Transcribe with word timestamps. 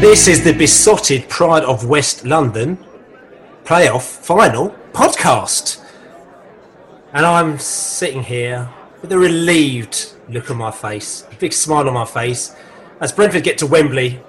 This 0.00 0.28
is 0.28 0.44
the 0.44 0.52
Beesotted 0.52 1.28
Pride 1.28 1.64
of 1.64 1.86
West 1.86 2.24
London 2.24 2.78
playoff 3.64 4.02
final 4.02 4.70
podcast. 4.92 5.84
And 7.12 7.26
I'm 7.26 7.58
sitting 7.58 8.22
here 8.22 8.68
with 9.02 9.10
a 9.10 9.18
relieved 9.18 10.12
look 10.28 10.50
on 10.50 10.58
my 10.58 10.70
face, 10.70 11.26
a 11.32 11.34
big 11.34 11.52
smile 11.52 11.88
on 11.88 11.94
my 11.94 12.04
face. 12.04 12.54
As 13.00 13.10
Brentford 13.10 13.42
get 13.42 13.58
to 13.58 13.66
Wembley, 13.66 14.20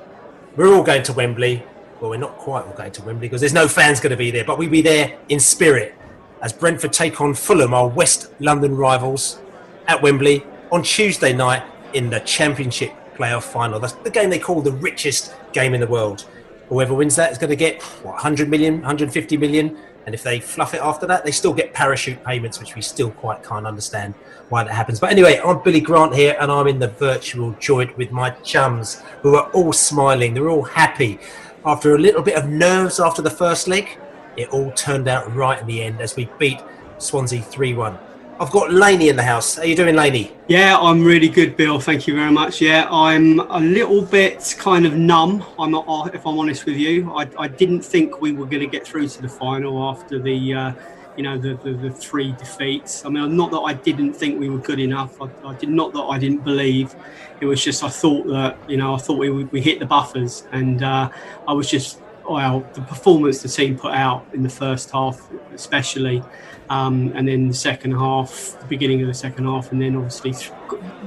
we're 0.55 0.73
all 0.73 0.83
going 0.83 1.03
to 1.03 1.13
Wembley. 1.13 1.63
Well, 2.01 2.09
we're 2.09 2.17
not 2.17 2.37
quite 2.37 2.65
all 2.65 2.73
going 2.73 2.91
to 2.93 3.03
Wembley 3.03 3.27
because 3.27 3.41
there's 3.41 3.53
no 3.53 3.67
fans 3.67 3.99
going 3.99 4.11
to 4.11 4.17
be 4.17 4.31
there, 4.31 4.45
but 4.45 4.57
we'll 4.57 4.69
be 4.69 4.81
there 4.81 5.19
in 5.29 5.39
spirit 5.39 5.95
as 6.41 6.53
Brentford 6.53 6.93
take 6.93 7.19
on 7.21 7.33
Fulham, 7.33 7.73
our 7.73 7.87
West 7.87 8.31
London 8.39 8.75
rivals, 8.75 9.39
at 9.87 10.01
Wembley 10.01 10.43
on 10.71 10.83
Tuesday 10.83 11.33
night 11.33 11.63
in 11.93 12.09
the 12.09 12.19
Championship 12.21 12.91
playoff 13.15 13.43
final. 13.43 13.79
That's 13.79 13.93
the 13.93 14.11
game 14.11 14.29
they 14.29 14.39
call 14.39 14.61
the 14.61 14.71
richest 14.71 15.33
game 15.53 15.73
in 15.73 15.81
the 15.81 15.87
world. 15.87 16.25
Whoever 16.69 16.93
wins 16.93 17.15
that 17.15 17.31
is 17.31 17.37
going 17.37 17.49
to 17.49 17.55
get 17.55 17.81
what 17.81 18.13
100 18.13 18.49
million, 18.49 18.75
150 18.75 19.37
million, 19.37 19.77
and 20.05 20.13
if 20.13 20.23
they 20.23 20.39
fluff 20.39 20.73
it 20.73 20.81
after 20.81 21.05
that, 21.07 21.25
they 21.25 21.31
still 21.31 21.53
get 21.53 21.73
parachute 21.73 22.23
payments, 22.23 22.59
which 22.59 22.75
we 22.75 22.81
still 22.81 23.11
quite 23.11 23.43
can't 23.43 23.65
understand 23.65 24.13
why 24.49 24.63
that 24.63 24.73
happens. 24.73 24.99
But 24.99 25.11
anyway, 25.11 25.41
I'm 25.43 25.61
Billy 25.63 25.81
Grant 25.81 26.13
here, 26.15 26.37
and 26.39 26.51
I'm 26.51 26.67
in 26.67 26.79
the 26.79 26.87
virtual 26.87 27.51
joint 27.59 27.97
with 27.97 28.11
my 28.11 28.29
chums, 28.29 29.01
who 29.21 29.35
are 29.35 29.49
all 29.51 29.73
smiling. 29.73 30.33
They're 30.33 30.49
all 30.49 30.63
happy. 30.63 31.19
After 31.65 31.95
a 31.95 31.97
little 31.97 32.21
bit 32.21 32.35
of 32.35 32.47
nerves 32.47 32.99
after 32.99 33.21
the 33.21 33.29
first 33.29 33.67
leg, 33.67 33.97
it 34.37 34.49
all 34.49 34.71
turned 34.71 35.07
out 35.07 35.33
right 35.35 35.59
in 35.59 35.67
the 35.67 35.83
end 35.83 35.99
as 35.99 36.15
we 36.15 36.29
beat 36.37 36.61
Swansea 36.99 37.41
3 37.41 37.73
1. 37.73 37.97
I've 38.39 38.51
got 38.51 38.71
Laney 38.71 39.09
in 39.09 39.15
the 39.15 39.23
house. 39.23 39.55
How 39.55 39.63
are 39.63 39.65
you 39.65 39.75
doing, 39.75 39.95
Laney? 39.95 40.31
Yeah, 40.47 40.77
I'm 40.79 41.03
really 41.03 41.27
good, 41.27 41.57
Bill. 41.57 41.79
Thank 41.79 42.05
you 42.05 42.13
very 42.13 42.31
much. 42.31 42.61
Yeah, 42.61 42.87
I'm 42.91 43.39
a 43.39 43.59
little 43.59 44.03
bit 44.03 44.55
kind 44.59 44.85
of 44.85 44.93
numb. 44.93 45.43
I'm 45.57 45.71
not, 45.71 45.85
uh, 45.87 46.09
if 46.13 46.25
I'm 46.25 46.37
honest 46.37 46.67
with 46.67 46.77
you. 46.77 47.11
I, 47.15 47.27
I 47.39 47.47
didn't 47.47 47.81
think 47.81 48.21
we 48.21 48.31
were 48.33 48.45
going 48.45 48.59
to 48.59 48.67
get 48.67 48.85
through 48.85 49.07
to 49.07 49.23
the 49.23 49.29
final 49.29 49.89
after 49.89 50.19
the, 50.19 50.53
uh, 50.53 50.73
you 51.15 51.23
know, 51.23 51.35
the, 51.35 51.55
the, 51.63 51.71
the, 51.73 51.89
three 51.89 52.33
defeats. 52.33 53.03
I 53.05 53.09
mean, 53.09 53.35
not 53.35 53.49
that 53.49 53.61
I 53.61 53.73
didn't 53.73 54.13
think 54.13 54.39
we 54.39 54.49
were 54.49 54.59
good 54.59 54.79
enough. 54.79 55.19
I, 55.19 55.29
I, 55.43 55.55
did 55.55 55.69
not 55.69 55.91
that 55.93 56.03
I 56.03 56.19
didn't 56.19 56.43
believe. 56.43 56.95
It 57.41 57.47
was 57.47 57.63
just 57.63 57.83
I 57.83 57.89
thought 57.89 58.27
that, 58.27 58.57
you 58.69 58.77
know, 58.77 58.93
I 58.93 58.99
thought 58.99 59.17
we 59.17 59.31
we 59.31 59.61
hit 59.61 59.79
the 59.79 59.87
buffers, 59.87 60.43
and 60.51 60.83
uh, 60.83 61.09
I 61.47 61.53
was 61.53 61.69
just 61.69 62.01
well, 62.29 62.65
the 62.73 62.81
performance 62.81 63.41
the 63.41 63.49
team 63.49 63.77
put 63.77 63.93
out 63.93 64.25
in 64.33 64.43
the 64.43 64.49
first 64.49 64.91
half, 64.91 65.27
especially, 65.53 66.23
um, 66.69 67.13
and 67.15 67.27
then 67.27 67.47
the 67.47 67.53
second 67.53 67.91
half, 67.91 68.57
the 68.59 68.65
beginning 68.65 69.01
of 69.01 69.07
the 69.07 69.13
second 69.13 69.45
half, 69.45 69.71
and 69.71 69.81
then 69.81 69.95
obviously 69.95 70.33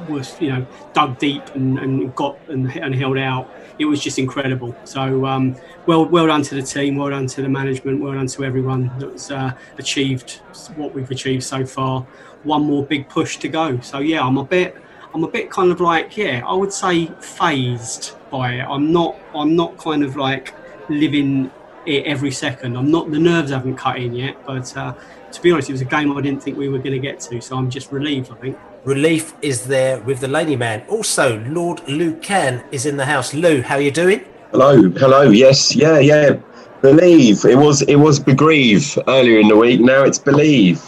was 0.09 0.41
you 0.41 0.49
know 0.49 0.67
dug 0.95 1.19
deep 1.19 1.47
and, 1.55 1.79
and 1.79 2.15
got 2.15 2.39
and, 2.49 2.75
and, 2.77 2.95
held 2.95 3.19
out. 3.19 3.51
It 3.79 3.85
was 3.85 4.03
just 4.03 4.19
incredible. 4.19 4.75
So 4.85 5.27
um, 5.27 5.57
well, 5.87 6.07
well 6.07 6.27
done 6.27 6.43
to 6.43 6.55
the 6.55 6.63
team, 6.63 6.97
well 6.97 7.11
done 7.11 7.27
to 7.27 7.43
the 7.43 7.49
management, 7.49 8.01
well 8.01 8.15
done 8.15 8.27
to 8.29 8.45
everyone 8.45 8.91
that's 8.99 9.31
uh, 9.31 9.53
achieved 9.79 10.41
what 10.77 10.95
we've 10.95 11.11
achieved 11.11 11.45
so 11.45 11.67
far. 11.67 12.03
One 12.45 12.65
more 12.65 12.85
big 12.85 13.09
push 13.09 13.37
to 13.39 13.49
go. 13.49 13.79
So 13.81 13.99
yeah, 13.99 14.23
I'm 14.23 14.39
a 14.39 14.45
bit, 14.45 14.77
I'm 15.13 15.25
a 15.25 15.29
bit 15.29 15.51
kind 15.51 15.71
of 15.71 15.81
like 15.81 16.17
yeah, 16.17 16.43
I 16.47 16.55
would 16.55 16.73
say 16.73 17.07
phased 17.21 18.17
by 18.31 18.55
it. 18.55 18.65
I'm 18.65 18.93
not, 18.93 19.17
I'm 19.35 19.55
not 19.55 19.77
kind 19.77 20.03
of 20.03 20.17
like 20.17 20.55
living 20.91 21.51
it 21.87 22.05
every 22.05 22.31
second. 22.31 22.77
I'm 22.77 22.91
not 22.91 23.11
the 23.11 23.19
nerves 23.19 23.51
haven't 23.51 23.77
cut 23.77 23.97
in 23.97 24.15
yet, 24.15 24.37
but 24.47 24.77
uh, 24.77 24.93
to 25.33 25.43
be 25.43 25.53
honest, 25.53 25.69
it 25.69 25.73
was 25.73 25.81
a 25.81 25.87
game 25.87 26.17
I 26.17 26.21
didn't 26.21 26.43
think 26.43 26.57
we 26.57 26.69
were 26.69 26.79
going 26.79 26.93
to 26.93 26.99
get 26.99 27.21
to, 27.21 27.41
so 27.41 27.57
I'm 27.57 27.71
just 27.71 27.93
relieved. 27.93 28.31
I 28.31 28.35
think 28.37 28.59
relief 28.85 29.35
is 29.43 29.65
there 29.65 30.01
with 30.01 30.21
the 30.21 30.29
Laney 30.29 30.57
man. 30.57 30.85
Also, 30.89 31.39
Lord 31.47 31.87
Lou 31.89 32.11
Lucan 32.11 32.63
is 32.71 32.87
in 32.87 32.97
the 32.97 33.07
house. 33.07 33.33
Lou, 33.35 33.63
how 33.63 33.77
are 33.77 33.81
you 33.81 33.91
doing? 33.91 34.25
Hello, 34.51 34.91
hello. 34.91 35.23
Yes, 35.31 35.75
yeah, 35.75 35.99
yeah. 35.99 36.37
Believe 36.83 37.45
it 37.45 37.57
was 37.57 37.83
it 37.83 37.97
was 37.97 38.19
begrieve 38.19 38.99
earlier 39.07 39.39
in 39.39 39.49
the 39.49 39.57
week. 39.57 39.81
Now 39.81 40.03
it's 40.03 40.19
believe. 40.19 40.83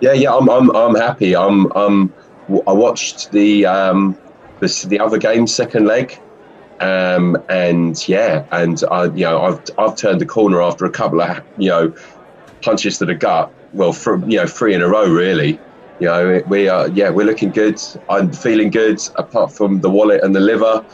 Yeah, 0.00 0.12
yeah. 0.12 0.34
I'm 0.34 0.48
I'm 0.48 0.70
I'm 0.76 0.94
happy. 0.94 1.34
I'm 1.34 1.72
um 1.72 2.12
I 2.66 2.72
watched 2.72 3.32
the 3.32 3.66
um 3.66 4.16
the 4.60 4.86
the 4.88 5.00
other 5.00 5.18
game 5.18 5.46
second 5.46 5.86
leg 5.86 6.18
um, 6.82 7.40
and 7.48 8.08
yeah, 8.08 8.44
and 8.50 8.82
I, 8.90 9.04
you 9.04 9.24
know, 9.24 9.40
I've 9.40 9.60
I've 9.78 9.96
turned 9.96 10.20
the 10.20 10.26
corner 10.26 10.60
after 10.60 10.84
a 10.84 10.90
couple 10.90 11.20
of 11.20 11.40
you 11.56 11.68
know 11.68 11.94
punches 12.60 12.98
to 12.98 13.06
the 13.06 13.14
gut. 13.14 13.52
Well, 13.72 13.92
from 13.92 14.28
you 14.28 14.38
know, 14.38 14.46
three 14.46 14.74
in 14.74 14.82
a 14.82 14.88
row, 14.88 15.08
really. 15.08 15.60
You 16.00 16.08
know, 16.08 16.42
we 16.48 16.68
are 16.68 16.88
yeah, 16.88 17.10
we're 17.10 17.26
looking 17.26 17.50
good. 17.50 17.80
I'm 18.10 18.32
feeling 18.32 18.70
good. 18.70 18.98
Apart 19.14 19.52
from 19.52 19.80
the 19.80 19.90
wallet 19.90 20.24
and 20.24 20.34
the 20.34 20.40
liver, 20.40 20.84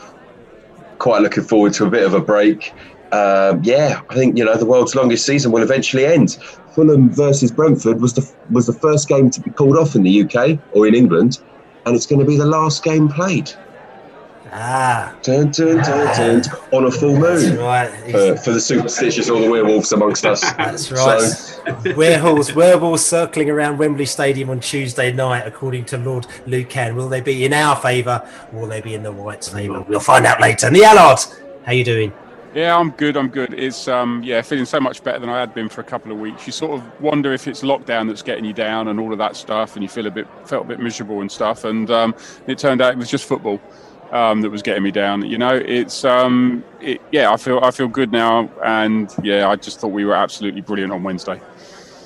quite 0.99 1.23
looking 1.23 1.43
forward 1.43 1.73
to 1.73 1.87
a 1.87 1.89
bit 1.89 2.05
of 2.05 2.13
a 2.13 2.21
break. 2.21 2.71
Um, 3.11 3.63
yeah, 3.63 4.01
I 4.09 4.13
think 4.13 4.37
you 4.37 4.45
know 4.45 4.55
the 4.55 4.67
world's 4.67 4.93
longest 4.93 5.25
season 5.25 5.51
will 5.51 5.63
eventually 5.63 6.05
end. 6.05 6.37
Fulham 6.75 7.09
versus 7.09 7.51
Brentford 7.51 7.99
was 7.99 8.13
the 8.13 8.31
was 8.51 8.67
the 8.67 8.73
first 8.73 9.07
game 9.07 9.31
to 9.31 9.41
be 9.41 9.49
called 9.49 9.75
off 9.75 9.95
in 9.95 10.03
the 10.03 10.21
UK 10.21 10.59
or 10.73 10.85
in 10.85 10.93
England, 10.93 11.39
and 11.87 11.95
it's 11.95 12.05
going 12.05 12.19
to 12.19 12.27
be 12.27 12.37
the 12.37 12.45
last 12.45 12.83
game 12.83 13.09
played. 13.09 13.51
Ah. 14.51 15.15
Dun, 15.21 15.51
dun, 15.51 15.77
dun, 15.77 16.15
dun, 16.15 16.43
on 16.71 16.85
a 16.85 16.91
full 16.91 17.17
moon. 17.17 17.57
right. 17.57 17.89
For, 18.11 18.37
for, 18.37 18.51
the 18.51 18.59
superstitious 18.59 19.29
or 19.29 19.41
the 19.41 19.49
werewolves 19.49 19.91
amongst 19.91 20.25
us. 20.25 20.41
That's 20.57 20.91
right. 20.91 21.21
So. 21.21 21.95
werewolves, 21.95 22.53
werewolves 22.53 23.05
circling 23.05 23.49
around 23.49 23.77
Wembley 23.77 24.05
Stadium 24.05 24.49
on 24.49 24.59
Tuesday 24.59 25.11
night, 25.11 25.45
according 25.45 25.85
to 25.85 25.97
Lord 25.97 26.25
Lucan. 26.47 26.95
Will 26.95 27.09
they 27.09 27.21
be 27.21 27.45
in 27.45 27.53
our 27.53 27.75
favour 27.75 28.27
or 28.51 28.61
will 28.61 28.67
they 28.67 28.81
be 28.81 28.95
in 28.95 29.03
the 29.03 29.11
Whites' 29.11 29.49
favour? 29.49 29.81
We'll 29.81 29.99
find 29.99 30.25
out 30.25 30.41
later. 30.41 30.71
Neil 30.71 30.85
Allard, 30.85 31.19
how 31.65 31.71
you 31.71 31.83
doing? 31.83 32.11
Yeah, 32.55 32.75
I'm 32.75 32.89
good. 32.91 33.15
I'm 33.15 33.29
good. 33.29 33.53
It's 33.53 33.87
um, 33.87 34.23
yeah, 34.23 34.41
feeling 34.41 34.65
so 34.65 34.79
much 34.79 35.03
better 35.03 35.19
than 35.19 35.29
I 35.29 35.39
had 35.39 35.53
been 35.53 35.69
for 35.69 35.81
a 35.81 35.83
couple 35.83 36.11
of 36.11 36.17
weeks. 36.17 36.47
You 36.47 36.51
sort 36.51 36.79
of 36.79 37.01
wonder 37.01 37.31
if 37.31 37.47
it's 37.47 37.61
lockdown 37.61 38.07
that's 38.07 38.23
getting 38.23 38.43
you 38.43 38.53
down 38.53 38.87
and 38.87 38.99
all 38.99 39.11
of 39.11 39.19
that 39.19 39.35
stuff, 39.35 39.75
and 39.75 39.83
you 39.83 39.89
feel 39.89 40.07
a 40.07 40.11
bit 40.11 40.27
felt 40.45 40.65
a 40.65 40.67
bit 40.67 40.79
miserable 40.79 41.21
and 41.21 41.31
stuff. 41.31 41.63
And 41.65 41.91
um, 41.91 42.15
it 42.47 42.57
turned 42.57 42.81
out 42.81 42.93
it 42.93 42.97
was 42.97 43.09
just 43.09 43.25
football 43.25 43.61
um, 44.11 44.41
that 44.41 44.49
was 44.49 44.61
getting 44.61 44.83
me 44.83 44.91
down. 44.91 45.25
You 45.25 45.37
know, 45.37 45.55
it's 45.55 46.03
um, 46.03 46.63
it, 46.81 47.01
yeah, 47.11 47.31
I 47.31 47.37
feel 47.37 47.59
I 47.61 47.71
feel 47.71 47.87
good 47.87 48.11
now, 48.11 48.49
and 48.63 49.13
yeah, 49.23 49.49
I 49.49 49.55
just 49.55 49.79
thought 49.79 49.89
we 49.89 50.05
were 50.05 50.15
absolutely 50.15 50.61
brilliant 50.61 50.91
on 50.91 51.03
Wednesday. 51.03 51.39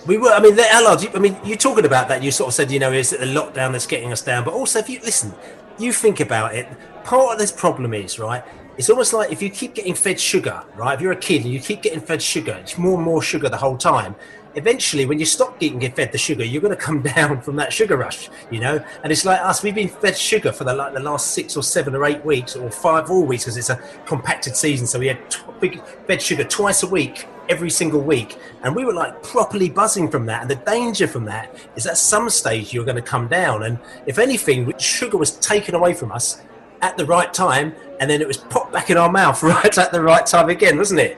We 0.05 0.17
were. 0.17 0.29
I 0.29 0.39
mean, 0.39 0.55
the 0.55 0.69
Allard. 0.71 1.15
I 1.15 1.19
mean, 1.19 1.37
you're 1.45 1.57
talking 1.57 1.85
about 1.85 2.07
that. 2.09 2.23
You 2.23 2.31
sort 2.31 2.49
of 2.49 2.53
said, 2.53 2.71
you 2.71 2.79
know, 2.79 2.91
is 2.91 3.13
it 3.13 3.19
the 3.19 3.25
lockdown 3.25 3.71
that's 3.71 3.87
getting 3.87 4.11
us 4.11 4.21
down? 4.21 4.43
But 4.43 4.53
also, 4.53 4.79
if 4.79 4.89
you 4.89 4.99
listen, 4.99 5.33
you 5.77 5.93
think 5.93 6.19
about 6.19 6.55
it. 6.55 6.67
Part 7.03 7.33
of 7.33 7.39
this 7.39 7.51
problem 7.51 7.93
is 7.93 8.17
right. 8.17 8.43
it's 8.77 8.89
almost 8.89 9.11
like 9.13 9.31
if 9.31 9.41
you 9.41 9.49
keep 9.49 9.75
getting 9.75 9.93
fed 9.93 10.19
sugar, 10.19 10.63
right? 10.75 10.93
If 10.93 11.01
you're 11.01 11.11
a 11.11 11.17
kid 11.17 11.43
and 11.43 11.53
you 11.53 11.59
keep 11.59 11.81
getting 11.81 11.99
fed 11.99 12.21
sugar, 12.21 12.53
it's 12.53 12.77
more 12.77 12.95
and 12.95 13.03
more 13.03 13.21
sugar 13.21 13.49
the 13.49 13.57
whole 13.57 13.77
time. 13.77 14.15
Eventually, 14.55 15.05
when 15.05 15.19
you 15.19 15.25
stop 15.25 15.59
getting 15.59 15.79
fed 15.91 16.11
the 16.11 16.17
sugar, 16.17 16.43
you're 16.43 16.61
going 16.61 16.75
to 16.75 16.81
come 16.81 17.01
down 17.15 17.41
from 17.41 17.55
that 17.55 17.73
sugar 17.73 17.97
rush, 17.97 18.29
you 18.51 18.59
know. 18.59 18.83
And 19.03 19.11
it's 19.11 19.25
like 19.25 19.39
us; 19.41 19.63
we've 19.63 19.75
been 19.75 19.89
fed 19.89 20.17
sugar 20.17 20.51
for 20.51 20.63
the 20.63 20.73
like 20.73 20.93
the 20.93 20.99
last 20.99 21.31
six 21.31 21.57
or 21.57 21.63
seven 21.63 21.95
or 21.95 22.05
eight 22.05 22.23
weeks 22.23 22.55
or 22.55 22.69
five 22.69 23.09
all 23.09 23.25
weeks 23.25 23.43
because 23.43 23.57
it's 23.57 23.69
a 23.69 23.77
compacted 24.05 24.55
season. 24.55 24.87
So 24.87 24.99
we 24.99 25.07
had 25.07 25.29
t- 25.29 25.81
fed 26.07 26.21
sugar 26.21 26.43
twice 26.43 26.83
a 26.83 26.87
week, 26.87 27.27
every 27.49 27.69
single 27.69 28.01
week, 28.01 28.37
and 28.63 28.75
we 28.75 28.85
were 28.85 28.93
like 28.93 29.23
properly 29.23 29.69
buzzing 29.69 30.09
from 30.09 30.25
that. 30.27 30.41
And 30.41 30.49
the 30.49 30.55
danger 30.55 31.07
from 31.07 31.25
that 31.25 31.55
is 31.75 31.87
at 31.87 31.97
some 31.97 32.29
stage 32.29 32.73
you're 32.73 32.85
going 32.85 32.95
to 32.95 33.01
come 33.01 33.27
down, 33.27 33.63
and 33.63 33.79
if 34.05 34.19
anything, 34.19 34.71
sugar 34.77 35.17
was 35.17 35.31
taken 35.37 35.75
away 35.75 35.93
from 35.93 36.11
us 36.11 36.41
at 36.81 36.97
the 36.97 37.05
right 37.05 37.33
time, 37.33 37.73
and 37.99 38.09
then 38.09 38.21
it 38.21 38.27
was 38.27 38.37
popped 38.37 38.73
back 38.73 38.89
in 38.89 38.97
our 38.97 39.11
mouth 39.11 39.41
right 39.43 39.77
at 39.77 39.91
the 39.91 40.01
right 40.01 40.25
time 40.25 40.49
again, 40.49 40.77
wasn't 40.77 40.99
it? 40.99 41.17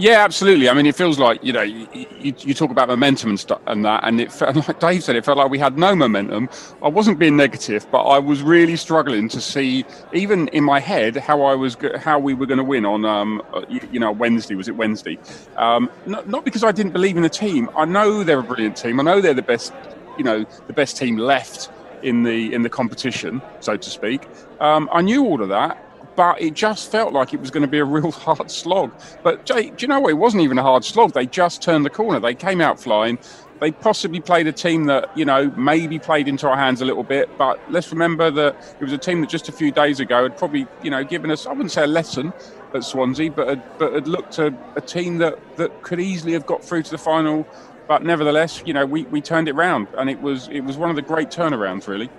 Yeah, 0.00 0.24
absolutely. 0.24 0.70
I 0.70 0.72
mean, 0.72 0.86
it 0.86 0.94
feels 0.94 1.18
like 1.18 1.44
you 1.44 1.52
know, 1.52 1.60
you, 1.60 1.86
you, 2.22 2.54
talk 2.54 2.70
about 2.70 2.88
momentum 2.88 3.28
and 3.28 3.38
stuff 3.38 3.60
and 3.66 3.84
that, 3.84 4.00
and 4.02 4.18
it 4.18 4.32
felt 4.32 4.56
like 4.68 4.80
Dave 4.80 5.04
said, 5.04 5.14
it 5.14 5.26
felt 5.26 5.36
like 5.36 5.50
we 5.50 5.58
had 5.58 5.76
no 5.76 5.94
momentum. 5.94 6.48
I 6.82 6.88
wasn't 6.88 7.18
being 7.18 7.36
negative, 7.36 7.86
but 7.90 8.04
I 8.04 8.18
was 8.18 8.40
really 8.40 8.76
struggling 8.76 9.28
to 9.28 9.42
see, 9.42 9.84
even 10.14 10.48
in 10.48 10.64
my 10.64 10.80
head, 10.80 11.16
how 11.16 11.42
I 11.42 11.54
was, 11.54 11.76
how 11.98 12.18
we 12.18 12.32
were 12.32 12.46
going 12.46 12.56
to 12.56 12.64
win 12.64 12.86
on, 12.86 13.04
um, 13.04 13.42
you, 13.68 13.80
you, 13.92 14.00
know, 14.00 14.10
Wednesday. 14.10 14.54
Was 14.54 14.68
it 14.68 14.76
Wednesday? 14.76 15.18
Um, 15.58 15.90
not, 16.06 16.26
not 16.26 16.46
because 16.46 16.64
I 16.64 16.72
didn't 16.72 16.92
believe 16.92 17.18
in 17.18 17.22
the 17.22 17.28
team. 17.28 17.68
I 17.76 17.84
know 17.84 18.24
they're 18.24 18.38
a 18.40 18.42
brilliant 18.42 18.78
team. 18.78 19.00
I 19.00 19.02
know 19.02 19.20
they're 19.20 19.34
the 19.34 19.42
best, 19.42 19.74
you 20.16 20.24
know, 20.24 20.46
the 20.66 20.72
best 20.72 20.96
team 20.96 21.18
left 21.18 21.68
in 22.02 22.22
the 22.22 22.54
in 22.54 22.62
the 22.62 22.70
competition, 22.70 23.42
so 23.60 23.76
to 23.76 23.90
speak. 23.90 24.26
Um, 24.60 24.88
I 24.92 25.02
knew 25.02 25.26
all 25.26 25.42
of 25.42 25.50
that, 25.50 25.76
but 26.20 26.38
it 26.38 26.52
just 26.52 26.92
felt 26.92 27.14
like 27.14 27.32
it 27.32 27.40
was 27.40 27.50
going 27.50 27.62
to 27.62 27.66
be 27.66 27.78
a 27.78 27.84
real 27.86 28.12
hard 28.26 28.50
slog. 28.50 28.92
But 29.22 29.46
Jay, 29.46 29.70
do 29.70 29.76
you 29.78 29.88
know 29.88 30.00
what? 30.00 30.10
It 30.10 30.18
wasn't 30.18 30.42
even 30.42 30.58
a 30.58 30.62
hard 30.62 30.84
slog. 30.84 31.14
They 31.14 31.24
just 31.24 31.62
turned 31.62 31.86
the 31.86 31.88
corner. 31.88 32.20
They 32.20 32.34
came 32.34 32.60
out 32.60 32.78
flying. 32.78 33.18
They 33.58 33.70
possibly 33.70 34.20
played 34.20 34.46
a 34.46 34.52
team 34.52 34.84
that, 34.84 35.16
you 35.16 35.24
know, 35.24 35.50
maybe 35.56 35.98
played 35.98 36.28
into 36.28 36.46
our 36.46 36.58
hands 36.58 36.82
a 36.82 36.84
little 36.84 37.04
bit. 37.04 37.38
But 37.38 37.58
let's 37.72 37.90
remember 37.90 38.30
that 38.32 38.76
it 38.78 38.84
was 38.84 38.92
a 38.92 38.98
team 38.98 39.22
that 39.22 39.30
just 39.30 39.48
a 39.48 39.52
few 39.52 39.72
days 39.72 39.98
ago 39.98 40.24
had 40.24 40.36
probably, 40.36 40.66
you 40.82 40.90
know, 40.90 41.02
given 41.04 41.30
us, 41.30 41.46
I 41.46 41.52
wouldn't 41.52 41.72
say 41.72 41.84
a 41.84 41.86
lesson 41.86 42.34
at 42.74 42.84
Swansea, 42.84 43.30
but 43.30 43.48
had, 43.48 43.78
but 43.78 43.94
had 43.94 44.06
looked 44.06 44.38
at 44.38 44.52
a 44.76 44.82
team 44.82 45.16
that, 45.18 45.38
that 45.56 45.80
could 45.80 46.00
easily 46.00 46.34
have 46.34 46.44
got 46.44 46.62
through 46.62 46.82
to 46.82 46.90
the 46.90 46.98
final. 46.98 47.48
But 47.88 48.04
nevertheless, 48.04 48.62
you 48.66 48.74
know, 48.74 48.84
we, 48.84 49.04
we 49.04 49.22
turned 49.22 49.48
it 49.48 49.54
round 49.54 49.88
and 49.96 50.10
it 50.10 50.20
was 50.20 50.48
it 50.48 50.60
was 50.60 50.76
one 50.76 50.90
of 50.90 50.96
the 50.96 51.02
great 51.02 51.30
turnarounds, 51.30 51.88
really. 51.88 52.10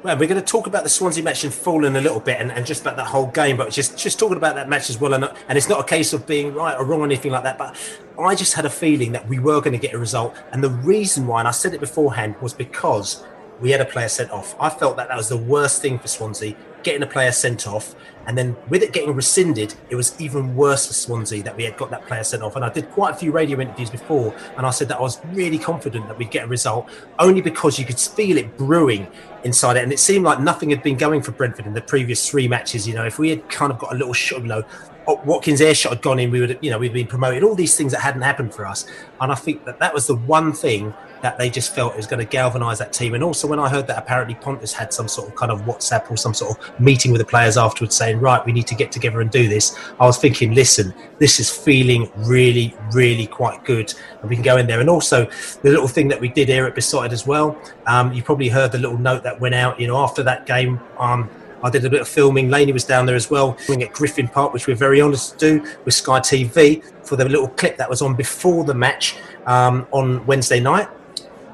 Well, 0.00 0.16
we're 0.16 0.28
going 0.28 0.40
to 0.40 0.46
talk 0.46 0.68
about 0.68 0.84
the 0.84 0.88
Swansea 0.88 1.24
match 1.24 1.42
in 1.42 1.50
full 1.50 1.84
in 1.84 1.96
a 1.96 2.00
little 2.00 2.20
bit, 2.20 2.40
and, 2.40 2.52
and 2.52 2.64
just 2.64 2.82
about 2.82 2.96
that 2.98 3.08
whole 3.08 3.26
game. 3.26 3.56
But 3.56 3.72
just 3.72 3.98
just 3.98 4.16
talking 4.16 4.36
about 4.36 4.54
that 4.54 4.68
match 4.68 4.90
as 4.90 5.00
well, 5.00 5.12
and, 5.12 5.24
and 5.24 5.58
it's 5.58 5.68
not 5.68 5.80
a 5.80 5.84
case 5.84 6.12
of 6.12 6.24
being 6.24 6.54
right 6.54 6.78
or 6.78 6.84
wrong 6.84 7.00
or 7.00 7.04
anything 7.04 7.32
like 7.32 7.42
that. 7.42 7.58
But 7.58 7.76
I 8.16 8.36
just 8.36 8.54
had 8.54 8.64
a 8.64 8.70
feeling 8.70 9.10
that 9.12 9.26
we 9.28 9.40
were 9.40 9.60
going 9.60 9.72
to 9.72 9.78
get 9.78 9.94
a 9.94 9.98
result, 9.98 10.36
and 10.52 10.62
the 10.62 10.70
reason 10.70 11.26
why, 11.26 11.40
and 11.40 11.48
I 11.48 11.50
said 11.50 11.74
it 11.74 11.80
beforehand, 11.80 12.36
was 12.40 12.54
because 12.54 13.24
we 13.60 13.70
had 13.72 13.80
a 13.80 13.84
player 13.84 14.08
sent 14.08 14.30
off. 14.30 14.54
I 14.60 14.70
felt 14.70 14.96
that 14.98 15.08
that 15.08 15.16
was 15.16 15.28
the 15.28 15.36
worst 15.36 15.82
thing 15.82 15.98
for 15.98 16.06
Swansea, 16.06 16.54
getting 16.84 17.02
a 17.02 17.06
player 17.06 17.32
sent 17.32 17.66
off. 17.66 17.96
And 18.26 18.36
then 18.36 18.56
with 18.68 18.82
it 18.82 18.92
getting 18.92 19.14
rescinded, 19.14 19.74
it 19.90 19.96
was 19.96 20.18
even 20.20 20.54
worse 20.54 20.86
for 20.86 20.92
Swansea 20.92 21.42
that 21.42 21.56
we 21.56 21.64
had 21.64 21.76
got 21.76 21.90
that 21.90 22.06
player 22.06 22.22
sent 22.22 22.42
off. 22.42 22.56
And 22.56 22.64
I 22.64 22.68
did 22.68 22.90
quite 22.90 23.14
a 23.14 23.16
few 23.16 23.32
radio 23.32 23.58
interviews 23.58 23.90
before, 23.90 24.34
and 24.56 24.64
I 24.64 24.70
said 24.70 24.88
that 24.88 24.98
I 24.98 25.00
was 25.00 25.18
really 25.32 25.58
confident 25.58 26.06
that 26.08 26.18
we'd 26.18 26.30
get 26.30 26.44
a 26.44 26.46
result, 26.46 26.88
only 27.18 27.40
because 27.40 27.78
you 27.78 27.84
could 27.84 27.98
feel 27.98 28.36
it 28.36 28.56
brewing 28.56 29.08
inside 29.44 29.76
it. 29.76 29.82
And 29.82 29.92
it 29.92 29.98
seemed 29.98 30.24
like 30.24 30.40
nothing 30.40 30.70
had 30.70 30.82
been 30.82 30.96
going 30.96 31.22
for 31.22 31.32
Brentford 31.32 31.66
in 31.66 31.74
the 31.74 31.80
previous 31.80 32.28
three 32.28 32.48
matches. 32.48 32.86
You 32.86 32.94
know, 32.94 33.04
if 33.04 33.18
we 33.18 33.30
had 33.30 33.48
kind 33.48 33.72
of 33.72 33.78
got 33.78 33.92
a 33.92 33.96
little 33.96 34.12
shot, 34.12 34.42
know, 34.48 34.64
Watkins' 35.14 35.60
air 35.60 35.74
shot 35.74 35.92
had 35.92 36.02
gone 36.02 36.18
in, 36.18 36.30
we 36.30 36.40
would, 36.40 36.58
you 36.60 36.70
know, 36.70 36.78
we'd 36.78 36.92
been 36.92 37.06
promoted. 37.06 37.42
All 37.42 37.54
these 37.54 37.76
things 37.76 37.92
that 37.92 38.00
hadn't 38.00 38.22
happened 38.22 38.54
for 38.54 38.66
us, 38.66 38.86
and 39.20 39.32
I 39.32 39.34
think 39.34 39.64
that 39.64 39.78
that 39.78 39.94
was 39.94 40.06
the 40.06 40.16
one 40.16 40.52
thing 40.52 40.94
that 41.22 41.36
they 41.36 41.50
just 41.50 41.74
felt 41.74 41.96
was 41.96 42.06
going 42.06 42.24
to 42.24 42.30
galvanise 42.30 42.78
that 42.78 42.92
team. 42.92 43.14
And 43.14 43.24
also, 43.24 43.48
when 43.48 43.58
I 43.58 43.68
heard 43.68 43.86
that 43.88 43.98
apparently 43.98 44.34
Pontus 44.34 44.72
had 44.72 44.92
some 44.92 45.08
sort 45.08 45.28
of 45.28 45.34
kind 45.34 45.50
of 45.50 45.62
WhatsApp 45.62 46.10
or 46.10 46.16
some 46.16 46.32
sort 46.32 46.56
of 46.56 46.80
meeting 46.80 47.10
with 47.10 47.20
the 47.20 47.24
players 47.24 47.56
afterwards, 47.56 47.96
saying, 47.96 48.20
"Right, 48.20 48.44
we 48.44 48.52
need 48.52 48.66
to 48.68 48.74
get 48.74 48.92
together 48.92 49.20
and 49.20 49.30
do 49.30 49.48
this," 49.48 49.76
I 49.98 50.06
was 50.06 50.18
thinking, 50.18 50.54
"Listen, 50.54 50.94
this 51.18 51.40
is 51.40 51.50
feeling 51.50 52.10
really, 52.18 52.74
really 52.92 53.26
quite 53.26 53.64
good, 53.64 53.92
and 54.20 54.30
we 54.30 54.36
can 54.36 54.44
go 54.44 54.56
in 54.56 54.66
there." 54.66 54.80
And 54.80 54.90
also, 54.90 55.26
the 55.62 55.70
little 55.70 55.88
thing 55.88 56.08
that 56.08 56.20
we 56.20 56.28
did 56.28 56.48
here 56.48 56.66
at 56.66 56.74
Beesotted 56.74 57.12
as 57.12 57.26
well. 57.26 57.56
Um, 57.86 58.12
you 58.12 58.22
probably 58.22 58.48
heard 58.48 58.72
the 58.72 58.78
little 58.78 58.98
note 58.98 59.22
that 59.24 59.40
went 59.40 59.54
out. 59.54 59.80
You 59.80 59.86
know, 59.86 59.96
after 59.96 60.22
that 60.22 60.46
game. 60.46 60.80
Um, 60.98 61.28
I 61.62 61.70
did 61.70 61.84
a 61.84 61.90
bit 61.90 62.00
of 62.00 62.08
filming. 62.08 62.50
Laney 62.50 62.72
was 62.72 62.84
down 62.84 63.06
there 63.06 63.16
as 63.16 63.30
well, 63.30 63.56
doing 63.66 63.82
at 63.82 63.92
Griffin 63.92 64.28
Park, 64.28 64.52
which 64.52 64.66
we're 64.66 64.76
very 64.76 65.00
honest 65.00 65.38
to 65.38 65.60
do 65.60 65.74
with 65.84 65.94
Sky 65.94 66.20
TV 66.20 66.84
for 67.06 67.16
the 67.16 67.28
little 67.28 67.48
clip 67.48 67.76
that 67.76 67.88
was 67.88 68.02
on 68.02 68.14
before 68.14 68.64
the 68.64 68.74
match 68.74 69.16
um, 69.46 69.86
on 69.90 70.24
Wednesday 70.26 70.60
night. 70.60 70.88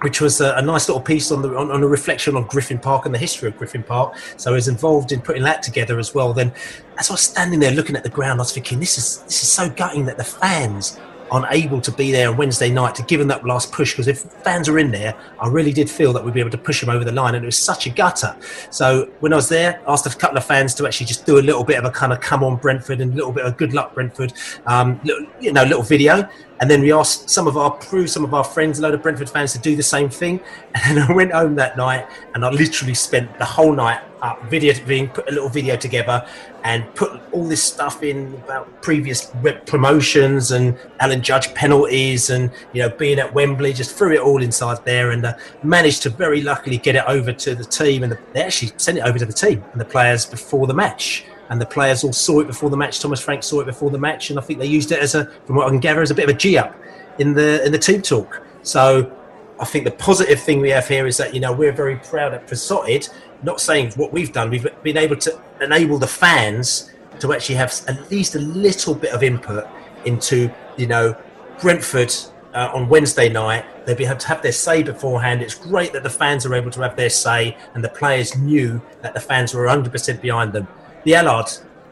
Which 0.01 0.21
was 0.21 0.43
a, 0.43 0.55
a, 0.57 0.61
nice 0.61 0.87
little 0.87 1.01
piece 1.01 1.33
on 1.33 1.41
the 1.41 1.57
on, 1.57 1.71
on, 1.71 1.83
a 1.83 1.87
reflection 1.87 2.37
on 2.37 2.45
Griffin 2.47 2.79
Park 2.79 3.07
and 3.07 3.15
the 3.15 3.19
history 3.19 3.49
of 3.49 3.57
Griffin 3.57 3.83
Park. 3.83 4.15
So 4.37 4.51
I 4.51 4.55
was 4.55 4.69
involved 4.69 5.13
in 5.13 5.23
putting 5.23 5.43
that 5.45 5.63
together 5.63 5.99
as 5.99 6.15
well. 6.15 6.35
Then, 6.35 6.53
as 6.99 7.09
I 7.09 7.15
was 7.15 7.23
standing 7.23 7.59
there 7.59 7.71
looking 7.71 7.97
at 7.97 8.03
the 8.03 8.11
ground, 8.11 8.39
I 8.39 8.43
was 8.43 8.53
thinking, 8.53 8.81
this 8.81 8.99
is 8.99 9.23
this 9.23 9.43
is 9.43 9.51
so 9.51 9.71
gutting 9.71 10.05
that 10.05 10.19
the 10.19 10.25
fans 10.25 11.01
unable 11.33 11.81
to 11.81 11.91
be 11.93 12.13
there 12.13 12.31
on 12.31 12.37
Wednesday 12.37 12.71
night 12.71 12.95
to 12.97 13.03
give 13.03 13.19
them 13.19 13.29
that 13.29 13.45
last 13.45 13.73
push 13.73 13.93
because 13.93 14.09
if 14.09 14.21
fans 14.21 14.69
are 14.69 14.79
in 14.79 14.91
there, 14.91 15.15
I 15.41 15.49
really 15.49 15.73
did 15.73 15.91
feel 15.91 16.13
that 16.13 16.25
we'd 16.25 16.35
be 16.35 16.41
able 16.41 16.51
to 16.51 16.59
push 16.59 16.81
them 16.81 16.91
over 16.91 17.05
the 17.05 17.13
line, 17.13 17.35
and 17.35 17.45
it 17.45 17.47
was 17.47 17.59
such 17.59 17.87
a 17.87 17.91
gutter. 17.91 18.37
So 18.71 19.11
when 19.21 19.33
I 19.33 19.37
was 19.37 19.49
there, 19.49 19.81
I 19.87 19.93
asked 19.93 20.07
a 20.07 20.11
couple 20.11 20.39
of 20.39 20.45
fans 20.45 20.75
to 20.77 20.87
actually 20.87 21.07
just 21.07 21.27
do 21.27 21.39
a 21.39 21.43
little 21.43 21.65
bit 21.65 21.79
of 21.79 21.85
a 21.85 21.91
kind 21.91 22.13
of 22.13 22.21
come 22.21 22.45
on 22.45 22.57
Brentford 22.57 23.01
and 23.01 23.13
a 23.13 23.17
little 23.17 23.33
bit 23.33 23.45
of 23.45 23.57
good 23.57 23.73
luck 23.73 23.95
Brentford, 23.95 24.33
um, 24.67 25.01
you 25.41 25.53
know, 25.53 25.65
little 25.65 25.83
video. 25.83 26.29
And 26.61 26.71
then 26.71 26.81
we 26.81 26.93
asked 26.93 27.29
some 27.29 27.47
of 27.47 27.57
our 27.57 27.77
crew, 27.79 28.07
some 28.07 28.25
of 28.25 28.33
our 28.33 28.45
friends, 28.45 28.79
a 28.79 28.83
load 28.83 28.95
of 28.95 29.03
Brentford 29.03 29.29
fans 29.29 29.53
to 29.53 29.59
do 29.59 29.77
the 29.77 29.83
same 29.83 30.09
thing. 30.09 30.41
And 30.87 30.99
I 31.01 31.13
went 31.13 31.33
home 31.33 31.55
that 31.57 31.77
night 31.77 32.07
and 32.35 32.45
I 32.45 32.51
literally 32.51 32.95
spent 32.95 33.39
the 33.39 33.45
whole 33.45 33.73
night 33.73 34.01
up 34.23 34.43
video 34.51 34.75
being 34.87 35.09
put 35.09 35.29
a 35.29 35.33
little 35.33 35.49
video 35.49 35.77
together 35.77 36.27
and 36.65 36.83
put 36.95 37.21
all 37.31 37.47
this 37.47 37.63
stuff 37.63 38.03
in 38.03 38.35
about 38.45 38.83
previous 38.83 39.31
promotions 39.67 40.51
and 40.51 40.77
Alan 40.99 41.23
Judge 41.23 41.55
penalties 41.55 42.31
and 42.31 42.51
you 42.73 42.83
know 42.83 42.89
being 42.89 43.19
at 43.19 43.33
Wembley 43.35 43.73
just 43.73 43.97
threw 43.97 44.13
it 44.15 44.21
all 44.21 44.43
inside 44.43 44.83
there 44.85 45.11
and 45.11 45.27
uh, 45.27 45.35
managed 45.63 46.03
to 46.05 46.11
very 46.11 46.41
luckily 46.41 46.79
get 46.79 46.97
it 46.97 47.05
over 47.07 47.33
to 47.33 47.55
the 47.55 47.65
team 47.65 48.03
and 48.03 48.13
the, 48.13 48.19
they 48.33 48.43
actually 48.43 48.73
sent 48.79 48.99
it 48.99 49.03
over 49.03 49.19
to 49.19 49.27
the 49.27 49.33
team 49.33 49.63
and 49.73 49.81
the 49.81 49.85
players 49.85 50.25
before 50.25 50.67
the 50.67 50.75
match 50.75 51.27
and 51.49 51.61
the 51.61 51.67
players 51.67 52.05
all 52.05 52.13
saw 52.13 52.41
it 52.41 52.47
before 52.47 52.71
the 52.71 52.77
match. 52.77 53.01
Thomas 53.01 53.21
Frank 53.21 53.43
saw 53.43 53.61
it 53.61 53.67
before 53.67 53.91
the 53.91 53.99
match, 53.99 54.31
and 54.31 54.39
I 54.39 54.43
think 54.43 54.59
they 54.59 54.67
used 54.67 54.93
it 54.93 54.99
as 55.01 55.15
a, 55.15 55.27
from 55.47 55.57
what 55.57 55.67
I 55.67 55.71
can 55.71 55.81
gather, 55.81 56.03
as 56.03 56.11
a 56.11 56.15
bit 56.15 56.29
of 56.29 56.35
a 56.35 56.39
g 56.39 56.57
up 56.57 56.75
in 57.19 57.35
the 57.35 57.65
in 57.65 57.73
the 57.73 57.79
team 57.79 58.03
talk. 58.03 58.43
So 58.63 59.13
I 59.61 59.65
think 59.65 59.85
the 59.85 59.93
positive 59.93 60.41
thing 60.41 60.61
we 60.61 60.71
have 60.71 60.89
here 60.89 61.07
is 61.07 61.17
that 61.19 61.35
you 61.35 61.41
know 61.41 61.53
we're 61.53 61.73
very 61.73 61.97
proud 61.97 62.35
at 62.35 62.49
Beesotted. 62.49 63.09
Not 63.43 63.61
saying 63.61 63.93
what 63.93 64.13
we've 64.13 64.33
done, 64.33 64.51
we've 64.51 64.67
been 64.83 64.97
able 64.97 65.17
to 65.17 65.41
enable 65.61 65.99
the 65.99 66.07
fans 66.07 66.91
to 67.21 67.33
actually 67.33 67.57
have 67.57 67.73
at 67.87 68.11
least 68.11 68.35
a 68.35 68.41
little 68.41 68.95
bit 68.95 69.13
of 69.13 69.23
input 69.23 69.69
into 70.05 70.51
you 70.77 70.87
know 70.87 71.17
Brentford 71.61 72.15
uh, 72.55 72.71
on 72.73 72.89
Wednesday 72.89 73.29
night. 73.29 73.65
They'll 73.85 73.97
be 73.97 74.07
able 74.07 74.17
to 74.17 74.29
have 74.29 74.41
their 74.41 74.53
say 74.53 74.83
beforehand. 74.83 75.43
It's 75.43 75.55
great 75.55 75.93
that 75.93 76.03
the 76.03 76.11
fans 76.11 76.47
are 76.47 76.55
able 76.55 76.71
to 76.71 76.81
have 76.81 76.97
their 76.97 77.11
say, 77.11 77.57
and 77.75 77.85
the 77.85 77.91
players 77.91 78.37
knew 78.37 78.81
that 79.03 79.13
the 79.13 79.21
fans 79.21 79.53
were 79.53 79.67
100% 79.67 80.21
behind 80.23 80.53
them 80.53 80.67
the 81.05 81.15
Allard. 81.15 81.51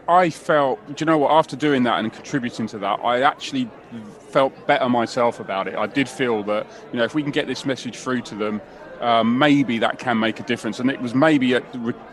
I 0.08 0.30
felt, 0.30 0.84
do 0.88 0.94
you 0.98 1.06
know 1.06 1.18
what? 1.18 1.30
After 1.30 1.56
doing 1.56 1.84
that 1.84 2.00
and 2.00 2.12
contributing 2.12 2.66
to 2.68 2.78
that, 2.78 3.00
I 3.04 3.22
actually 3.22 3.70
felt 4.30 4.66
better 4.66 4.88
myself 4.88 5.38
about 5.38 5.68
it. 5.68 5.76
I 5.76 5.86
did 5.86 6.08
feel 6.08 6.42
that, 6.44 6.66
you 6.92 6.98
know, 6.98 7.04
if 7.04 7.14
we 7.14 7.22
can 7.22 7.30
get 7.30 7.46
this 7.46 7.64
message 7.64 7.96
through 7.96 8.22
to 8.22 8.34
them, 8.34 8.60
um, 9.00 9.38
maybe 9.38 9.78
that 9.78 9.98
can 9.98 10.18
make 10.18 10.40
a 10.40 10.42
difference. 10.42 10.80
And 10.80 10.90
it 10.90 11.00
was 11.00 11.14
maybe, 11.14 11.54
at, 11.54 11.64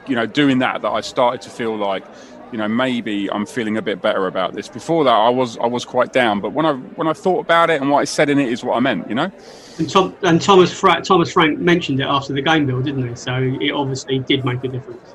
you 0.08 0.16
know, 0.16 0.26
doing 0.26 0.60
that 0.60 0.82
that 0.82 0.90
I 0.90 1.02
started 1.02 1.42
to 1.42 1.50
feel 1.50 1.76
like, 1.76 2.04
you 2.52 2.58
know, 2.58 2.68
maybe 2.68 3.30
I'm 3.32 3.46
feeling 3.46 3.78
a 3.78 3.82
bit 3.82 4.02
better 4.02 4.28
about 4.28 4.54
this. 4.54 4.68
Before 4.68 5.04
that, 5.04 5.12
I 5.14 5.30
was 5.30 5.58
I 5.60 5.68
was 5.68 5.86
quite 5.86 6.12
down, 6.12 6.40
but 6.40 6.52
when 6.52 6.66
I 6.66 6.74
when 6.74 7.08
I 7.08 7.14
thought 7.14 7.42
about 7.42 7.70
it 7.70 7.80
and 7.80 7.92
what 7.92 8.00
I 8.00 8.06
said 8.06 8.28
in 8.28 8.40
it 8.40 8.50
is 8.50 8.64
what 8.64 8.76
I 8.76 8.80
meant, 8.80 9.08
you 9.08 9.14
know. 9.14 9.32
And, 9.78 9.88
Tom, 9.88 10.16
and 10.24 10.42
Thomas 10.42 10.74
Fra- 10.74 11.02
Thomas 11.04 11.32
Frank 11.32 11.60
mentioned 11.60 12.00
it 12.00 12.08
after 12.08 12.34
the 12.34 12.42
game, 12.42 12.66
Bill, 12.66 12.82
didn't 12.82 13.08
he? 13.08 13.16
So 13.16 13.36
it 13.36 13.72
obviously 13.72 14.18
did 14.20 14.46
make 14.46 14.64
a 14.64 14.68
difference. 14.68 15.14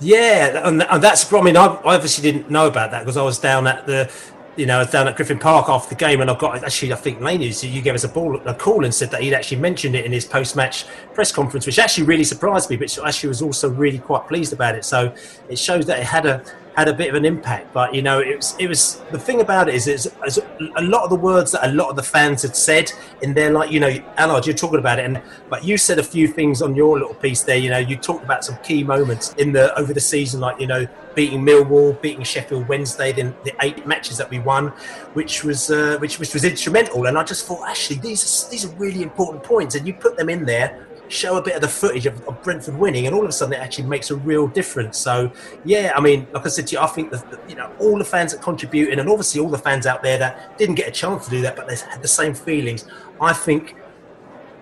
Yeah, 0.00 0.66
and, 0.68 0.82
and 0.82 1.02
that's. 1.02 1.32
I 1.32 1.40
mean, 1.40 1.56
I 1.56 1.66
obviously 1.66 2.30
didn't 2.30 2.50
know 2.50 2.66
about 2.66 2.90
that 2.90 3.00
because 3.00 3.16
I 3.16 3.22
was 3.22 3.38
down 3.38 3.66
at 3.66 3.86
the, 3.86 4.10
you 4.56 4.66
know, 4.66 4.84
down 4.84 5.08
at 5.08 5.16
Griffin 5.16 5.38
Park 5.38 5.68
after 5.68 5.94
the 5.94 5.98
game, 5.98 6.20
and 6.20 6.30
I 6.30 6.36
got 6.36 6.62
actually, 6.64 6.92
I 6.92 6.96
think 6.96 7.20
Laney, 7.20 7.46
you 7.46 7.80
gave 7.80 7.94
us 7.94 8.04
a, 8.04 8.08
ball, 8.08 8.40
a 8.46 8.54
call 8.54 8.84
and 8.84 8.92
said 8.94 9.10
that 9.12 9.22
he'd 9.22 9.34
actually 9.34 9.60
mentioned 9.60 9.94
it 9.94 10.04
in 10.04 10.12
his 10.12 10.24
post-match 10.24 10.86
press 11.14 11.32
conference, 11.32 11.66
which 11.66 11.78
actually 11.78 12.06
really 12.06 12.24
surprised 12.24 12.70
me, 12.70 12.76
but 12.76 12.96
actually 13.04 13.28
was 13.28 13.42
also 13.42 13.68
really 13.70 13.98
quite 13.98 14.26
pleased 14.26 14.52
about 14.52 14.74
it. 14.74 14.84
So 14.84 15.14
it 15.48 15.58
shows 15.58 15.86
that 15.86 15.98
it 16.00 16.06
had 16.06 16.26
a 16.26 16.44
had 16.74 16.88
a 16.88 16.92
bit 16.92 17.08
of 17.08 17.14
an 17.14 17.24
impact. 17.24 17.72
But 17.72 17.94
you 17.94 18.02
know, 18.02 18.20
it 18.20 18.36
was 18.36 18.56
it 18.58 18.68
was 18.68 19.00
the 19.10 19.18
thing 19.18 19.40
about 19.40 19.68
it 19.68 19.74
is, 19.74 19.86
it's, 19.86 20.06
it's 20.24 20.38
a 20.38 20.82
lot 20.82 21.04
of 21.04 21.10
the 21.10 21.16
words 21.16 21.52
that 21.52 21.66
a 21.68 21.72
lot 21.72 21.88
of 21.88 21.96
the 21.96 22.02
fans 22.02 22.42
had 22.42 22.56
said 22.56 22.92
in 23.22 23.34
there, 23.34 23.50
like 23.50 23.70
you 23.70 23.80
know, 23.80 23.90
Allard, 24.16 24.46
you're 24.46 24.56
talking 24.56 24.78
about 24.78 24.98
it, 24.98 25.04
and 25.04 25.22
but 25.48 25.64
you 25.64 25.78
said 25.78 25.98
a 25.98 26.02
few 26.02 26.26
things 26.28 26.62
on 26.62 26.74
your 26.74 26.98
little 26.98 27.14
piece 27.14 27.42
there. 27.42 27.56
You 27.56 27.70
know, 27.70 27.78
you 27.78 27.96
talked 27.96 28.24
about 28.24 28.44
some 28.44 28.56
key 28.58 28.82
moments 28.82 29.32
in 29.34 29.52
the 29.52 29.76
over 29.78 29.92
the 29.92 30.00
season, 30.00 30.40
like 30.40 30.60
you 30.60 30.66
know, 30.66 30.86
beating 31.14 31.42
Millwall, 31.42 32.00
beating 32.00 32.24
Sheffield 32.24 32.68
Wednesday, 32.68 33.12
then 33.12 33.34
the 33.44 33.52
eight 33.62 33.86
matches 33.86 34.18
that 34.18 34.28
we 34.28 34.40
won, 34.40 34.68
which 35.14 35.44
was 35.44 35.70
uh, 35.70 35.96
which 36.00 36.18
which 36.18 36.34
was 36.34 36.44
instrumental. 36.44 37.06
And 37.06 37.16
I 37.16 37.22
just 37.22 37.46
thought, 37.46 37.68
actually, 37.68 37.96
these 37.96 38.22
are, 38.22 38.50
these 38.50 38.64
are 38.64 38.74
really 38.76 39.02
important 39.02 39.44
points, 39.44 39.74
and 39.74 39.86
you 39.86 39.94
put 39.94 40.16
them 40.16 40.28
in 40.28 40.44
there 40.44 40.86
show 41.08 41.36
a 41.36 41.42
bit 41.42 41.54
of 41.54 41.60
the 41.60 41.68
footage 41.68 42.06
of, 42.06 42.26
of, 42.26 42.42
Brentford 42.42 42.76
winning, 42.76 43.06
and 43.06 43.14
all 43.14 43.22
of 43.22 43.28
a 43.28 43.32
sudden 43.32 43.54
it 43.54 43.60
actually 43.60 43.86
makes 43.86 44.10
a 44.10 44.16
real 44.16 44.46
difference. 44.46 44.98
So, 44.98 45.30
yeah, 45.64 45.92
I 45.94 46.00
mean, 46.00 46.26
like 46.32 46.46
I 46.46 46.48
said 46.48 46.66
to 46.68 46.76
you, 46.76 46.80
I 46.80 46.86
think 46.86 47.10
that 47.10 47.40
you 47.48 47.54
know 47.54 47.70
all 47.78 47.98
the 47.98 48.04
fans 48.04 48.32
that 48.32 48.42
contributed, 48.42 48.98
and 48.98 49.08
obviously 49.08 49.40
all 49.40 49.48
the 49.48 49.58
fans 49.58 49.86
out 49.86 50.02
there 50.02 50.18
that 50.18 50.58
didn't 50.58 50.76
get 50.76 50.88
a 50.88 50.92
chance 50.92 51.24
to 51.24 51.30
do 51.30 51.42
that, 51.42 51.56
but 51.56 51.68
they 51.68 51.76
had 51.76 52.02
the 52.02 52.08
same 52.08 52.34
feelings. 52.34 52.86
I 53.20 53.32
think 53.32 53.76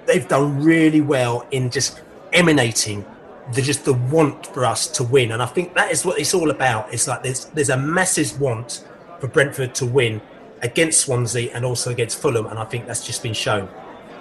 they've 0.07 0.27
done 0.27 0.63
really 0.63 1.01
well 1.01 1.47
in 1.51 1.71
just 1.71 2.01
emanating 2.33 3.05
the 3.53 3.63
just 3.63 3.85
the 3.85 3.95
want 3.95 4.47
for 4.47 4.65
us 4.65 4.87
to 4.89 5.05
win, 5.05 5.33
and 5.33 5.43
I 5.43 5.47
think 5.47 5.75
that 5.75 5.91
is 5.91 6.05
what 6.05 6.19
it's 6.19 6.35
all 6.35 6.51
about. 6.51 6.93
It's 6.93 7.07
like 7.07 7.23
there's 7.23 7.47
there's 7.47 7.71
a 7.71 7.77
massive 7.77 8.41
want 8.41 8.85
for 9.21 9.29
Brentford 9.29 9.75
to 9.77 9.87
win 9.87 10.21
against 10.63 11.01
Swansea 11.01 11.51
and 11.55 11.65
also 11.65 11.91
against 11.91 12.21
Fulham, 12.21 12.47
and 12.47 12.59
I 12.59 12.65
think 12.65 12.87
that's 12.87 13.05
just 13.05 13.23
been 13.23 13.35
shown 13.35 13.69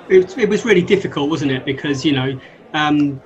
it, 0.07 0.37
it 0.37 0.49
was 0.49 0.65
really 0.65 0.83
difficult, 0.83 1.29
wasn't 1.29 1.51
it? 1.51 1.65
Because 1.65 2.03
you 2.03 2.13
know, 2.13 2.31
um, 2.73 3.21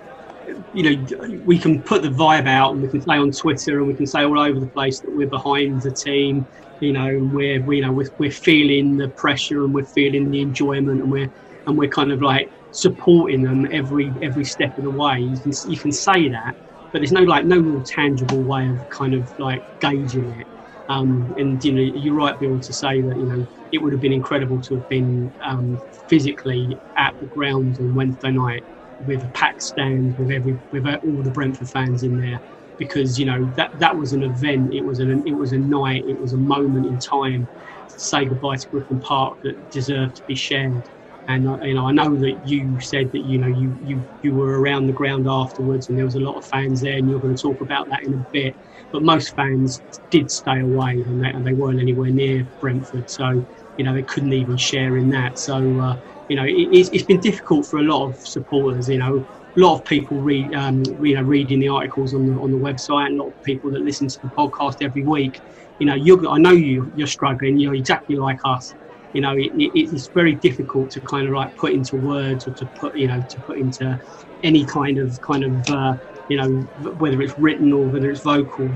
you 0.72 0.84
know, 0.84 1.38
we 1.44 1.58
can 1.58 1.84
put 1.84 2.01
the 2.01 2.10
vibe 2.10 2.48
out 2.48 2.74
and 2.74 2.82
we 2.82 2.89
can 2.89 3.01
say 3.01 3.17
on 3.17 3.32
Twitter 3.32 3.79
and 3.79 3.88
we 3.88 3.96
can 3.96 4.05
say 4.08 4.24
all 4.24 4.39
over 4.39 4.60
the 4.60 4.67
place 4.67 5.01
that 5.01 5.12
we're 5.13 5.27
behind 5.27 5.82
the 5.82 5.91
team. 5.91 6.48
You 6.79 6.94
know, 6.94 7.20
we're 7.32 7.62
we, 7.63 7.77
you 7.77 7.82
know 7.84 7.91
we're, 7.94 8.10
we're 8.17 8.32
feeling 8.32 8.98
the 8.98 9.10
pressure 9.10 9.63
and 9.63 9.74
we're 9.74 9.86
feeling 9.86 10.29
the 10.29 10.41
enjoyment 10.41 11.01
and 11.01 11.10
we're 11.12 11.32
and 11.67 11.77
we're 11.77 11.89
kind 11.89 12.12
of 12.12 12.22
like 12.22 12.51
supporting 12.72 13.41
them 13.41 13.65
every 13.72 14.13
every 14.22 14.44
step 14.44 14.77
of 14.77 14.84
the 14.84 14.91
way. 14.91 15.20
You 15.20 15.41
can 15.41 15.51
you 15.65 15.79
can 15.79 15.91
say 15.91 16.29
that, 16.29 16.55
but 16.91 17.00
there's 17.00 17.12
no 17.12 17.22
like 17.22 17.46
no 17.46 17.60
real 17.60 17.84
tangible 17.86 18.44
way 18.44 18.67
of 18.70 18.88
kind 18.89 19.13
of 19.13 19.32
like 19.39 19.63
gauging 19.79 20.32
it. 20.39 20.48
Um, 20.89 21.34
and 21.38 21.63
you 21.63 21.74
know, 21.74 21.82
you're 21.82 22.15
right, 22.15 22.38
Bill, 22.39 22.60
to 22.62 22.74
say 22.74 23.01
that 23.04 23.18
you 23.18 23.27
know 23.27 23.46
it 23.72 23.80
would 23.82 23.94
have 23.94 24.01
been 24.01 24.13
incredible 24.13 24.62
to 24.63 24.75
have 24.75 24.88
been 24.88 25.34
um, 25.46 25.82
physically 26.10 26.80
at 26.98 27.15
the 27.20 27.27
ground 27.27 27.77
on 27.80 27.94
Wednesday 27.96 28.32
night 28.32 28.65
with 29.06 29.24
a 29.24 29.30
packed 29.30 29.63
stand 29.63 30.18
with 30.18 30.32
every 30.32 30.60
with 30.72 30.86
all 31.04 31.24
the 31.24 31.32
Brentford 31.32 31.70
fans 31.70 32.04
in 32.04 32.18
there 32.18 32.42
because 32.77 33.20
you 33.20 33.25
know 33.25 33.46
that 33.56 33.72
that 33.75 33.98
was 33.98 34.13
an 34.13 34.24
event. 34.24 34.74
It 34.74 34.86
was 34.86 35.00
an 35.00 35.24
it 35.25 35.34
was 35.38 35.54
a 35.54 35.60
night. 35.60 36.04
It 36.08 36.20
was 36.20 36.34
a 36.34 36.38
moment 36.38 36.86
in 36.86 37.00
time 37.00 37.50
to 37.89 38.00
say 38.00 38.25
goodbye 38.25 38.58
to 38.58 38.68
Griffin 38.70 39.00
Park 39.00 39.39
that 39.44 39.70
deserved 39.70 40.18
to 40.18 40.24
be 40.25 40.36
shared. 40.36 40.89
And 41.27 41.48
uh, 41.48 41.58
you 41.63 41.74
know 41.74 41.88
I 41.88 41.94
know 41.94 42.15
that 42.18 42.42
you 42.44 42.80
said 42.80 43.12
that 43.13 43.24
you 43.25 43.39
know 43.39 43.48
you 43.48 43.75
you 43.82 44.06
you 44.22 44.36
were 44.36 44.62
around 44.62 44.86
the 44.88 44.94
ground 44.94 45.25
afterwards 45.27 45.89
and 45.89 45.98
there 45.98 46.06
was 46.06 46.15
a 46.15 46.20
lot 46.20 46.38
of 46.38 46.46
fans 46.46 46.82
there 46.82 46.98
and 46.98 47.10
you're 47.10 47.20
going 47.20 47.36
to 47.36 47.42
talk 47.42 47.62
about 47.62 47.89
that 47.89 48.04
in 48.04 48.13
a 48.13 48.18
bit 48.32 48.56
but 48.92 49.04
most 49.04 49.36
fans 49.36 49.82
did 50.10 50.32
stay 50.32 50.62
away 50.62 51.04
and 51.08 51.22
they, 51.22 51.30
and 51.30 51.46
they 51.46 51.54
weren't 51.54 51.80
anywhere 51.80 52.12
near 52.12 52.48
Brentford 52.60 53.10
so 53.10 53.46
you 53.77 53.84
know, 53.84 53.94
they 53.94 54.04
couldn't 54.04 54.34
even 54.34 54.58
share 54.58 54.98
in 54.98 55.10
that. 55.10 55.38
So, 55.38 55.80
uh, 55.80 55.98
you 56.27 56.36
know, 56.36 56.46
it, 56.48 56.94
has 56.94 57.04
been 57.04 57.20
difficult 57.20 57.68
for 57.68 57.80
a 57.80 57.84
lot 57.84 58.08
of 58.08 58.18
supporters. 58.18 58.88
You 58.88 59.00
know, 59.00 59.25
a 59.56 59.60
lot 59.60 59.75
of 59.75 59.86
people 59.86 60.22
read, 60.22 60.54
um, 60.54 60.84
you 61.01 61.15
know, 61.15 61.22
reading 61.22 61.60
the 61.60 61.70
articles 61.70 62.13
on 62.13 62.25
the 62.25 62.34
on 62.34 62.51
the 62.51 62.58
website, 62.58 63.08
and 63.08 63.20
a 63.20 63.24
lot 63.24 63.30
of 63.30 63.44
people 63.44 63.72
that 63.72 63.82
listen 63.84 64.08
to 64.08 64.20
the 64.22 64.30
podcast 64.30 64.75
every 64.82 65.04
week. 65.04 65.42
You 65.80 65.88
know, 65.88 65.96
you're, 65.96 66.27
I 66.27 66.38
know 66.38 66.51
you 66.51 66.92
you're 66.96 67.08
struggling. 67.08 67.60
You're 67.60 67.75
exactly 67.75 68.15
like 68.15 68.39
us. 68.46 68.75
You 69.12 69.22
know, 69.22 69.34
it, 69.34 69.51
it, 69.56 69.72
it's 69.74 70.10
very 70.13 70.36
difficult 70.36 70.89
to 70.92 71.01
kind 71.01 71.27
of 71.27 71.34
like 71.34 71.56
put 71.56 71.74
into 71.74 71.96
words 71.96 72.48
or 72.48 72.51
to 72.51 72.65
put, 72.80 72.98
you 72.98 73.08
know, 73.08 73.22
to 73.22 73.42
put 73.42 73.58
into 73.58 73.98
any 74.44 74.65
kind 74.65 74.98
of 74.98 75.20
kind 75.22 75.44
of, 75.44 75.70
uh, 75.70 75.94
you 76.29 76.38
know, 76.38 76.62
whether 76.98 77.22
it's 77.22 77.38
written 77.38 77.72
or 77.74 77.86
whether 77.88 78.10
it's 78.10 78.22
vocal, 78.22 78.70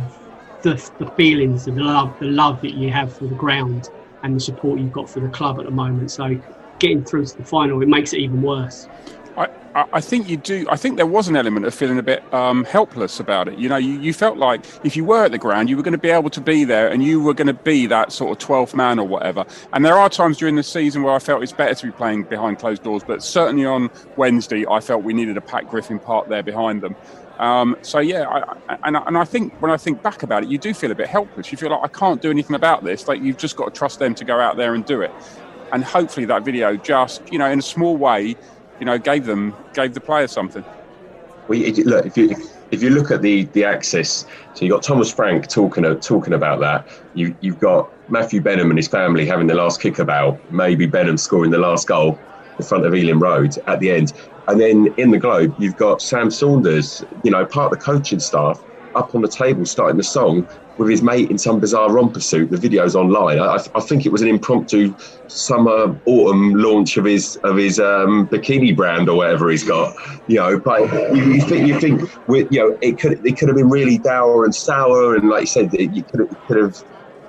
the, 0.62 0.92
the 1.00 1.10
feelings, 1.12 1.66
the 1.66 1.72
love, 1.72 2.18
the 2.20 2.26
love 2.26 2.62
that 2.62 2.74
you 2.74 2.90
have 2.92 3.16
for 3.16 3.26
the 3.26 3.36
ground 3.36 3.90
and 4.24 4.36
the 4.36 4.40
support 4.40 4.80
you've 4.80 4.92
got 4.92 5.10
for 5.10 5.20
the 5.20 5.30
club 5.30 5.60
at 5.60 5.66
the 5.66 5.72
moment. 5.72 6.12
So 6.12 6.40
getting 6.80 7.04
through 7.04 7.26
to 7.26 7.38
the 7.38 7.44
final, 7.44 7.82
it 7.82 7.88
makes 7.88 8.14
it 8.14 8.20
even 8.20 8.42
worse. 8.42 8.88
I, 9.76 9.86
I 9.94 10.02
think 10.02 10.30
you 10.30 10.38
do. 10.38 10.66
I 10.70 10.76
think 10.76 10.98
there 10.98 11.06
was 11.06 11.28
an 11.28 11.36
element 11.36 11.66
of 11.66 11.74
feeling 11.74 12.00
a 12.00 12.04
bit 12.04 12.34
um, 12.34 12.64
helpless 12.64 13.20
about 13.20 13.48
it. 13.48 13.58
You 13.58 13.70
know, 13.70 13.78
you, 13.78 14.00
you 14.00 14.14
felt 14.14 14.38
like 14.38 14.66
if 14.84 14.96
you 14.96 15.06
were 15.06 15.26
at 15.26 15.32
the 15.32 15.38
ground, 15.38 15.70
you 15.70 15.78
were 15.78 15.84
going 15.84 15.94
to 15.94 15.98
be 15.98 16.10
able 16.10 16.30
to 16.32 16.42
be 16.42 16.64
there 16.64 16.90
and 16.90 17.04
you 17.04 17.22
were 17.22 17.34
going 17.34 17.48
to 17.48 17.54
be 17.54 17.86
that 17.88 18.12
sort 18.12 18.32
of 18.32 18.48
12th 18.48 18.74
man 18.74 19.00
or 19.00 19.08
whatever. 19.08 19.46
And 19.74 19.86
there 19.86 19.98
are 19.98 20.10
times 20.10 20.38
during 20.38 20.56
the 20.56 20.64
season 20.64 21.04
where 21.04 21.14
I 21.14 21.20
felt 21.20 21.44
it's 21.44 21.52
better 21.52 21.76
to 21.76 21.86
be 21.86 21.92
playing 21.92 22.24
behind 22.24 22.60
closed 22.60 22.84
doors, 22.84 23.04
but 23.06 23.24
certainly 23.24 23.66
on 23.66 23.90
Wednesday, 24.18 24.66
I 24.68 24.80
felt 24.80 25.04
we 25.04 25.14
needed 25.14 25.38
a 25.38 25.42
packed 25.42 25.70
Griffin 25.70 26.00
Park 26.00 26.28
there 26.28 26.44
behind 26.44 26.82
them. 26.82 26.96
Um, 27.40 27.78
so 27.82 28.00
yeah, 28.00 28.28
I, 28.28 28.78
and, 28.84 28.98
and 28.98 29.18
I 29.18 29.24
think 29.24 29.54
when 29.62 29.72
I 29.72 29.78
think 29.78 30.04
back 30.04 30.24
about 30.24 30.44
it, 30.44 30.50
you 30.50 30.58
do 30.58 30.74
feel 30.74 30.92
a 30.92 30.96
bit 30.96 31.08
helpless. 31.08 31.52
You 31.52 31.58
feel 31.58 31.72
like 31.72 31.82
I 31.84 31.88
can't 31.88 32.22
do 32.22 32.30
anything 32.30 32.56
about 32.56 32.84
this. 32.84 33.08
Like 33.08 33.22
you've 33.22 33.38
just 33.38 33.56
got 33.56 33.66
to 33.66 33.72
trust 33.72 33.98
them 34.00 34.14
to 34.16 34.26
go 34.26 34.40
out 34.40 34.58
there 34.58 34.76
and 34.76 34.86
do 34.86 35.02
it. 35.02 35.12
And 35.72 35.84
hopefully 35.84 36.26
that 36.26 36.44
video 36.44 36.76
just, 36.76 37.22
you 37.32 37.40
know, 37.40 37.50
in 37.50 37.60
a 37.60 37.64
small 37.64 37.96
way, 37.96 38.36
you 38.80 38.86
know, 38.86 38.98
gave 38.98 39.26
them 39.26 39.56
gave 39.74 39.94
the 39.94 40.02
players 40.02 40.32
something. 40.32 40.66
Well, 41.48 41.60
look 41.60 42.06
if 42.06 42.18
you 42.18 42.36
if 42.72 42.84
you 42.84 42.90
look 42.90 43.10
at 43.10 43.22
the 43.22 43.46
the 43.46 43.64
axis, 43.64 44.26
so 44.54 44.66
you 44.66 44.74
have 44.74 44.82
got 44.82 44.84
Thomas 44.84 45.12
Frank 45.12 45.48
talking 45.48 45.84
talking 46.02 46.34
about 46.34 46.60
that. 46.60 46.88
You 47.14 47.36
you've 47.40 47.60
got 47.60 47.90
Matthew 48.10 48.42
Benham 48.42 48.70
and 48.70 48.78
his 48.78 48.90
family 48.90 49.26
having 49.26 49.48
the 49.48 49.56
last 49.56 49.82
kick 49.82 50.00
about 50.00 50.40
maybe 50.52 50.88
Benham 50.88 51.18
scoring 51.18 51.52
the 51.52 51.58
last 51.58 51.88
goal 51.88 52.20
in 52.58 52.66
front 52.66 52.86
of 52.86 52.94
Ealing 52.94 53.20
Road 53.20 53.58
at 53.68 53.80
the 53.80 53.92
end. 53.92 54.14
And 54.50 54.60
then 54.60 54.88
in 54.98 55.12
the 55.12 55.20
Globe, 55.20 55.54
you've 55.60 55.76
got 55.76 56.02
Sam 56.02 56.32
Saunders, 56.32 57.04
you 57.24 57.30
know, 57.30 57.46
part 57.46 57.72
of 57.72 57.80
the 57.80 57.84
coaching 57.84 58.20
staff, 58.20 58.60
up 58.96 59.14
on 59.14 59.22
the 59.22 59.28
table 59.28 59.64
starting 59.66 59.98
the 59.98 60.04
song 60.04 60.48
with 60.78 60.90
his 60.90 61.04
mate 61.04 61.30
in 61.30 61.38
some 61.38 61.60
bizarre 61.60 61.92
romper 61.92 62.20
suit. 62.20 62.50
The 62.50 62.58
video's 62.58 62.96
online. 62.96 63.38
I, 63.38 63.60
I 63.76 63.82
think 63.82 64.06
it 64.06 64.12
was 64.12 64.24
an 64.24 64.28
impromptu 64.28 64.96
summer 65.28 65.96
autumn 66.06 66.56
launch 66.56 66.98
of 66.98 67.06
his 67.06 67.36
of 67.44 67.58
his 67.58 67.80
um, 67.80 68.28
bikini 68.30 68.76
brand 68.76 69.08
or 69.08 69.18
whatever 69.18 69.52
he's 69.52 69.64
got. 69.64 69.94
You 70.28 70.38
know, 70.38 70.60
but 70.60 70.82
you, 71.16 71.34
you 71.34 71.42
think 71.42 71.68
you 71.68 71.80
think 71.80 72.02
you 72.28 72.60
know 72.60 72.78
it 72.82 73.00
could 73.00 73.20
it 73.24 73.38
could 73.38 73.50
have 73.50 73.58
been 73.58 73.70
really 73.70 74.00
dour 74.00 74.46
and 74.46 74.56
sour, 74.56 75.16
and 75.16 75.30
like 75.30 75.42
you 75.42 75.48
said, 75.48 75.70
you 75.74 76.04
could 76.06 76.28
could 76.48 76.58
have 76.58 76.76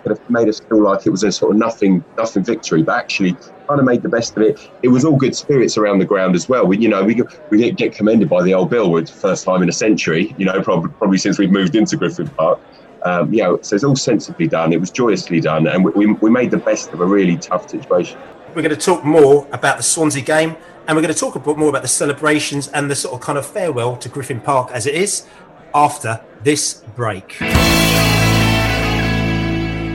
could 0.02 0.11
have 0.11 0.30
made 0.30 0.49
us 0.49 0.61
feel 0.61 0.83
like 0.83 1.07
it 1.07 1.11
was 1.11 1.23
a 1.23 1.33
sort 1.33 1.52
of 1.52 1.59
nothing 1.59 2.04
nothing 2.16 2.45
victory, 2.45 2.83
but 2.83 2.99
actually 2.99 3.33
kind 3.69 3.80
of 3.80 3.85
made 3.85 4.02
the 4.02 4.09
best 4.09 4.37
of 4.37 4.42
it. 4.42 4.71
It 4.83 4.88
was 4.88 5.04
all 5.04 5.16
good 5.16 5.35
spirits 5.37 5.76
around 5.78 5.99
the 5.99 6.04
ground 6.04 6.35
as 6.35 6.49
well. 6.49 6.66
We, 6.66 6.78
you 6.78 6.88
know, 6.88 7.02
we 7.04 7.23
we 7.50 7.59
didn't 7.59 7.78
get 7.78 7.95
commended 7.95 8.28
by 8.28 8.42
the 8.42 8.54
old 8.54 8.71
Billwood 8.71 9.11
first 9.11 9.45
time 9.45 9.62
in 9.62 9.69
a 9.69 9.73
century. 9.73 10.35
You 10.38 10.47
know, 10.47 10.61
probably 10.62 10.90
probably 10.90 11.19
since 11.19 11.38
we've 11.38 11.50
moved 11.50 11.75
into 11.76 11.97
Griffin 11.97 12.28
Park. 12.28 12.61
Um, 13.02 13.33
you 13.33 13.42
know, 13.42 13.59
so 13.62 13.75
it's 13.75 13.85
all 13.85 13.97
sensibly 13.97 14.47
done. 14.47 14.75
It 14.75 14.80
was 14.80 14.90
joyously 14.90 15.40
done, 15.40 15.66
and 15.66 15.83
we, 15.83 15.90
we, 15.92 16.12
we 16.14 16.30
made 16.30 16.50
the 16.50 16.59
best 16.59 16.92
of 16.92 17.00
a 17.00 17.07
really 17.07 17.37
tough 17.38 17.71
situation. 17.71 18.19
We're 18.54 18.61
going 18.62 18.76
to 18.76 18.76
talk 18.76 19.04
more 19.04 19.49
about 19.52 19.78
the 19.78 19.83
Swansea 19.83 20.23
game, 20.23 20.54
and 20.87 20.97
we're 20.97 21.02
going 21.02 21.14
to 21.14 21.19
talk 21.19 21.35
a 21.35 21.38
bit 21.38 21.57
more 21.57 21.71
about 21.71 21.80
the 21.80 21.88
celebrations 21.88 22.69
and 22.69 22.90
the 22.90 22.95
sort 22.95 23.14
of 23.14 23.21
kind 23.21 23.38
of 23.38 23.47
farewell 23.47 23.97
to 23.97 24.09
Griffin 24.11 24.40
Park 24.40 24.71
as 24.73 24.87
it 24.87 24.95
is 24.95 25.26
after 25.75 26.21
this 26.42 26.83
break. 26.95 27.38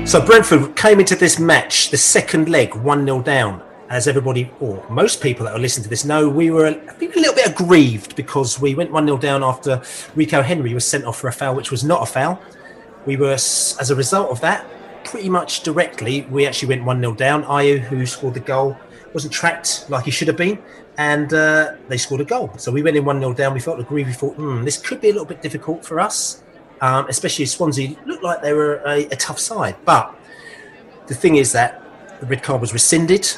So 0.06 0.24
Brentford 0.24 0.76
came 0.76 1.00
into 1.00 1.16
this 1.16 1.40
match, 1.40 1.90
the 1.90 1.98
second 1.98 2.48
leg, 2.48 2.76
1 2.76 3.06
0 3.06 3.24
down. 3.24 3.64
As 3.90 4.08
everybody, 4.08 4.52
or 4.60 4.86
most 4.88 5.20
people 5.20 5.48
that 5.48 5.56
are 5.56 5.60
listening 5.60 5.84
to 5.86 5.90
this 5.90 6.06
know, 6.06 6.30
we 6.30 6.52
were 6.52 6.68
a, 6.68 6.74
a 6.74 7.00
little 7.00 7.34
bit 7.34 7.48
aggrieved 7.48 8.16
because 8.16 8.62
we 8.62 8.76
went 8.76 8.92
1 8.92 9.08
0 9.08 9.18
down 9.18 9.44
after 9.44 9.82
Rico 10.14 10.44
Henry 10.44 10.76
was 10.76 10.86
sent 10.86 11.06
off 11.06 11.18
for 11.18 11.28
a 11.28 11.32
foul, 11.32 11.56
which 11.56 11.72
was 11.72 11.84
not 11.84 12.04
a 12.04 12.06
foul. 12.06 12.40
We 13.08 13.18
were, 13.18 13.32
as 13.32 13.90
a 13.90 13.96
result 13.96 14.30
of 14.30 14.40
that, 14.42 14.64
pretty 15.06 15.28
much 15.28 15.64
directly, 15.64 16.22
we 16.30 16.46
actually 16.46 16.70
went 16.70 16.84
1 16.84 17.00
0 17.00 17.16
down. 17.16 17.44
Ayew, 17.46 17.80
who 17.80 18.06
scored 18.06 18.36
the 18.36 18.42
goal, 18.42 18.78
wasn't 19.12 19.34
tracked 19.34 19.88
like 19.90 20.06
he 20.06 20.12
should 20.12 20.28
have 20.28 20.38
been, 20.38 20.60
and 21.00 21.34
uh, 21.34 21.78
they 21.88 21.98
scored 21.98 22.22
a 22.22 22.26
goal. 22.26 22.54
So 22.58 22.72
we 22.72 22.84
went 22.84 22.96
in 22.96 23.06
1 23.06 23.22
0 23.22 23.34
down. 23.34 23.56
We 23.56 23.60
felt 23.60 23.80
aggrieved. 23.80 24.10
We 24.10 24.14
thought, 24.14 24.36
hmm, 24.36 24.64
this 24.64 24.78
could 24.78 25.02
be 25.02 25.10
a 25.10 25.14
little 25.14 25.26
bit 25.26 25.42
difficult 25.42 25.84
for 25.84 26.00
us 26.00 26.44
um, 26.82 27.08
especially 27.08 27.46
Swansea 27.46 27.96
looked 28.06 28.24
like 28.24 28.42
they 28.42 28.54
were 28.54 28.82
a, 28.86 29.06
a, 29.06 29.16
tough 29.16 29.40
side. 29.40 29.76
But 29.86 30.14
the 31.08 31.16
thing 31.16 31.36
is 31.36 31.52
that 31.54 31.82
the 32.20 32.26
red 32.26 32.44
card 32.44 32.62
was 32.62 32.74
rescinded. 32.74 33.32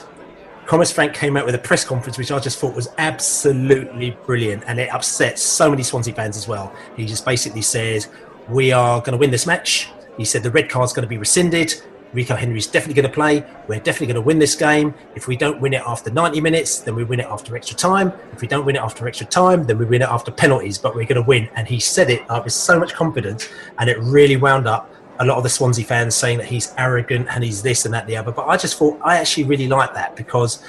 Thomas 0.67 0.91
Frank 0.91 1.13
came 1.13 1.37
out 1.37 1.45
with 1.45 1.55
a 1.55 1.59
press 1.59 1.85
conference, 1.85 2.17
which 2.17 2.31
I 2.31 2.39
just 2.39 2.59
thought 2.59 2.75
was 2.75 2.89
absolutely 2.97 4.17
brilliant, 4.25 4.63
and 4.67 4.79
it 4.79 4.93
upset 4.93 5.39
so 5.39 5.69
many 5.69 5.83
Swansea 5.83 6.13
fans 6.13 6.35
as 6.35 6.47
well. 6.47 6.73
He 6.97 7.05
just 7.05 7.23
basically 7.23 7.61
says, 7.61 8.09
"We 8.49 8.71
are 8.71 8.99
going 8.99 9.13
to 9.13 9.17
win 9.17 9.31
this 9.31 9.45
match." 9.45 9.89
He 10.17 10.25
said 10.25 10.43
the 10.43 10.51
red 10.51 10.69
card's 10.69 10.93
going 10.93 11.03
to 11.03 11.09
be 11.09 11.17
rescinded. 11.17 11.81
Rico 12.13 12.35
Henry's 12.35 12.67
definitely 12.67 13.01
going 13.01 13.09
to 13.09 13.13
play. 13.13 13.45
We're 13.67 13.79
definitely 13.79 14.07
going 14.07 14.15
to 14.15 14.21
win 14.21 14.39
this 14.39 14.55
game. 14.55 14.93
If 15.15 15.27
we 15.27 15.35
don't 15.35 15.59
win 15.59 15.73
it 15.73 15.81
after 15.85 16.09
90 16.09 16.41
minutes, 16.41 16.79
then 16.79 16.95
we 16.95 17.03
win 17.03 17.19
it 17.19 17.25
after 17.25 17.55
extra 17.55 17.75
time. 17.77 18.13
If 18.31 18.41
we 18.41 18.47
don't 18.47 18.65
win 18.65 18.75
it 18.75 18.81
after 18.81 19.07
extra 19.07 19.27
time, 19.27 19.63
then 19.63 19.77
we 19.77 19.85
win 19.85 20.01
it 20.01 20.09
after 20.09 20.31
penalties, 20.31 20.77
but 20.77 20.95
we're 20.95 21.05
going 21.05 21.21
to 21.21 21.27
win. 21.27 21.49
And 21.55 21.67
he 21.67 21.79
said 21.79 22.09
it 22.09 22.21
uh, 22.29 22.41
with 22.43 22.53
so 22.53 22.79
much 22.79 22.93
confidence, 22.93 23.49
and 23.79 23.89
it 23.89 23.97
really 23.99 24.37
wound 24.37 24.67
up 24.67 24.93
a 25.19 25.25
lot 25.25 25.37
of 25.37 25.43
the 25.43 25.49
Swansea 25.49 25.85
fans 25.85 26.15
saying 26.15 26.37
that 26.37 26.47
he's 26.47 26.73
arrogant 26.77 27.27
and 27.31 27.43
he's 27.43 27.61
this 27.61 27.85
and 27.85 27.93
that 27.93 28.03
and 28.03 28.09
the 28.09 28.17
other. 28.17 28.31
But 28.31 28.47
I 28.47 28.57
just 28.57 28.77
thought 28.77 28.99
I 29.03 29.17
actually 29.17 29.45
really 29.45 29.67
like 29.67 29.93
that 29.93 30.15
because 30.15 30.63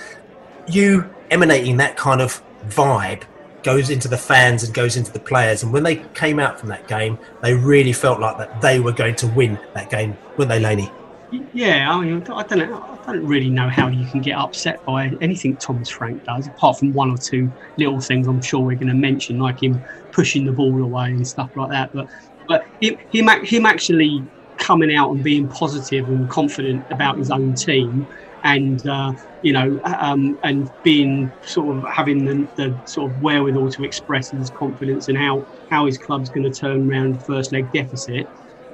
you 0.67 1.09
emanating 1.31 1.77
that 1.79 1.97
kind 1.97 2.21
of 2.21 2.43
vibe 2.67 3.23
goes 3.63 3.91
into 3.91 4.09
the 4.09 4.17
fans 4.17 4.63
and 4.63 4.73
goes 4.73 4.97
into 4.97 5.13
the 5.13 5.21
players. 5.21 5.63
And 5.63 5.73
when 5.73 5.83
they 5.83 5.97
came 6.15 6.39
out 6.39 6.59
from 6.59 6.69
that 6.71 6.89
game, 6.89 7.19
they 7.43 7.55
really 7.55 7.93
felt 7.93 8.21
like 8.21 8.39
that 8.39 8.61
they 8.61 8.81
were 8.81 8.93
going 8.93 9.15
to 9.17 9.27
win 9.29 9.59
that 9.75 9.91
game, 9.91 10.17
weren't 10.37 10.49
they, 10.49 10.61
Laney? 10.61 10.91
Yeah, 11.31 11.93
I 11.93 12.01
mean, 12.01 12.25
I 12.33 12.43
don't 12.45 12.59
know. 12.59 12.99
I 13.07 13.13
don't 13.13 13.27
really 13.27 13.51
know 13.51 13.69
how 13.69 13.89
you 13.89 14.09
can 14.11 14.23
get 14.23 14.39
upset 14.39 14.83
by 14.87 15.11
anything 15.21 15.59
Thomas 15.59 15.91
Frank 15.91 16.25
does, 16.25 16.47
apart 16.47 16.79
from 16.79 16.95
one 16.95 17.11
or 17.11 17.19
two 17.19 17.53
little 17.77 18.01
things 18.01 18.27
I'm 18.27 18.41
sure 18.41 18.61
we're 18.61 18.77
going 18.79 18.89
to 18.89 18.95
mention, 18.95 19.39
like 19.39 19.63
him 19.63 19.85
pushing 20.11 20.47
the 20.47 20.53
ball 20.53 20.83
away 20.83 21.09
and 21.09 21.27
stuff 21.27 21.51
like 21.55 21.71
that. 21.71 21.91
But 21.93 22.07
but 22.47 22.63
him 22.81 22.97
him, 23.11 23.29
him 23.45 23.67
actually 23.67 24.27
coming 24.57 24.95
out 24.95 25.11
and 25.11 25.23
being 25.23 25.49
positive 25.49 26.09
and 26.09 26.31
confident 26.31 26.87
about 26.91 27.19
his 27.19 27.31
own 27.31 27.55
team 27.55 28.09
and 28.45 28.87
uh, 28.87 29.13
you 29.43 29.53
know 29.53 29.79
um, 29.85 30.39
and 30.45 30.71
being 30.83 31.31
sort 31.43 31.77
of 31.77 31.85
having 31.93 32.25
the, 32.25 32.49
the, 32.57 32.81
sort 32.87 33.11
of 33.13 33.21
wherewithal 33.21 33.71
to 33.71 33.85
express 33.85 34.31
his 34.31 34.51
confidence 34.51 35.09
and 35.09 35.19
how 35.19 35.45
how 35.69 35.85
his 35.85 35.99
club's 35.99 36.31
going 36.31 36.51
to 36.51 36.59
turn 36.59 36.91
around 36.91 37.15
the 37.17 37.25
first 37.25 37.53
leg 37.53 37.71
deficit 37.73 38.27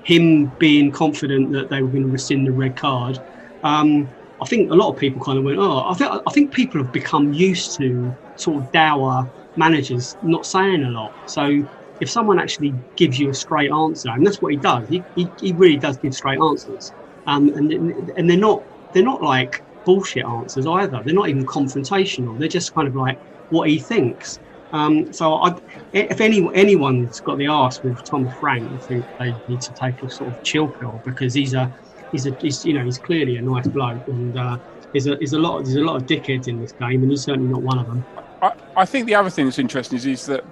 him 0.04 0.46
being 0.58 0.90
confident 0.90 1.52
that 1.52 1.68
they 1.70 1.82
were 1.82 1.88
going 1.88 2.02
to 2.02 2.08
rescind 2.08 2.46
the 2.46 2.52
red 2.52 2.76
card 2.76 3.18
um, 3.62 4.14
I 4.40 4.46
think 4.46 4.70
a 4.70 4.75
lot 4.75 4.90
of 4.90 4.96
people 4.99 5.23
kind 5.23 5.38
of 5.38 5.44
went 5.44 5.58
oh 5.58 5.88
I 5.88 5.94
think 5.94 6.11
I 6.26 6.30
think 6.32 6.52
people 6.52 6.80
have 6.80 6.92
become 6.92 7.32
used 7.32 7.76
to 7.78 8.16
sort 8.37 8.62
of 8.62 8.70
dour 8.73 9.30
managers 9.56 10.16
not 10.23 10.46
saying 10.46 10.84
a 10.84 10.90
lot 10.90 11.14
so 11.25 11.62
if 12.00 12.11
someone 12.11 12.38
actually 12.38 12.75
gives 12.96 13.18
you 13.18 13.30
a 13.30 13.34
straight 13.34 13.70
answer 13.70 14.11
and 14.11 14.26
that's 14.26 14.42
what 14.42 14.52
he 14.52 14.58
does 14.58 14.87
he, 14.88 15.04
he, 15.14 15.32
he 15.38 15.52
really 15.52 15.76
does 15.76 15.96
give 15.99 16.12
straight 16.12 16.38
answers 16.40 16.92
um, 17.26 17.49
and 17.54 17.73
and 17.73 18.28
they're 18.28 18.37
not 18.37 18.64
they're 18.92 19.02
not 19.02 19.23
like 19.23 19.62
bullshit 19.84 20.25
answers 20.25 20.66
either. 20.66 21.00
They're 21.04 21.14
not 21.14 21.28
even 21.28 21.46
confrontational. 21.46 22.38
They're 22.38 22.49
just 22.49 22.75
kind 22.75 22.88
of 22.88 22.94
like 22.94 23.18
what 23.50 23.68
he 23.68 23.78
thinks. 23.78 24.38
Um, 24.73 25.12
so 25.12 25.35
I, 25.35 25.56
if 25.92 26.21
any, 26.21 26.49
anyone's 26.54 27.21
got 27.21 27.38
the 27.38 27.47
arse 27.47 27.83
with 27.83 28.02
Tom 28.04 28.28
Frank, 28.40 28.71
I 28.73 28.78
think 28.78 29.04
they 29.18 29.35
need 29.49 29.61
to 29.61 29.73
take 29.75 30.02
a 30.02 30.11
sort 30.11 30.33
of 30.33 30.42
chill 30.42 30.68
pill 30.68 31.00
because 31.04 31.35
he's 31.35 31.54
a, 31.54 31.73
he's 32.11 32.26
a, 32.26 32.35
he's, 32.40 32.64
you 32.64 32.75
know, 32.75 32.85
he's 32.85 32.99
clearly 32.99 33.37
a 33.37 33.42
nice 33.42 33.68
bloke 33.68 34.06
and 34.09 34.37
uh, 34.37 34.59
there's 34.92 35.06
a, 35.06 35.16
there's 35.16 35.33
a 35.33 35.38
lot, 35.38 35.64
there's 35.64 35.76
a 35.76 35.80
lot 35.80 35.97
of 35.97 36.06
dickheads 36.06 36.49
in 36.49 36.61
this 36.61 36.73
game 36.73 37.02
and 37.02 37.11
he's 37.11 37.23
certainly 37.23 37.50
not 37.50 37.62
one 37.62 37.78
of 37.78 37.87
them. 37.87 38.04
I, 38.42 38.52
I 38.76 38.85
think 38.85 39.06
the 39.06 39.14
other 39.14 39.30
thing 39.30 39.44
that's 39.47 39.59
interesting 39.59 39.97
is, 39.97 40.06
is 40.06 40.26
that 40.26 40.44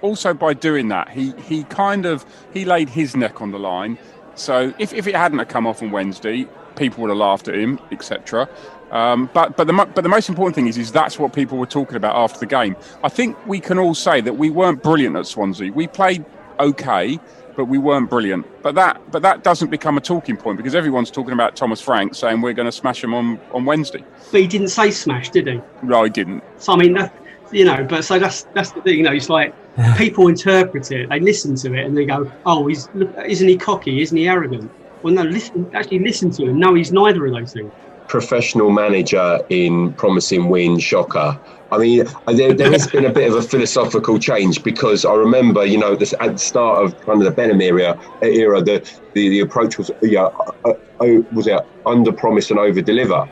also 0.00 0.32
by 0.32 0.54
doing 0.54 0.88
that, 0.88 1.10
he, 1.10 1.32
he 1.42 1.64
kind 1.64 2.06
of, 2.06 2.24
he 2.52 2.64
laid 2.64 2.88
his 2.88 3.14
neck 3.14 3.42
on 3.42 3.50
the 3.50 3.58
line. 3.58 3.98
So 4.34 4.72
if, 4.78 4.92
if 4.92 5.06
it 5.06 5.14
hadn't 5.14 5.38
have 5.38 5.48
come 5.48 5.66
off 5.66 5.82
on 5.82 5.90
Wednesday, 5.90 6.46
people 6.76 7.02
would 7.02 7.08
have 7.08 7.18
laughed 7.18 7.48
at 7.48 7.54
him, 7.54 7.80
etc. 7.90 8.48
Um, 8.90 9.28
but 9.34 9.56
but 9.56 9.66
the 9.66 9.72
but 9.72 10.02
the 10.02 10.08
most 10.08 10.28
important 10.28 10.54
thing 10.54 10.68
is 10.68 10.78
is 10.78 10.92
that's 10.92 11.18
what 11.18 11.32
people 11.32 11.58
were 11.58 11.66
talking 11.66 11.96
about 11.96 12.14
after 12.14 12.38
the 12.38 12.46
game. 12.46 12.76
I 13.02 13.08
think 13.08 13.36
we 13.46 13.58
can 13.60 13.78
all 13.78 13.94
say 13.94 14.20
that 14.20 14.34
we 14.34 14.50
weren't 14.50 14.82
brilliant 14.82 15.16
at 15.16 15.26
Swansea. 15.26 15.72
We 15.72 15.88
played 15.88 16.24
okay, 16.60 17.18
but 17.56 17.64
we 17.64 17.78
weren't 17.78 18.08
brilliant. 18.08 18.46
But 18.62 18.76
that 18.76 19.00
but 19.10 19.22
that 19.22 19.42
doesn't 19.42 19.70
become 19.70 19.96
a 19.96 20.00
talking 20.00 20.36
point 20.36 20.56
because 20.56 20.74
everyone's 20.74 21.10
talking 21.10 21.32
about 21.32 21.56
Thomas 21.56 21.80
Frank 21.80 22.14
saying 22.14 22.40
we're 22.42 22.52
going 22.52 22.66
to 22.66 22.72
smash 22.72 23.02
him 23.02 23.12
on 23.14 23.40
on 23.52 23.64
Wednesday. 23.64 24.04
But 24.30 24.40
he 24.40 24.46
didn't 24.46 24.68
say 24.68 24.90
smash, 24.90 25.30
did 25.30 25.48
he? 25.48 25.60
No, 25.82 26.04
he 26.04 26.10
didn't. 26.10 26.44
So 26.58 26.72
I 26.72 26.76
mean, 26.76 26.92
that, 26.94 27.12
you 27.50 27.64
know, 27.64 27.84
but 27.84 28.04
so 28.04 28.18
that's 28.18 28.44
that's 28.54 28.70
the 28.70 28.82
thing. 28.82 28.98
You 28.98 29.02
know, 29.02 29.12
it's 29.12 29.28
like 29.28 29.52
people 29.96 30.28
interpret 30.28 30.90
it, 30.92 31.08
they 31.08 31.20
listen 31.20 31.56
to 31.56 31.74
it, 31.74 31.84
and 31.84 31.96
they 31.96 32.04
go, 32.04 32.30
"Oh, 32.44 32.66
he's 32.66 32.88
isn't 33.26 33.48
he 33.48 33.56
cocky? 33.56 34.00
Isn't 34.00 34.16
he 34.16 34.28
arrogant?" 34.28 34.70
Well, 35.02 35.14
no, 35.14 35.22
listen, 35.22 35.70
actually 35.74 36.00
listen 36.00 36.30
to 36.32 36.46
him. 36.46 36.58
No, 36.58 36.74
he's 36.74 36.90
neither 36.92 37.26
of 37.26 37.32
those 37.32 37.52
things. 37.52 37.72
Professional 38.08 38.70
manager 38.70 39.40
in 39.48 39.92
promising 39.94 40.48
win, 40.48 40.78
shocker. 40.78 41.38
I 41.72 41.78
mean, 41.78 42.06
there, 42.26 42.54
there 42.54 42.70
has 42.70 42.86
been 42.86 43.04
a 43.04 43.12
bit 43.12 43.28
of 43.30 43.36
a 43.36 43.42
philosophical 43.42 44.18
change 44.18 44.62
because 44.62 45.04
I 45.04 45.14
remember, 45.14 45.64
you 45.64 45.78
know, 45.78 45.96
this, 45.96 46.14
at 46.20 46.32
the 46.34 46.38
start 46.38 46.84
of 46.84 46.98
kind 47.00 47.20
of 47.20 47.24
the 47.24 47.32
Benham 47.32 47.60
era, 47.60 47.98
era 48.22 48.62
the, 48.62 48.88
the, 49.14 49.28
the 49.28 49.40
approach 49.40 49.76
was, 49.76 49.90
yeah, 50.02 50.28
uh, 50.64 50.74
uh, 51.00 51.22
was 51.32 51.46
it 51.46 51.60
under 51.84 52.12
promise 52.12 52.50
and 52.50 52.58
over 52.58 52.80
deliver? 52.80 53.28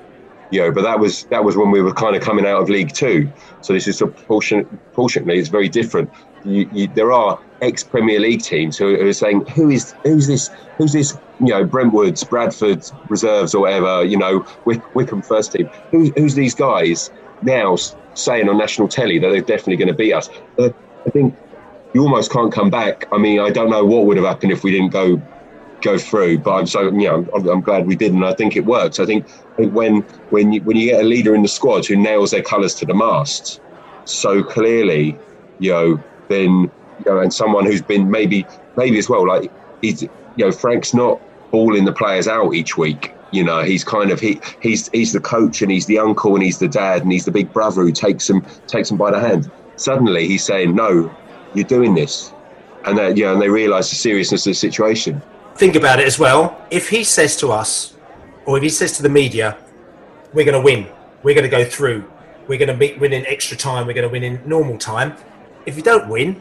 You 0.50 0.60
know, 0.60 0.72
but 0.72 0.82
that 0.82 1.00
was 1.00 1.24
that 1.24 1.42
was 1.44 1.56
when 1.56 1.70
we 1.70 1.80
were 1.80 1.92
kind 1.92 2.14
of 2.14 2.22
coming 2.22 2.46
out 2.46 2.62
of 2.62 2.68
League 2.68 2.92
Two. 2.92 3.32
So 3.62 3.72
this 3.72 3.88
is 3.88 3.98
proportionately, 3.98 5.38
it's 5.38 5.48
very 5.48 5.68
different. 5.68 6.10
You, 6.44 6.68
you, 6.72 6.86
there 6.88 7.10
are 7.12 7.40
ex 7.62 7.82
Premier 7.82 8.20
League 8.20 8.42
teams 8.42 8.76
who, 8.76 8.94
are 8.94 9.12
saying, 9.12 9.46
"Who 9.46 9.70
is 9.70 9.94
who's 10.04 10.26
this? 10.26 10.50
Who's 10.76 10.92
this? 10.92 11.16
You 11.40 11.48
know, 11.48 11.64
Brentwood's, 11.64 12.22
Bradford's 12.24 12.92
reserves 13.08 13.54
or 13.54 13.62
whatever. 13.62 14.04
You 14.04 14.18
know, 14.18 14.46
Wick, 14.64 14.94
Wycombe 14.94 15.22
first 15.22 15.52
team. 15.52 15.66
Who, 15.90 16.10
who's 16.16 16.34
these 16.34 16.54
guys 16.54 17.10
now 17.42 17.76
saying 18.14 18.48
on 18.48 18.58
national 18.58 18.88
telly 18.88 19.18
that 19.18 19.28
they're 19.30 19.40
definitely 19.40 19.76
going 19.76 19.88
to 19.88 19.94
beat 19.94 20.12
us? 20.12 20.28
I 20.58 21.10
think 21.10 21.36
you 21.92 22.02
almost 22.02 22.30
can't 22.30 22.52
come 22.52 22.70
back. 22.70 23.06
I 23.12 23.18
mean, 23.18 23.40
I 23.40 23.50
don't 23.50 23.70
know 23.70 23.84
what 23.84 24.06
would 24.06 24.16
have 24.16 24.26
happened 24.26 24.52
if 24.52 24.62
we 24.62 24.70
didn't 24.70 24.90
go 24.90 25.20
go 25.84 25.98
through. 25.98 26.38
But 26.38 26.54
I'm 26.54 26.66
so 26.66 26.82
you 26.84 27.08
know 27.08 27.28
I'm, 27.34 27.48
I'm, 27.48 27.60
glad 27.60 27.86
we 27.86 27.94
did, 27.94 28.12
and 28.12 28.24
I 28.24 28.34
think 28.34 28.56
it 28.56 28.64
works. 28.64 28.98
I 28.98 29.06
think, 29.06 29.26
I 29.52 29.56
think 29.56 29.74
when 29.74 30.00
when 30.30 30.52
you 30.52 30.62
when 30.62 30.76
you 30.76 30.90
get 30.90 31.00
a 31.00 31.06
leader 31.06 31.34
in 31.34 31.42
the 31.42 31.48
squad 31.48 31.86
who 31.86 31.96
nails 31.96 32.32
their 32.32 32.42
colours 32.42 32.74
to 32.76 32.86
the 32.86 32.94
mast 32.94 33.60
so 34.04 34.42
clearly, 34.42 35.16
you 35.60 35.70
know, 35.70 36.02
then 36.28 36.70
you 36.98 37.04
know, 37.06 37.20
and 37.20 37.32
someone 37.32 37.64
who's 37.66 37.82
been 37.82 38.10
maybe 38.10 38.46
maybe 38.76 38.98
as 38.98 39.08
well 39.08 39.26
like 39.28 39.52
he's 39.80 40.08
you 40.36 40.44
know 40.44 40.52
Frank's 40.52 40.94
not 40.94 41.20
balling 41.50 41.84
the 41.84 41.92
players 41.92 42.28
out 42.28 42.54
each 42.54 42.76
week. 42.76 43.12
You 43.30 43.44
know, 43.44 43.62
he's 43.62 43.84
kind 43.84 44.10
of 44.10 44.20
he 44.20 44.40
he's 44.60 44.88
he's 44.88 45.12
the 45.12 45.20
coach 45.20 45.62
and 45.62 45.70
he's 45.70 45.86
the 45.86 45.98
uncle 45.98 46.34
and 46.34 46.42
he's 46.42 46.58
the 46.58 46.68
dad 46.68 47.02
and 47.02 47.10
he's 47.10 47.24
the 47.24 47.32
big 47.32 47.52
brother 47.52 47.82
who 47.82 47.92
takes 47.92 48.26
them 48.26 48.44
takes 48.66 48.88
them 48.88 48.98
by 48.98 49.10
the 49.10 49.20
hand. 49.20 49.50
Suddenly, 49.76 50.28
he's 50.28 50.44
saying, 50.44 50.74
"No, 50.74 51.14
you're 51.54 51.64
doing 51.64 51.94
this," 51.94 52.32
and 52.84 52.96
that 52.98 53.18
and 53.18 53.42
they 53.42 53.48
realise 53.48 53.90
the 53.90 53.96
seriousness 53.96 54.46
of 54.46 54.50
the 54.50 54.54
situation 54.54 55.20
think 55.56 55.76
about 55.76 56.00
it 56.00 56.06
as 56.06 56.18
well. 56.18 56.60
If 56.70 56.88
he 56.88 57.04
says 57.04 57.36
to 57.38 57.52
us, 57.52 57.94
or 58.46 58.56
if 58.56 58.62
he 58.62 58.68
says 58.68 58.96
to 58.96 59.02
the 59.02 59.08
media, 59.08 59.56
we're 60.32 60.44
going 60.44 60.60
to 60.60 60.64
win, 60.64 60.88
we're 61.22 61.34
going 61.34 61.48
to 61.48 61.56
go 61.56 61.64
through, 61.64 62.10
we're 62.48 62.58
going 62.58 62.76
to 62.76 62.98
win 62.98 63.12
in 63.12 63.26
extra 63.26 63.56
time, 63.56 63.86
we're 63.86 63.94
going 63.94 64.06
to 64.06 64.12
win 64.12 64.22
in 64.22 64.40
normal 64.46 64.78
time. 64.78 65.16
If 65.66 65.76
you 65.76 65.82
don't 65.82 66.08
win, 66.08 66.40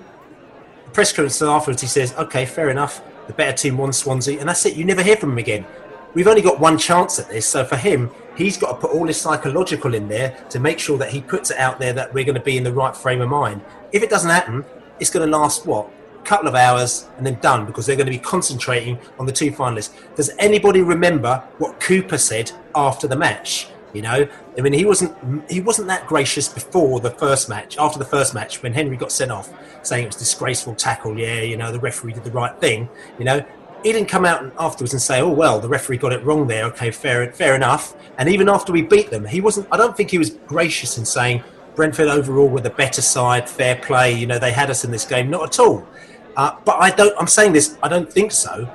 the 0.85 0.91
press 0.91 1.11
conference 1.11 1.41
afterwards, 1.41 1.81
he 1.81 1.87
says, 1.87 2.13
okay, 2.15 2.45
fair 2.45 2.69
enough, 2.69 3.01
the 3.27 3.33
better 3.33 3.55
team 3.55 3.77
won 3.77 3.93
Swansea, 3.93 4.39
and 4.39 4.49
that's 4.49 4.65
it. 4.65 4.75
You 4.75 4.85
never 4.85 5.01
hear 5.01 5.15
from 5.15 5.31
him 5.31 5.37
again. 5.37 5.65
We've 6.13 6.27
only 6.27 6.41
got 6.41 6.59
one 6.59 6.77
chance 6.77 7.17
at 7.19 7.29
this, 7.29 7.47
so 7.47 7.65
for 7.65 7.75
him, 7.75 8.11
he's 8.35 8.57
got 8.57 8.73
to 8.73 8.87
put 8.87 8.91
all 8.91 9.07
his 9.07 9.19
psychological 9.19 9.95
in 9.95 10.07
there 10.07 10.37
to 10.49 10.59
make 10.59 10.77
sure 10.79 10.97
that 10.99 11.09
he 11.09 11.21
puts 11.21 11.49
it 11.49 11.57
out 11.57 11.79
there 11.79 11.93
that 11.93 12.13
we're 12.13 12.23
going 12.23 12.35
to 12.35 12.41
be 12.41 12.57
in 12.57 12.63
the 12.63 12.73
right 12.73 12.95
frame 12.95 13.21
of 13.21 13.29
mind. 13.29 13.61
If 13.91 14.03
it 14.03 14.09
doesn't 14.09 14.29
happen, 14.29 14.63
it's 14.99 15.09
going 15.09 15.29
to 15.29 15.37
last 15.37 15.65
what 15.65 15.89
couple 16.23 16.47
of 16.47 16.55
hours 16.55 17.07
and 17.17 17.25
then 17.25 17.37
done 17.41 17.65
because 17.65 17.85
they're 17.85 17.95
going 17.95 18.07
to 18.07 18.11
be 18.11 18.19
concentrating 18.19 18.97
on 19.19 19.25
the 19.25 19.31
two 19.31 19.51
finalists. 19.51 19.93
Does 20.15 20.31
anybody 20.39 20.81
remember 20.81 21.43
what 21.57 21.79
Cooper 21.79 22.17
said 22.17 22.51
after 22.75 23.07
the 23.07 23.15
match? 23.15 23.67
You 23.93 24.01
know, 24.01 24.27
I 24.57 24.61
mean, 24.61 24.73
he 24.73 24.85
wasn't 24.85 25.15
he 25.49 25.61
wasn't 25.61 25.87
that 25.87 26.07
gracious 26.07 26.49
before 26.49 26.99
the 26.99 27.11
first 27.11 27.47
match. 27.47 27.77
After 27.77 27.99
the 27.99 28.05
first 28.05 28.33
match, 28.33 28.63
when 28.63 28.73
Henry 28.73 28.97
got 28.97 29.11
sent 29.11 29.31
off, 29.31 29.53
saying 29.83 30.05
it 30.05 30.07
was 30.07 30.15
disgraceful 30.15 30.73
tackle. 30.73 31.17
Yeah, 31.17 31.41
you 31.41 31.57
know, 31.57 31.71
the 31.71 31.79
referee 31.79 32.13
did 32.13 32.23
the 32.23 32.31
right 32.31 32.59
thing. 32.59 32.89
You 33.19 33.25
know, 33.25 33.45
he 33.83 33.91
didn't 33.91 34.09
come 34.09 34.25
out 34.25 34.51
afterwards 34.59 34.93
and 34.93 35.01
say, 35.01 35.21
"Oh 35.21 35.29
well, 35.29 35.59
the 35.59 35.69
referee 35.69 35.97
got 35.97 36.11
it 36.11 36.23
wrong 36.23 36.47
there." 36.47 36.65
Okay, 36.65 36.89
fair, 36.89 37.31
fair 37.33 37.55
enough. 37.55 37.95
And 38.17 38.27
even 38.27 38.49
after 38.49 38.73
we 38.73 38.81
beat 38.81 39.11
them, 39.11 39.25
he 39.25 39.41
wasn't. 39.41 39.67
I 39.71 39.77
don't 39.77 39.95
think 39.95 40.09
he 40.09 40.17
was 40.17 40.31
gracious 40.31 40.97
in 40.97 41.05
saying 41.05 41.43
Brentford 41.75 42.07
overall 42.07 42.49
were 42.49 42.61
the 42.61 42.71
better 42.71 43.01
side, 43.01 43.47
fair 43.47 43.75
play. 43.75 44.11
You 44.13 44.25
know, 44.25 44.39
they 44.39 44.51
had 44.51 44.71
us 44.71 44.83
in 44.83 44.89
this 44.89 45.05
game. 45.05 45.29
Not 45.29 45.43
at 45.43 45.59
all. 45.59 45.87
Uh, 46.35 46.55
but 46.65 46.77
I 46.81 46.89
don't. 46.89 47.15
I'm 47.19 47.27
saying 47.27 47.53
this. 47.53 47.77
I 47.83 47.89
don't 47.89 48.11
think 48.11 48.31
so. 48.31 48.67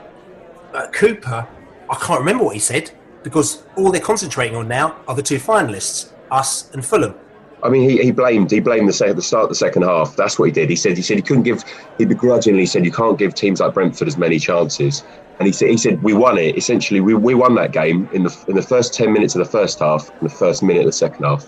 Uh, 0.72 0.86
Cooper, 0.92 1.48
I 1.90 1.94
can't 1.96 2.20
remember 2.20 2.44
what 2.44 2.54
he 2.54 2.60
said 2.60 2.92
because 3.22 3.62
all 3.76 3.90
they're 3.90 4.00
concentrating 4.00 4.56
on 4.56 4.68
now 4.68 4.96
are 5.06 5.14
the 5.14 5.22
two 5.22 5.38
finalists, 5.38 6.10
us 6.30 6.72
and 6.72 6.84
Fulham. 6.84 7.14
I 7.62 7.68
mean, 7.68 7.88
he, 7.88 7.98
he 8.02 8.12
blamed 8.12 8.50
he 8.50 8.60
blamed 8.60 8.88
the, 8.88 9.14
the 9.14 9.22
start 9.22 9.44
of 9.44 9.48
the 9.48 9.54
second 9.54 9.82
half. 9.82 10.14
That's 10.14 10.38
what 10.38 10.46
he 10.46 10.52
did. 10.52 10.70
He 10.70 10.76
said 10.76 10.96
he 10.96 11.02
said 11.02 11.16
he 11.16 11.22
couldn't 11.22 11.42
give. 11.42 11.64
He 11.98 12.04
begrudgingly 12.04 12.66
said 12.66 12.84
you 12.84 12.92
can't 12.92 13.18
give 13.18 13.34
teams 13.34 13.60
like 13.60 13.74
Brentford 13.74 14.06
as 14.06 14.16
many 14.16 14.38
chances. 14.38 15.02
And 15.38 15.46
he 15.46 15.52
said 15.52 15.70
he 15.70 15.76
said 15.76 16.02
we 16.02 16.12
won 16.12 16.38
it. 16.38 16.56
Essentially, 16.56 17.00
we, 17.00 17.14
we 17.14 17.34
won 17.34 17.56
that 17.56 17.72
game 17.72 18.08
in 18.12 18.22
the 18.22 18.44
in 18.46 18.54
the 18.54 18.62
first 18.62 18.94
ten 18.94 19.12
minutes 19.12 19.34
of 19.34 19.40
the 19.40 19.50
first 19.50 19.80
half 19.80 20.08
and 20.08 20.30
the 20.30 20.34
first 20.34 20.62
minute 20.62 20.80
of 20.80 20.86
the 20.86 20.92
second 20.92 21.24
half 21.24 21.46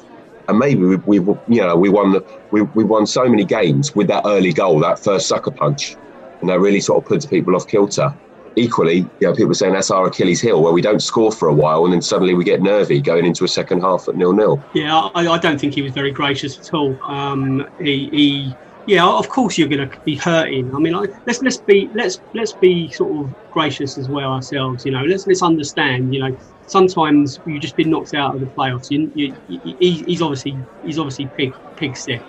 and 0.50 0.58
maybe 0.58 0.82
we, 0.82 0.96
we 0.96 1.16
you 1.48 1.60
know 1.60 1.76
we 1.76 1.88
won 1.88 2.12
the, 2.12 2.24
we, 2.50 2.62
we 2.62 2.84
won 2.84 3.06
so 3.06 3.28
many 3.28 3.44
games 3.44 3.94
with 3.94 4.08
that 4.08 4.22
early 4.26 4.52
goal, 4.52 4.80
that 4.80 4.98
first 4.98 5.28
sucker 5.28 5.50
punch, 5.50 5.96
and 6.40 6.50
that 6.50 6.58
really 6.58 6.80
sort 6.80 7.02
of 7.02 7.08
puts 7.08 7.24
people 7.24 7.54
off 7.54 7.68
kilter. 7.68 8.12
Equally, 8.56 8.96
you 8.96 9.08
know, 9.20 9.34
people 9.34 9.52
are 9.52 9.54
saying 9.54 9.74
that's 9.74 9.90
our 9.90 10.06
Achilles 10.06 10.40
heel, 10.40 10.62
where 10.62 10.72
we 10.72 10.82
don't 10.82 11.00
score 11.00 11.30
for 11.30 11.48
a 11.48 11.54
while 11.54 11.84
and 11.84 11.92
then 11.92 12.02
suddenly 12.02 12.34
we 12.34 12.44
get 12.44 12.60
nervy 12.60 13.00
going 13.00 13.24
into 13.24 13.44
a 13.44 13.48
second 13.48 13.80
half 13.80 14.08
at 14.08 14.16
nil 14.16 14.32
nil. 14.32 14.62
Yeah, 14.74 14.96
I, 14.96 15.28
I, 15.28 15.38
don't 15.38 15.60
think 15.60 15.74
he 15.74 15.82
was 15.82 15.92
very 15.92 16.10
gracious 16.10 16.58
at 16.58 16.74
all. 16.74 17.00
Um, 17.04 17.66
he, 17.78 18.08
he 18.10 18.54
yeah, 18.86 19.06
of 19.06 19.28
course 19.28 19.56
you're 19.58 19.68
going 19.68 19.88
to 19.88 20.00
be 20.00 20.16
hurting. 20.16 20.74
I 20.74 20.78
mean, 20.78 20.94
let's 21.26 21.42
let's 21.42 21.58
be 21.58 21.88
let's 21.94 22.20
let's 22.34 22.52
be 22.52 22.90
sort 22.90 23.24
of 23.24 23.34
gracious 23.52 23.98
as 23.98 24.08
well 24.08 24.32
ourselves. 24.32 24.84
You 24.84 24.92
know, 24.92 25.04
let's 25.04 25.26
let's 25.26 25.42
understand. 25.42 26.14
You 26.14 26.20
know, 26.20 26.38
sometimes 26.66 27.38
you've 27.46 27.62
just 27.62 27.76
been 27.76 27.90
knocked 27.90 28.14
out 28.14 28.34
of 28.34 28.40
the 28.40 28.46
playoffs. 28.46 28.90
You, 28.90 29.12
you, 29.14 29.36
you, 29.48 29.76
he's 29.78 30.22
obviously 30.22 30.56
he's 30.84 30.98
obviously 30.98 31.26
pig 31.26 31.54
pig 31.76 31.96
sick. 31.96 32.22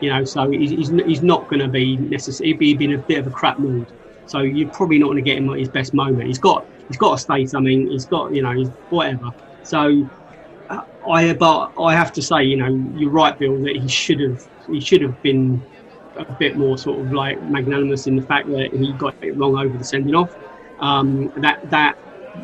You 0.00 0.10
know, 0.10 0.24
so 0.24 0.50
he's 0.50 0.70
he's, 0.70 1.22
not 1.22 1.48
going 1.48 1.60
to 1.60 1.68
be 1.68 1.96
necessarily. 1.96 2.54
Be 2.54 2.84
in 2.84 2.92
a 2.92 2.98
bit 2.98 3.18
of 3.18 3.26
a 3.26 3.30
crap 3.30 3.58
mood. 3.58 3.86
So 4.26 4.40
you're 4.40 4.70
probably 4.70 4.98
not 4.98 5.06
going 5.06 5.16
to 5.16 5.22
get 5.22 5.38
him 5.38 5.50
at 5.50 5.58
his 5.58 5.68
best 5.68 5.94
moment. 5.94 6.26
He's 6.26 6.38
got 6.38 6.66
he's 6.88 6.96
got 6.96 7.16
to 7.16 7.22
stay 7.22 7.46
something. 7.46 7.88
He's 7.88 8.06
got 8.06 8.34
you 8.34 8.42
know 8.42 8.54
whatever. 8.88 9.30
So 9.62 10.08
uh, 10.68 10.80
I 11.08 11.32
but 11.34 11.72
I 11.78 11.94
have 11.94 12.12
to 12.12 12.22
say 12.22 12.44
you 12.44 12.56
know 12.56 12.68
you're 12.94 13.10
right, 13.10 13.38
Bill, 13.38 13.60
that 13.62 13.76
he 13.76 13.88
should 13.88 14.20
have 14.20 14.40
he 14.66 14.80
should 14.80 15.02
have 15.02 15.20
been 15.22 15.64
a 16.16 16.32
bit 16.32 16.56
more 16.56 16.78
sort 16.78 17.04
of 17.04 17.12
like 17.12 17.40
magnanimous 17.42 18.06
in 18.06 18.16
the 18.16 18.22
fact 18.22 18.46
that 18.48 18.70
he 18.72 18.92
got 18.94 19.14
it 19.20 19.36
wrong 19.36 19.56
over 19.56 19.76
the 19.76 19.84
sending 19.84 20.14
off. 20.14 20.34
Um, 20.80 21.32
that 21.36 21.58
that 21.70 21.96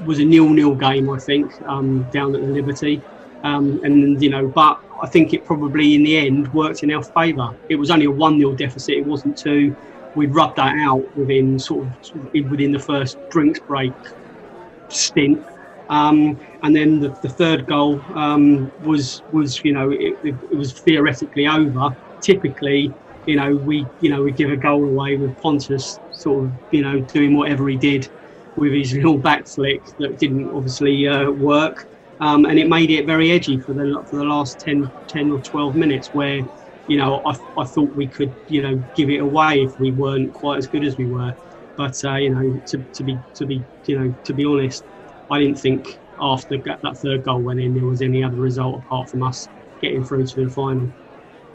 was 0.05 0.19
a 0.21 0.25
nil-nil 0.25 0.77
game, 0.77 1.11
I 1.11 1.19
think, 1.19 1.51
um, 1.67 2.05
down 2.05 2.35
at 2.35 2.41
the 2.43 2.47
Liberty, 2.47 3.03
um, 3.43 3.81
and 3.83 4.21
you 4.23 4.31
know, 4.31 4.49
but 4.49 4.79
I 5.03 5.09
think 5.09 5.33
it 5.33 5.45
probably 5.45 5.95
in 5.95 6.03
the 6.03 6.17
end 6.17 6.53
worked 6.53 6.83
in 6.83 6.93
our 6.93 7.03
favour. 7.03 7.49
It 7.69 7.77
was 7.77 7.91
only 7.91 8.07
a 8.07 8.11
one-nil 8.11 8.55
deficit; 8.55 8.95
it 8.97 9.07
wasn't 9.07 9.37
two. 9.39 9.77
We 10.15 10.27
rubbed 10.27 10.57
that 10.57 10.77
out 10.79 11.17
within 11.17 11.59
sort 11.59 11.87
of 11.87 12.51
within 12.51 12.73
the 12.73 12.79
first 12.79 13.19
drinks 13.31 13.61
break 13.61 13.93
stint. 14.89 15.45
Um, 15.89 16.39
and 16.63 16.75
then 16.75 17.01
the, 17.01 17.09
the 17.21 17.29
third 17.29 17.67
goal 17.67 18.01
um, 18.15 18.71
was 18.85 19.23
was 19.33 19.65
you 19.65 19.73
know 19.73 19.91
it, 19.91 20.17
it, 20.23 20.57
was 20.57 20.73
theoretically 20.73 21.47
over. 21.47 21.97
Typically, 22.21 22.93
you 23.27 23.37
know, 23.37 23.57
we 23.57 23.87
you 24.01 24.11
know 24.11 24.23
we 24.23 24.31
give 24.31 24.51
a 24.51 24.57
goal 24.57 24.85
away 24.85 25.17
with 25.17 25.37
Pontus 25.41 25.99
sort 26.13 26.45
of 26.45 26.53
you 26.71 26.83
know 26.83 27.01
doing 27.01 27.37
whatever 27.37 27.69
he 27.69 27.77
did 27.77 28.09
with 28.57 28.73
his 28.73 28.93
little 28.95 29.19
back 29.19 29.47
flick 29.47 29.83
that 29.99 30.19
didn't 30.19 30.51
obviously 30.51 31.09
uh, 31.09 31.31
work, 31.31 31.89
um, 32.21 32.45
and 32.45 32.59
it 32.59 32.69
made 32.69 32.91
it 32.91 33.07
very 33.07 33.33
edgy 33.33 33.59
for 33.59 33.73
the 33.73 34.05
for 34.09 34.17
the 34.17 34.25
last 34.25 34.61
10, 34.61 34.91
10 35.09 35.33
or 35.33 35.41
twelve 35.41 35.75
minutes 35.75 36.15
where 36.15 36.43
you 36.91 36.97
know 36.97 37.23
I, 37.25 37.37
I 37.57 37.65
thought 37.67 37.95
we 37.95 38.09
could 38.09 38.37
you 38.49 38.63
know 38.63 38.85
give 38.97 39.11
it 39.11 39.21
away 39.21 39.63
if 39.63 39.79
we 39.79 39.93
weren't 39.93 40.33
quite 40.35 40.59
as 40.59 40.67
good 40.67 40.85
as 40.85 40.97
we 40.97 41.07
were, 41.07 41.33
but 41.77 41.95
uh, 42.05 42.17
you 42.17 42.31
know 42.35 42.61
to, 42.67 42.85
to 42.95 43.05
be 43.05 43.23
to 43.35 43.47
be 43.47 43.65
you 43.87 43.97
know 43.99 44.15
to 44.25 44.35
be 44.35 44.45
honest, 44.45 44.85
I 45.31 45.39
didn't 45.39 45.61
think 45.61 45.87
after 46.21 46.57
that 46.65 46.97
third 46.99 47.23
goal 47.23 47.43
went 47.43 47.61
in 47.61 47.75
there 47.75 47.87
was 47.87 48.03
any 48.03 48.25
other 48.25 48.37
result 48.39 48.83
apart 48.85 49.09
from 49.09 49.23
us 49.23 49.49
getting 49.81 50.05
through 50.05 50.27
to 50.27 50.45
the 50.45 50.51
final 50.51 50.93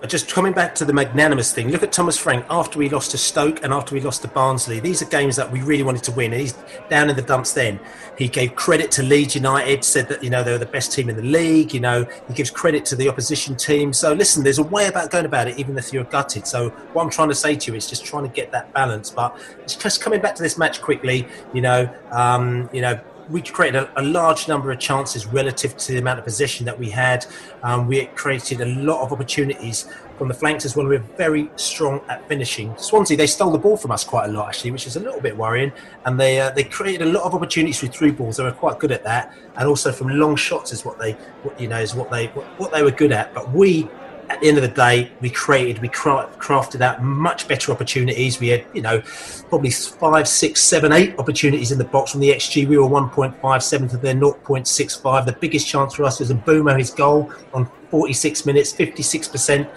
just 0.05 0.29
coming 0.29 0.53
back 0.53 0.75
to 0.75 0.85
the 0.85 0.93
magnanimous 0.93 1.53
thing, 1.53 1.69
look 1.69 1.83
at 1.83 1.91
Thomas 1.91 2.17
Frank 2.17 2.45
after 2.49 2.79
we 2.79 2.89
lost 2.89 3.11
to 3.11 3.17
Stoke 3.17 3.63
and 3.63 3.73
after 3.73 3.95
we 3.95 4.01
lost 4.01 4.21
to 4.23 4.27
Barnsley. 4.27 4.79
These 4.79 5.01
are 5.01 5.05
games 5.05 5.35
that 5.35 5.51
we 5.51 5.61
really 5.61 5.83
wanted 5.83 6.03
to 6.03 6.11
win, 6.11 6.33
and 6.33 6.41
he's 6.41 6.53
down 6.89 7.09
in 7.09 7.15
the 7.15 7.21
dumps. 7.21 7.53
Then 7.53 7.79
he 8.17 8.27
gave 8.27 8.55
credit 8.55 8.91
to 8.91 9.03
Leeds 9.03 9.35
United, 9.35 9.83
said 9.83 10.07
that 10.09 10.23
you 10.23 10.29
know 10.29 10.43
they 10.43 10.51
were 10.51 10.57
the 10.57 10.65
best 10.65 10.91
team 10.91 11.09
in 11.09 11.15
the 11.15 11.23
league. 11.23 11.73
You 11.73 11.79
know 11.79 12.05
he 12.27 12.33
gives 12.33 12.51
credit 12.51 12.85
to 12.85 12.95
the 12.95 13.07
opposition 13.07 13.55
team. 13.55 13.93
So 13.93 14.13
listen, 14.13 14.43
there's 14.43 14.59
a 14.59 14.63
way 14.63 14.87
about 14.87 15.11
going 15.11 15.25
about 15.25 15.47
it, 15.47 15.57
even 15.57 15.77
if 15.77 15.93
you're 15.93 16.03
gutted. 16.05 16.45
So 16.47 16.69
what 16.93 17.03
I'm 17.03 17.09
trying 17.09 17.29
to 17.29 17.35
say 17.35 17.55
to 17.55 17.71
you 17.71 17.77
is 17.77 17.87
just 17.87 18.05
trying 18.05 18.23
to 18.23 18.33
get 18.33 18.51
that 18.51 18.73
balance. 18.73 19.09
But 19.09 19.37
just 19.67 20.01
coming 20.01 20.21
back 20.21 20.35
to 20.35 20.43
this 20.43 20.57
match 20.57 20.81
quickly, 20.81 21.27
you 21.53 21.61
know, 21.61 21.93
um, 22.11 22.69
you 22.73 22.81
know 22.81 22.99
we 23.29 23.41
created 23.41 23.83
a, 23.83 24.01
a, 24.01 24.03
large 24.03 24.47
number 24.47 24.71
of 24.71 24.79
chances 24.79 25.25
relative 25.25 25.75
to 25.77 25.93
the 25.93 25.99
amount 25.99 26.19
of 26.19 26.25
possession 26.25 26.65
that 26.65 26.77
we 26.77 26.89
had. 26.89 27.25
Um, 27.63 27.87
we 27.87 28.05
created 28.07 28.61
a 28.61 28.65
lot 28.65 29.01
of 29.01 29.11
opportunities 29.11 29.89
from 30.17 30.27
the 30.27 30.33
flanks 30.33 30.65
as 30.65 30.75
well. 30.75 30.85
We 30.85 30.97
were 30.97 31.03
very 31.17 31.49
strong 31.55 32.01
at 32.07 32.27
finishing. 32.27 32.75
Swansea, 32.77 33.17
they 33.17 33.27
stole 33.27 33.51
the 33.51 33.57
ball 33.57 33.77
from 33.77 33.91
us 33.91 34.03
quite 34.03 34.29
a 34.29 34.31
lot 34.31 34.49
actually, 34.49 34.71
which 34.71 34.87
is 34.87 34.95
a 34.95 34.99
little 34.99 35.21
bit 35.21 35.35
worrying. 35.35 35.71
And 36.05 36.19
they 36.19 36.39
uh, 36.39 36.51
they 36.51 36.63
created 36.63 37.07
a 37.07 37.11
lot 37.11 37.23
of 37.23 37.33
opportunities 37.33 37.81
with 37.81 37.93
through 37.93 38.13
balls. 38.13 38.37
They 38.37 38.43
were 38.43 38.51
quite 38.51 38.79
good 38.79 38.91
at 38.91 39.03
that, 39.03 39.33
and 39.57 39.67
also 39.67 39.91
from 39.91 40.09
long 40.09 40.35
shots 40.35 40.71
is 40.71 40.85
what 40.85 40.99
they 40.99 41.13
what, 41.43 41.59
you 41.59 41.67
know 41.67 41.79
is 41.79 41.95
what 41.95 42.11
they 42.11 42.27
what, 42.27 42.45
what 42.59 42.71
they 42.71 42.83
were 42.83 42.91
good 42.91 43.11
at. 43.11 43.33
But 43.33 43.51
we 43.51 43.89
at 44.35 44.41
the 44.41 44.49
end 44.49 44.57
of 44.57 44.63
the 44.63 44.69
day, 44.69 45.09
we 45.21 45.29
created, 45.29 45.81
we 45.81 45.87
crafted 45.87 46.81
out 46.81 47.01
much 47.01 47.47
better 47.47 47.71
opportunities. 47.71 48.39
We 48.39 48.49
had, 48.49 48.65
you 48.73 48.81
know, 48.81 49.01
probably 49.49 49.71
five, 49.71 50.27
six, 50.27 50.61
seven, 50.61 50.91
eight 50.91 51.17
opportunities 51.17 51.71
in 51.71 51.77
the 51.77 51.85
box 51.85 52.11
from 52.11 52.19
the 52.19 52.31
XG. 52.31 52.67
We 52.67 52.77
were 52.77 52.89
1.57 52.89 53.89
to 53.91 53.97
their 53.97 54.13
0.65. 54.13 55.25
The 55.25 55.31
biggest 55.33 55.67
chance 55.67 55.93
for 55.95 56.03
us 56.03 56.19
was 56.19 56.31
Mbeumo, 56.31 56.77
his 56.77 56.91
goal 56.91 57.31
on 57.53 57.69
46 57.89 58.45
minutes, 58.45 58.73
56% 58.73 59.69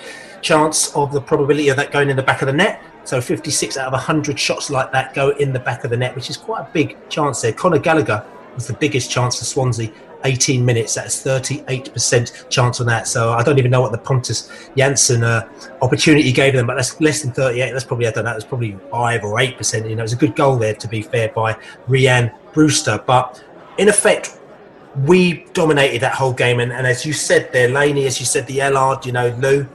chance 0.42 0.94
of 0.96 1.12
the 1.12 1.20
probability 1.20 1.68
of 1.68 1.76
that 1.76 1.92
going 1.92 2.10
in 2.10 2.16
the 2.16 2.22
back 2.22 2.42
of 2.42 2.46
the 2.46 2.52
net. 2.52 2.82
So 3.04 3.20
56 3.20 3.76
out 3.76 3.86
of 3.86 3.92
100 3.92 4.38
shots 4.38 4.70
like 4.70 4.90
that 4.92 5.14
go 5.14 5.30
in 5.30 5.52
the 5.52 5.60
back 5.60 5.84
of 5.84 5.90
the 5.90 5.96
net, 5.96 6.16
which 6.16 6.30
is 6.30 6.36
quite 6.36 6.62
a 6.62 6.70
big 6.72 6.96
chance 7.08 7.42
there. 7.42 7.52
Conor 7.52 7.78
Gallagher 7.78 8.26
was 8.56 8.66
the 8.66 8.74
biggest 8.74 9.08
chance 9.08 9.38
for 9.38 9.44
Swansea 9.44 9.92
18 10.24 10.64
minutes. 10.64 10.94
That's 10.94 11.22
38% 11.22 12.48
chance 12.48 12.80
on 12.80 12.86
that. 12.86 13.06
So 13.06 13.32
I 13.32 13.42
don't 13.42 13.58
even 13.58 13.70
know 13.70 13.80
what 13.80 13.92
the 13.92 13.98
Pontus 13.98 14.48
Jansson 14.76 15.22
uh, 15.22 15.48
opportunity 15.82 16.32
gave 16.32 16.54
them, 16.54 16.66
but 16.66 16.76
that's 16.76 17.00
less 17.00 17.22
than 17.22 17.32
38. 17.32 17.72
That's 17.72 17.84
probably, 17.84 18.06
I 18.06 18.10
don't 18.10 18.24
know, 18.24 18.32
that's 18.32 18.44
probably 18.44 18.76
5 18.90 19.24
or 19.24 19.36
8%. 19.36 19.88
You 19.88 19.96
know, 19.96 20.02
it's 20.02 20.12
a 20.12 20.16
good 20.16 20.36
goal 20.36 20.56
there, 20.56 20.74
to 20.74 20.88
be 20.88 21.02
fair, 21.02 21.28
by 21.30 21.54
Rhian 21.88 22.32
Brewster. 22.52 23.02
But 23.06 23.42
in 23.78 23.88
effect, 23.88 24.38
we 25.04 25.44
dominated 25.52 26.00
that 26.00 26.14
whole 26.14 26.32
game. 26.32 26.60
And, 26.60 26.72
and 26.72 26.86
as 26.86 27.06
you 27.06 27.12
said 27.12 27.52
there, 27.52 27.68
Laney, 27.68 28.06
as 28.06 28.18
you 28.20 28.26
said, 28.26 28.46
the 28.46 28.60
Allard, 28.60 29.06
you 29.06 29.12
know, 29.12 29.28
Lou, 29.38 29.66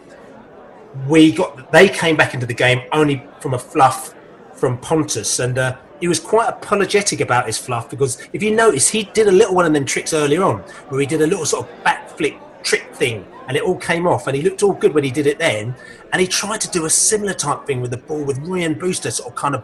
we 1.07 1.31
got, 1.31 1.71
they 1.71 1.89
came 1.89 2.15
back 2.15 2.33
into 2.33 2.45
the 2.45 2.53
game 2.53 2.81
only 2.91 3.23
from 3.39 3.53
a 3.53 3.59
fluff 3.59 4.13
from 4.53 4.77
Pontus. 4.77 5.39
And, 5.39 5.57
uh, 5.57 5.77
he 6.03 6.07
was 6.09 6.19
quite 6.19 6.49
apologetic 6.49 7.21
about 7.21 7.45
his 7.45 7.57
fluff 7.57 7.89
because 7.89 8.17
if 8.33 8.43
you 8.43 8.53
notice, 8.53 8.89
he 8.89 9.03
did 9.13 9.27
a 9.27 9.31
little 9.31 9.55
one 9.55 9.65
of 9.65 9.71
them 9.71 9.85
tricks 9.85 10.13
earlier 10.13 10.43
on 10.43 10.57
where 10.89 10.99
he 10.99 11.07
did 11.07 11.21
a 11.21 11.25
little 11.25 11.45
sort 11.45 11.65
of 11.65 11.83
back 11.85 12.09
flick 12.09 12.37
trick 12.61 12.93
thing 12.93 13.25
and 13.47 13.55
it 13.55 13.63
all 13.63 13.77
came 13.77 14.05
off 14.05 14.27
and 14.27 14.35
he 14.35 14.41
looked 14.41 14.63
all 14.63 14.73
good 14.73 14.93
when 14.93 15.05
he 15.05 15.09
did 15.09 15.27
it 15.27 15.39
then. 15.39 15.73
And 16.11 16.19
he 16.19 16.27
tried 16.27 16.59
to 16.59 16.69
do 16.71 16.83
a 16.83 16.89
similar 16.89 17.33
type 17.33 17.65
thing 17.65 17.79
with 17.79 17.91
the 17.91 17.99
ball 17.99 18.21
with 18.21 18.37
Rhian 18.39 18.77
Brewster 18.77 19.11
sort 19.11 19.29
of 19.29 19.35
kind 19.35 19.55
of 19.55 19.63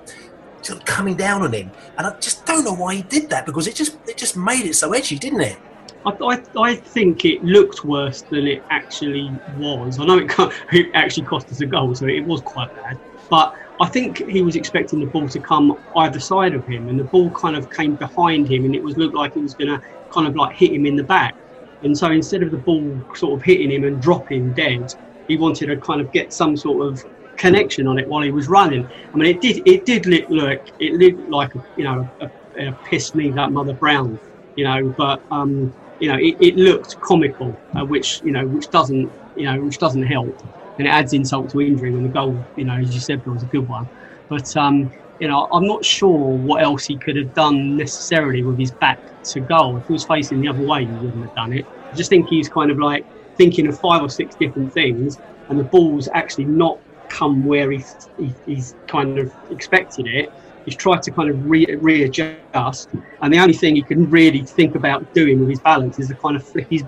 of 0.70 0.86
coming 0.86 1.16
down 1.16 1.42
on 1.42 1.52
him. 1.52 1.72
And 1.98 2.08
I 2.08 2.18
just 2.22 2.46
don't 2.46 2.64
know 2.64 2.74
why 2.74 2.96
he 2.96 3.02
did 3.02 3.30
that 3.32 3.46
because 3.46 3.68
it 3.68 3.76
just 3.76 3.98
it 4.08 4.16
just 4.16 4.38
made 4.38 4.66
it 4.66 4.76
so 4.76 4.94
edgy, 4.94 5.20
didn't 5.20 5.42
it? 5.42 5.58
I, 6.06 6.12
I, 6.12 6.42
I, 6.56 6.76
think 6.78 7.26
it 7.26 7.44
looked 7.44 7.84
worse 7.84 8.22
than 8.22 8.48
it 8.48 8.64
actually 8.70 9.30
was. 9.58 10.00
I 10.00 10.06
know 10.06 10.20
it, 10.20 10.32
it 10.72 10.90
actually 10.94 11.26
cost 11.26 11.50
us 11.50 11.60
a 11.60 11.66
goal, 11.66 11.94
so 11.96 12.06
it 12.06 12.22
was 12.26 12.40
quite 12.40 12.74
bad. 12.78 12.98
But 13.30 13.56
I 13.82 13.88
think 13.88 14.28
he 14.28 14.42
was 14.42 14.56
expecting 14.58 15.00
the 15.00 15.06
ball 15.06 15.30
to 15.30 15.40
come 15.40 15.78
either 15.96 16.20
side 16.20 16.54
of 16.54 16.66
him, 16.68 16.90
and 16.90 17.00
the 17.00 17.06
ball 17.06 17.30
kind 17.32 17.56
of 17.56 17.72
came 17.72 17.96
behind 17.96 18.50
him, 18.50 18.66
and 18.66 18.76
it 18.76 18.84
was 18.84 18.98
looked 18.98 19.16
like 19.16 19.36
it 19.38 19.42
was 19.42 19.54
going 19.54 19.70
to 19.70 19.82
kind 20.12 20.28
of 20.28 20.36
like 20.36 20.56
hit 20.56 20.74
him 20.74 20.86
in 20.86 20.98
the 20.98 21.04
back. 21.04 21.36
And 21.84 21.98
so 21.98 22.12
instead 22.12 22.44
of 22.44 22.52
the 22.52 22.58
ball 22.58 23.02
sort 23.16 23.40
of 23.40 23.46
hitting 23.46 23.72
him 23.72 23.86
and 23.86 24.02
dropping 24.02 24.54
dead, 24.54 24.94
he 25.30 25.38
wanted 25.38 25.68
to 25.68 25.78
kind 25.78 26.02
of 26.02 26.12
get 26.12 26.34
some 26.34 26.58
sort 26.58 26.86
of 26.86 27.06
connection 27.38 27.88
on 27.88 27.98
it 27.98 28.08
while 28.08 28.22
he 28.22 28.32
was 28.32 28.50
running. 28.50 28.86
I 29.14 29.18
mean, 29.18 29.34
it 29.34 29.40
did 29.40 29.66
it 29.66 29.86
did 29.86 30.06
look, 30.06 30.62
it 30.80 30.94
looked 30.94 31.30
like 31.30 31.54
you 31.78 31.86
know 31.86 32.10
a, 32.20 32.30
a 32.58 32.74
piss 32.84 33.16
me 33.16 33.30
that 33.32 33.54
mother 33.54 33.74
brown, 33.74 34.20
you 34.58 34.66
know, 34.66 34.90
but 34.98 35.22
um, 35.32 35.74
you 36.00 36.10
know 36.10 36.18
it, 36.18 36.36
it 36.42 36.58
looked 36.58 37.00
comical, 37.00 37.58
uh, 37.76 37.86
which 37.86 38.22
you 38.24 38.32
know 38.32 38.46
which 38.46 38.70
doesn't 38.70 39.10
you 39.38 39.46
know 39.46 39.62
which 39.62 39.78
doesn't 39.78 40.04
help 40.04 40.38
and 40.80 40.88
it 40.88 40.92
adds 40.92 41.14
insult 41.14 41.50
to 41.52 41.62
injury 41.62 41.92
when 41.92 42.04
the 42.04 42.10
goal, 42.10 42.44
you 42.56 42.64
know, 42.64 42.74
as 42.74 42.94
you 42.94 43.02
said, 43.02 43.24
was 43.26 43.44
a 43.44 43.48
good 43.48 43.68
one. 43.68 43.88
But 44.30 44.56
um, 44.58 44.90
you 45.20 45.28
know, 45.28 45.48
I'm 45.52 45.68
not 45.68 45.84
sure 45.84 46.38
what 46.38 46.64
else 46.64 46.86
he 46.86 46.98
could 46.98 47.18
have 47.18 47.34
done 47.34 47.76
necessarily 47.76 48.44
with 48.44 48.58
his 48.58 48.72
back 48.72 49.00
to 49.26 49.42
goal. 49.42 49.78
If 49.78 49.86
he 49.88 49.94
was 49.94 50.06
facing 50.06 50.40
the 50.40 50.48
other 50.48 50.62
way, 50.62 50.86
he 50.86 50.92
wouldn't 50.94 51.22
have 51.22 51.36
done 51.36 51.54
it. 51.54 51.66
I 51.92 51.96
just 51.96 52.10
think 52.10 52.28
he's 52.30 52.48
kind 52.48 52.72
of 52.72 52.80
like 52.80 53.06
thinking 53.36 53.68
of 53.68 53.78
five 53.80 54.02
or 54.02 54.10
six 54.10 54.36
different 54.36 54.72
things, 54.74 55.20
and 55.50 55.60
the 55.60 55.66
ball's 55.66 56.08
actually 56.14 56.46
not 56.46 56.80
come 57.10 57.44
where 57.44 57.72
he's, 57.72 58.08
he, 58.18 58.34
he's 58.46 58.74
kind 58.88 59.20
of 59.20 59.34
expected 59.50 60.08
it. 60.08 60.32
He's 60.64 60.76
tried 60.76 61.02
to 61.04 61.12
kind 61.12 61.30
of 61.30 61.50
re- 61.50 61.78
readjust, 61.82 62.90
and 63.22 63.34
the 63.34 63.40
only 63.40 63.54
thing 63.54 63.76
he 63.76 63.82
can 63.82 64.10
really 64.10 64.46
think 64.46 64.76
about 64.76 65.14
doing 65.14 65.40
with 65.40 65.50
his 65.50 65.60
balance 65.60 66.00
is 66.00 66.08
to 66.08 66.16
kind 66.16 66.38
of 66.38 66.44
flick 66.48 66.68
his 66.70 66.84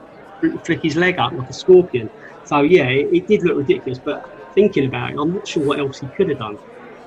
flick 0.65 0.81
his 0.81 0.95
leg 0.95 1.19
up 1.19 1.33
like 1.33 1.49
a 1.49 1.53
scorpion. 1.53 2.09
So 2.45 2.61
yeah, 2.61 2.87
it, 2.87 3.13
it, 3.13 3.27
did 3.27 3.43
look 3.43 3.57
ridiculous. 3.57 3.99
But 3.99 4.53
thinking 4.53 4.85
about 4.85 5.11
it, 5.11 5.19
I'm 5.19 5.33
not 5.33 5.47
sure 5.47 5.65
what 5.65 5.79
else 5.79 5.99
he 5.99 6.07
could 6.07 6.29
have 6.29 6.39
done. 6.39 6.57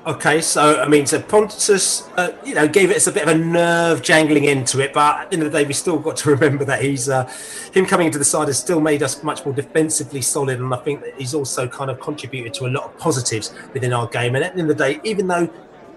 Okay, 0.06 0.42
so 0.42 0.82
I 0.82 0.86
mean, 0.86 1.06
so 1.06 1.18
Pontus, 1.22 2.06
uh, 2.18 2.32
you 2.44 2.54
know, 2.54 2.68
gave 2.68 2.90
us 2.90 3.06
a 3.06 3.12
bit 3.12 3.22
of 3.22 3.30
a 3.30 3.38
nerve 3.38 4.02
jangling 4.02 4.44
into 4.44 4.80
it, 4.80 4.92
but 4.92 5.20
at 5.20 5.30
the 5.30 5.36
end 5.36 5.46
of 5.46 5.52
the 5.52 5.58
day, 5.58 5.66
we 5.66 5.72
still 5.72 5.98
got 5.98 6.16
to 6.18 6.30
remember 6.34 6.62
that 6.66 6.82
he's 6.82 7.08
uh, 7.08 7.24
him 7.72 7.86
coming 7.86 8.08
into 8.08 8.18
the 8.18 8.24
side 8.24 8.48
has 8.48 8.58
still 8.58 8.80
made 8.80 9.02
us 9.02 9.22
much 9.22 9.46
more 9.46 9.54
defensively 9.54 10.20
solid, 10.20 10.60
and 10.60 10.74
I 10.74 10.76
think 10.76 11.00
that 11.00 11.14
he's 11.14 11.32
also 11.32 11.66
kind 11.66 11.90
of 11.90 12.00
contributed 12.00 12.52
to 12.54 12.66
a 12.66 12.68
lot 12.68 12.84
of 12.84 12.98
positives 12.98 13.54
within 13.72 13.94
our 13.94 14.06
game. 14.06 14.34
And 14.34 14.44
at 14.44 14.52
the 14.52 14.60
end 14.60 14.70
of 14.70 14.76
the 14.76 14.84
day, 14.84 15.00
even 15.04 15.26
though 15.26 15.48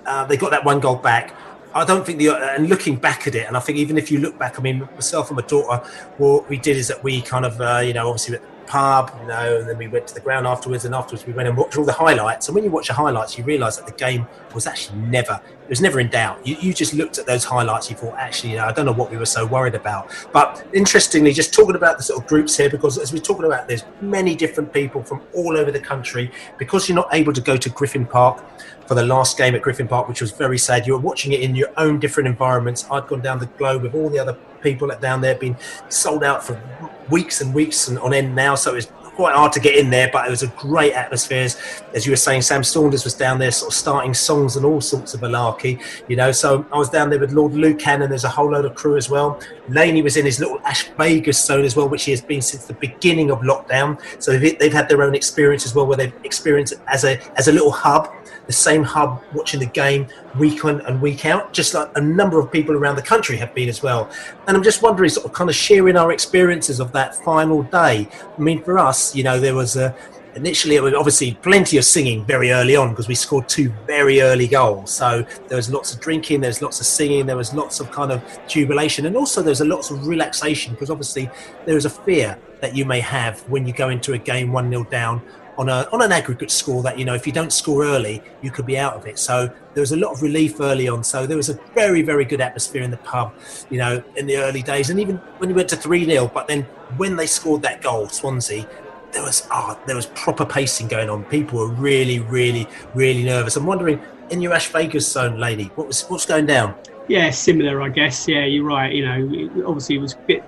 uh, 0.05 0.23
they 0.23 0.37
got 0.37 0.51
that 0.51 0.63
one 0.63 0.79
goal 0.79 0.95
back, 0.95 1.35
I 1.75 1.83
don't 1.83 2.05
think 2.05 2.17
the 2.17 2.29
and 2.29 2.69
looking 2.69 2.95
back 2.95 3.27
at 3.27 3.35
it, 3.35 3.45
and 3.45 3.57
I 3.57 3.59
think 3.59 3.77
even 3.77 3.97
if 3.97 4.09
you 4.09 4.19
look 4.19 4.39
back, 4.39 4.57
I 4.57 4.61
mean, 4.61 4.87
myself 4.95 5.29
and 5.31 5.35
my 5.35 5.45
daughter, 5.45 5.85
what 6.17 6.47
we 6.47 6.57
did 6.57 6.77
is 6.77 6.87
that 6.87 7.03
we 7.03 7.21
kind 7.21 7.45
of, 7.45 7.59
uh, 7.59 7.79
you 7.79 7.91
know, 7.91 8.07
obviously 8.07 8.39
pub, 8.67 9.17
you 9.21 9.27
know, 9.27 9.57
and 9.59 9.69
then 9.69 9.77
we 9.77 9.87
went 9.87 10.07
to 10.07 10.13
the 10.13 10.19
ground 10.19 10.45
afterwards, 10.45 10.85
and 10.85 10.93
afterwards 10.93 11.25
we 11.25 11.33
went 11.33 11.47
and 11.47 11.57
watched 11.57 11.77
all 11.77 11.85
the 11.85 11.91
highlights. 11.91 12.47
And 12.47 12.55
when 12.55 12.63
you 12.63 12.69
watch 12.69 12.87
the 12.87 12.93
highlights, 12.93 13.37
you 13.37 13.43
realise 13.43 13.77
that 13.77 13.85
the 13.85 13.93
game 13.93 14.27
was 14.53 14.67
actually 14.67 14.99
never, 14.99 15.39
it 15.63 15.69
was 15.69 15.81
never 15.81 15.99
in 15.99 16.09
doubt. 16.09 16.45
You, 16.45 16.55
you 16.59 16.73
just 16.73 16.93
looked 16.93 17.17
at 17.17 17.25
those 17.25 17.43
highlights, 17.43 17.89
you 17.89 17.95
thought, 17.95 18.15
actually, 18.17 18.51
you 18.51 18.57
know, 18.57 18.65
I 18.65 18.71
don't 18.71 18.85
know 18.85 18.91
what 18.91 19.09
we 19.09 19.17
were 19.17 19.25
so 19.25 19.45
worried 19.45 19.75
about. 19.75 20.11
But 20.31 20.65
interestingly, 20.73 21.33
just 21.33 21.53
talking 21.53 21.75
about 21.75 21.97
the 21.97 22.03
sort 22.03 22.21
of 22.21 22.27
groups 22.27 22.55
here, 22.55 22.69
because 22.69 22.97
as 22.97 23.13
we're 23.13 23.19
talking 23.19 23.45
about, 23.45 23.67
there's 23.67 23.85
many 24.01 24.35
different 24.35 24.71
people 24.71 25.03
from 25.03 25.21
all 25.33 25.57
over 25.57 25.71
the 25.71 25.79
country. 25.79 26.31
Because 26.57 26.87
you're 26.87 26.95
not 26.95 27.13
able 27.13 27.33
to 27.33 27.41
go 27.41 27.57
to 27.57 27.69
Griffin 27.69 28.05
Park, 28.05 28.43
for 28.87 28.95
the 28.95 29.05
last 29.05 29.37
game 29.37 29.55
at 29.55 29.61
Griffin 29.61 29.87
Park, 29.87 30.07
which 30.07 30.21
was 30.21 30.31
very 30.31 30.57
sad. 30.57 30.87
You 30.87 30.93
were 30.93 30.99
watching 30.99 31.33
it 31.33 31.41
in 31.41 31.55
your 31.55 31.69
own 31.77 31.99
different 31.99 32.27
environments. 32.27 32.85
I'd 32.89 33.07
gone 33.07 33.21
down 33.21 33.39
the 33.39 33.45
globe 33.45 33.83
with 33.83 33.93
all 33.93 34.09
the 34.09 34.19
other 34.19 34.37
people 34.61 34.87
down 34.99 35.21
there, 35.21 35.35
been 35.35 35.57
sold 35.89 36.23
out 36.23 36.43
for 36.43 36.61
weeks 37.09 37.41
and 37.41 37.53
weeks 37.53 37.87
and 37.87 37.99
on 37.99 38.13
end 38.13 38.35
now. 38.35 38.55
So 38.55 38.75
it's 38.75 38.91
quite 39.17 39.35
hard 39.35 39.51
to 39.51 39.59
get 39.59 39.75
in 39.75 39.89
there, 39.89 40.09
but 40.13 40.27
it 40.27 40.29
was 40.29 40.43
a 40.43 40.47
great 40.47 40.93
atmosphere. 40.93 41.47
As 41.95 42.05
you 42.05 42.11
were 42.11 42.17
saying, 42.17 42.43
Sam 42.43 42.63
Saunders 42.63 43.03
was 43.03 43.15
down 43.15 43.39
there 43.39 43.49
sort 43.49 43.71
of 43.71 43.75
starting 43.75 44.13
songs 44.13 44.55
and 44.55 44.63
all 44.65 44.79
sorts 44.79 45.15
of 45.15 45.21
malarkey, 45.21 45.81
you 46.07 46.15
know. 46.15 46.31
So 46.31 46.65
I 46.71 46.77
was 46.77 46.89
down 46.89 47.09
there 47.09 47.19
with 47.19 47.31
Lord 47.31 47.53
Lucan, 47.53 48.03
and 48.03 48.11
there's 48.11 48.25
a 48.25 48.29
whole 48.29 48.51
load 48.51 48.65
of 48.65 48.75
crew 48.75 48.95
as 48.95 49.09
well. 49.09 49.41
Laney 49.69 50.03
was 50.03 50.17
in 50.17 50.25
his 50.25 50.39
little 50.39 50.59
Ash 50.65 50.87
Vegas 50.99 51.43
zone 51.43 51.65
as 51.65 51.75
well, 51.75 51.89
which 51.89 52.03
he 52.03 52.11
has 52.11 52.21
been 52.21 52.43
since 52.43 52.65
the 52.65 52.75
beginning 52.75 53.31
of 53.31 53.39
lockdown. 53.39 53.99
So 54.21 54.37
they've, 54.37 54.57
they've 54.59 54.71
had 54.71 54.87
their 54.87 55.01
own 55.01 55.15
experience 55.15 55.65
as 55.65 55.73
well, 55.73 55.87
where 55.87 55.97
they've 55.97 56.13
experienced 56.23 56.73
it 56.73 56.79
as 56.87 57.03
a 57.03 57.19
as 57.39 57.47
a 57.47 57.51
little 57.51 57.71
hub 57.71 58.13
the 58.47 58.53
same 58.53 58.83
hub 58.83 59.21
watching 59.33 59.59
the 59.59 59.67
game 59.67 60.07
week 60.39 60.65
on 60.65 60.81
and 60.81 61.01
week 61.01 61.25
out, 61.25 61.53
just 61.53 61.73
like 61.73 61.89
a 61.95 62.01
number 62.01 62.39
of 62.39 62.51
people 62.51 62.75
around 62.75 62.95
the 62.95 63.01
country 63.01 63.37
have 63.37 63.53
been 63.53 63.69
as 63.69 63.83
well. 63.83 64.09
And 64.47 64.57
I'm 64.57 64.63
just 64.63 64.81
wondering, 64.81 65.09
sort 65.09 65.25
of 65.25 65.33
kind 65.33 65.49
of 65.49 65.55
sharing 65.55 65.97
our 65.97 66.11
experiences 66.11 66.79
of 66.79 66.91
that 66.93 67.15
final 67.23 67.63
day. 67.63 68.07
I 68.37 68.41
mean, 68.41 68.63
for 68.63 68.79
us, 68.79 69.15
you 69.15 69.23
know, 69.23 69.39
there 69.39 69.53
was 69.53 69.75
a 69.75 69.95
initially 70.37 70.75
it 70.75 70.83
was 70.83 70.93
obviously 70.93 71.33
plenty 71.41 71.77
of 71.77 71.83
singing 71.83 72.23
very 72.23 72.51
early 72.51 72.75
on 72.75 72.91
because 72.91 73.07
we 73.07 73.15
scored 73.15 73.49
two 73.49 73.73
very 73.87 74.21
early 74.21 74.47
goals 74.47 74.91
so 74.91 75.25
there 75.47 75.55
was 75.55 75.69
lots 75.71 75.93
of 75.93 75.99
drinking 75.99 76.39
there 76.39 76.49
was 76.49 76.61
lots 76.61 76.79
of 76.79 76.85
singing 76.85 77.25
there 77.25 77.35
was 77.35 77.55
lots 77.55 77.79
of 77.79 77.91
kind 77.91 78.11
of 78.11 78.23
jubilation 78.47 79.07
and 79.07 79.17
also 79.17 79.41
there 79.41 79.49
was 79.49 79.61
a 79.61 79.65
lots 79.65 79.89
of 79.89 80.05
relaxation 80.05 80.73
because 80.73 80.91
obviously 80.91 81.27
there 81.65 81.75
is 81.75 81.85
a 81.85 81.89
fear 81.89 82.37
that 82.61 82.75
you 82.75 82.85
may 82.85 82.99
have 82.99 83.39
when 83.49 83.65
you 83.65 83.73
go 83.73 83.89
into 83.89 84.13
a 84.13 84.17
game 84.17 84.51
1-0 84.51 84.87
down 84.91 85.21
on 85.57 85.69
a 85.69 85.87
on 85.91 86.01
an 86.01 86.11
aggregate 86.11 86.51
score 86.51 86.83
that 86.83 86.99
you 86.99 87.05
know 87.05 87.15
if 87.15 87.25
you 87.25 87.33
don't 87.33 87.51
score 87.51 87.83
early 87.83 88.21
you 88.41 88.51
could 88.51 88.65
be 88.65 88.77
out 88.77 88.93
of 88.93 89.05
it. 89.07 89.17
So 89.17 89.51
there 89.73 89.81
was 89.81 89.91
a 89.91 89.97
lot 89.97 90.13
of 90.13 90.21
relief 90.21 90.59
early 90.59 90.87
on. 90.87 91.03
So 91.03 91.25
there 91.25 91.37
was 91.37 91.49
a 91.49 91.55
very 91.73 92.01
very 92.01 92.25
good 92.25 92.41
atmosphere 92.41 92.83
in 92.83 92.91
the 92.91 92.97
pub 92.97 93.33
you 93.69 93.79
know 93.79 94.03
in 94.15 94.27
the 94.27 94.37
early 94.37 94.61
days. 94.61 94.89
And 94.89 94.99
even 94.99 95.17
when 95.39 95.49
we 95.49 95.55
went 95.55 95.69
to 95.69 95.75
3-0 95.75 96.33
but 96.33 96.47
then 96.47 96.63
when 96.97 97.15
they 97.15 97.27
scored 97.27 97.61
that 97.63 97.81
goal 97.81 98.07
Swansea 98.07 98.67
there 99.11 99.23
was 99.23 99.47
oh, 99.51 99.79
there 99.87 99.95
was 99.95 100.07
proper 100.07 100.45
pacing 100.45 100.87
going 100.87 101.09
on. 101.09 101.23
People 101.25 101.59
were 101.59 101.69
really 101.69 102.19
really 102.19 102.67
really 102.93 103.23
nervous. 103.23 103.55
I'm 103.55 103.65
wondering 103.65 104.01
in 104.29 104.41
your 104.41 104.53
Ash 104.53 104.67
Vegas 104.69 105.11
zone 105.11 105.39
Laney 105.39 105.71
what 105.75 105.87
was 105.87 106.03
what's 106.03 106.25
going 106.25 106.45
down? 106.45 106.75
Yeah 107.07 107.31
similar 107.31 107.81
I 107.81 107.89
guess. 107.89 108.27
Yeah 108.27 108.45
you're 108.45 108.65
right. 108.65 108.93
You 108.93 109.05
know 109.05 109.65
obviously 109.67 109.95
it 109.95 110.01
was 110.01 110.13
a 110.13 110.17
bit 110.27 110.43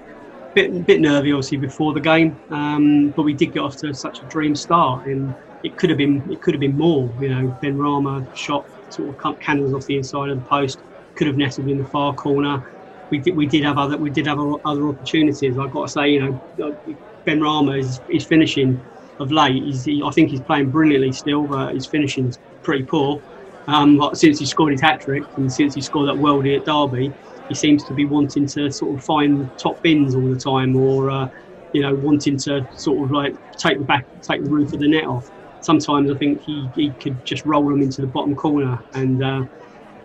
bit 0.53 0.85
bit 0.85 0.99
nervy 1.01 1.31
obviously 1.31 1.57
before 1.57 1.93
the 1.93 1.99
game, 1.99 2.37
um, 2.49 3.09
but 3.09 3.23
we 3.23 3.33
did 3.33 3.53
get 3.53 3.59
off 3.59 3.77
to 3.77 3.93
such 3.93 4.21
a 4.21 4.25
dream 4.25 4.55
start, 4.55 5.05
and 5.05 5.33
it 5.63 5.77
could 5.77 5.89
have 5.89 5.97
been 5.97 6.23
it 6.31 6.41
could 6.41 6.53
have 6.53 6.61
been 6.61 6.77
more. 6.77 7.09
You 7.19 7.29
know, 7.29 7.57
Benrahma 7.61 8.35
shot 8.35 8.65
sort 8.89 9.15
of 9.23 9.39
cannons 9.39 9.73
off 9.73 9.85
the 9.85 9.97
inside 9.97 10.29
of 10.29 10.39
the 10.39 10.45
post, 10.45 10.79
could 11.15 11.27
have 11.27 11.37
nestled 11.37 11.69
in 11.69 11.77
the 11.77 11.85
far 11.85 12.13
corner. 12.13 12.65
We 13.09 13.19
did 13.19 13.35
we 13.35 13.45
did 13.45 13.63
have 13.63 13.77
other 13.77 13.97
we 13.97 14.09
did 14.09 14.25
have 14.27 14.39
other 14.39 14.87
opportunities. 14.87 15.57
I've 15.57 15.71
got 15.71 15.87
to 15.87 15.91
say, 15.91 16.09
you 16.09 16.39
know, 16.57 16.77
Benrahma 17.25 17.79
is, 17.79 17.99
is 18.09 18.25
finishing 18.25 18.81
of 19.19 19.31
late. 19.31 19.61
He's, 19.63 19.83
he, 19.83 20.01
I 20.03 20.11
think 20.11 20.29
he's 20.29 20.41
playing 20.41 20.71
brilliantly 20.71 21.11
still, 21.11 21.43
but 21.47 21.73
his 21.73 21.85
finishing 21.85 22.27
is 22.27 22.39
pretty 22.63 22.83
poor. 22.83 23.21
Um, 23.67 24.01
since 24.13 24.39
he 24.39 24.45
scored 24.45 24.71
his 24.71 24.81
hat 24.81 25.01
trick 25.01 25.23
and 25.37 25.51
since 25.51 25.75
he 25.75 25.81
scored 25.81 26.07
that 26.09 26.15
worldie 26.15 26.57
at 26.57 26.65
Derby, 26.65 27.13
he 27.49 27.55
seems 27.55 27.83
to 27.83 27.93
be 27.93 28.05
wanting 28.05 28.47
to 28.47 28.71
sort 28.71 28.97
of 28.97 29.03
find 29.03 29.51
top 29.57 29.81
bins 29.81 30.15
all 30.15 30.29
the 30.29 30.39
time, 30.39 30.75
or 30.75 31.09
uh, 31.09 31.27
you 31.73 31.81
know, 31.81 31.95
wanting 31.95 32.37
to 32.37 32.65
sort 32.71 33.03
of 33.03 33.11
like 33.11 33.35
take 33.57 33.79
the 33.79 33.83
back, 33.83 34.05
take 34.21 34.43
the 34.43 34.49
roof 34.49 34.71
of 34.71 34.79
the 34.79 34.87
net 34.87 35.05
off. 35.05 35.29
Sometimes 35.59 36.09
I 36.09 36.15
think 36.15 36.41
he, 36.41 36.69
he 36.73 36.91
could 36.91 37.23
just 37.25 37.43
roll 37.45 37.67
them 37.67 37.81
into 37.81 38.01
the 38.01 38.07
bottom 38.07 38.35
corner, 38.35 38.81
and 38.93 39.21
uh, 39.21 39.43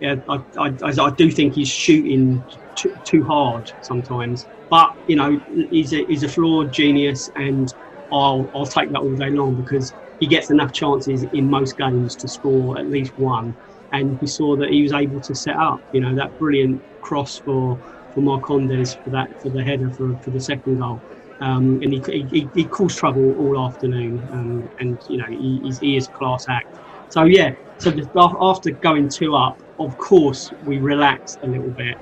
yeah, 0.01 0.15
I, 0.27 0.39
I, 0.57 0.73
I, 0.83 1.09
do 1.11 1.31
think 1.31 1.53
he's 1.53 1.69
shooting 1.69 2.43
too, 2.75 2.93
too 3.05 3.23
hard 3.23 3.71
sometimes. 3.81 4.47
But 4.69 4.89
you 5.05 5.15
know, 5.15 5.39
he's 5.69 5.93
a, 5.93 6.03
he's 6.05 6.23
a 6.23 6.29
flawed 6.29 6.71
genius, 6.71 7.29
and 7.35 7.71
I'll 8.11 8.49
I'll 8.55 8.65
take 8.65 8.91
that 8.91 8.99
all 8.99 9.15
day 9.15 9.29
long 9.29 9.55
because 9.55 9.93
he 10.19 10.25
gets 10.25 10.49
enough 10.49 10.73
chances 10.73 11.23
in 11.31 11.49
most 11.49 11.77
games 11.77 12.15
to 12.15 12.27
score 12.27 12.77
at 12.79 12.89
least 12.89 13.17
one 13.17 13.55
and 13.99 14.19
we 14.19 14.27
saw 14.27 14.55
that 14.57 14.69
he 14.69 14.81
was 14.83 14.93
able 14.93 15.21
to 15.21 15.33
set 15.33 15.55
up, 15.55 15.81
you 15.91 16.01
know, 16.01 16.13
that 16.15 16.37
brilliant 16.37 16.81
cross 17.01 17.37
for 17.39 17.79
for 18.13 18.21
Marcondes 18.21 18.97
for 19.03 19.09
that 19.09 19.29
for 19.41 19.49
the 19.49 19.63
header 19.63 19.89
for, 19.91 20.15
for 20.17 20.29
the 20.31 20.39
second 20.39 20.79
goal. 20.79 21.01
Um, 21.41 21.81
and 21.83 21.91
he, 21.93 22.01
he, 22.31 22.49
he, 22.53 22.63
caused 22.63 22.97
trouble 22.97 23.35
all 23.37 23.67
afternoon, 23.67 24.25
um, 24.31 24.69
and 24.79 24.97
you 25.09 25.17
know 25.17 25.25
he, 25.27 25.75
he 25.81 25.97
is 25.97 26.07
a 26.07 26.11
class 26.11 26.45
act. 26.47 26.77
So 27.09 27.25
yeah, 27.25 27.53
so 27.77 27.91
the, 27.91 28.09
after 28.39 28.71
going 28.71 29.09
two 29.09 29.35
up, 29.35 29.61
of 29.79 29.97
course 29.97 30.49
we 30.63 30.77
relaxed 30.79 31.39
a 31.43 31.47
little 31.47 31.71
bit, 31.71 31.97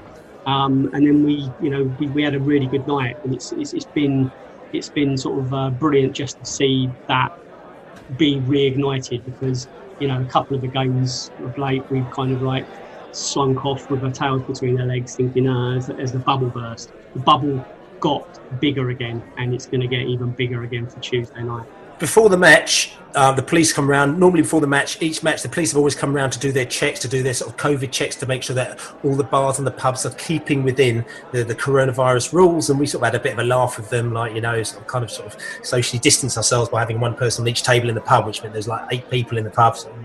um, 0.46 0.88
and 0.94 1.08
then 1.08 1.24
we 1.24 1.50
you 1.60 1.72
know 1.72 1.84
we, 2.00 2.08
we, 2.10 2.22
had 2.22 2.36
a 2.36 2.40
really 2.40 2.68
good 2.68 2.86
night, 2.86 3.18
and 3.24 3.34
it's 3.34 3.52
it's, 3.54 3.74
it's 3.74 3.86
been 3.86 4.32
it's 4.72 4.90
been 4.90 5.18
sort 5.18 5.40
of 5.44 5.52
uh, 5.52 5.72
brilliant 5.72 6.14
just 6.14 6.38
to 6.40 6.46
see 6.46 6.90
that 7.08 7.30
be 8.18 8.40
reignited 8.42 9.26
because 9.26 9.68
you 10.04 10.10
know, 10.10 10.22
a 10.22 10.26
couple 10.26 10.54
of 10.54 10.62
the 10.62 10.68
games 10.68 11.32
of 11.46 11.58
late, 11.58 11.86
we've 11.90 12.10
kind 12.10 12.34
of 12.34 12.42
like 12.42 12.68
slunk 13.12 13.64
off 13.64 13.90
with 13.90 14.04
our 14.04 14.12
tails 14.12 14.44
between 14.44 14.78
our 14.82 14.86
legs, 14.86 15.16
thinking, 15.16 15.48
ah, 15.48 15.76
as, 15.78 15.90
as 15.98 16.12
the 16.12 16.20
bubble 16.20 16.50
burst. 16.50 16.92
The 17.14 17.22
bubble 17.22 17.66
got 18.02 18.28
bigger 18.60 18.90
again, 18.90 19.24
and 19.38 19.54
it's 19.54 19.66
going 19.66 19.80
to 19.80 19.88
get 19.88 20.02
even 20.02 20.32
bigger 20.32 20.64
again 20.64 20.90
for 20.90 21.00
Tuesday 21.00 21.42
night 21.42 21.68
before 22.04 22.28
the 22.28 22.38
match, 22.38 22.92
uh, 23.16 23.32
the 23.32 23.42
police 23.42 23.72
come 23.72 23.90
around. 23.90 24.20
Normally, 24.20 24.42
before 24.42 24.60
the 24.60 24.68
match, 24.68 25.02
each 25.02 25.24
match, 25.24 25.42
the 25.42 25.48
police 25.48 25.72
have 25.72 25.78
always 25.78 25.96
come 25.96 26.14
around 26.14 26.32
to 26.32 26.40
do 26.40 26.52
their 26.52 26.66
checks, 26.66 27.00
to 27.00 27.08
do 27.08 27.24
their 27.24 27.34
sort 27.34 27.50
of 27.50 27.56
COVID 27.56 27.94
checks, 27.94 28.18
to 28.18 28.26
make 28.26 28.44
sure 28.44 28.58
that 28.58 28.78
all 29.06 29.16
the 29.16 29.24
bars 29.24 29.58
and 29.58 29.66
the 29.66 29.72
pubs 29.72 30.06
are 30.06 30.14
keeping 30.16 30.64
within 30.64 31.06
the, 31.32 31.46
the 31.46 31.56
coronavirus 31.56 32.34
rules. 32.34 32.70
And 32.70 32.78
we 32.78 32.88
sort 32.88 33.04
of 33.04 33.14
had 33.14 33.16
a 33.16 33.24
bit 33.24 33.32
of 33.32 33.40
a 33.40 33.46
laugh 33.46 33.78
with 33.78 33.90
them, 33.90 34.12
like 34.12 34.36
you 34.36 34.42
know, 34.42 34.62
sort 34.64 34.82
of 34.82 34.88
kind 34.88 35.06
of 35.06 35.12
sort 35.12 35.34
of 35.34 35.40
socially 35.62 35.98
distance 36.00 36.36
ourselves 36.36 36.70
by 36.70 36.82
having 36.82 37.00
one 37.00 37.16
person 37.16 37.44
on 37.44 37.48
each 37.48 37.64
table 37.64 37.88
in 37.88 37.96
the 37.96 38.02
pub, 38.02 38.26
which 38.26 38.42
meant 38.42 38.52
there's 38.52 38.68
like 38.68 38.86
eight 38.92 39.10
people 39.10 39.38
in 39.38 39.46
the 39.46 39.50
pub. 39.50 39.78
So 39.78 39.96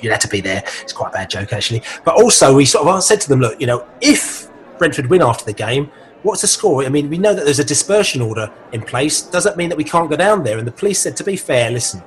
you 0.00 0.12
had 0.12 0.20
to 0.20 0.28
be 0.28 0.40
there. 0.40 0.62
It's 0.82 0.92
quite 0.92 1.08
a 1.08 1.12
bad 1.12 1.28
joke 1.28 1.52
actually. 1.52 1.82
But 2.04 2.22
also, 2.22 2.54
we 2.54 2.66
sort 2.66 2.86
of 2.86 3.02
said 3.02 3.20
to 3.22 3.28
them, 3.28 3.40
look, 3.40 3.60
you 3.60 3.66
know, 3.66 3.84
if 4.00 4.48
Brentford 4.78 5.08
win 5.08 5.22
after 5.22 5.44
the 5.44 5.52
game 5.52 5.90
what's 6.22 6.40
the 6.40 6.46
score? 6.46 6.84
I 6.84 6.88
mean, 6.88 7.10
we 7.10 7.18
know 7.18 7.34
that 7.34 7.44
there's 7.44 7.58
a 7.58 7.64
dispersion 7.64 8.22
order 8.22 8.52
in 8.72 8.82
place. 8.82 9.22
Does 9.22 9.44
that 9.44 9.56
mean 9.56 9.68
that 9.68 9.78
we 9.78 9.84
can't 9.84 10.10
go 10.10 10.16
down 10.16 10.44
there? 10.44 10.58
And 10.58 10.66
the 10.66 10.72
police 10.72 10.98
said, 10.98 11.16
to 11.16 11.24
be 11.24 11.36
fair, 11.36 11.70
listen, 11.70 12.02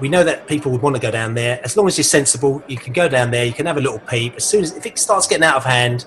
we 0.00 0.08
know 0.08 0.24
that 0.24 0.46
people 0.46 0.70
would 0.72 0.82
want 0.82 0.94
to 0.94 1.00
go 1.00 1.10
down 1.10 1.34
there. 1.34 1.60
As 1.64 1.76
long 1.76 1.86
as 1.86 1.96
you're 1.96 2.04
sensible, 2.04 2.62
you 2.68 2.76
can 2.76 2.92
go 2.92 3.08
down 3.08 3.30
there. 3.30 3.44
You 3.44 3.52
can 3.52 3.66
have 3.66 3.78
a 3.78 3.80
little 3.80 3.98
peep. 4.00 4.34
As 4.34 4.44
soon 4.44 4.62
as 4.62 4.76
if 4.76 4.84
it 4.84 4.98
starts 4.98 5.26
getting 5.26 5.44
out 5.44 5.56
of 5.56 5.64
hand, 5.64 6.04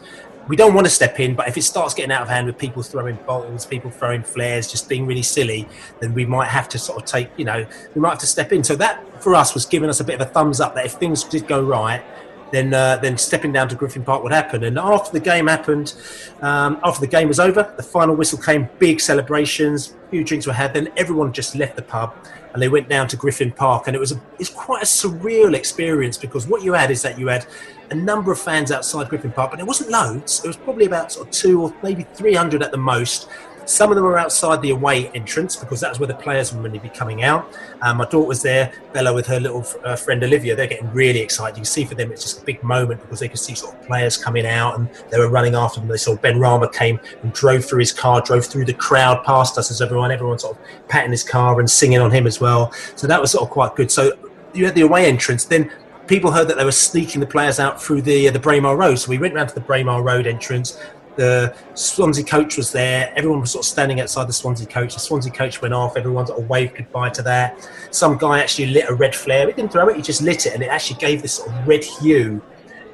we 0.48 0.56
don't 0.56 0.74
want 0.74 0.86
to 0.86 0.92
step 0.92 1.20
in. 1.20 1.34
But 1.34 1.48
if 1.48 1.58
it 1.58 1.64
starts 1.64 1.94
getting 1.96 2.12
out 2.12 2.22
of 2.22 2.30
hand 2.30 2.46
with 2.46 2.58
people 2.58 2.84
throwing 2.84 3.16
bottles, 3.28 3.66
people 3.66 3.90
throwing 3.90 4.22
flares, 4.22 4.70
just 4.70 4.88
being 4.88 5.08
really 5.08 5.24
silly, 5.24 5.68
then 6.02 6.14
we 6.14 6.26
might 6.26 6.50
have 6.50 6.70
to 6.70 6.78
sort 6.78 7.02
of 7.02 7.06
take, 7.06 7.30
you 7.38 7.46
know, 7.46 7.66
we 7.96 8.02
might 8.02 8.12
have 8.12 8.20
to 8.20 8.28
step 8.28 8.52
in. 8.52 8.64
So 8.64 8.76
that 8.76 9.24
for 9.24 9.34
us 9.34 9.56
was 9.56 9.66
giving 9.66 9.90
us 9.90 10.00
a 10.00 10.04
bit 10.04 10.16
of 10.20 10.22
a 10.22 10.30
thumbs 10.30 10.60
up 10.60 10.76
that 10.76 10.86
if 10.86 10.94
things 10.94 11.24
did 11.24 11.48
go 11.48 11.64
right, 11.64 12.04
then 12.52 12.74
uh, 12.74 12.98
then 12.98 13.18
stepping 13.18 13.52
down 13.52 13.70
to 13.70 13.76
Griffin 13.76 14.04
Park 14.04 14.24
would 14.24 14.32
happen. 14.32 14.64
And 14.64 14.78
after 14.78 15.12
the 15.12 15.20
game 15.20 15.48
happened, 15.48 15.94
um, 16.42 16.80
after 16.84 17.02
the 17.02 17.08
game 17.08 17.28
was 17.28 17.40
over, 17.40 17.74
the 17.78 17.84
final 17.84 18.16
whistle 18.16 18.40
came, 18.40 18.70
big 18.80 19.00
celebrations, 19.00 19.96
few 20.10 20.24
drinks 20.24 20.48
were 20.48 20.54
had. 20.54 20.74
Then 20.74 20.90
everyone 20.98 21.34
just 21.34 21.56
left 21.56 21.76
the 21.76 21.82
pub 21.82 22.16
and 22.54 22.62
they 22.62 22.70
went 22.70 22.90
down 22.90 23.08
to 23.08 23.16
Griffin 23.16 23.52
Park, 23.52 23.88
and 23.88 23.96
it 23.96 24.00
was 24.00 24.12
a, 24.12 24.22
it's 24.40 24.50
quite 24.50 24.82
a 24.82 24.86
surreal 24.86 25.56
experience 25.56 26.18
because 26.18 26.48
what 26.48 26.64
you 26.64 26.74
had 26.74 26.90
is 26.90 27.02
that 27.04 27.20
you 27.20 27.28
had 27.28 27.46
a 27.92 27.96
number 27.96 28.32
of 28.32 28.40
fans 28.40 28.72
outside 28.72 29.08
Griffin 29.10 29.32
Park, 29.32 29.52
but 29.52 29.60
it 29.60 29.66
wasn't 29.66 29.90
loads. 29.90 30.44
It 30.44 30.48
was 30.48 30.58
probably 30.58 30.86
about 30.86 31.12
sort 31.12 31.28
of 31.28 31.32
two 31.32 31.62
or 31.62 31.74
maybe 31.84 32.04
three 32.14 32.34
hundred 32.34 32.64
at 32.64 32.72
the 32.72 32.78
most 32.78 33.30
some 33.70 33.92
of 33.92 33.96
them 33.96 34.04
were 34.04 34.18
outside 34.18 34.62
the 34.62 34.72
away 34.72 35.10
entrance 35.10 35.56
because 35.56 35.80
that's 35.80 36.00
where 36.00 36.08
the 36.08 36.16
players 36.16 36.54
were 36.54 36.60
going 36.60 36.74
to 36.74 36.80
be 36.80 36.90
coming 36.90 37.24
out. 37.24 37.54
Um, 37.82 37.98
my 37.98 38.06
daughter 38.06 38.28
was 38.28 38.42
there, 38.42 38.74
Bella 38.94 39.14
with 39.14 39.28
her 39.28 39.40
little 39.40 39.66
uh, 39.84 39.96
friend 39.96 40.24
Olivia. 40.24 40.56
They're 40.56 40.68
getting 40.68 40.92
really 40.92 41.20
excited. 41.20 41.56
You 41.56 41.62
can 41.62 41.66
see 41.66 41.86
for 41.86 41.96
them 41.96 42.12
it's 42.12 42.24
just 42.24 42.42
a 42.42 42.46
big 42.46 42.64
moment 42.64 43.02
because 43.02 43.20
they 43.20 43.30
could 43.30 43.40
see 43.40 43.54
sort 43.54 43.76
of 43.76 43.82
players 43.86 44.18
coming 44.18 44.46
out 44.46 44.80
and 44.80 44.90
they 45.12 45.20
were 45.20 45.30
running 45.30 45.56
after 45.56 45.80
them. 45.80 45.88
They 45.88 45.98
saw 45.98 46.16
Benrahma 46.16 46.74
came 46.74 47.00
and 47.22 47.32
drove 47.32 47.64
through 47.64 47.80
his 47.80 47.94
car, 47.94 48.22
drove 48.22 48.46
through 48.46 48.66
the 48.66 48.74
crowd 48.74 49.24
past 49.24 49.58
us 49.58 49.70
as 49.70 49.82
everyone, 49.82 50.12
everyone 50.12 50.40
sort 50.40 50.58
of 50.58 50.64
patting 50.88 51.12
his 51.12 51.24
car 51.24 51.60
and 51.60 51.70
singing 51.70 52.00
on 52.00 52.10
him 52.10 52.26
as 52.26 52.42
well. 52.42 52.72
So 52.96 53.06
that 53.06 53.22
was 53.22 53.32
sort 53.32 53.44
of 53.44 53.52
quite 53.52 53.76
good. 53.76 53.92
So 53.92 54.18
you 54.54 54.66
had 54.66 54.76
the 54.76 54.82
away 54.82 55.06
entrance. 55.06 55.46
Then 55.46 55.72
people 56.08 56.32
heard 56.32 56.48
that 56.48 56.58
they 56.58 56.66
were 56.66 56.72
sneaking 56.72 57.22
the 57.22 57.28
players 57.28 57.60
out 57.60 57.82
through 57.82 58.02
the 58.02 58.28
uh, 58.28 58.32
the 58.32 58.40
Braemar 58.40 58.76
Road. 58.76 58.96
So 58.96 59.10
we 59.10 59.20
went 59.20 59.36
round 59.36 59.50
to 59.50 59.56
the 59.56 59.62
Braemar 59.62 60.02
Road 60.02 60.26
entrance 60.26 60.80
the 61.16 61.56
Swansea 61.74 62.24
coach 62.24 62.58
was 62.58 62.72
there. 62.72 63.12
Everyone 63.16 63.42
was 63.42 63.52
sort 63.52 63.66
of 63.66 63.70
standing 63.70 64.00
outside 64.00 64.28
the 64.28 64.34
Swansea 64.34 64.68
coach. 64.68 64.94
The 64.94 65.00
Swansea 65.00 65.32
coach 65.32 65.62
went 65.62 65.74
off. 65.74 65.98
Everyone 65.98 66.26
sort 66.28 66.40
of 66.40 66.50
waved 66.50 66.78
goodbye 66.78 67.10
to 67.10 67.22
that. 67.24 67.70
Some 67.92 68.18
guy 68.18 68.40
actually 68.40 68.68
lit 68.68 68.90
a 68.90 68.94
red 68.94 69.16
flare. 69.16 69.48
He 69.48 69.54
didn't 69.54 69.72
throw 69.72 69.90
it. 69.90 69.96
He 69.96 70.02
just 70.02 70.22
lit 70.22 70.46
it, 70.46 70.54
and 70.54 70.64
it 70.64 70.68
actually 70.68 71.00
gave 71.00 71.22
this 71.22 71.34
sort 71.34 71.50
of 71.50 71.68
red 71.68 71.84
hue 71.84 72.42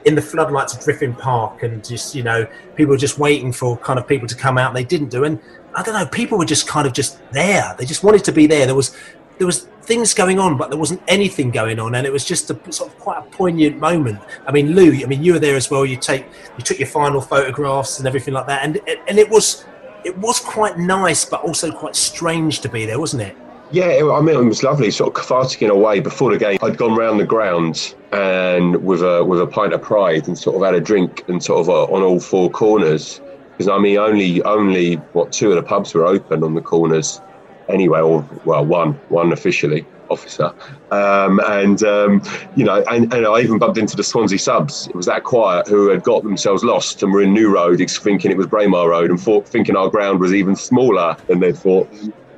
in 0.06 0.16
the 0.16 0.22
floodlights 0.22 0.76
of 0.76 0.84
Griffin 0.84 1.14
Park. 1.14 1.64
And 1.64 1.84
just 1.84 2.16
you 2.16 2.24
know, 2.24 2.48
people 2.76 2.92
were 2.92 2.98
just 2.98 3.20
waiting 3.20 3.52
for 3.52 3.78
kind 3.78 4.00
of 4.00 4.08
people 4.08 4.28
to 4.28 4.36
come 4.36 4.58
out. 4.58 4.70
and 4.70 4.76
They 4.76 4.84
didn't 4.84 5.10
do, 5.10 5.24
and 5.24 5.40
I 5.76 5.84
don't 5.84 5.94
know. 5.94 6.06
People 6.06 6.38
were 6.38 6.46
just 6.46 6.68
kind 6.68 6.88
of 6.88 6.94
just 6.94 7.20
there. 7.32 7.76
They 7.78 7.86
just 7.86 8.04
wanted 8.04 8.24
to 8.24 8.32
be 8.32 8.48
there. 8.48 8.66
There 8.66 8.76
was 8.76 8.96
there 9.38 9.48
was 9.48 9.68
things 9.82 10.14
going 10.14 10.40
on, 10.40 10.58
but 10.58 10.70
there 10.70 10.80
wasn't 10.80 11.02
anything 11.08 11.52
going 11.52 11.80
on, 11.80 11.96
and 11.96 12.06
it 12.08 12.14
was 12.14 12.26
just 12.26 12.50
a 12.50 12.72
sort 12.72 12.92
of 12.92 13.00
quite 13.00 13.20
a 13.20 13.22
poignant 13.22 13.80
moment. 13.80 14.20
I 14.48 14.52
mean, 14.52 14.74
Lou, 14.74 14.92
I 14.92 15.06
mean, 15.06 15.24
you 15.24 15.34
were 15.34 15.40
there 15.40 15.56
as 15.56 15.70
well. 15.70 15.86
You 15.86 15.98
take 15.98 16.26
you 16.58 16.64
took 16.64 16.80
your 16.80 16.88
final 16.88 17.22
photographs 17.22 18.00
and 18.00 18.08
everything 18.08 18.34
like 18.34 18.48
that, 18.48 18.64
and 18.64 18.80
and 19.08 19.20
it 19.20 19.30
was 19.30 19.66
it 20.04 20.18
was 20.18 20.40
quite 20.40 20.78
nice, 20.78 21.26
but 21.26 21.42
also 21.42 21.72
quite 21.72 21.96
strange 21.96 22.60
to 22.62 22.70
be 22.70 22.86
there, 22.86 23.00
wasn't 23.00 23.24
it? 23.24 23.36
Yeah, 23.72 24.10
I 24.14 24.22
mean, 24.22 24.36
it 24.36 24.44
was 24.44 24.62
lovely, 24.62 24.92
sort 24.92 25.10
of 25.10 25.16
cathartic 25.16 25.64
in 25.64 25.72
a 25.72 25.76
way. 25.76 26.00
Before 26.00 26.32
the 26.32 26.38
game, 26.38 26.60
I'd 26.62 26.78
gone 26.78 26.96
round 26.96 27.20
the 27.20 27.26
ground 27.26 27.96
and 28.12 28.76
with 28.86 29.02
a 29.02 29.24
with 29.26 29.42
a 29.42 29.48
pint 29.48 29.74
of 29.74 29.82
pride 29.82 30.28
and 30.28 30.38
sort 30.38 30.56
of 30.56 30.62
had 30.62 30.76
a 30.76 30.80
drink 30.80 31.24
and 31.28 31.44
sort 31.44 31.62
of 31.62 31.70
uh, 31.70 31.84
on 31.94 32.04
all 32.04 32.20
four 32.20 32.50
corners. 32.50 33.22
Because 33.52 33.68
I 33.68 33.80
mean, 33.80 33.98
only 33.98 34.42
only 34.44 34.96
what 35.14 35.32
two 35.32 35.50
of 35.50 35.56
the 35.56 35.64
pubs 35.64 35.94
were 35.94 36.06
open 36.06 36.44
on 36.44 36.54
the 36.54 36.62
corners, 36.62 37.22
anyway, 37.70 38.02
or 38.02 38.28
well, 38.46 38.66
one 38.66 38.94
one 39.10 39.32
officially 39.32 39.86
officer, 40.10 40.54
um, 40.92 41.40
and 41.46 41.84
um, 41.84 42.22
you 42.56 42.64
know, 42.64 42.84
and, 42.90 43.12
and, 43.14 43.26
I 43.26 43.42
even 43.42 43.58
bumped 43.58 43.78
into 43.78 43.96
the 43.96 44.04
Swansea 44.04 44.40
subs. 44.40 44.88
It 44.88 44.96
was 44.96 45.06
that 45.08 45.24
quiet 45.24 45.68
who 45.68 45.90
had 45.90 46.04
got 46.04 46.24
themselves 46.24 46.64
lost 46.64 47.02
and 47.04 47.12
were 47.12 47.22
in 47.22 47.34
New 47.34 47.54
Road, 47.54 47.80
thinking 47.80 48.32
it 48.32 48.38
was 48.38 48.48
Braemar 48.48 48.90
Road, 48.90 49.10
and 49.10 49.20
thought, 49.20 49.48
thinking 49.48 49.76
our 49.76 49.90
ground 49.90 50.20
was 50.20 50.34
even 50.34 50.56
smaller 50.56 51.18
than 51.28 51.40
they 51.40 51.52
thought. 51.52 51.90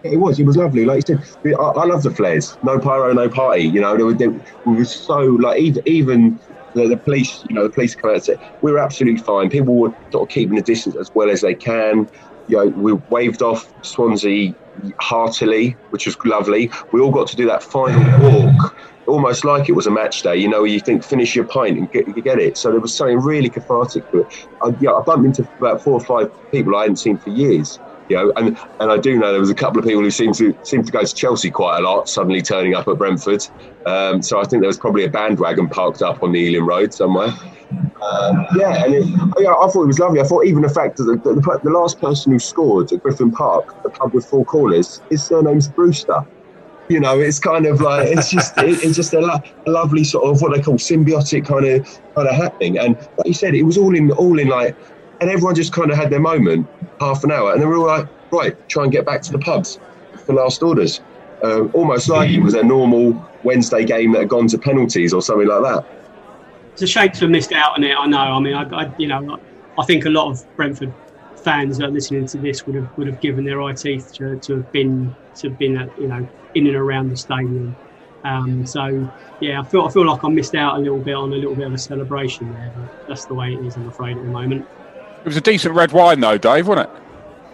It 0.04 0.18
was. 0.18 0.40
It 0.40 0.46
was 0.46 0.58
lovely. 0.58 0.86
Like 0.86 1.08
you 1.10 1.18
said, 1.18 1.54
I, 1.54 1.64
I 1.64 1.86
love 1.86 2.04
the 2.04 2.12
flares. 2.12 2.58
No 2.64 2.80
pyro, 2.80 3.12
no 3.14 3.30
party. 3.30 3.64
You 3.64 3.82
know, 3.82 3.96
we 3.96 4.76
were 4.76 4.86
so 4.86 5.20
like 5.20 5.60
even 5.60 5.84
even 5.86 6.40
the, 6.74 6.88
the, 6.88 6.98
police. 6.98 7.44
You 7.50 7.56
know, 7.56 7.64
the 7.64 7.74
police 7.74 7.96
come 7.96 8.12
out 8.12 8.16
and 8.16 8.24
say 8.24 8.52
we 8.62 8.72
were 8.72 8.80
absolutely 8.80 9.22
fine. 9.22 9.50
People 9.50 9.76
were 9.76 9.94
sort 10.12 10.30
of 10.30 10.34
keeping 10.34 10.58
a 10.58 10.62
distance 10.62 10.96
as 10.96 11.14
well 11.14 11.30
as 11.30 11.42
they 11.42 11.56
can. 11.56 12.10
You 12.48 12.58
know, 12.58 12.68
we 12.68 12.94
waved 13.10 13.42
off 13.42 13.74
Swansea 13.84 14.56
heartily, 15.00 15.76
which 15.90 16.06
was 16.06 16.18
lovely. 16.26 16.72
We 16.92 17.02
all 17.02 17.12
got 17.12 17.28
to 17.30 17.36
do 17.36 17.46
that 17.48 17.64
final 17.64 18.02
walk, 18.22 18.76
almost 19.08 19.46
like 19.46 19.70
it 19.70 19.74
was 19.74 19.88
a 19.88 19.92
match 19.92 20.22
day. 20.22 20.36
You 20.36 20.50
know, 20.50 20.64
you 20.64 20.80
think 20.80 21.04
finish 21.04 21.36
your 21.36 21.46
pint 21.46 21.78
and 21.78 21.92
get, 21.92 22.06
get 22.24 22.40
it. 22.40 22.58
So 22.58 22.72
there 22.72 22.80
was 22.80 22.96
something 22.96 23.20
really 23.20 23.50
cathartic 23.50 24.04
it. 24.14 24.28
I, 24.62 24.68
I 24.68 25.02
bumped 25.06 25.26
into 25.26 25.50
about 25.60 25.82
four 25.84 25.94
or 25.94 26.06
five 26.06 26.32
people 26.52 26.76
I 26.76 26.82
hadn't 26.82 26.98
seen 26.98 27.18
for 27.18 27.30
years. 27.30 27.80
You 28.10 28.16
know, 28.16 28.34
and, 28.38 28.58
and 28.80 28.92
I 28.92 28.98
do 28.98 29.18
know 29.18 29.32
there 29.32 29.42
was 29.42 29.50
a 29.50 29.56
couple 29.56 29.80
of 29.80 29.86
people 29.86 30.02
who 30.02 30.12
seemed 30.12 30.36
to 30.36 30.58
seemed 30.64 30.86
to 30.86 30.94
go 30.94 31.04
to 31.04 31.14
Chelsea 31.14 31.52
quite 31.52 31.80
a 31.80 31.82
lot, 31.82 32.08
suddenly 32.08 32.42
turning 32.42 32.74
up 32.74 32.88
at 32.88 32.98
Brentford. 32.98 33.42
Um, 33.86 34.22
so 34.22 34.40
I 34.40 34.44
think 34.44 34.62
there 34.62 34.70
was 34.70 34.78
probably 34.78 35.04
a 35.04 35.10
bandwagon 35.10 35.68
parked 35.68 36.02
up 36.02 36.24
on 36.24 36.32
the 36.32 36.40
Ealing 36.40 36.66
Road 36.66 36.94
somewhere. 36.94 37.34
Yeah, 38.56 38.86
and 38.86 38.94
it, 38.94 39.06
yeah, 39.40 39.54
I 39.54 39.68
thought 39.68 39.84
it 39.84 39.88
was 39.88 40.00
lovely. 40.00 40.22
I 40.22 40.24
thought 40.24 40.46
even 40.46 40.62
the 40.62 40.70
fact 40.70 40.98
that 40.98 41.04
the, 41.04 41.16
the, 41.16 41.60
the, 41.64 41.70
last 41.70 42.00
person 42.00 42.32
who 42.32 42.40
scored 42.40 42.92
at 42.92 43.04
Griffin 43.04 43.32
Park, 43.32 43.84
the 43.84 43.90
pub 43.90 44.14
with 44.14 44.26
four 44.26 44.46
corners, 44.46 45.02
his 45.10 45.24
surname's 45.24 45.68
Brewster. 45.68 46.26
You 46.90 47.02
know, 47.02 47.20
it's 47.20 47.40
kind 47.40 47.66
of 47.66 47.82
like 47.82 48.08
it's 48.08 48.32
just 48.32 48.58
it, 48.60 48.82
it's 48.82 48.96
just 48.96 49.14
a, 49.14 49.20
lo- 49.20 49.42
a, 49.66 49.72
lovely 49.72 50.06
sort 50.06 50.24
of 50.24 50.42
what 50.42 50.56
they 50.56 50.62
call 50.62 50.76
symbiotic 50.76 51.46
kind 51.46 51.66
of 51.66 51.86
kind 52.16 52.28
of 52.28 52.36
happening. 52.36 52.78
And 52.78 52.96
like 52.96 53.28
you 53.28 53.34
said, 53.34 53.56
it 53.56 53.64
was 53.64 53.78
all 53.78 53.94
in 53.94 54.12
all 54.12 54.40
in 54.40 54.48
like, 54.48 54.76
and 55.20 55.30
everyone 55.30 55.56
just 55.56 55.74
kind 55.74 55.92
of 55.92 55.98
had 55.98 56.10
their 56.10 56.22
moment, 56.22 56.66
half 57.02 57.26
an 57.26 57.32
hour, 57.32 57.52
and 57.52 57.62
they 57.62 57.66
were 57.66 57.76
all 57.76 57.88
like, 57.88 58.08
right, 58.32 58.70
try 58.70 58.84
and 58.84 58.92
get 58.92 59.06
back 59.06 59.22
to 59.24 59.32
the 59.34 59.40
pubs 59.40 59.80
for 60.26 60.34
last 60.34 60.64
orders. 60.64 61.02
Um, 61.44 61.70
almost 61.74 62.10
like 62.10 62.32
it 62.32 62.40
was 62.40 62.54
a 62.54 62.64
normal 62.64 63.30
Wednesday 63.44 63.84
game 63.84 64.14
that 64.14 64.20
had 64.20 64.30
gone 64.30 64.48
to 64.48 64.58
penalties 64.58 65.14
or 65.14 65.22
something 65.22 65.48
like 65.48 65.62
that 65.64 65.86
it's 66.78 66.84
a 66.84 66.86
shame 66.88 67.10
to 67.10 67.22
have 67.22 67.32
missed 67.32 67.52
out 67.54 67.76
on 67.76 67.84
it. 67.84 67.96
I 67.98 68.06
know. 68.06 68.20
I 68.20 68.40
mean, 68.40 68.54
I, 68.54 68.84
I, 68.84 68.96
you 69.00 69.08
know, 69.08 69.40
I 69.80 69.86
think 69.86 70.06
a 70.06 70.12
lot 70.12 70.30
of 70.30 70.56
Brentford 70.56 70.94
fans 71.36 71.80
that 71.80 71.86
are 71.86 71.92
listening 71.92 72.28
to 72.28 72.38
this 72.38 72.68
would 72.68 72.76
have 72.76 72.96
would 73.00 73.08
have 73.08 73.20
given 73.20 73.44
their 73.46 73.64
eye 73.64 73.74
teeth 73.74 74.14
to, 74.14 74.38
to 74.38 74.58
have 74.58 74.72
been 74.72 75.16
to 75.38 75.50
have 75.50 75.58
been 75.58 75.76
at, 75.76 76.00
you 76.00 76.08
know 76.08 76.28
in 76.54 76.68
and 76.68 76.76
around 76.76 77.10
the 77.10 77.18
stadium. 77.18 77.76
Um, 78.24 78.64
so 78.64 79.12
yeah, 79.40 79.60
I 79.60 79.64
feel 79.64 79.86
I 79.86 79.90
feel 79.90 80.06
like 80.06 80.24
I 80.24 80.30
missed 80.30 80.54
out 80.54 80.76
a 80.76 80.80
little 80.80 81.00
bit 81.00 81.16
on 81.16 81.34
a 81.34 81.36
little 81.36 81.56
bit 81.56 81.66
of 81.66 81.74
a 81.74 81.80
celebration 81.80 82.54
there, 82.54 82.72
but 82.76 83.08
that's 83.08 83.26
the 83.26 83.34
way 83.34 83.56
it 83.56 83.66
is. 83.66 83.76
I'm 83.76 83.88
afraid 83.88 84.16
at 84.16 84.24
the 84.24 84.30
moment. 84.30 84.68
It 85.22 85.26
was 85.26 85.38
a 85.38 85.42
decent 85.42 85.74
red 85.74 85.92
wine 85.94 86.20
though, 86.20 86.38
Dave, 86.38 86.68
wasn't 86.68 86.92
it? 86.92 87.02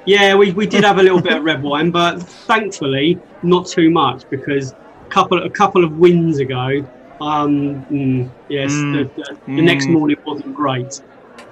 Yeah, 0.06 0.36
we, 0.36 0.52
we 0.52 0.68
did 0.68 0.84
have 0.84 1.00
a 1.00 1.02
little 1.02 1.22
bit 1.22 1.32
of 1.32 1.46
red 1.46 1.64
wine, 1.64 1.90
but 1.90 2.22
thankfully 2.22 3.18
not 3.42 3.68
too 3.68 3.90
much 3.90 4.30
because 4.30 4.74
a 4.74 5.10
couple 5.10 5.42
a 5.42 5.50
couple 5.50 5.86
of 5.86 5.98
wins 5.98 6.40
ago 6.40 6.86
um, 7.24 7.86
mm, 7.86 8.30
yes, 8.50 8.72
mm. 8.72 8.94
the, 8.94 9.22
the, 9.22 9.34
the 9.46 9.52
mm. 9.52 9.64
next 9.64 9.88
morning 9.88 10.18
wasn't 10.26 10.54
great. 10.54 11.02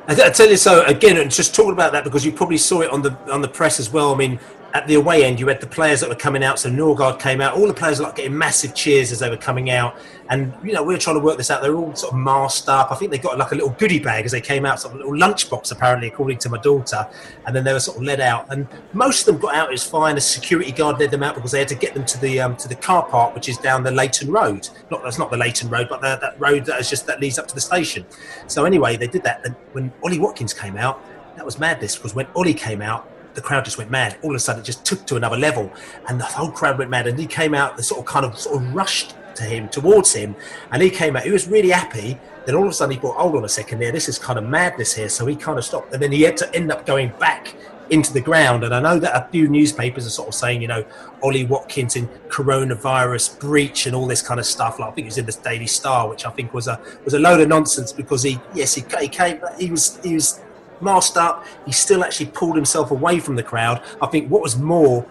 I, 0.08 0.30
tell 0.30 0.50
you 0.50 0.58
so 0.58 0.84
again, 0.86 1.18
and 1.18 1.32
just 1.32 1.56
talking 1.56 1.72
about 1.72 1.94
that 1.94 2.04
because 2.04 2.26
you 2.26 2.32
probably 2.32 2.58
saw 2.58 2.82
it 2.82 2.90
on 2.90 3.02
the 3.02 3.16
on 3.32 3.42
the 3.42 3.48
press 3.48 3.80
as 3.80 3.92
well. 3.92 4.14
I 4.14 4.18
mean, 4.18 4.40
at 4.74 4.88
the 4.88 4.96
away 4.96 5.26
end, 5.26 5.40
you 5.40 5.48
had 5.48 5.60
the 5.60 5.68
players 5.68 6.00
that 6.00 6.10
were 6.10 6.16
coming 6.16 6.44
out. 6.44 6.58
So 6.60 6.70
Norgaard 6.70 7.20
came 7.20 7.42
out. 7.42 7.56
All 7.56 7.68
the 7.68 7.74
players 7.74 8.00
were 8.00 8.06
like 8.06 8.16
getting 8.16 8.38
massive 8.38 8.74
cheers 8.74 9.12
as 9.12 9.20
they 9.20 9.30
were 9.30 9.38
coming 9.38 9.70
out. 9.70 9.98
And 10.30 10.54
you 10.64 10.72
know, 10.72 10.82
we 10.82 10.94
were 10.94 11.00
trying 11.00 11.18
to 11.18 11.22
work 11.22 11.38
this 11.38 11.52
out. 11.52 11.62
They 11.62 11.70
were 11.70 11.76
all 11.76 11.94
sort 11.94 12.14
of 12.14 12.20
masked 12.20 12.70
up. 12.70 12.90
I 12.90 12.96
think 12.96 13.12
they 13.12 13.18
got 13.18 13.38
like 13.38 13.52
a 13.52 13.56
little 13.56 13.72
goodie 13.72 14.00
bag 14.00 14.24
as 14.24 14.32
they 14.32 14.40
came 14.40 14.66
out, 14.66 14.80
sort 14.80 14.94
of 14.94 15.02
a 15.02 15.04
little 15.04 15.20
lunchbox, 15.20 15.72
apparently, 15.74 16.08
according 16.08 16.38
to 16.40 16.50
my 16.50 16.58
daughter. 16.60 17.06
And 17.46 17.56
then 17.56 17.66
they 17.66 17.74
were 17.74 17.82
sort 17.82 17.98
of 17.98 18.04
led 18.04 18.22
out. 18.22 18.46
And 18.50 18.66
most 18.94 19.28
of 19.28 19.34
them 19.34 19.42
got 19.42 19.56
out. 19.56 19.70
Was 19.70 19.84
fine. 19.84 20.16
A 20.16 20.22
security 20.22 20.72
guard 20.72 21.00
led 21.00 21.12
them 21.12 21.24
out 21.24 21.36
because 21.36 21.52
they 21.52 21.60
had 21.60 21.68
to 21.70 21.76
get 21.76 21.94
them 21.94 22.06
to 22.06 22.20
the 22.22 22.40
um, 22.40 22.56
to 22.58 22.68
the 22.70 22.76
car 22.76 23.06
park, 23.06 23.36
which 23.36 23.50
is 23.50 23.58
down 23.58 23.84
the 23.84 23.92
Leighton 23.92 24.32
Road. 24.32 24.70
Not 24.90 25.04
that's 25.04 25.18
not 25.18 25.32
the 25.32 25.38
Leighton 25.38 25.70
Road, 25.70 25.88
but 25.90 26.02
the, 26.02 26.18
that 26.22 26.40
road 26.40 26.66
that 26.66 26.80
is 26.80 26.90
just 26.90 27.06
that 27.08 27.20
leads 27.20 27.38
up 27.38 27.48
to 27.48 27.56
the 27.56 27.62
station. 27.62 28.06
So 28.48 28.64
anyway, 28.64 28.96
they 28.96 29.08
did 29.08 29.24
that. 29.24 29.46
And 29.46 29.56
when 29.74 29.92
Ollie 30.02 30.20
Watkins 30.20 30.54
came 30.54 30.78
out, 30.78 31.04
that 31.36 31.46
was 31.46 31.60
madness 31.60 31.96
because 31.96 32.16
when 32.16 32.28
Ollie 32.36 32.54
came 32.54 32.82
out, 32.82 33.11
the 33.34 33.42
crowd 33.42 33.66
just 33.66 33.78
went 33.78 33.92
mad. 33.92 34.18
All 34.22 34.32
of 34.32 34.36
a 34.36 34.40
sudden, 34.40 34.62
it 34.62 34.66
just 34.66 34.86
took 34.86 35.06
to 35.08 35.16
another 35.16 35.38
level, 35.38 35.72
and 36.08 36.20
the 36.20 36.26
whole 36.26 36.52
crowd 36.52 36.78
went 36.78 36.90
mad. 36.90 37.08
And 37.08 37.18
he 37.18 37.28
came 37.28 37.54
out, 37.54 37.78
the 37.78 37.84
sort 37.84 38.00
of 38.00 38.06
kind 38.06 38.26
of 38.26 38.38
sort 38.38 38.62
of 38.62 38.74
rushed 38.74 39.16
to 39.36 39.44
him, 39.44 39.70
towards 39.70 40.14
him, 40.14 40.36
and 40.72 40.82
he 40.82 40.90
came 40.90 41.16
out. 41.16 41.24
He 41.24 41.32
was 41.32 41.48
really 41.48 41.70
happy. 41.70 42.20
Then 42.46 42.56
all 42.56 42.64
of 42.64 42.70
a 42.70 42.74
sudden, 42.74 42.96
he 42.96 43.00
thought, 43.00 43.18
"Hold 43.18 43.36
on 43.36 43.46
a 43.46 43.50
second, 43.50 43.80
there. 43.80 43.92
This 43.92 44.10
is 44.10 44.18
kind 44.20 44.38
of 44.38 44.46
madness 44.46 44.94
here." 44.94 45.10
So 45.10 45.26
he 45.26 45.36
kind 45.36 45.58
of 45.58 45.66
stopped, 45.66 45.94
and 45.94 46.02
then 46.02 46.12
he 46.12 46.24
had 46.24 46.38
to 46.38 46.56
end 46.56 46.72
up 46.72 46.86
going 46.86 47.14
back 47.20 47.56
into 47.92 48.14
the 48.14 48.22
ground. 48.22 48.64
And 48.64 48.74
I 48.74 48.80
know 48.80 48.98
that 49.00 49.16
a 49.16 49.30
few 49.32 49.48
newspapers 49.48 50.08
are 50.08 50.10
sort 50.10 50.30
of 50.30 50.34
saying, 50.34 50.62
you 50.62 50.68
know, 50.68 50.84
Ollie 51.22 51.46
Watkins 51.46 51.98
in 51.98 52.08
coronavirus 52.30 53.38
breach 53.40 53.86
and 53.86 53.96
all 53.96 54.08
this 54.08 54.22
kind 54.22 54.40
of 54.40 54.46
stuff. 54.46 54.80
Like 54.80 54.90
I 54.90 54.92
think 54.94 55.06
it 55.06 55.10
was 55.10 55.18
in 55.18 55.26
the 55.26 55.38
Daily 55.44 55.68
Star, 55.68 56.10
which 56.10 56.26
I 56.26 56.32
think 56.32 56.54
was 56.54 56.68
a 56.68 56.80
was 57.04 57.14
a 57.14 57.20
load 57.20 57.42
of 57.42 57.50
nonsense 57.50 57.92
because 57.92 58.24
he, 58.24 58.40
yes, 58.56 58.74
he, 58.74 58.84
he 59.00 59.08
came, 59.08 59.42
he 59.60 59.70
was 59.70 60.00
he 60.04 60.16
was 60.16 60.40
masked 60.82 61.18
up. 61.18 61.46
He 61.66 61.72
still 61.72 62.04
actually 62.04 62.28
pulled 62.28 62.56
himself 62.56 62.92
away 62.92 63.20
from 63.20 63.36
the 63.36 63.44
crowd. 63.44 63.82
I 64.02 64.08
think 64.08 64.30
what 64.30 64.42
was 64.42 64.58
more 64.58 65.06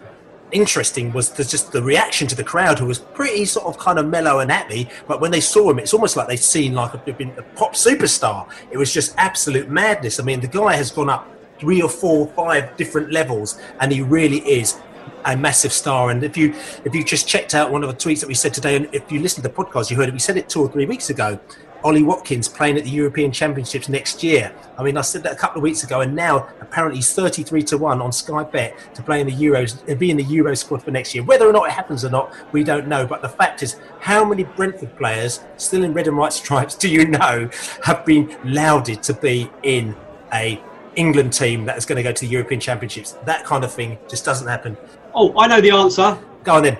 interesting 0.53 1.13
was 1.13 1.31
the, 1.31 1.45
just 1.45 1.73
the 1.73 1.83
reaction 1.83 2.27
to 2.29 2.35
the 2.35 2.45
crowd, 2.45 2.79
who 2.79 2.87
was 2.87 2.99
pretty 2.99 3.45
sort 3.45 3.67
of 3.67 3.79
kind 3.79 3.99
of 3.99 4.07
mellow 4.07 4.41
and 4.41 4.51
happy. 4.51 4.89
But 5.07 5.21
when 5.21 5.31
they 5.31 5.41
saw 5.41 5.71
him, 5.71 5.79
it's 5.79 5.95
almost 5.95 6.17
like 6.17 6.29
they'd 6.29 6.37
seen 6.37 6.75
like 6.75 6.95
a, 6.95 7.13
a 7.39 7.43
pop 7.55 7.75
superstar. 7.75 8.49
It 8.71 8.77
was 8.77 8.93
just 8.93 9.15
absolute 9.17 9.69
madness. 9.69 10.21
I 10.21 10.25
mean, 10.25 10.41
the 10.41 10.49
guy 10.49 10.75
has 10.77 10.91
gone 10.91 11.11
up 11.11 11.29
three 11.59 11.83
or 11.83 11.89
four, 11.89 12.27
five 12.29 12.77
different 12.77 13.13
levels, 13.13 13.61
and 13.81 13.93
he 13.93 14.03
really 14.03 14.39
is 14.39 14.81
a 15.27 15.37
massive 15.37 15.73
star. 15.73 16.11
And 16.11 16.25
if 16.25 16.37
you 16.37 16.55
if 16.85 16.95
you 16.95 17.05
just 17.05 17.29
checked 17.29 17.55
out 17.55 17.71
one 17.71 17.85
of 17.85 17.91
the 17.91 17.97
tweets 17.97 18.21
that 18.21 18.29
we 18.29 18.35
said 18.35 18.55
today, 18.55 18.77
and 18.77 18.89
if 18.93 19.11
you 19.13 19.21
listened 19.21 19.45
to 19.45 19.49
the 19.49 19.55
podcast, 19.55 19.91
you 19.91 19.97
heard 19.97 20.09
it. 20.09 20.13
We 20.13 20.19
said 20.19 20.37
it 20.37 20.49
two 20.49 20.63
or 20.63 20.71
three 20.71 20.87
weeks 20.87 21.11
ago. 21.11 21.39
Ollie 21.83 22.03
Watkins 22.03 22.49
playing 22.49 22.77
at 22.77 22.85
the 22.85 22.91
European 22.91 23.33
Championships 23.33 23.89
next 23.89 24.23
year. 24.23 24.53
I 24.77 24.83
mean, 24.83 24.97
I 24.97 25.01
said 25.01 25.23
that 25.23 25.33
a 25.33 25.37
couple 25.37 25.59
of 25.59 25.63
weeks 25.63 25.83
ago, 25.83 26.01
and 26.01 26.15
now 26.15 26.49
apparently 26.61 26.99
he's 26.99 27.13
33 27.13 27.63
to 27.65 27.79
1 27.79 28.01
on 28.01 28.13
Sky 28.13 28.43
Bet 28.45 28.77
to 28.95 29.03
play 29.03 29.21
in 29.21 29.27
the 29.27 29.33
Euros 29.33 29.87
and 29.89 29.99
be 29.99 30.11
in 30.11 30.17
the 30.17 30.25
Euro 30.25 30.55
squad 30.55 30.83
for 30.83 30.91
next 30.91 31.15
year. 31.15 31.25
Whether 31.25 31.47
or 31.47 31.53
not 31.53 31.67
it 31.69 31.73
happens 31.73 32.05
or 32.05 32.11
not, 32.11 32.33
we 32.53 32.65
don't 32.65 32.87
know. 32.87 33.07
But 33.07 33.23
the 33.23 33.29
fact 33.29 33.63
is, 33.63 33.77
how 34.01 34.25
many 34.25 34.45
Brentford 34.45 34.97
players, 34.97 35.41
still 35.57 35.85
in 35.85 35.93
red 35.93 36.07
and 36.07 36.17
white 36.17 36.33
stripes, 36.33 36.75
do 36.77 36.89
you 36.89 37.07
know 37.07 37.49
have 37.85 38.05
been 38.05 38.37
lauded 38.45 39.03
to 39.05 39.15
be 39.15 39.51
in 39.63 39.97
a 40.33 40.63
England 40.97 41.33
team 41.33 41.65
that 41.65 41.79
is 41.79 41.87
going 41.87 41.97
to 41.97 42.03
go 42.03 42.13
to 42.13 42.21
the 42.21 42.31
European 42.31 42.61
Championships? 42.61 43.13
That 43.25 43.45
kind 43.45 43.65
of 43.65 43.73
thing 43.73 43.99
just 44.09 44.25
doesn't 44.25 44.47
happen. 44.47 44.77
Oh, 45.15 45.37
I 45.39 45.47
know 45.47 45.61
the 45.61 45.71
answer. 45.71 46.19
Go 46.45 46.55
on 46.55 46.63
then. 46.63 46.79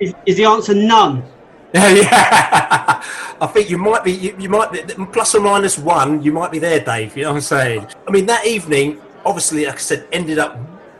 Is, 0.00 0.14
is 0.26 0.36
the 0.36 0.44
answer 0.44 0.74
none? 0.74 1.24
yeah, 2.00 3.02
I 3.40 3.46
think 3.52 3.68
you 3.68 3.78
might 3.78 4.02
be. 4.02 4.12
You, 4.12 4.36
you, 4.38 4.48
might 4.48 4.72
be 4.72 4.80
plus 5.12 5.34
or 5.34 5.40
minus 5.40 5.78
one. 5.78 6.22
You 6.22 6.32
might 6.32 6.50
be 6.50 6.58
there, 6.58 6.80
Dave. 6.80 7.16
You 7.16 7.24
know 7.24 7.30
what 7.30 7.36
I'm 7.36 7.42
saying? 7.42 7.86
I 8.06 8.10
mean, 8.10 8.26
that 8.26 8.46
evening, 8.46 9.00
obviously, 9.24 9.66
like 9.66 9.74
I 9.74 9.78
said, 9.78 10.08
ended 10.12 10.38
up 10.38 10.58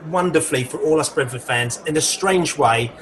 wonderfully 0.08 0.64
for 0.64 0.78
all 0.78 1.00
us 1.00 1.08
Brentford 1.08 1.42
fans. 1.42 1.82
In 1.86 1.96
a 1.96 2.00
strange 2.00 2.58
way, 2.58 2.92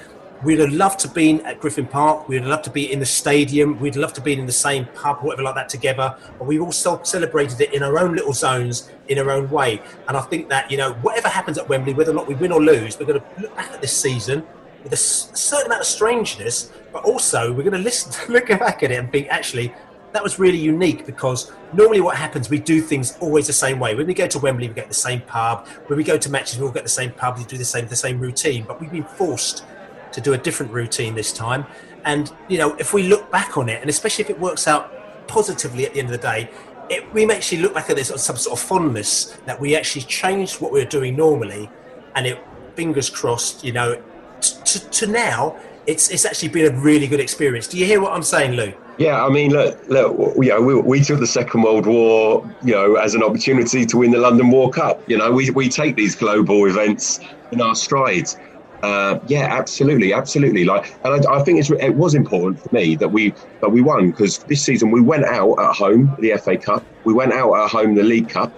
We'd 0.44 0.58
have 0.58 0.74
loved 0.74 1.00
to 1.00 1.08
been 1.08 1.40
at 1.46 1.58
Griffin 1.58 1.86
Park. 1.86 2.28
We'd 2.28 2.44
love 2.44 2.60
to 2.62 2.70
be 2.70 2.92
in 2.92 2.98
the 2.98 3.06
stadium. 3.06 3.80
We'd 3.80 3.96
love 3.96 4.12
to 4.12 4.20
be 4.20 4.38
in 4.38 4.44
the 4.44 4.52
same 4.52 4.84
pub, 4.94 5.22
whatever 5.22 5.42
like 5.42 5.54
that 5.54 5.70
together. 5.70 6.14
But 6.38 6.46
we've 6.46 6.60
all 6.60 6.70
celebrated 6.70 7.62
it 7.62 7.72
in 7.72 7.82
our 7.82 7.98
own 7.98 8.14
little 8.14 8.34
zones, 8.34 8.90
in 9.08 9.18
our 9.18 9.30
own 9.30 9.48
way. 9.48 9.80
And 10.06 10.18
I 10.18 10.20
think 10.20 10.50
that, 10.50 10.70
you 10.70 10.76
know, 10.76 10.92
whatever 10.94 11.28
happens 11.28 11.56
at 11.56 11.66
Wembley, 11.66 11.94
whether 11.94 12.10
or 12.10 12.14
not 12.14 12.28
we 12.28 12.34
win 12.34 12.52
or 12.52 12.62
lose, 12.62 12.98
we're 12.98 13.06
going 13.06 13.20
to 13.20 13.40
look 13.40 13.56
back 13.56 13.72
at 13.72 13.80
this 13.80 13.96
season 13.96 14.44
with 14.82 14.92
a 14.92 14.96
certain 14.96 15.66
amount 15.66 15.80
of 15.80 15.86
strangeness, 15.86 16.70
but 16.94 17.04
also 17.04 17.52
we're 17.52 17.64
going 17.64 17.72
to 17.72 17.78
listen, 17.78 18.12
look 18.32 18.48
back 18.48 18.82
at 18.84 18.90
it 18.92 18.94
and 18.94 19.10
think, 19.10 19.26
actually, 19.28 19.74
that 20.12 20.22
was 20.22 20.38
really 20.38 20.58
unique 20.58 21.04
because 21.04 21.50
normally 21.72 22.00
what 22.00 22.16
happens, 22.16 22.48
we 22.48 22.60
do 22.60 22.80
things 22.80 23.18
always 23.18 23.48
the 23.48 23.52
same 23.52 23.80
way. 23.80 23.96
When 23.96 24.06
we 24.06 24.14
go 24.14 24.28
to 24.28 24.38
Wembley, 24.38 24.68
we 24.68 24.74
get 24.74 24.86
the 24.86 24.94
same 24.94 25.20
pub. 25.22 25.66
When 25.88 25.96
we 25.96 26.04
go 26.04 26.16
to 26.16 26.30
matches, 26.30 26.56
we 26.56 26.64
all 26.64 26.72
get 26.72 26.84
the 26.84 26.88
same 26.88 27.10
pub. 27.10 27.36
We 27.36 27.44
do 27.44 27.58
the 27.58 27.64
same 27.64 27.88
the 27.88 27.96
same 27.96 28.20
routine. 28.20 28.64
But 28.64 28.80
we've 28.80 28.92
been 28.92 29.02
forced 29.02 29.64
to 30.12 30.20
do 30.20 30.34
a 30.34 30.38
different 30.38 30.70
routine 30.70 31.16
this 31.16 31.32
time. 31.32 31.66
And 32.04 32.32
you 32.48 32.58
know, 32.58 32.76
if 32.76 32.94
we 32.94 33.02
look 33.02 33.28
back 33.32 33.58
on 33.58 33.68
it, 33.68 33.80
and 33.80 33.90
especially 33.90 34.22
if 34.22 34.30
it 34.30 34.38
works 34.38 34.68
out 34.68 35.26
positively 35.26 35.84
at 35.84 35.94
the 35.94 35.98
end 35.98 36.14
of 36.14 36.20
the 36.20 36.26
day, 36.26 36.48
it, 36.88 37.12
we 37.12 37.26
may 37.26 37.34
actually 37.34 37.62
look 37.62 37.74
back 37.74 37.90
at 37.90 37.96
this 37.96 38.12
with 38.12 38.20
some 38.20 38.36
sort 38.36 38.56
of 38.56 38.64
fondness 38.64 39.36
that 39.46 39.60
we 39.60 39.74
actually 39.74 40.02
changed 40.02 40.60
what 40.60 40.70
we 40.70 40.78
were 40.78 40.88
doing 40.88 41.16
normally, 41.16 41.68
and 42.14 42.24
it 42.24 42.38
fingers 42.76 43.10
crossed, 43.10 43.64
you 43.64 43.72
know, 43.72 44.00
to 44.40 45.06
now 45.08 45.56
it's 45.86 46.10
it's 46.10 46.24
actually 46.24 46.48
been 46.48 46.72
a 46.72 46.76
really 46.76 47.06
good 47.06 47.20
experience. 47.20 47.66
Do 47.66 47.78
you 47.78 47.86
hear 47.86 48.00
what 48.00 48.12
I'm 48.12 48.22
saying, 48.22 48.52
Lou? 48.52 48.72
Yeah, 48.96 49.24
I 49.24 49.28
mean, 49.28 49.50
look, 49.50 49.88
look, 49.88 50.36
you 50.36 50.50
know, 50.50 50.62
we, 50.62 50.80
we 50.80 51.00
took 51.00 51.18
the 51.18 51.26
Second 51.26 51.62
World 51.62 51.86
War, 51.86 52.48
you 52.62 52.74
know, 52.74 52.94
as 52.94 53.16
an 53.16 53.24
opportunity 53.24 53.84
to 53.86 53.96
win 53.96 54.12
the 54.12 54.18
London 54.18 54.50
War 54.50 54.70
Cup. 54.70 55.02
You 55.08 55.18
know, 55.18 55.32
we, 55.32 55.50
we 55.50 55.68
take 55.68 55.96
these 55.96 56.14
global 56.14 56.66
events 56.66 57.18
in 57.50 57.60
our 57.60 57.74
strides. 57.74 58.38
Uh, 58.84 59.18
yeah, 59.26 59.48
absolutely, 59.50 60.12
absolutely. 60.12 60.64
Like, 60.64 60.94
and 61.04 61.26
I, 61.26 61.34
I, 61.38 61.42
think 61.42 61.58
it 61.58 61.94
was 61.96 62.14
important 62.14 62.60
for 62.60 62.72
me 62.72 62.94
that 62.96 63.08
we 63.08 63.32
that 63.60 63.70
we 63.70 63.80
won 63.80 64.10
because 64.10 64.38
this 64.38 64.62
season 64.62 64.90
we 64.90 65.00
went 65.00 65.24
out 65.24 65.54
at 65.58 65.74
home 65.74 66.14
the 66.20 66.36
FA 66.36 66.56
Cup, 66.56 66.84
we 67.04 67.14
went 67.14 67.32
out 67.32 67.54
at 67.54 67.70
home 67.70 67.94
the 67.94 68.02
League 68.02 68.28
Cup, 68.28 68.52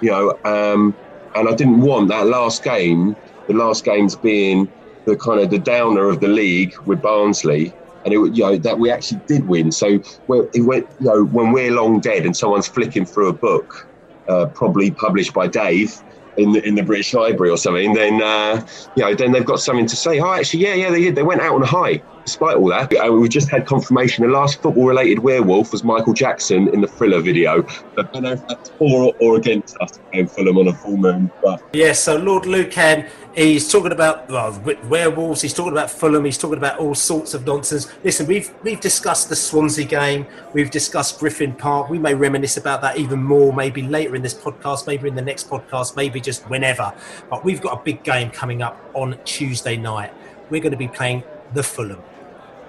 you 0.00 0.10
know, 0.10 0.36
um, 0.44 0.94
and 1.36 1.48
I 1.48 1.54
didn't 1.54 1.80
want 1.80 2.08
that 2.08 2.26
last 2.26 2.64
game, 2.64 3.14
the 3.46 3.54
last 3.54 3.84
games 3.84 4.16
being 4.16 4.70
the 5.10 5.16
kind 5.16 5.40
of 5.40 5.50
the 5.50 5.58
downer 5.58 6.08
of 6.08 6.20
the 6.20 6.28
league 6.28 6.74
with 6.86 7.02
Barnsley, 7.02 7.74
and 8.04 8.14
it 8.14 8.18
you 8.34 8.42
know 8.42 8.56
that 8.56 8.78
we 8.78 8.90
actually 8.90 9.20
did 9.26 9.46
win. 9.46 9.72
So 9.72 9.86
it 10.28 10.64
went, 10.64 10.86
you 11.00 11.06
know, 11.06 11.24
when 11.24 11.52
we're 11.52 11.72
long 11.72 12.00
dead 12.00 12.24
and 12.24 12.36
someone's 12.36 12.68
flicking 12.68 13.04
through 13.04 13.28
a 13.28 13.32
book, 13.32 13.88
uh, 14.28 14.46
probably 14.46 14.90
published 14.92 15.34
by 15.34 15.48
Dave 15.48 15.92
in 16.36 16.52
the, 16.52 16.66
in 16.66 16.76
the 16.76 16.82
British 16.82 17.12
Library 17.12 17.50
or 17.50 17.56
something, 17.56 17.92
then 17.94 18.22
uh, 18.22 18.64
you 18.96 19.04
know, 19.04 19.14
then 19.14 19.32
they've 19.32 19.44
got 19.44 19.60
something 19.60 19.86
to 19.86 19.96
say. 19.96 20.20
Oh, 20.20 20.32
actually, 20.32 20.60
yeah, 20.60 20.74
yeah, 20.74 20.90
they 20.90 21.02
did. 21.02 21.14
They 21.14 21.22
went 21.22 21.40
out 21.40 21.54
on 21.54 21.62
a 21.62 21.66
high 21.66 22.02
despite 22.24 22.56
all 22.56 22.68
that. 22.68 22.92
Uh, 22.94 23.12
we 23.12 23.28
just 23.28 23.48
had 23.48 23.66
confirmation 23.66 24.24
the 24.24 24.30
last 24.30 24.62
football-related 24.62 25.18
werewolf 25.18 25.72
was 25.72 25.84
Michael 25.84 26.12
Jackson 26.12 26.68
in 26.68 26.80
the 26.80 26.86
Thriller 26.86 27.20
video. 27.20 27.66
I 27.98 28.02
don't 28.02 28.22
know 28.22 28.32
if 28.32 28.46
that's 28.46 28.70
for 28.70 29.14
or 29.20 29.36
against 29.36 29.76
us 29.80 29.98
playing 30.10 30.28
Fulham 30.28 30.58
on 30.58 30.68
a 30.68 30.72
full 30.72 30.96
moon, 30.96 31.30
but 31.42 31.60
yes. 31.72 31.86
Yeah, 31.86 31.92
so 31.92 32.16
Lord 32.16 32.46
Lucan, 32.46 33.06
he's 33.34 33.70
talking 33.70 33.92
about 33.92 34.28
well, 34.28 34.60
werewolves. 34.88 35.42
He's 35.42 35.54
talking 35.54 35.72
about 35.72 35.90
Fulham. 35.90 36.24
He's 36.24 36.38
talking 36.38 36.58
about 36.58 36.78
all 36.78 36.94
sorts 36.94 37.34
of 37.34 37.46
nonsense. 37.46 37.92
Listen, 38.04 38.26
we've 38.26 38.52
we've 38.62 38.80
discussed 38.80 39.28
the 39.28 39.36
Swansea 39.36 39.84
game. 39.84 40.26
We've 40.52 40.70
discussed 40.70 41.18
Griffin 41.18 41.54
Park. 41.54 41.90
We 41.90 41.98
may 41.98 42.14
reminisce 42.14 42.56
about 42.56 42.80
that 42.82 42.98
even 42.98 43.22
more, 43.22 43.52
maybe 43.52 43.82
later 43.82 44.14
in 44.14 44.22
this 44.22 44.34
podcast, 44.34 44.86
maybe 44.86 45.08
in 45.08 45.14
the 45.14 45.22
next 45.22 45.48
podcast, 45.48 45.96
maybe 45.96 46.20
just 46.20 46.48
whenever. 46.48 46.92
But 47.28 47.44
we've 47.44 47.60
got 47.60 47.80
a 47.80 47.82
big 47.82 48.02
game 48.02 48.30
coming 48.30 48.62
up 48.62 48.78
on 48.94 49.18
Tuesday 49.24 49.76
night. 49.76 50.12
We're 50.50 50.60
going 50.60 50.72
to 50.72 50.78
be 50.78 50.88
playing 50.88 51.22
the 51.54 51.62
Fulham, 51.62 52.02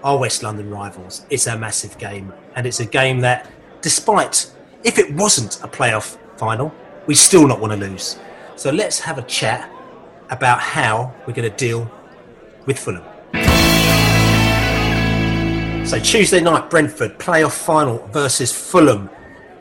our 0.03 0.17
West 0.17 0.43
London 0.43 0.69
rivals. 0.69 1.25
It's 1.29 1.47
a 1.47 1.57
massive 1.57 1.97
game, 1.97 2.33
and 2.55 2.65
it's 2.65 2.79
a 2.79 2.85
game 2.85 3.19
that, 3.21 3.49
despite 3.81 4.51
if 4.83 4.97
it 4.97 5.13
wasn't 5.13 5.63
a 5.63 5.67
playoff 5.67 6.17
final, 6.37 6.73
we 7.07 7.15
still 7.15 7.47
not 7.47 7.59
want 7.59 7.73
to 7.73 7.77
lose. 7.77 8.19
So 8.55 8.71
let's 8.71 8.99
have 8.99 9.17
a 9.17 9.23
chat 9.23 9.69
about 10.29 10.59
how 10.59 11.13
we're 11.25 11.33
going 11.33 11.49
to 11.49 11.57
deal 11.57 11.89
with 12.65 12.79
Fulham. 12.79 13.03
So 15.85 15.99
Tuesday 15.99 16.39
night, 16.39 16.69
Brentford 16.69 17.17
playoff 17.19 17.51
final 17.51 18.07
versus 18.07 18.51
Fulham, 18.51 19.09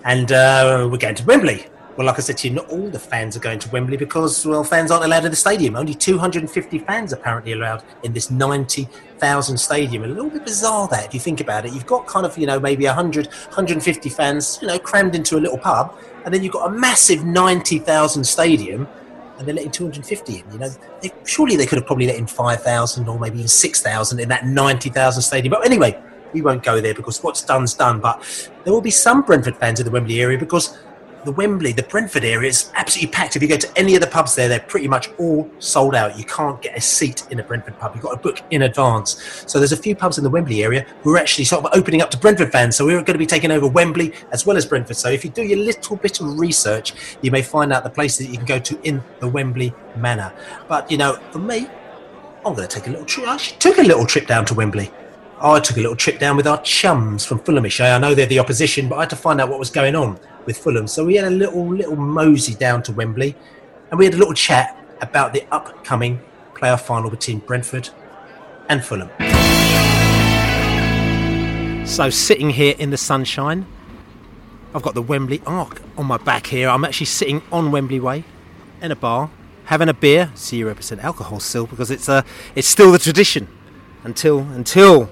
and 0.04 0.30
uh, 0.30 0.88
we're 0.90 0.98
going 0.98 1.16
to 1.16 1.24
Wembley. 1.24 1.66
Well, 2.00 2.06
like 2.06 2.16
I 2.16 2.22
said 2.22 2.38
to 2.38 2.48
you, 2.48 2.54
not 2.54 2.70
all 2.70 2.88
the 2.88 2.98
fans 2.98 3.36
are 3.36 3.40
going 3.40 3.58
to 3.58 3.68
Wembley 3.68 3.98
because, 3.98 4.46
well, 4.46 4.64
fans 4.64 4.90
aren't 4.90 5.04
allowed 5.04 5.26
in 5.26 5.30
the 5.32 5.36
stadium. 5.36 5.76
Only 5.76 5.92
250 5.92 6.78
fans 6.78 7.12
apparently 7.12 7.52
allowed 7.52 7.84
in 8.04 8.14
this 8.14 8.30
90,000 8.30 9.58
stadium. 9.58 10.04
A 10.04 10.06
little 10.06 10.30
bit 10.30 10.46
bizarre 10.46 10.88
that, 10.88 11.04
if 11.04 11.12
you 11.12 11.20
think 11.20 11.42
about 11.42 11.66
it. 11.66 11.74
You've 11.74 11.84
got 11.84 12.06
kind 12.06 12.24
of, 12.24 12.38
you 12.38 12.46
know, 12.46 12.58
maybe 12.58 12.86
100, 12.86 13.26
150 13.26 14.08
fans, 14.08 14.58
you 14.62 14.68
know, 14.68 14.78
crammed 14.78 15.14
into 15.14 15.36
a 15.36 15.40
little 15.40 15.58
pub, 15.58 15.94
and 16.24 16.32
then 16.32 16.42
you've 16.42 16.54
got 16.54 16.70
a 16.70 16.72
massive 16.72 17.26
90,000 17.26 18.24
stadium, 18.24 18.88
and 19.36 19.46
they're 19.46 19.54
letting 19.54 19.70
250 19.70 20.38
in. 20.38 20.52
You 20.52 20.58
know, 20.58 20.70
they, 21.02 21.12
surely 21.26 21.56
they 21.56 21.66
could 21.66 21.76
have 21.76 21.86
probably 21.86 22.06
let 22.06 22.16
in 22.16 22.26
5,000 22.26 23.08
or 23.10 23.18
maybe 23.18 23.36
even 23.40 23.48
6,000 23.48 24.20
in 24.20 24.28
that 24.30 24.46
90,000 24.46 25.20
stadium. 25.20 25.50
But 25.50 25.66
anyway, 25.66 26.02
we 26.32 26.40
won't 26.40 26.62
go 26.62 26.80
there 26.80 26.94
because 26.94 27.22
what's 27.22 27.42
done's 27.42 27.74
done. 27.74 28.00
But 28.00 28.50
there 28.64 28.72
will 28.72 28.80
be 28.80 28.90
some 28.90 29.20
Brentford 29.20 29.58
fans 29.58 29.80
in 29.80 29.84
the 29.84 29.92
Wembley 29.92 30.22
area 30.22 30.38
because 30.38 30.78
the 31.24 31.32
Wembley, 31.32 31.72
the 31.72 31.82
Brentford 31.82 32.24
area 32.24 32.48
is 32.48 32.70
absolutely 32.74 33.12
packed. 33.12 33.36
If 33.36 33.42
you 33.42 33.48
go 33.48 33.56
to 33.56 33.78
any 33.78 33.94
of 33.94 34.00
the 34.00 34.06
pubs 34.06 34.34
there, 34.34 34.48
they're 34.48 34.60
pretty 34.60 34.88
much 34.88 35.10
all 35.18 35.50
sold 35.58 35.94
out. 35.94 36.18
You 36.18 36.24
can't 36.24 36.60
get 36.62 36.76
a 36.76 36.80
seat 36.80 37.26
in 37.30 37.40
a 37.40 37.42
Brentford 37.42 37.78
pub. 37.78 37.94
You've 37.94 38.04
got 38.04 38.12
to 38.12 38.18
book 38.18 38.42
in 38.50 38.62
advance. 38.62 39.44
So 39.46 39.58
there's 39.58 39.72
a 39.72 39.76
few 39.76 39.94
pubs 39.94 40.18
in 40.18 40.24
the 40.24 40.30
Wembley 40.30 40.62
area 40.62 40.86
who 41.02 41.14
are 41.14 41.18
actually 41.18 41.44
sort 41.44 41.64
of 41.64 41.70
opening 41.74 42.02
up 42.02 42.10
to 42.12 42.18
Brentford 42.18 42.52
fans. 42.52 42.76
So 42.76 42.86
we're 42.86 42.94
going 42.94 43.06
to 43.06 43.18
be 43.18 43.26
taking 43.26 43.50
over 43.50 43.66
Wembley 43.66 44.14
as 44.32 44.46
well 44.46 44.56
as 44.56 44.64
Brentford. 44.66 44.96
So 44.96 45.10
if 45.10 45.24
you 45.24 45.30
do 45.30 45.42
your 45.42 45.58
little 45.58 45.96
bit 45.96 46.20
of 46.20 46.38
research, 46.38 46.94
you 47.22 47.30
may 47.30 47.42
find 47.42 47.72
out 47.72 47.84
the 47.84 47.90
places 47.90 48.26
that 48.26 48.32
you 48.32 48.38
can 48.38 48.46
go 48.46 48.58
to 48.58 48.80
in 48.82 49.02
the 49.20 49.28
Wembley 49.28 49.74
manor. 49.96 50.32
But, 50.68 50.90
you 50.90 50.96
know, 50.96 51.18
for 51.32 51.38
me, 51.38 51.68
I'm 52.44 52.54
going 52.54 52.66
to 52.66 52.74
take 52.74 52.86
a 52.86 52.90
little 52.90 53.06
trip. 53.06 53.28
I 53.28 53.34
actually 53.34 53.58
took 53.58 53.78
a 53.78 53.82
little 53.82 54.06
trip 54.06 54.26
down 54.26 54.46
to 54.46 54.54
Wembley. 54.54 54.90
I 55.42 55.58
took 55.60 55.76
a 55.78 55.80
little 55.80 55.96
trip 55.96 56.18
down 56.18 56.36
with 56.36 56.46
our 56.46 56.60
chums 56.62 57.24
from 57.24 57.40
Fulhamish. 57.40 57.80
I 57.80 57.98
know 57.98 58.14
they're 58.14 58.26
the 58.26 58.38
opposition, 58.38 58.88
but 58.88 58.96
I 58.96 59.00
had 59.00 59.10
to 59.10 59.16
find 59.16 59.40
out 59.40 59.48
what 59.48 59.58
was 59.58 59.70
going 59.70 59.96
on 59.96 60.18
with 60.46 60.58
Fulham. 60.58 60.86
So 60.86 61.04
we 61.04 61.16
had 61.16 61.26
a 61.26 61.30
little 61.30 61.66
little 61.66 61.96
mosey 61.96 62.54
down 62.54 62.82
to 62.84 62.92
Wembley, 62.92 63.36
and 63.90 63.98
we 63.98 64.04
had 64.04 64.14
a 64.14 64.18
little 64.18 64.34
chat 64.34 64.76
about 65.00 65.32
the 65.32 65.44
upcoming 65.50 66.20
playoff 66.54 66.82
final 66.82 67.10
between 67.10 67.38
Brentford 67.38 67.90
and 68.68 68.84
Fulham. 68.84 69.10
So 71.86 72.10
sitting 72.10 72.50
here 72.50 72.74
in 72.78 72.90
the 72.90 72.96
sunshine, 72.96 73.66
I've 74.74 74.82
got 74.82 74.94
the 74.94 75.02
Wembley 75.02 75.42
Arc 75.46 75.82
on 75.96 76.06
my 76.06 76.18
back 76.18 76.46
here. 76.46 76.68
I'm 76.68 76.84
actually 76.84 77.06
sitting 77.06 77.42
on 77.50 77.72
Wembley 77.72 77.98
Way 77.98 78.24
in 78.80 78.92
a 78.92 78.96
bar, 78.96 79.30
having 79.64 79.88
a 79.88 79.94
beer, 79.94 80.30
zero 80.36 80.74
percent 80.74 81.02
alcohol 81.02 81.40
still, 81.40 81.66
because 81.66 81.90
it's 81.90 82.08
uh, 82.08 82.22
it's 82.54 82.68
still 82.68 82.92
the 82.92 82.98
tradition 82.98 83.48
until 84.04 84.40
until 84.40 85.10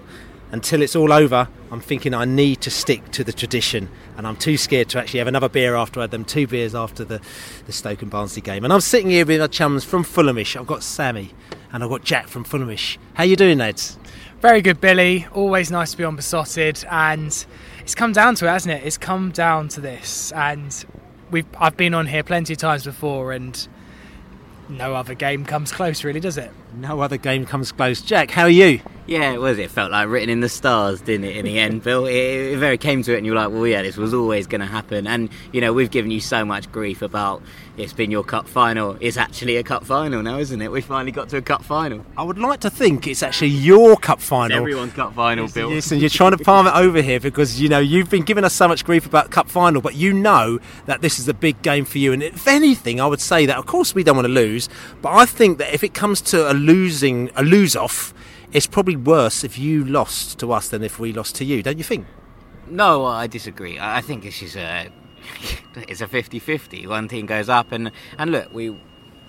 until 0.53 0.81
it's 0.83 0.97
all 0.97 1.13
over, 1.13 1.49
I'm 1.71 1.81
thinking 1.81 2.15
I 2.15 2.25
need 2.25 2.61
to 2.63 2.71
stick 2.71 3.11
to 3.13 3.25
the 3.25 3.33
tradition, 3.33 3.89
and 4.19 4.27
I'm 4.27 4.37
too 4.37 4.59
scared 4.59 4.89
to 4.91 4.99
actually 4.99 5.21
have 5.21 5.29
another 5.29 5.49
beer 5.49 5.77
after 5.77 6.01
I 6.01 6.03
had 6.03 6.11
them 6.11 6.25
two 6.25 6.49
beers 6.49 6.75
after 6.75 7.05
the, 7.05 7.21
the 7.67 7.73
Stoke 7.73 8.03
and 8.03 8.11
Barnsley 8.11 8.43
game. 8.43 8.65
And 8.65 8.73
I'm 8.73 8.81
sitting 8.81 9.11
here 9.11 9.25
with 9.25 9.41
my 9.41 9.47
chums 9.47 9.85
from 9.85 10.05
Fulhamish. 10.05 10.61
I've 10.61 10.67
got 10.67 10.83
Sammy 10.83 11.33
and 11.73 11.85
I've 11.85 11.89
got 11.89 12.03
Jack 12.03 12.27
from 12.27 12.45
Fulhamish. 12.45 12.99
How 13.15 13.23
you 13.23 13.37
doing, 13.37 13.59
lads? 13.59 13.97
Very 14.41 14.61
good, 14.61 14.81
Billy. 14.81 15.27
Always 15.33 15.71
nice 15.71 15.93
to 15.93 15.97
be 15.97 16.05
on 16.05 16.17
Beesotted, 16.17 16.85
and 16.91 17.47
it's 17.81 17.95
come 17.95 18.13
down 18.13 18.35
to 18.37 18.47
it, 18.47 18.51
hasn't 18.51 18.75
it? 18.81 18.87
It's 18.87 18.99
come 18.99 19.31
down 19.31 19.67
to 19.69 19.81
this, 19.81 20.31
and 20.31 20.85
we've 21.31 21.47
I've 21.59 21.77
been 21.77 21.93
on 21.93 22.07
here 22.07 22.23
plenty 22.23 22.53
of 22.53 22.59
times 22.61 22.85
before, 22.85 23.33
and 23.33 23.67
no 24.69 24.95
other 24.95 25.15
game 25.15 25.45
comes 25.45 25.73
close, 25.73 26.05
really, 26.05 26.21
does 26.21 26.39
it? 26.39 26.53
No 26.79 27.01
other 27.01 27.17
game 27.17 27.45
comes 27.45 27.73
close. 27.73 28.01
Jack, 28.01 28.31
how 28.31 28.45
are 28.45 28.49
you? 28.49 28.81
Yeah, 29.09 29.33
it 29.33 29.41
was. 29.41 29.59
It 29.59 29.71
felt 29.71 29.91
like 29.91 30.07
written 30.09 30.29
in 30.29 30.41
the 30.41 30.51
stars, 30.51 31.01
didn't 31.01 31.25
it? 31.25 31.39
In 31.39 31.47
the 31.47 31.59
end, 31.59 31.83
Bill, 31.83 32.05
it, 32.05 32.13
it 32.13 32.59
very 32.59 32.77
came 32.77 33.03
to 33.03 33.15
it, 33.15 33.17
and 33.17 33.25
you 33.25 33.33
were 33.33 33.39
like, 33.39 33.51
"Well, 33.51 33.67
yeah, 33.67 33.81
this 33.81 33.97
was 33.97 34.13
always 34.13 34.47
going 34.47 34.61
to 34.61 34.67
happen." 34.67 35.07
And 35.07 35.31
you 35.51 35.63
know, 35.63 35.73
we've 35.73 35.91
given 35.91 36.11
you 36.11 36.21
so 36.21 36.45
much 36.45 36.71
grief 36.71 37.01
about 37.01 37.43
it's 37.79 37.95
been 37.95 38.11
your 38.11 38.23
cup 38.23 38.47
final. 38.47 38.99
It's 39.01 39.17
actually 39.17 39.57
a 39.57 39.63
cup 39.63 39.85
final 39.87 40.23
now, 40.23 40.39
isn't 40.39 40.61
it? 40.61 40.71
We 40.71 40.83
finally 40.83 41.11
got 41.11 41.31
to 41.31 41.39
a 41.39 41.43
cup 41.43 41.65
final. 41.65 42.05
I 42.19 42.23
would 42.23 42.37
like 42.37 42.61
to 42.61 42.71
think 42.71 43.07
it's 43.07 43.23
actually 43.23 43.49
your 43.49 43.97
cup 43.97 44.21
final. 44.21 44.59
It's 44.59 44.61
everyone's 44.61 44.93
cup 44.93 45.15
final, 45.15 45.49
Bill. 45.49 45.71
Listen, 45.71 46.01
you're 46.01 46.11
trying 46.11 46.37
to 46.37 46.45
palm 46.45 46.67
it 46.67 46.75
over 46.75 47.01
here 47.01 47.19
because 47.19 47.59
you 47.59 47.71
know 47.71 47.79
you've 47.79 48.11
been 48.11 48.25
giving 48.25 48.45
us 48.45 48.53
so 48.53 48.69
much 48.69 48.85
grief 48.85 49.07
about 49.07 49.31
cup 49.31 49.49
final, 49.49 49.81
but 49.81 49.95
you 49.95 50.13
know 50.13 50.59
that 50.85 51.01
this 51.01 51.19
is 51.19 51.29
a 51.29 51.35
big 51.35 51.63
game 51.63 51.87
for 51.87 51.97
you. 51.97 52.13
And 52.13 52.23
if 52.23 52.47
anything, 52.47 53.01
I 53.01 53.07
would 53.07 53.23
say 53.23 53.47
that 53.47 53.57
of 53.57 53.65
course 53.65 53.95
we 53.95 54.03
don't 54.03 54.17
want 54.17 54.27
to 54.27 54.33
lose, 54.33 54.69
but 55.01 55.13
I 55.13 55.25
think 55.25 55.57
that 55.57 55.73
if 55.73 55.83
it 55.83 55.95
comes 55.95 56.21
to 56.23 56.51
a 56.51 56.53
losing, 56.69 57.31
a 57.35 57.43
lose 57.43 57.75
off 57.75 58.13
it's 58.53 58.67
probably 58.67 58.97
worse 58.97 59.45
if 59.45 59.59
you 59.59 59.85
lost 59.85 60.39
to 60.39 60.53
us 60.53 60.69
than 60.69 60.83
if 60.83 60.99
we 60.99 61.13
lost 61.13 61.35
to 61.37 61.45
you, 61.45 61.63
don't 61.63 61.79
you 61.79 61.85
think? 61.85 62.07
No, 62.67 63.05
I 63.05 63.27
disagree. 63.27 63.79
I 63.79 64.01
think 64.01 64.23
this 64.23 64.43
is 64.43 64.57
a 64.57 64.91
it's 65.77 66.01
a 66.01 66.07
50-50. 66.07 66.87
One 66.87 67.09
team 67.09 67.27
goes 67.27 67.49
up, 67.49 67.73
and 67.73 67.91
and 68.17 68.31
look, 68.31 68.53
we 68.53 68.81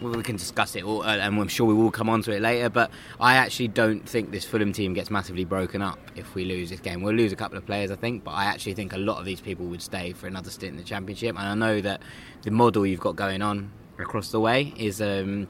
we 0.02 0.24
can 0.24 0.38
discuss 0.38 0.78
it, 0.78 0.84
all, 0.86 1.02
uh, 1.02 1.18
and 1.18 1.38
I'm 1.38 1.48
sure 1.50 1.68
we 1.68 1.74
will 1.74 1.92
come 1.92 2.10
on 2.10 2.22
to 2.24 2.32
it 2.32 2.42
later. 2.42 2.70
But 2.70 2.92
I 3.20 3.36
actually 3.36 3.68
don't 3.68 4.08
think 4.08 4.32
this 4.32 4.46
Fulham 4.46 4.72
team 4.72 4.94
gets 4.94 5.12
massively 5.12 5.44
broken 5.44 5.82
up 5.82 6.00
if 6.16 6.36
we 6.36 6.46
lose 6.46 6.70
this 6.70 6.80
game. 6.80 7.02
We'll 7.02 7.16
lose 7.16 7.34
a 7.34 7.36
couple 7.36 7.58
of 7.58 7.66
players, 7.66 7.92
I 7.92 7.98
think, 7.98 8.24
but 8.24 8.32
I 8.32 8.46
actually 8.46 8.76
think 8.76 8.94
a 8.94 8.98
lot 8.98 9.20
of 9.20 9.26
these 9.26 9.42
people 9.42 9.66
would 9.66 9.82
stay 9.82 10.14
for 10.14 10.28
another 10.28 10.50
stint 10.50 10.72
in 10.72 10.78
the 10.78 10.84
Championship. 10.84 11.38
And 11.38 11.46
I 11.46 11.56
know 11.56 11.82
that 11.82 12.02
the 12.44 12.52
model 12.52 12.86
you've 12.86 13.02
got 13.02 13.18
going 13.18 13.42
on 13.42 13.72
across 13.98 14.32
the 14.32 14.40
way 14.40 14.74
is. 14.78 15.02
Um, 15.02 15.50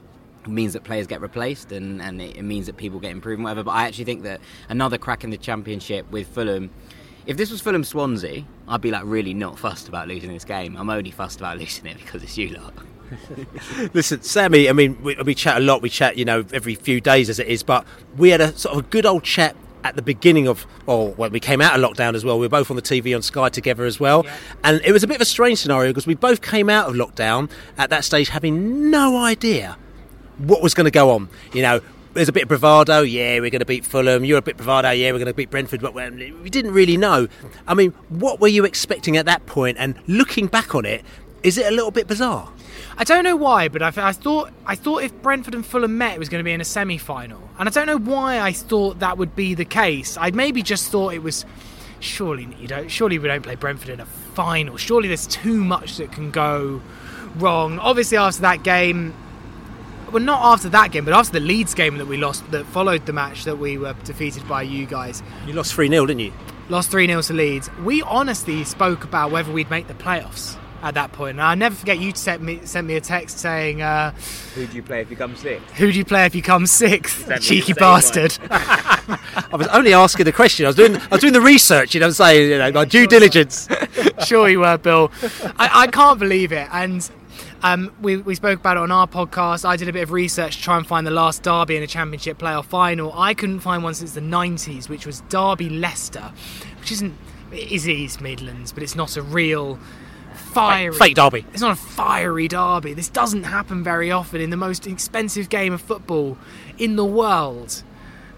means 0.50 0.72
that 0.72 0.84
players 0.84 1.06
get 1.06 1.20
replaced 1.20 1.72
and, 1.72 2.00
and 2.02 2.20
it 2.20 2.42
means 2.42 2.66
that 2.66 2.76
people 2.76 3.00
get 3.00 3.12
improved 3.12 3.38
and 3.38 3.44
whatever. 3.44 3.62
But 3.64 3.72
I 3.72 3.86
actually 3.86 4.04
think 4.04 4.22
that 4.24 4.40
another 4.68 4.98
crack 4.98 5.24
in 5.24 5.30
the 5.30 5.38
championship 5.38 6.10
with 6.10 6.28
Fulham 6.28 6.70
if 7.26 7.36
this 7.36 7.50
was 7.50 7.60
Fulham 7.60 7.84
Swansea, 7.84 8.44
I'd 8.66 8.80
be 8.80 8.90
like 8.90 9.02
really 9.04 9.34
not 9.34 9.58
fussed 9.58 9.88
about 9.88 10.08
losing 10.08 10.32
this 10.32 10.44
game. 10.44 10.76
I'm 10.76 10.90
only 10.90 11.10
fussed 11.10 11.38
about 11.38 11.58
losing 11.60 11.86
it 11.86 11.98
because 11.98 12.22
it's 12.22 12.36
you 12.36 12.48
lot. 12.50 12.74
Listen, 13.94 14.22
Sammy. 14.22 14.68
I 14.68 14.72
mean, 14.72 15.00
we, 15.02 15.16
we 15.16 15.34
chat 15.34 15.58
a 15.58 15.60
lot. 15.60 15.82
We 15.82 15.90
chat, 15.90 16.16
you 16.16 16.24
know, 16.24 16.44
every 16.52 16.74
few 16.74 17.00
days 17.00 17.28
as 17.28 17.38
it 17.38 17.48
is. 17.48 17.62
But 17.62 17.84
we 18.16 18.30
had 18.30 18.40
a 18.40 18.56
sort 18.56 18.76
of 18.76 18.84
a 18.84 18.88
good 18.88 19.04
old 19.04 19.24
chat 19.24 19.56
at 19.82 19.96
the 19.96 20.02
beginning 20.02 20.46
of, 20.46 20.66
or 20.86 21.12
when 21.12 21.32
we 21.32 21.40
came 21.40 21.60
out 21.60 21.78
of 21.78 21.84
lockdown 21.84 22.14
as 22.14 22.24
well. 22.24 22.38
We 22.38 22.46
were 22.46 22.50
both 22.50 22.70
on 22.70 22.76
the 22.76 22.82
TV 22.82 23.14
on 23.14 23.22
Sky 23.22 23.48
together 23.48 23.84
as 23.84 23.98
well, 23.98 24.24
yeah. 24.24 24.36
and 24.62 24.80
it 24.84 24.92
was 24.92 25.02
a 25.02 25.06
bit 25.06 25.16
of 25.16 25.22
a 25.22 25.26
strange 25.26 25.58
scenario 25.58 25.90
because 25.90 26.06
we 26.06 26.14
both 26.14 26.42
came 26.42 26.68
out 26.68 26.88
of 26.88 26.94
lockdown 26.94 27.50
at 27.78 27.90
that 27.90 28.04
stage 28.04 28.28
having 28.28 28.90
no 28.90 29.16
idea 29.16 29.78
what 30.46 30.62
was 30.62 30.74
going 30.74 30.86
to 30.86 30.90
go 30.90 31.10
on. 31.10 31.28
You 31.52 31.62
know, 31.62 31.80
there's 32.14 32.28
a 32.28 32.32
bit 32.32 32.44
of 32.44 32.48
bravado. 32.48 33.02
Yeah, 33.02 33.40
we're 33.40 33.50
going 33.50 33.60
to 33.60 33.66
beat 33.66 33.84
Fulham. 33.84 34.24
You're 34.24 34.38
a 34.38 34.42
bit 34.42 34.56
bravado. 34.56 34.90
Yeah, 34.90 35.12
we're 35.12 35.18
going 35.18 35.26
to 35.26 35.34
beat 35.34 35.50
Brentford. 35.50 35.80
But 35.80 35.94
we 35.94 36.50
didn't 36.50 36.72
really 36.72 36.96
know. 36.96 37.28
I 37.66 37.74
mean, 37.74 37.92
what 38.08 38.40
were 38.40 38.48
you 38.48 38.64
expecting 38.64 39.16
at 39.16 39.26
that 39.26 39.46
point? 39.46 39.78
And 39.78 39.96
looking 40.06 40.46
back 40.46 40.74
on 40.74 40.84
it, 40.84 41.04
is 41.42 41.56
it 41.56 41.66
a 41.66 41.70
little 41.70 41.90
bit 41.90 42.06
bizarre? 42.06 42.50
I 42.98 43.04
don't 43.04 43.24
know 43.24 43.36
why, 43.36 43.68
but 43.68 43.82
I, 43.82 43.92
I, 43.96 44.12
thought 44.12 44.50
I 44.66 44.74
thought 44.74 45.02
if 45.02 45.22
Brentford 45.22 45.54
and 45.54 45.64
Fulham 45.64 45.96
met, 45.96 46.14
it 46.14 46.18
was 46.18 46.28
going 46.28 46.40
to 46.40 46.44
be 46.44 46.52
in 46.52 46.60
a 46.60 46.66
semi-final, 46.66 47.40
and 47.58 47.66
I 47.68 47.72
don't 47.72 47.86
know 47.86 47.98
why 47.98 48.40
I 48.40 48.52
thought 48.52 48.98
that 48.98 49.16
would 49.16 49.34
be 49.34 49.54
the 49.54 49.64
case. 49.64 50.18
I 50.20 50.30
maybe 50.32 50.62
just 50.62 50.90
thought 50.90 51.14
it 51.14 51.22
was. 51.22 51.44
Surely 52.00 52.48
you 52.58 52.66
don't. 52.66 52.90
Surely 52.90 53.18
we 53.18 53.28
don't 53.28 53.42
play 53.42 53.54
Brentford 53.54 53.90
in 53.90 54.00
a 54.00 54.06
final. 54.06 54.76
Surely 54.76 55.08
there's 55.08 55.26
too 55.26 55.62
much 55.62 55.98
that 55.98 56.12
can 56.12 56.30
go 56.30 56.80
wrong. 57.36 57.78
Obviously, 57.78 58.16
after 58.16 58.42
that 58.42 58.62
game, 58.62 59.14
well, 60.12 60.22
not 60.22 60.40
after 60.42 60.68
that 60.70 60.92
game, 60.92 61.04
but 61.04 61.14
after 61.14 61.32
the 61.32 61.40
Leeds 61.40 61.74
game 61.74 61.98
that 61.98 62.06
we 62.06 62.16
lost, 62.16 62.48
that 62.50 62.66
followed 62.66 63.06
the 63.06 63.12
match 63.12 63.44
that 63.44 63.58
we 63.58 63.78
were 63.78 63.94
defeated 64.04 64.46
by 64.48 64.62
you 64.62 64.86
guys. 64.86 65.22
You 65.46 65.52
lost 65.52 65.74
3 65.74 65.88
0, 65.88 66.06
didn't 66.06 66.20
you? 66.20 66.32
Lost 66.68 66.90
3 66.90 67.06
0 67.06 67.22
to 67.22 67.32
Leeds. 67.32 67.70
We 67.82 68.02
honestly 68.02 68.64
spoke 68.64 69.04
about 69.04 69.30
whether 69.30 69.52
we'd 69.52 69.70
make 69.70 69.88
the 69.88 69.94
playoffs 69.94 70.56
at 70.82 70.94
that 70.94 71.12
point. 71.12 71.32
And 71.32 71.42
I'll 71.42 71.56
never 71.56 71.74
forget 71.74 71.98
you 71.98 72.12
sent 72.14 72.42
me, 72.42 72.60
sent 72.64 72.86
me 72.86 72.96
a 72.96 73.00
text 73.00 73.38
saying, 73.38 73.82
uh, 73.82 74.12
Who 74.54 74.66
do 74.66 74.76
you 74.76 74.82
play 74.82 75.00
if 75.00 75.10
you 75.10 75.16
come 75.16 75.36
sixth? 75.36 75.70
Who 75.72 75.92
do 75.92 75.98
you 75.98 76.04
play 76.04 76.26
if 76.26 76.34
you 76.34 76.42
come 76.42 76.66
sixth? 76.66 77.30
Cheeky 77.40 77.72
bastard. 77.74 78.38
I 78.50 79.48
was 79.52 79.66
only 79.68 79.94
asking 79.94 80.24
the 80.24 80.32
question. 80.32 80.66
I 80.66 80.68
was 80.70 80.76
doing 80.76 80.96
I 80.96 81.08
was 81.10 81.20
doing 81.20 81.32
the 81.32 81.40
research, 81.40 81.94
you 81.94 82.00
know, 82.00 82.10
saying, 82.10 82.50
you 82.50 82.58
know, 82.58 82.72
my 82.72 82.84
due 82.84 83.06
diligence. 83.06 83.68
sure 84.26 84.48
you 84.48 84.60
were, 84.60 84.78
Bill. 84.78 85.10
I, 85.56 85.82
I 85.82 85.86
can't 85.88 86.18
believe 86.18 86.52
it. 86.52 86.68
And 86.72 87.08
um, 87.62 87.94
we, 88.00 88.16
we 88.16 88.34
spoke 88.34 88.60
about 88.60 88.76
it 88.76 88.80
on 88.80 88.90
our 88.90 89.06
podcast. 89.06 89.64
I 89.64 89.76
did 89.76 89.88
a 89.88 89.92
bit 89.92 90.02
of 90.02 90.12
research 90.12 90.56
to 90.56 90.62
try 90.62 90.76
and 90.76 90.86
find 90.86 91.06
the 91.06 91.10
last 91.10 91.42
derby 91.42 91.76
in 91.76 91.82
a 91.82 91.86
championship 91.86 92.38
playoff 92.38 92.66
final. 92.66 93.12
I 93.14 93.34
couldn't 93.34 93.60
find 93.60 93.82
one 93.82 93.94
since 93.94 94.12
the 94.12 94.20
90s, 94.20 94.88
which 94.88 95.06
was 95.06 95.20
Derby 95.28 95.68
Leicester, 95.68 96.32
which 96.78 96.92
isn't 96.92 97.14
it 97.52 97.72
is 97.72 97.88
East 97.88 98.20
Midlands, 98.20 98.72
but 98.72 98.82
it's 98.82 98.94
not 98.94 99.16
a 99.16 99.22
real 99.22 99.78
fiery 100.34 100.94
fake 100.94 101.16
derby. 101.16 101.44
It's 101.52 101.60
not 101.60 101.72
a 101.72 101.80
fiery 101.80 102.48
derby. 102.48 102.94
This 102.94 103.08
doesn't 103.08 103.44
happen 103.44 103.82
very 103.82 104.10
often 104.10 104.40
in 104.40 104.50
the 104.50 104.56
most 104.56 104.86
expensive 104.86 105.48
game 105.48 105.72
of 105.72 105.80
football 105.80 106.38
in 106.78 106.96
the 106.96 107.04
world. 107.04 107.82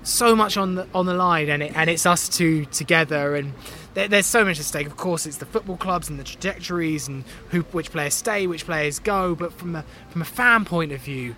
So 0.03 0.35
much 0.35 0.57
on 0.57 0.75
the 0.75 0.89
on 0.95 1.07
the 1.07 1.14
line, 1.14 1.49
and 1.49 1.62
it, 1.62 1.73
and 1.77 1.89
it's 1.89 2.07
us 2.07 2.29
two 2.29 2.64
together 2.66 3.37
and 3.37 3.53
there, 3.95 4.09
there's 4.09 4.26
so 4.26 4.45
much 4.45 4.59
at 4.59 4.64
stake. 4.64 4.86
Of 4.86 4.97
course, 4.97 5.26
it's 5.26 5.36
the 5.38 5.47
football 5.47 5.76
clubs 5.76 6.09
and 6.09 6.18
the 6.18 6.24
trajectories 6.24 7.09
and 7.09 7.24
who, 7.51 7.61
which 7.62 7.90
players 7.90 8.14
stay, 8.14 8.47
which 8.47 8.64
players 8.64 8.99
go. 8.99 9.34
But 9.34 9.53
from 9.53 9.76
a 9.76 9.84
from 10.11 10.22
a 10.22 10.26
fan 10.26 10.64
point 10.64 10.93
of 10.93 11.01
view, 11.01 11.36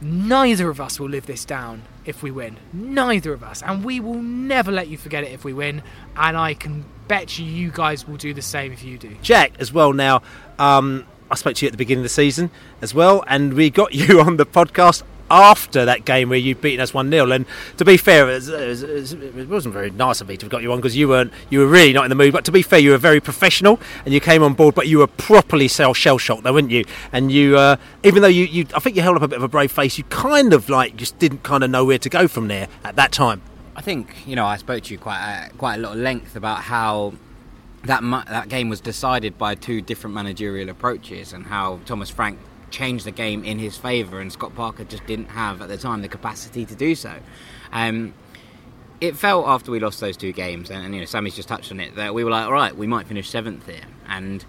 neither 0.00 0.70
of 0.70 0.80
us 0.80 0.98
will 0.98 1.08
live 1.08 1.26
this 1.26 1.44
down 1.44 1.82
if 2.04 2.22
we 2.22 2.30
win. 2.30 2.56
Neither 2.72 3.32
of 3.32 3.42
us, 3.42 3.62
and 3.62 3.84
we 3.84 4.00
will 4.00 4.22
never 4.22 4.72
let 4.72 4.88
you 4.88 4.96
forget 4.96 5.24
it 5.24 5.32
if 5.32 5.44
we 5.44 5.52
win. 5.52 5.82
And 6.16 6.36
I 6.36 6.54
can 6.54 6.84
bet 7.08 7.38
you, 7.38 7.44
you 7.44 7.70
guys 7.70 8.06
will 8.06 8.16
do 8.16 8.32
the 8.32 8.42
same 8.42 8.72
if 8.72 8.82
you 8.82 8.98
do. 8.98 9.16
Jack, 9.22 9.52
as 9.58 9.72
well. 9.72 9.92
Now, 9.92 10.22
um, 10.58 11.06
I 11.30 11.34
spoke 11.34 11.54
to 11.56 11.66
you 11.66 11.68
at 11.68 11.72
the 11.72 11.78
beginning 11.78 12.00
of 12.00 12.04
the 12.04 12.08
season 12.08 12.50
as 12.80 12.94
well, 12.94 13.24
and 13.26 13.54
we 13.54 13.70
got 13.70 13.94
you 13.94 14.20
on 14.20 14.36
the 14.36 14.46
podcast 14.46 15.02
after 15.30 15.84
that 15.84 16.04
game 16.04 16.28
where 16.28 16.38
you'd 16.38 16.60
beaten 16.60 16.80
us 16.80 16.92
1 16.92 17.10
0. 17.10 17.30
And 17.30 17.46
to 17.76 17.84
be 17.84 17.96
fair, 17.96 18.28
it, 18.28 18.34
was, 18.34 18.48
it, 18.82 19.48
was, 19.48 19.66
not 19.66 19.72
very 19.72 19.90
nice 19.90 20.20
of 20.20 20.28
me 20.28 20.36
to 20.36 20.46
have 20.46 20.50
got 20.50 20.62
you 20.62 20.72
on 20.72 20.78
because 20.78 20.96
you 20.96 21.08
weren't, 21.08 21.32
you 21.48 21.60
were 21.60 21.66
really 21.66 21.92
not 21.92 22.04
in 22.04 22.08
the 22.08 22.14
mood. 22.14 22.32
But 22.32 22.44
to 22.46 22.52
be 22.52 22.62
fair, 22.62 22.78
you 22.78 22.90
were 22.90 22.98
very 22.98 23.20
professional 23.20 23.80
and 24.04 24.12
you 24.12 24.20
came 24.20 24.42
on 24.42 24.54
board, 24.54 24.74
but 24.74 24.88
you 24.88 24.98
were 24.98 25.06
properly 25.06 25.68
shell 25.68 25.94
shocked, 25.94 26.42
though, 26.42 26.52
weren't 26.52 26.70
you? 26.70 26.84
And 27.12 27.30
you, 27.30 27.56
uh, 27.56 27.76
even 28.02 28.22
though 28.22 28.28
you, 28.28 28.44
you, 28.44 28.66
I 28.74 28.80
think 28.80 28.96
you 28.96 29.02
held 29.02 29.16
up 29.16 29.22
a 29.22 29.28
bit 29.28 29.36
of 29.36 29.42
a 29.42 29.48
brave 29.48 29.72
face, 29.72 29.98
you 29.98 30.04
kind 30.04 30.52
of 30.52 30.68
like 30.68 30.96
just 30.96 31.18
didn't 31.18 31.42
kind 31.42 31.64
of 31.64 31.70
know 31.70 31.84
where 31.84 31.98
to 31.98 32.08
go 32.08 32.28
from 32.28 32.48
there 32.48 32.68
at 32.84 32.96
that 32.96 33.12
time. 33.12 33.42
I 33.76 33.82
think, 33.82 34.26
you 34.26 34.36
know, 34.36 34.44
I 34.44 34.56
spoke 34.56 34.82
to 34.84 34.92
you 34.92 34.98
quite 34.98 35.48
a, 35.50 35.56
quite 35.56 35.76
a 35.76 35.78
lot 35.78 35.92
of 35.92 35.98
length 35.98 36.36
about 36.36 36.62
how 36.62 37.14
that 37.84 38.02
that 38.28 38.48
game 38.48 38.68
was 38.68 38.80
decided 38.80 39.38
by 39.38 39.54
two 39.54 39.80
different 39.80 40.14
managerial 40.14 40.68
approaches 40.68 41.32
and 41.32 41.46
how 41.46 41.80
Thomas 41.86 42.10
Frank 42.10 42.38
change 42.70 43.04
the 43.04 43.10
game 43.10 43.44
in 43.44 43.58
his 43.58 43.76
favour, 43.76 44.20
and 44.20 44.32
Scott 44.32 44.54
Parker 44.54 44.84
just 44.84 45.06
didn't 45.06 45.28
have 45.30 45.60
at 45.62 45.68
the 45.68 45.76
time 45.76 46.02
the 46.02 46.08
capacity 46.08 46.64
to 46.66 46.74
do 46.74 46.94
so. 46.94 47.18
Um, 47.72 48.14
it 49.00 49.16
felt 49.16 49.46
after 49.46 49.70
we 49.70 49.80
lost 49.80 50.00
those 50.00 50.16
two 50.16 50.32
games, 50.32 50.70
and, 50.70 50.84
and, 50.84 50.94
you 50.94 51.00
know 51.00 51.06
Sammy's 51.06 51.34
just 51.34 51.48
touched 51.48 51.72
on 51.72 51.80
it, 51.80 51.94
that 51.96 52.14
we 52.14 52.24
were 52.24 52.30
like, 52.30 52.46
all 52.46 52.52
right, 52.52 52.76
we 52.76 52.86
might 52.86 53.06
finish 53.06 53.28
seventh 53.28 53.66
here. 53.66 53.84
And 54.06 54.44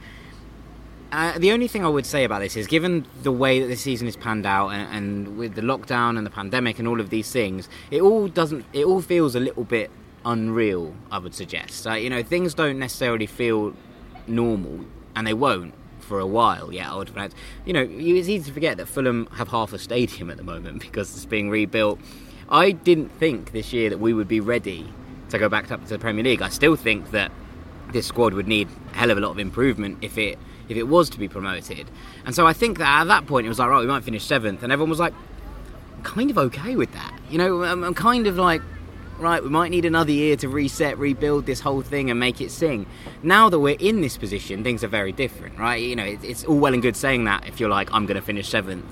uh, 1.12 1.38
the 1.38 1.52
only 1.52 1.68
thing 1.68 1.86
I 1.86 1.90
would 1.90 2.06
say 2.06 2.24
about 2.24 2.40
this 2.40 2.56
is, 2.56 2.68
given 2.68 3.06
the 3.24 3.32
way 3.32 3.60
that 3.60 3.68
the 3.68 3.76
season 3.76 4.08
is 4.08 4.16
panned 4.16 4.46
out, 4.46 4.70
and, 4.70 4.96
and, 4.96 5.38
with 5.38 5.56
the 5.56 5.62
lockdown 5.62 6.18
and 6.18 6.26
the 6.26 6.32
pandemic 6.32 6.80
and 6.80 6.88
all 6.88 7.00
of 7.00 7.10
these 7.10 7.32
things, 7.32 7.70
it 7.90 8.02
all 8.02 8.28
doesn't, 8.28 8.66
it 8.74 8.86
all 8.86 9.02
feels 9.02 9.36
a 9.36 9.40
little 9.40 9.64
bit 9.64 9.90
unreal. 10.26 10.94
I 11.10 11.20
would 11.20 11.34
suggest, 11.34 11.88
uh, 11.88 11.94
you 11.94 12.10
know, 12.10 12.24
things 12.24 12.54
don't 12.54 12.80
necessarily 12.80 13.26
feel 13.26 13.74
normal, 14.28 14.86
and 15.16 15.26
they 15.26 15.34
won't 15.34 15.74
for 16.12 16.20
a 16.20 16.28
while. 16.28 16.74
Yeah, 16.74 16.92
Old 16.92 17.08
Trafford. 17.08 17.34
You 17.64 17.72
know, 17.72 17.88
it's 17.90 18.28
easy 18.28 18.44
to 18.44 18.52
forget 18.52 18.76
that 18.76 18.88
Fulham 18.88 19.30
have 19.38 19.48
half 19.48 19.72
a 19.72 19.80
stadium 19.80 20.30
at 20.30 20.36
the 20.36 20.44
moment 20.44 20.82
because 20.88 21.16
it's 21.16 21.24
being 21.24 21.50
rebuilt. 21.50 22.02
I 22.50 22.72
didn't 22.72 23.10
think 23.14 23.54
this 23.54 23.72
year 23.72 23.90
that 23.90 24.00
we 24.02 24.14
would 24.14 24.28
be 24.28 24.42
ready 24.42 24.92
to 25.30 25.40
go 25.40 25.48
back 25.48 25.72
up 25.72 25.82
to 25.84 25.88
the 25.88 25.98
Premier 25.98 26.22
League. 26.22 26.42
I 26.42 26.50
still 26.50 26.76
think 26.76 27.12
that 27.12 27.32
this 27.94 28.08
squad 28.08 28.34
would 28.34 28.50
need 28.50 28.68
a 28.92 28.98
hell 28.98 29.10
of 29.10 29.18
a 29.18 29.22
lot 29.22 29.32
of 29.32 29.40
improvement 29.40 30.00
if 30.02 30.18
it 30.18 30.38
if 30.68 30.76
it 30.76 30.84
was 30.84 31.10
to 31.12 31.18
be 31.20 31.30
promoted. 31.30 31.90
And 32.26 32.36
so 32.36 32.46
I 32.46 32.52
think 32.52 32.78
that 32.80 33.02
at 33.02 33.06
that 33.06 33.26
point 33.26 33.46
it 33.46 33.50
was 33.50 33.60
like, 33.60 33.70
right, 33.70 33.80
we 33.80 33.88
might 33.88 34.04
finish 34.04 34.26
seventh, 34.26 34.64
and 34.64 34.74
everyone 34.74 34.90
was 34.90 35.00
like, 35.00 35.14
kind 36.04 36.30
of 36.30 36.38
okay 36.38 36.76
with 36.76 36.92
that. 36.92 37.18
You 37.30 37.38
know, 37.38 37.64
I'm 37.64 37.94
kind 37.94 38.28
of 38.28 38.38
like 38.38 38.62
right, 39.22 39.42
we 39.44 39.50
might 39.50 39.72
need 39.72 39.86
another 39.86 40.12
year 40.12 40.36
to 40.38 40.50
reset, 40.50 40.98
rebuild 40.98 41.46
this 41.46 41.60
whole 41.60 41.82
thing 41.82 42.10
and 42.10 42.20
make 42.20 42.42
it 42.42 42.52
sing. 42.52 42.86
Now 43.24 43.50
that 43.50 43.60
we're 43.60 43.78
in 43.80 44.02
this 44.02 44.18
position, 44.18 44.64
things 44.64 44.84
are 44.84 44.88
very 44.88 45.12
different, 45.12 45.58
right? 45.58 45.82
You 45.82 45.96
know, 45.96 46.04
it's 46.04 46.44
all 46.44 46.58
well 46.58 46.74
and 46.74 46.82
good 46.82 46.96
saying 46.96 47.26
that 47.26 47.48
if 47.48 47.60
you're 47.60 47.70
like, 47.70 47.94
I'm 47.94 48.06
going 48.06 48.16
to 48.16 48.22
finish 48.22 48.50
seventh, 48.50 48.86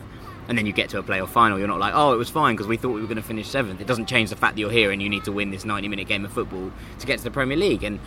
and 0.48 0.58
then 0.58 0.66
you 0.66 0.74
get 0.74 0.90
to 0.90 0.98
a 0.98 1.04
playoff 1.04 1.30
final, 1.30 1.60
you're 1.60 1.68
not 1.68 1.80
like, 1.80 1.94
oh, 1.96 2.14
it 2.14 2.18
was 2.18 2.30
fine 2.30 2.56
because 2.56 2.68
we 2.68 2.76
thought 2.76 2.90
we 2.90 3.02
were 3.02 3.08
going 3.08 3.18
to 3.18 3.24
finish 3.24 3.48
seventh. 3.48 3.82
It 3.82 3.88
doesn't 3.88 4.08
change 4.08 4.32
the 4.32 4.36
fact 4.36 4.56
that 4.56 4.60
you're 4.60 4.72
here 4.72 4.92
and 4.92 5.02
you 5.02 5.08
need 5.08 5.24
to 5.26 5.32
win 5.32 5.52
this 5.52 5.64
90 5.64 5.88
minute 5.88 6.08
game 6.08 6.26
of 6.26 6.34
football 6.34 6.72
to 6.98 7.06
get 7.06 7.20
to 7.20 7.24
the 7.24 7.32
Premier 7.32 7.56
League. 7.56 7.84
And 7.84 8.00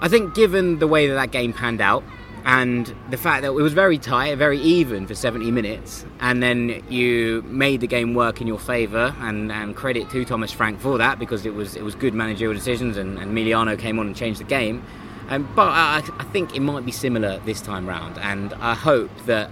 I 0.00 0.08
think, 0.08 0.34
given 0.34 0.78
the 0.78 0.86
way 0.86 1.08
that 1.08 1.14
that 1.14 1.32
game 1.32 1.52
panned 1.52 1.80
out, 1.80 2.04
and 2.44 2.92
the 3.10 3.16
fact 3.16 3.42
that 3.42 3.48
it 3.48 3.54
was 3.54 3.72
very 3.72 3.98
tight, 3.98 4.36
very 4.36 4.58
even 4.58 5.06
for 5.06 5.14
70 5.14 5.50
minutes, 5.50 6.04
and 6.20 6.42
then 6.42 6.82
you 6.88 7.42
made 7.46 7.80
the 7.80 7.86
game 7.86 8.14
work 8.14 8.40
in 8.40 8.46
your 8.46 8.58
favour, 8.58 9.14
and, 9.20 9.52
and 9.52 9.76
credit 9.76 10.10
to 10.10 10.24
Thomas 10.24 10.50
Frank 10.50 10.80
for 10.80 10.98
that 10.98 11.18
because 11.18 11.46
it 11.46 11.54
was 11.54 11.76
it 11.76 11.84
was 11.84 11.94
good 11.94 12.14
managerial 12.14 12.54
decisions, 12.54 12.96
and, 12.96 13.18
and 13.18 13.32
Emiliano 13.32 13.78
came 13.78 13.98
on 13.98 14.06
and 14.06 14.16
changed 14.16 14.40
the 14.40 14.44
game. 14.44 14.84
Um, 15.28 15.48
but 15.54 15.68
I, 15.68 16.02
I 16.18 16.24
think 16.24 16.56
it 16.56 16.60
might 16.60 16.84
be 16.84 16.92
similar 16.92 17.38
this 17.40 17.60
time 17.60 17.88
round, 17.88 18.18
and 18.18 18.52
I 18.54 18.74
hope 18.74 19.10
that 19.26 19.50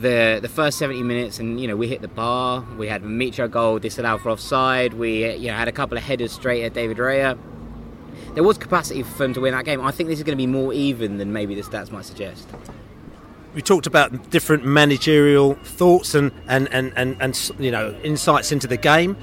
the 0.00 0.38
the 0.40 0.48
first 0.48 0.78
70 0.78 1.02
minutes, 1.02 1.38
and 1.38 1.60
you 1.60 1.68
know 1.68 1.76
we 1.76 1.88
hit 1.88 2.00
the 2.00 2.08
bar, 2.08 2.64
we 2.78 2.88
had 2.88 3.02
a 3.02 3.06
Mitro 3.06 3.50
goal 3.50 3.78
disallowed 3.78 4.22
for 4.22 4.30
offside, 4.30 4.94
we 4.94 5.30
you 5.34 5.48
know 5.48 5.54
had 5.54 5.68
a 5.68 5.72
couple 5.72 5.98
of 5.98 6.04
headers 6.04 6.32
straight 6.32 6.64
at 6.64 6.72
David 6.72 6.96
Raya 6.96 7.38
there 8.34 8.42
was 8.42 8.58
capacity 8.58 9.02
for 9.02 9.18
them 9.18 9.34
to 9.34 9.40
win 9.40 9.54
that 9.54 9.64
game. 9.64 9.80
I 9.80 9.90
think 9.90 10.08
this 10.08 10.18
is 10.18 10.24
going 10.24 10.36
to 10.36 10.42
be 10.42 10.46
more 10.46 10.72
even 10.72 11.18
than 11.18 11.32
maybe 11.32 11.54
the 11.54 11.62
stats 11.62 11.90
might 11.90 12.04
suggest. 12.04 12.48
We 13.54 13.62
talked 13.62 13.86
about 13.86 14.30
different 14.30 14.64
managerial 14.64 15.54
thoughts 15.54 16.14
and, 16.14 16.32
and, 16.48 16.68
and, 16.72 16.92
and, 16.96 17.16
and 17.20 17.50
you 17.58 17.70
know 17.70 17.96
insights 18.02 18.50
into 18.50 18.66
the 18.66 18.76
game. 18.76 19.16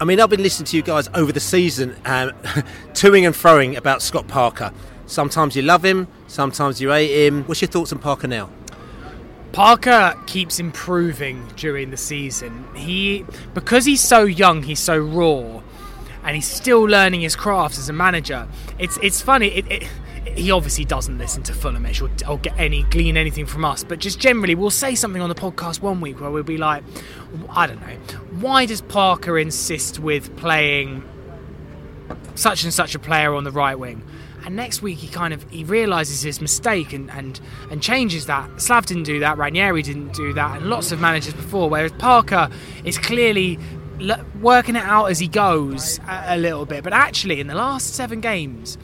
I 0.00 0.04
mean, 0.04 0.20
I've 0.20 0.30
been 0.30 0.42
listening 0.42 0.66
to 0.66 0.76
you 0.76 0.82
guys 0.82 1.08
over 1.14 1.32
the 1.32 1.40
season, 1.40 1.96
um, 2.04 2.30
toing 2.92 3.26
and 3.26 3.34
froing 3.34 3.76
about 3.76 4.02
Scott 4.02 4.28
Parker. 4.28 4.72
Sometimes 5.06 5.56
you 5.56 5.62
love 5.62 5.84
him, 5.84 6.08
sometimes 6.26 6.80
you 6.80 6.90
hate 6.90 7.26
him. 7.26 7.44
What's 7.44 7.62
your 7.62 7.70
thoughts 7.70 7.92
on 7.92 7.98
Parker 7.98 8.26
now? 8.26 8.50
Parker 9.52 10.14
keeps 10.26 10.58
improving 10.58 11.46
during 11.56 11.90
the 11.90 11.96
season. 11.96 12.66
He 12.74 13.24
because 13.54 13.86
he's 13.86 14.02
so 14.02 14.24
young, 14.24 14.62
he's 14.62 14.80
so 14.80 14.98
raw, 14.98 15.62
and 16.26 16.34
he's 16.34 16.46
still 16.46 16.82
learning 16.82 17.20
his 17.20 17.36
craft 17.36 17.78
as 17.78 17.88
a 17.88 17.92
manager. 17.92 18.48
It's 18.78 18.98
it's 18.98 19.22
funny. 19.22 19.46
It, 19.46 19.70
it, 19.70 19.88
he 20.36 20.50
obviously 20.50 20.84
doesn't 20.84 21.16
listen 21.16 21.44
to 21.44 21.52
Fulhamish 21.52 22.02
or, 22.02 22.30
or 22.30 22.38
get 22.38 22.58
any 22.58 22.82
glean 22.84 23.16
anything 23.16 23.46
from 23.46 23.64
us, 23.64 23.84
but 23.84 24.00
just 24.00 24.18
generally, 24.18 24.54
we'll 24.56 24.70
say 24.70 24.96
something 24.96 25.22
on 25.22 25.28
the 25.28 25.36
podcast 25.36 25.80
one 25.80 26.00
week 26.00 26.20
where 26.20 26.30
we'll 26.30 26.42
be 26.42 26.58
like, 26.58 26.82
I 27.48 27.66
don't 27.66 27.80
know, 27.80 27.96
why 28.40 28.66
does 28.66 28.82
Parker 28.82 29.38
insist 29.38 30.00
with 30.00 30.36
playing 30.36 31.04
such 32.34 32.64
and 32.64 32.74
such 32.74 32.94
a 32.94 32.98
player 32.98 33.32
on 33.32 33.44
the 33.44 33.52
right 33.52 33.78
wing? 33.78 34.02
And 34.44 34.54
next 34.54 34.82
week 34.82 34.98
he 34.98 35.08
kind 35.08 35.32
of 35.32 35.48
he 35.50 35.64
realizes 35.64 36.22
his 36.22 36.40
mistake 36.40 36.92
and, 36.92 37.10
and 37.10 37.40
and 37.70 37.80
changes 37.80 38.26
that. 38.26 38.60
Slav 38.60 38.84
didn't 38.86 39.04
do 39.04 39.20
that, 39.20 39.38
Ranieri 39.38 39.82
didn't 39.82 40.12
do 40.12 40.32
that, 40.34 40.58
and 40.58 40.68
lots 40.68 40.90
of 40.90 41.00
managers 41.00 41.34
before. 41.34 41.70
Whereas 41.70 41.92
Parker 41.92 42.50
is 42.84 42.98
clearly 42.98 43.58
working 44.40 44.76
it 44.76 44.82
out 44.82 45.06
as 45.06 45.18
he 45.18 45.28
goes 45.28 45.98
a, 46.08 46.24
a 46.28 46.36
little 46.36 46.66
bit. 46.66 46.84
But 46.84 46.92
actually, 46.92 47.40
in 47.40 47.46
the 47.46 47.54
last 47.54 47.94
seven 47.94 48.20
games, 48.20 48.78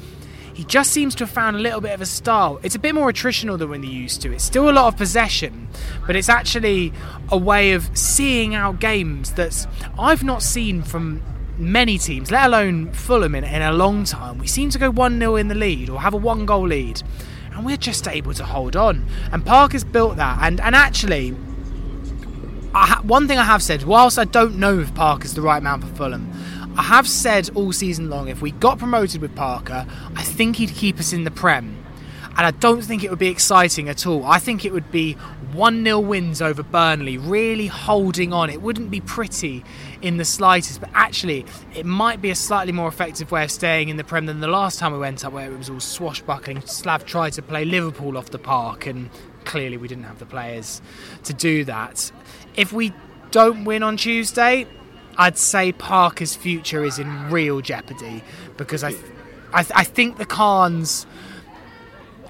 he 0.55 0.65
just 0.65 0.91
seems 0.93 1.15
to 1.17 1.25
have 1.25 1.31
found 1.31 1.57
a 1.57 1.59
little 1.59 1.81
bit 1.81 1.93
of 1.93 2.01
a 2.01 2.07
style. 2.07 2.61
It's 2.63 2.75
a 2.75 2.79
bit 2.79 2.95
more 2.95 3.11
attritional 3.11 3.59
than 3.59 3.71
when 3.71 3.81
they 3.81 3.89
used 3.89 4.21
to. 4.23 4.33
It's 4.33 4.45
still 4.45 4.69
a 4.69 4.73
lot 4.73 4.89
of 4.89 4.97
possession, 4.97 5.69
but 6.07 6.15
it's 6.15 6.29
actually 6.29 6.93
a 7.31 7.39
way 7.39 7.73
of 7.73 7.97
seeing 7.97 8.55
out 8.55 8.79
games 8.81 9.33
that 9.33 9.67
I've 9.99 10.23
not 10.23 10.43
seen 10.43 10.83
from 10.83 11.23
many 11.59 11.97
teams, 11.99 12.31
let 12.31 12.47
alone 12.47 12.93
Fulham, 12.93 13.35
in, 13.35 13.45
in 13.45 13.63
a 13.63 13.73
long 13.73 14.05
time. 14.05 14.39
We 14.39 14.47
seem 14.47 14.71
to 14.71 14.79
go 14.79 14.91
1 14.91 15.19
0 15.19 15.37
in 15.37 15.49
the 15.49 15.55
lead 15.55 15.89
or 15.89 16.01
have 16.01 16.15
a 16.15 16.19
one 16.19 16.45
goal 16.45 16.69
lead, 16.69 17.03
and 17.53 17.65
we're 17.65 17.77
just 17.77 18.07
able 18.07 18.35
to 18.35 18.45
hold 18.45 18.77
on. 18.77 19.07
And 19.31 19.45
Parker's 19.45 19.85
built 19.85 20.17
that. 20.17 20.39
And, 20.43 20.61
and 20.61 20.75
actually, 20.75 21.35
ha- 22.81 23.03
one 23.03 23.29
thing 23.29 23.39
I 23.39 23.45
have 23.45 23.63
said, 23.63 23.85
whilst 23.85 24.19
I 24.19 24.25
don't 24.25 24.57
know 24.57 24.79
if 24.79 24.95
Parker's 24.95 25.35
the 25.35 25.43
right 25.43 25.63
man 25.63 25.81
for 25.81 25.89
Fulham, 25.89 26.31
I 26.77 26.83
have 26.83 27.07
said 27.07 27.51
all 27.55 27.73
season 27.73 28.09
long 28.09 28.29
if 28.29 28.41
we 28.41 28.53
got 28.53 28.79
promoted 28.79 29.21
with 29.21 29.35
Parker, 29.35 29.87
I 30.17 30.23
think 30.23 30.57
he'd 30.57 30.71
keep 30.71 30.99
us 30.99 31.13
in 31.13 31.25
the 31.25 31.31
Prem. 31.31 31.79
And 32.35 32.47
I 32.47 32.51
don't 32.51 32.81
think 32.81 33.05
it 33.05 33.11
would 33.11 33.19
be 33.19 33.29
exciting 33.29 33.91
at 33.91 34.07
all. 34.07 34.25
I 34.25 34.39
think 34.39 34.65
it 34.65 34.73
would 34.73 34.91
be 34.91 35.19
1 35.53 35.85
0 35.85 36.01
wins 36.01 36.41
over 36.41 36.63
Burnley, 36.63 37.19
really 37.19 37.67
holding 37.67 38.33
on. 38.33 38.49
It 38.49 38.63
wouldn't 38.63 38.91
be 38.91 39.03
pretty 39.03 39.63
in 40.01 40.17
the 40.17 40.25
slightest, 40.25 40.81
but 40.81 40.89
actually, 40.95 41.45
it 41.75 41.85
might 41.85 42.23
be 42.23 42.31
a 42.31 42.35
slightly 42.35 42.73
more 42.73 42.89
effective 42.89 43.31
way 43.31 43.45
of 43.45 43.51
staying 43.51 43.91
in 43.91 43.99
the 43.99 44.05
Prem 44.05 44.25
than 44.25 44.41
the 44.41 44.49
last 44.49 44.79
time 44.79 44.95
we 44.95 44.99
went 44.99 45.27
up, 45.27 45.35
where 45.35 45.53
it 45.53 45.59
was 45.59 45.69
all 45.69 45.79
swashbuckling. 45.79 46.63
Slav 46.63 47.05
tried 47.05 47.35
to 47.35 47.43
play 47.43 47.67
Liverpool 47.67 48.17
off 48.17 48.31
the 48.31 48.39
park, 48.39 48.87
and 48.87 49.11
clearly 49.45 49.77
we 49.77 49.89
didn't 49.89 50.05
have 50.05 50.19
the 50.19 50.27
players 50.27 50.81
to 51.25 51.35
do 51.35 51.65
that. 51.65 52.11
If 52.57 52.73
we 52.73 52.93
don't 53.31 53.65
win 53.65 53.83
on 53.83 53.97
Tuesday, 53.97 54.67
I'd 55.17 55.39
say 55.39 55.73
Parker's 55.73 56.35
future 56.35 56.85
is 56.85 56.99
in 56.99 57.31
real 57.31 57.61
jeopardy 57.61 58.23
because 58.57 58.85
I, 58.85 58.91
I, 59.53 59.65
I 59.75 59.85
think 59.85 60.19
the 60.19 60.27
Khans 60.27 61.07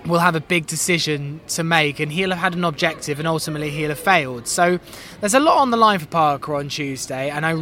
will 0.07 0.19
have 0.19 0.35
a 0.35 0.41
big 0.41 0.67
decision 0.67 1.41
to 1.47 1.63
make 1.63 2.01
and 2.01 2.11
he'll 2.11 2.31
have 2.31 2.39
had 2.39 2.55
an 2.55 2.65
objective 2.65 3.19
and 3.19 3.29
ultimately 3.29 3.71
he'll 3.71 3.91
have 3.91 3.99
failed. 3.99 4.49
So 4.49 4.81
there's 5.21 5.35
a 5.35 5.41
lot 5.41 5.59
on 5.59 5.71
the 5.71 5.77
line 5.77 6.01
for 6.01 6.07
Parker 6.07 6.55
on 6.55 6.69
Tuesday 6.69 7.31
and 7.31 7.47
I 7.47 7.53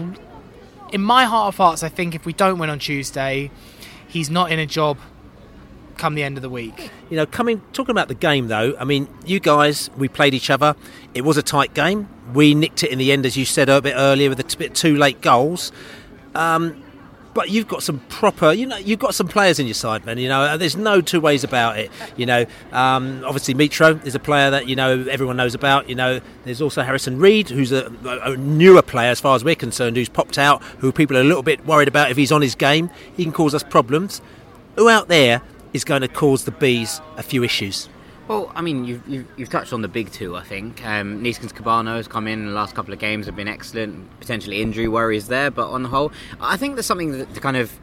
in 0.92 1.02
my 1.02 1.24
heart 1.24 1.48
of 1.48 1.56
hearts 1.56 1.82
I 1.82 1.88
think 1.88 2.14
if 2.14 2.26
we 2.26 2.32
don't 2.32 2.58
win 2.58 2.70
on 2.70 2.78
Tuesday 2.78 3.50
he's 4.08 4.28
not 4.30 4.50
in 4.50 4.58
a 4.58 4.66
job 4.66 4.98
come 5.96 6.14
the 6.14 6.22
end 6.22 6.36
of 6.36 6.42
the 6.42 6.50
week. 6.50 6.90
You 7.10 7.16
know, 7.16 7.26
coming 7.26 7.62
talking 7.72 7.90
about 7.90 8.08
the 8.08 8.14
game 8.14 8.48
though, 8.48 8.74
I 8.78 8.84
mean, 8.84 9.08
you 9.24 9.40
guys, 9.40 9.90
we 9.96 10.08
played 10.08 10.34
each 10.34 10.50
other. 10.50 10.76
It 11.14 11.22
was 11.22 11.36
a 11.36 11.42
tight 11.42 11.74
game. 11.74 12.08
We 12.32 12.54
nicked 12.54 12.82
it 12.82 12.90
in 12.90 12.98
the 12.98 13.12
end, 13.12 13.26
as 13.26 13.36
you 13.36 13.44
said 13.44 13.68
a 13.68 13.80
bit 13.82 13.94
earlier, 13.96 14.28
with 14.28 14.40
a 14.40 14.56
bit 14.56 14.74
too 14.74 14.96
late 14.96 15.20
goals. 15.20 15.72
Um, 16.34 16.82
but 17.34 17.50
you've 17.50 17.68
got 17.68 17.82
some 17.82 18.00
proper, 18.08 18.52
you 18.52 18.66
know, 18.66 18.76
you've 18.76 18.98
got 18.98 19.14
some 19.14 19.28
players 19.28 19.58
in 19.58 19.66
your 19.66 19.74
side, 19.74 20.04
man. 20.04 20.18
You 20.18 20.28
know, 20.28 20.56
there's 20.56 20.76
no 20.76 21.00
two 21.00 21.20
ways 21.20 21.44
about 21.44 21.78
it. 21.78 21.90
You 22.16 22.26
know, 22.26 22.44
um, 22.72 23.22
obviously 23.24 23.54
Mitro 23.54 24.04
is 24.04 24.14
a 24.14 24.18
player 24.18 24.50
that 24.50 24.66
you 24.66 24.76
know 24.76 25.06
everyone 25.08 25.36
knows 25.36 25.54
about. 25.54 25.88
You 25.88 25.94
know, 25.94 26.20
there's 26.44 26.60
also 26.60 26.82
Harrison 26.82 27.18
Reed, 27.18 27.48
who's 27.48 27.72
a, 27.72 27.92
a, 28.04 28.36
newer 28.36 28.82
player 28.82 29.10
as 29.10 29.20
far 29.20 29.36
as 29.36 29.44
we're 29.44 29.54
concerned, 29.54 29.96
who's 29.96 30.08
popped 30.08 30.38
out, 30.38 30.62
who 30.78 30.92
people 30.92 31.16
are 31.16 31.20
a 31.20 31.24
little 31.24 31.42
bit 31.42 31.64
worried 31.64 31.88
about 31.88 32.10
if 32.10 32.16
he's 32.16 32.32
on 32.32 32.42
his 32.42 32.54
game. 32.54 32.90
He 33.16 33.22
can 33.22 33.32
cause 33.32 33.54
us 33.54 33.62
problems. 33.62 34.20
Who 34.76 34.88
out 34.88 35.08
there 35.08 35.42
is 35.72 35.84
going 35.84 36.02
to 36.02 36.08
cause 36.08 36.44
the 36.44 36.50
bees 36.50 37.00
a 37.16 37.22
few 37.22 37.42
issues? 37.42 37.88
Well, 38.28 38.52
I 38.54 38.60
mean, 38.60 38.84
you've, 38.84 39.08
you've, 39.08 39.26
you've, 39.36 39.50
touched 39.50 39.72
on 39.72 39.82
the 39.82 39.88
big 39.88 40.12
two, 40.12 40.36
I 40.36 40.44
think. 40.44 40.86
Um, 40.86 41.22
Neeskens 41.22 41.52
Kebano 41.52 41.96
has 41.96 42.06
come 42.06 42.28
in, 42.28 42.40
in 42.40 42.46
the 42.46 42.52
last 42.52 42.76
couple 42.76 42.92
of 42.92 43.00
games, 43.00 43.26
have 43.26 43.34
been 43.34 43.48
excellent. 43.48 44.20
Potentially 44.20 44.62
injury 44.62 44.86
worries 44.86 45.26
there, 45.26 45.50
but 45.50 45.68
on 45.68 45.82
the 45.82 45.88
whole, 45.88 46.12
I 46.40 46.56
think 46.56 46.76
there's 46.76 46.86
something 46.86 47.10
that, 47.12 47.34
to 47.34 47.40
kind 47.40 47.56
of 47.56 47.76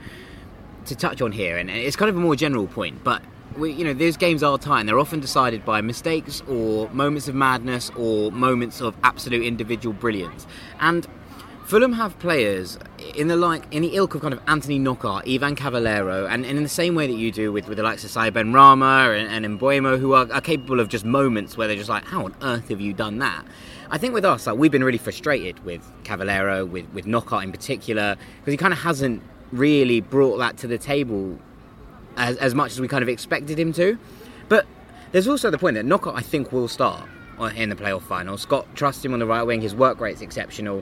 to 0.86 0.96
touch 0.96 1.22
on 1.22 1.34
here, 1.34 1.58
and 1.58 1.70
it's 1.70 1.98
kind 1.98 2.10
of 2.10 2.16
a 2.16 2.20
more 2.20 2.36
general 2.36 2.66
point, 2.66 3.04
but 3.04 3.22
we, 3.58 3.74
you 3.74 3.84
know, 3.84 3.94
those 3.94 4.18
games 4.18 4.44
are 4.44 4.58
tight, 4.58 4.82
and 4.82 4.90
they're 4.90 5.00
often 5.00 5.20
decided 5.20 5.66
by 5.66 5.82
mistakes 5.82 6.42
or 6.48 6.90
moments 6.92 7.28
of 7.28 7.36
madness 7.36 7.92
or 7.98 8.32
moments 8.32 8.82
of 8.82 8.96
absolute 9.04 9.44
individual 9.44 9.94
brilliance. 9.94 10.48
And 10.80 11.06
Fulham 11.68 11.92
have 11.92 12.18
players 12.20 12.80
in 13.14 13.28
the 13.28 13.36
like 13.36 13.62
in 13.72 13.82
the 13.82 13.98
ilk 13.98 14.16
of 14.16 14.22
kind 14.22 14.34
of 14.34 14.40
Anthony 14.48 14.80
Knockaert, 14.80 15.28
Ivan 15.28 15.54
Cavaleiro, 15.54 16.26
and, 16.26 16.46
and 16.46 16.58
in 16.58 16.64
the 16.64 16.70
same 16.70 16.96
way 16.96 17.08
that 17.08 17.18
you 17.18 17.30
do 17.30 17.52
with, 17.52 17.68
with 17.68 17.76
the 17.76 17.84
likes 17.84 18.06
of 18.06 18.10
Said 18.10 18.34
Benrahma 18.34 19.20
and, 19.20 19.46
and 19.46 19.60
Mbeumo, 19.60 20.00
who 20.00 20.14
are, 20.14 20.32
are, 20.32 20.40
capable 20.40 20.80
of 20.80 20.88
just 20.88 21.04
moments 21.04 21.58
where 21.58 21.68
they're 21.68 21.76
just 21.76 21.90
like, 21.90 22.06
how 22.06 22.24
on 22.24 22.34
earth 22.42 22.70
have 22.70 22.80
you 22.80 22.94
done 22.94 23.18
that? 23.20 23.44
I 23.92 23.98
think 23.98 24.14
with 24.14 24.24
us, 24.24 24.48
like 24.48 24.56
we've 24.56 24.72
been 24.72 24.86
really 24.86 24.98
frustrated 24.98 25.62
with 25.66 25.86
Cavaleiro, 26.06 26.66
with 26.66 26.88
with 26.94 27.06
Knockaert 27.06 27.44
in 27.44 27.52
particular, 27.52 28.16
because 28.40 28.54
he 28.54 28.58
kind 28.58 28.72
of 28.72 28.80
hasn't 28.80 29.22
really 29.52 30.00
brought 30.00 30.38
that 30.38 30.56
to 30.60 30.68
the 30.68 30.78
table 30.78 31.38
as, 32.16 32.38
as 32.38 32.56
much 32.56 32.72
as 32.72 32.80
we 32.80 32.88
kind 32.88 33.04
of 33.04 33.10
expected 33.10 33.60
him 33.60 33.74
to. 33.74 34.00
But 34.48 34.66
there's 35.12 35.28
also 35.28 35.52
the 35.52 35.58
point 35.58 35.76
that 35.76 35.86
Knockaert, 35.86 36.16
I 36.16 36.22
think, 36.22 36.54
will 36.54 36.70
start 36.70 37.10
in 37.58 37.68
the 37.68 37.76
playoff 37.76 38.04
final. 38.04 38.38
Scott 38.38 38.74
trusts 38.74 39.04
him 39.04 39.12
on 39.12 39.20
the 39.20 39.26
right 39.26 39.44
wing. 39.44 39.60
His 39.60 39.76
work 39.76 40.00
rate's 40.00 40.22
exceptional 40.22 40.82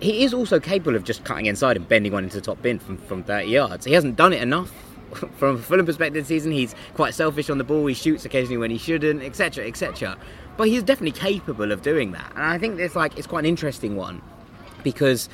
he 0.00 0.24
is 0.24 0.32
also 0.32 0.60
capable 0.60 0.96
of 0.96 1.04
just 1.04 1.24
cutting 1.24 1.46
inside 1.46 1.76
and 1.76 1.88
bending 1.88 2.12
one 2.12 2.24
into 2.24 2.36
the 2.36 2.42
top 2.42 2.60
bin 2.62 2.78
from, 2.78 2.98
from 2.98 3.24
30 3.24 3.48
yards. 3.48 3.84
He 3.84 3.92
hasn't 3.92 4.16
done 4.16 4.32
it 4.32 4.42
enough. 4.42 4.72
From 5.38 5.56
a 5.56 5.58
Fulham 5.58 5.86
perspective 5.86 6.20
this 6.22 6.28
season, 6.28 6.52
he's 6.52 6.74
quite 6.92 7.14
selfish 7.14 7.48
on 7.48 7.56
the 7.56 7.64
ball. 7.64 7.86
He 7.86 7.94
shoots 7.94 8.26
occasionally 8.26 8.58
when 8.58 8.70
he 8.70 8.76
shouldn't, 8.76 9.22
etc., 9.22 9.66
etc. 9.66 10.18
But 10.58 10.68
he's 10.68 10.82
definitely 10.82 11.18
capable 11.18 11.72
of 11.72 11.80
doing 11.80 12.12
that. 12.12 12.30
And 12.34 12.44
I 12.44 12.58
think 12.58 12.78
it's 12.78 12.94
like 12.94 13.16
it's 13.16 13.26
quite 13.26 13.38
an 13.40 13.46
interesting 13.46 13.96
one 13.96 14.20
because 14.82 15.30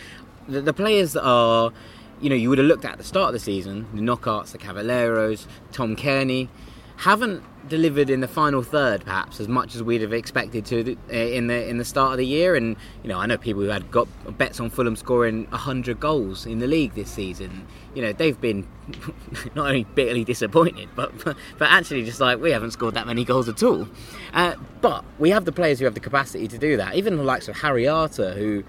the, 0.49 0.61
the 0.61 0.73
players 0.73 1.15
that 1.15 1.25
are, 1.25 1.73
you 2.21 2.31
know, 2.31 2.37
you 2.37 2.51
would 2.51 2.59
have 2.59 2.69
looked 2.69 2.85
at, 2.85 2.93
at 2.93 2.99
the 2.99 3.05
start 3.05 3.29
of 3.29 3.33
the 3.33 3.41
season, 3.41 3.89
the 3.95 4.01
Knockaerts, 4.01 4.53
the 4.53 4.59
Cavaleiros, 4.59 5.49
Tom 5.73 5.97
Cairney, 5.97 6.49
haven't 6.97 7.43
delivered 7.69 8.11
in 8.11 8.21
the 8.21 8.29
final 8.29 8.63
third, 8.63 9.05
perhaps 9.05 9.41
as 9.41 9.49
much 9.49 9.75
as 9.75 9.83
we'd 9.83 10.03
have 10.03 10.13
expected 10.13 10.65
to 10.67 10.97
uh, 11.11 11.13
in 11.13 11.47
the 11.47 11.69
in 11.69 11.79
the 11.79 11.85
start 11.85 12.13
of 12.13 12.19
the 12.19 12.27
year. 12.27 12.55
And 12.55 12.77
you 13.03 13.09
know, 13.09 13.19
I 13.19 13.27
know 13.27 13.37
people 13.37 13.63
who 13.63 13.69
had 13.69 13.91
got 13.91 14.07
bets 14.39 14.61
on 14.61 14.71
Fulham 14.71 14.97
scoring 14.97 15.47
hundred 15.47 16.01
goals 16.01 16.47
in 16.47 16.59
the 16.59 16.67
league 16.67 16.95
this 16.95 17.11
season. 17.11 17.67
You 17.95 18.03
know, 18.03 18.13
they've 18.13 18.41
been 18.41 18.67
not 19.55 19.69
only 19.69 19.85
bitterly 19.85 20.25
disappointed, 20.25 20.89
but 20.95 21.13
but 21.25 21.37
actually 21.71 22.05
just 22.05 22.21
like 22.21 22.41
we 22.41 22.51
haven't 22.51 22.73
scored 22.73 22.95
that 22.95 23.07
many 23.07 23.25
goals 23.25 23.49
at 23.49 23.63
all. 23.63 23.89
Uh, 24.33 24.55
but 24.81 25.05
we 25.19 25.31
have 25.31 25.45
the 25.45 25.53
players 25.53 25.79
who 25.79 25.85
have 25.85 25.95
the 25.95 26.01
capacity 26.01 26.49
to 26.49 26.59
do 26.59 26.77
that. 26.77 26.95
Even 26.95 27.17
the 27.17 27.25
likes 27.25 27.49
of 27.49 27.57
Harry 27.57 27.89
Arter, 27.89 28.33
who 28.35 28.65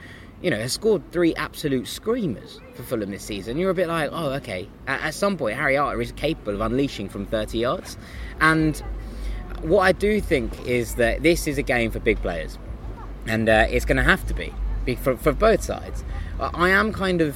you 0.46 0.52
know, 0.52 0.60
has 0.60 0.74
scored 0.74 1.02
three 1.12 1.34
absolute 1.34 1.88
screamers 1.88 2.62
for 2.76 2.84
Fulham 2.84 3.10
this 3.10 3.24
season. 3.24 3.58
You're 3.58 3.72
a 3.72 3.74
bit 3.74 3.88
like, 3.88 4.12
oh, 4.14 4.30
okay. 4.34 4.70
At, 4.86 5.02
at 5.02 5.14
some 5.16 5.38
point, 5.38 5.58
Harry 5.58 5.76
Arter 5.76 6.00
is 6.00 6.12
capable 6.12 6.54
of 6.54 6.62
unleashing 6.62 7.10
from 7.10 7.26
30 7.26 7.58
yards. 7.58 7.98
And 8.40 8.78
what 9.64 9.80
I 9.80 9.92
do 9.92 10.22
think 10.22 10.68
is 10.68 10.96
that 10.96 11.24
this 11.24 11.48
is 11.48 11.58
a 11.58 11.64
game 11.64 11.90
for 11.90 12.00
big 12.00 12.22
players. 12.22 12.60
And 13.26 13.50
uh, 13.50 13.66
it's 13.72 13.86
going 13.86 13.98
to 13.98 14.04
have 14.04 14.24
to 14.28 14.36
be, 14.36 14.54
be 14.86 14.94
for, 14.94 15.18
for 15.18 15.34
both 15.34 15.64
sides. 15.64 16.04
I 16.40 16.70
am 16.70 16.94
kind 16.94 17.22
of 17.22 17.36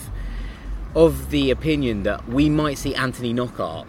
of 0.95 1.32
the 1.32 1.49
opinion 1.49 2.03
that 2.03 2.28
we 2.30 2.47
might 2.47 2.78
see 2.78 2.93
Anthony 2.93 3.34
Knockaert 3.34 3.88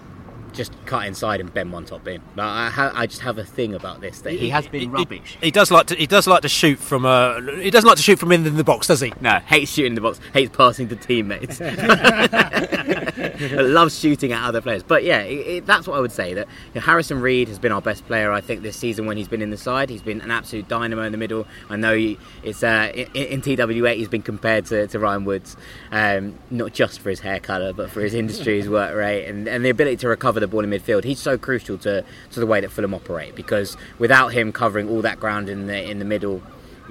just 0.60 0.72
cut 0.84 1.06
inside 1.06 1.40
and 1.40 1.52
bend 1.54 1.72
one 1.72 1.86
top 1.86 2.06
in. 2.06 2.20
Like, 2.36 2.46
I, 2.46 2.68
ha- 2.68 2.92
I 2.94 3.06
just 3.06 3.22
have 3.22 3.38
a 3.38 3.44
thing 3.44 3.74
about 3.74 4.02
this 4.02 4.20
that 4.20 4.32
he, 4.32 4.38
he 4.38 4.50
has 4.50 4.68
been 4.68 4.82
he, 4.82 4.86
rubbish. 4.88 5.38
He, 5.40 5.46
he, 5.46 5.50
does 5.50 5.70
like 5.70 5.86
to 5.86 5.94
he 5.94 6.06
does 6.06 6.26
like 6.26 6.42
to 6.42 6.50
shoot 6.50 6.78
from 6.78 7.06
uh, 7.06 7.40
he 7.40 7.70
doesn't 7.70 7.88
like 7.88 7.96
to 7.96 8.02
shoot 8.02 8.18
from 8.18 8.30
in 8.32 8.44
the 8.56 8.64
box, 8.64 8.88
does 8.88 9.00
he? 9.00 9.10
No, 9.22 9.38
hates 9.38 9.72
shooting 9.72 9.94
the 9.94 10.02
box, 10.02 10.20
hates 10.34 10.54
passing 10.54 10.88
to 10.88 10.96
teammates. 10.96 11.56
that 11.58 13.40
loves 13.40 13.98
shooting 13.98 14.32
at 14.32 14.46
other 14.46 14.60
players. 14.60 14.82
But 14.82 15.02
yeah, 15.04 15.20
it, 15.20 15.46
it, 15.46 15.64
that's 15.66 15.86
what 15.86 15.96
I 15.96 16.00
would 16.00 16.12
say. 16.12 16.34
That 16.34 16.46
you 16.74 16.80
know, 16.80 16.82
Harrison 16.82 17.22
Reed 17.22 17.48
has 17.48 17.58
been 17.58 17.72
our 17.72 17.80
best 17.80 18.06
player, 18.06 18.30
I 18.30 18.42
think, 18.42 18.60
this 18.62 18.76
season 18.76 19.06
when 19.06 19.16
he's 19.16 19.28
been 19.28 19.40
in 19.40 19.48
the 19.50 19.56
side. 19.56 19.88
He's 19.88 20.02
been 20.02 20.20
an 20.20 20.30
absolute 20.30 20.68
dynamo 20.68 21.04
in 21.04 21.12
the 21.12 21.18
middle. 21.18 21.46
I 21.70 21.76
know 21.76 21.96
he, 21.96 22.18
it's 22.42 22.62
uh, 22.62 22.92
in, 22.94 23.06
in, 23.14 23.40
TW8 23.40 23.96
he's 23.96 24.08
been 24.08 24.20
compared 24.22 24.66
to, 24.66 24.86
to 24.88 24.98
Ryan 24.98 25.24
Woods, 25.24 25.56
um, 25.90 26.38
not 26.50 26.74
just 26.74 27.00
for 27.00 27.08
his 27.08 27.20
hair 27.20 27.40
colour, 27.40 27.72
but 27.72 27.90
for 27.90 28.00
his 28.00 28.12
industry, 28.12 28.58
his 28.58 28.68
work 28.68 28.94
rate, 28.94 29.26
and, 29.26 29.48
and 29.48 29.64
the 29.64 29.70
ability 29.70 29.96
to 29.98 30.08
recover 30.08 30.40
the 30.40 30.48
ball 30.50 30.64
in 30.64 30.70
midfield. 30.70 31.04
He's 31.04 31.20
so 31.20 31.38
crucial 31.38 31.78
to, 31.78 32.04
to 32.32 32.40
the 32.40 32.46
way 32.46 32.60
that 32.60 32.70
Fulham 32.70 32.94
operate 32.94 33.34
because 33.34 33.76
without 33.98 34.28
him 34.28 34.52
covering 34.52 34.88
all 34.88 35.02
that 35.02 35.18
ground 35.20 35.48
in 35.48 35.66
the 35.66 35.90
in 35.90 35.98
the 35.98 36.04
middle 36.04 36.42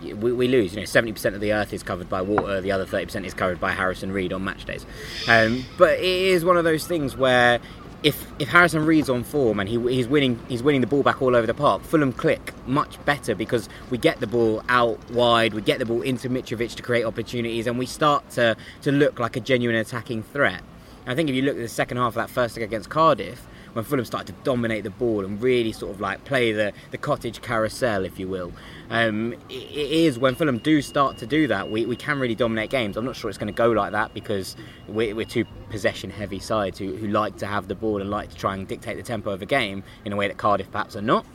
we, 0.01 0.14
we, 0.14 0.47
lose. 0.47 0.74
You 0.74 0.80
know, 0.80 0.86
seventy 0.86 1.12
percent 1.12 1.36
of 1.36 1.41
the 1.41 1.53
earth 1.53 1.74
is 1.74 1.84
covered 1.84 2.10
by 2.10 2.22
water. 2.22 2.62
The 2.62 2.72
other 2.72 2.86
thirty 2.86 3.05
percent 3.05 3.26
is 3.26 3.34
covered 3.34 3.60
by 3.60 3.72
Harrison 3.72 4.12
Reed 4.12 4.34
on 4.34 4.43
match 4.43 4.66
days. 4.66 4.86
Um, 5.28 5.66
but 5.78 5.99
it 5.99 6.03
is 6.03 6.45
one 6.45 6.57
of 6.57 6.64
those 6.64 6.88
things 6.88 7.18
where 7.18 7.60
if 8.03 8.26
if 8.39 8.47
Harrison 8.47 8.86
Reed's 8.86 9.10
on 9.10 9.24
form 9.24 9.60
and 9.60 9.68
he, 9.68 9.80
he's 9.93 10.07
winning 10.07 10.39
he's 10.47 10.64
winning 10.64 10.82
the 10.82 10.88
ball 10.88 11.03
back 11.03 11.22
all 11.22 11.36
over 11.36 11.45
the 11.45 11.53
park, 11.53 11.84
Fulham 11.84 12.14
click 12.14 12.53
much 12.68 13.03
better 13.05 13.36
because 13.36 13.68
we 13.89 13.97
get 13.97 14.20
the 14.20 14.28
ball 14.28 14.64
out 14.70 14.97
wide, 15.12 15.53
we 15.53 15.62
get 15.62 15.80
the 15.80 15.86
ball 15.86 16.01
into 16.01 16.30
Mitrovic 16.30 16.76
to 16.76 16.84
create 16.84 17.03
opportunities, 17.03 17.68
and 17.68 17.78
we 17.78 17.86
start 17.86 18.30
to 18.32 18.55
to 18.82 18.91
look 18.91 19.20
like 19.20 19.36
a 19.36 19.39
genuine 19.39 19.78
attacking 19.78 20.24
threat. 20.24 20.62
I 21.10 21.16
think 21.16 21.28
if 21.28 21.36
you 21.36 21.41
look 21.41 21.55
at 21.55 21.62
the 21.62 21.68
second 21.68 21.97
half 21.97 22.10
of 22.10 22.16
that 22.16 22.30
first 22.30 22.55
leg 22.55 22.64
against 22.64 22.91
Cardiff, 22.91 23.41
when 23.74 23.84
Fulham 23.84 24.05
started 24.05 24.28
to 24.36 24.43
dominate 24.43 24.84
the 24.84 24.91
ball 24.91 25.26
and 25.26 25.41
really 25.41 25.72
sort 25.72 25.91
of 25.91 25.99
like 25.99 26.24
play 26.24 26.51
the, 26.51 26.72
the 26.91 26.99
cottage 26.99 27.41
carousel, 27.41 28.05
if 28.05 28.20
you 28.20 28.28
will. 28.28 28.53
Um, 28.91 29.34
it, 29.49 29.53
it 29.53 29.91
is 29.91 30.20
when 30.20 30.36
Fulham 30.36 30.60
do 30.60 30.84
start 30.84 31.18
to 31.18 31.26
do 31.26 31.47
that, 31.47 31.72
we, 31.72 31.88
we 31.88 31.95
can 31.95 32.20
really 32.20 32.36
dominate 32.36 32.70
games. 32.70 32.95
I'm 32.95 33.05
not 33.05 33.16
sure 33.16 33.28
it's 33.28 33.39
going 33.39 33.51
to 33.51 33.57
go 33.57 33.72
like 33.72 33.91
that 33.93 34.14
because 34.14 34.55
we're, 34.88 35.16
we're 35.16 35.26
two 35.26 35.45
possession 35.72 36.12
heavy 36.12 36.38
sides 36.38 36.78
who, 36.78 36.95
who 36.95 37.07
like 37.07 37.38
to 37.38 37.47
have 37.47 37.68
the 37.68 37.76
ball 37.76 38.01
and 38.01 38.12
like 38.12 38.30
to 38.30 38.36
try 38.36 38.53
and 38.53 38.68
dictate 38.68 38.97
the 38.97 39.03
tempo 39.03 39.32
of 39.32 39.41
a 39.41 39.47
game 39.47 39.84
in 40.05 40.14
a 40.14 40.16
way 40.16 40.28
that 40.28 40.38
Cardiff 40.38 40.72
perhaps 40.72 40.95
are 40.95 41.01
not. 41.01 41.26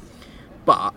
But 0.64 0.94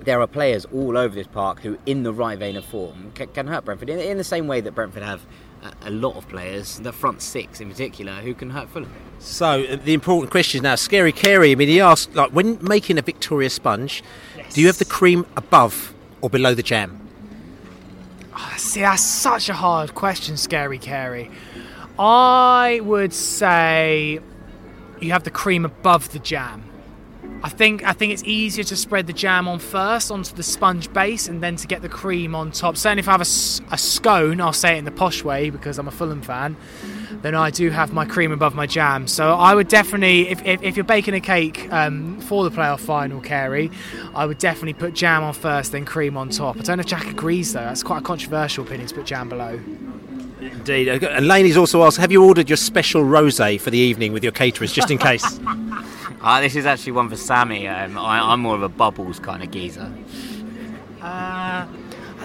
there 0.00 0.20
are 0.20 0.26
players 0.26 0.64
all 0.66 0.96
over 0.96 1.14
this 1.14 1.28
park 1.28 1.60
who, 1.60 1.78
in 1.86 2.02
the 2.02 2.12
right 2.12 2.38
vein 2.38 2.56
of 2.56 2.64
form, 2.64 3.12
can, 3.14 3.28
can 3.28 3.46
hurt 3.46 3.64
Brentford 3.64 3.90
in, 3.90 4.00
in, 4.00 4.16
the 4.16 4.24
same 4.24 4.48
way 4.48 4.60
that 4.60 4.74
Brentford 4.74 5.02
have 5.02 5.24
a, 5.62 5.88
a, 5.88 5.90
lot 5.90 6.16
of 6.16 6.28
players, 6.28 6.78
the 6.78 6.92
front 6.92 7.22
six 7.22 7.60
in 7.60 7.68
particular, 7.68 8.12
who 8.14 8.34
can 8.34 8.50
hurt 8.50 8.68
Fulham. 8.68 8.92
So 9.18 9.64
uh, 9.64 9.76
the 9.76 9.94
important 9.94 10.30
question 10.30 10.58
is 10.58 10.62
now, 10.62 10.74
Scary 10.74 11.12
Carey. 11.12 11.52
I 11.52 11.54
mean, 11.54 11.68
he 11.68 11.80
asked, 11.80 12.14
like, 12.14 12.30
when 12.30 12.58
making 12.62 12.98
a 12.98 13.02
Victoria 13.02 13.50
sponge, 13.50 14.02
yes. 14.36 14.54
do 14.54 14.60
you 14.60 14.66
have 14.66 14.78
the 14.78 14.84
cream 14.84 15.26
above 15.36 15.94
or 16.20 16.30
below 16.30 16.54
the 16.54 16.62
jam? 16.62 17.08
Oh, 18.34 18.54
see, 18.56 18.80
that's 18.80 19.02
such 19.02 19.48
a 19.48 19.54
hard 19.54 19.94
question, 19.94 20.36
Scary 20.36 20.78
Carey. 20.78 21.30
I 21.98 22.80
would 22.82 23.12
say 23.12 24.20
you 25.00 25.12
have 25.12 25.24
the 25.24 25.30
cream 25.30 25.64
above 25.64 26.12
the 26.12 26.18
jam. 26.18 26.69
I 27.42 27.48
think 27.48 27.82
I 27.84 27.92
think 27.92 28.12
it's 28.12 28.24
easier 28.24 28.64
to 28.64 28.76
spread 28.76 29.06
the 29.06 29.12
jam 29.12 29.48
on 29.48 29.58
first 29.58 30.10
onto 30.10 30.34
the 30.34 30.42
sponge 30.42 30.92
base 30.92 31.26
and 31.26 31.42
then 31.42 31.56
to 31.56 31.66
get 31.66 31.80
the 31.80 31.88
cream 31.88 32.34
on 32.34 32.50
top. 32.50 32.76
Certainly, 32.76 33.00
if 33.00 33.08
I 33.08 33.12
have 33.12 33.20
a, 33.20 33.74
a 33.74 33.78
scone, 33.78 34.40
I'll 34.40 34.52
say 34.52 34.74
it 34.74 34.78
in 34.78 34.84
the 34.84 34.90
posh 34.90 35.24
way 35.24 35.48
because 35.48 35.78
I'm 35.78 35.88
a 35.88 35.90
Fulham 35.90 36.20
fan. 36.20 36.56
Then 37.22 37.34
I 37.34 37.50
do 37.50 37.70
have 37.70 37.92
my 37.92 38.04
cream 38.04 38.32
above 38.32 38.54
my 38.54 38.66
jam. 38.66 39.06
So 39.06 39.34
I 39.34 39.54
would 39.54 39.68
definitely, 39.68 40.28
if, 40.28 40.44
if, 40.44 40.62
if 40.62 40.76
you're 40.76 40.84
baking 40.84 41.14
a 41.14 41.20
cake 41.20 41.70
um, 41.72 42.20
for 42.20 42.48
the 42.48 42.50
playoff 42.50 42.80
final, 42.80 43.20
Carey, 43.20 43.70
I 44.14 44.26
would 44.26 44.38
definitely 44.38 44.74
put 44.74 44.94
jam 44.94 45.22
on 45.22 45.34
first, 45.34 45.72
then 45.72 45.84
cream 45.84 46.16
on 46.16 46.30
top. 46.30 46.56
I 46.56 46.60
don't 46.60 46.78
know 46.78 46.82
if 46.82 46.86
Jack 46.86 47.06
agrees 47.06 47.52
though. 47.52 47.60
That's 47.60 47.82
quite 47.82 47.98
a 47.98 48.04
controversial 48.04 48.64
opinion 48.64 48.88
to 48.88 48.94
put 48.94 49.06
jam 49.06 49.28
below. 49.28 49.60
Indeed. 50.40 50.88
And 50.88 51.26
Laney's 51.26 51.56
also 51.56 51.82
asked, 51.84 51.98
have 51.98 52.12
you 52.12 52.24
ordered 52.24 52.48
your 52.48 52.56
special 52.56 53.02
rosé 53.02 53.60
for 53.60 53.70
the 53.70 53.78
evening 53.78 54.12
with 54.12 54.22
your 54.22 54.32
caterers, 54.32 54.72
just 54.72 54.90
in 54.90 54.98
case? 54.98 55.40
Uh, 56.22 56.40
this 56.42 56.54
is 56.54 56.66
actually 56.66 56.92
one 56.92 57.08
for 57.08 57.16
Sammy. 57.16 57.66
Um, 57.66 57.96
I, 57.96 58.32
am 58.32 58.40
more 58.40 58.54
of 58.54 58.62
a 58.62 58.68
bubbles 58.68 59.18
kind 59.18 59.42
of 59.42 59.50
geezer. 59.50 59.90
Uh, 61.00 61.66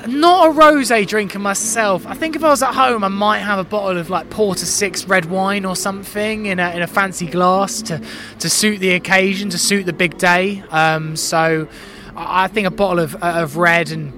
not 0.07 0.49
a 0.49 0.51
rosé 0.51 1.07
drinker 1.07 1.39
myself. 1.39 2.05
I 2.05 2.13
think 2.13 2.35
if 2.35 2.43
I 2.43 2.49
was 2.49 2.61
at 2.61 2.73
home, 2.73 3.05
I 3.05 3.07
might 3.07 3.39
have 3.39 3.57
a 3.57 3.63
bottle 3.63 3.97
of 3.97 4.09
like 4.09 4.29
Porta 4.29 4.65
Six 4.65 5.07
red 5.07 5.25
wine 5.25 5.63
or 5.63 5.77
something 5.77 6.47
in 6.47 6.59
a, 6.59 6.71
in 6.71 6.81
a 6.81 6.87
fancy 6.87 7.25
glass 7.25 7.81
to 7.83 8.01
to 8.39 8.49
suit 8.49 8.79
the 8.79 8.91
occasion, 8.91 9.49
to 9.51 9.57
suit 9.57 9.85
the 9.85 9.93
big 9.93 10.17
day. 10.17 10.61
Um, 10.71 11.15
so 11.15 11.69
I 12.17 12.49
think 12.49 12.67
a 12.67 12.71
bottle 12.71 12.99
of 12.99 13.15
of 13.15 13.55
red 13.55 13.91
and 13.91 14.11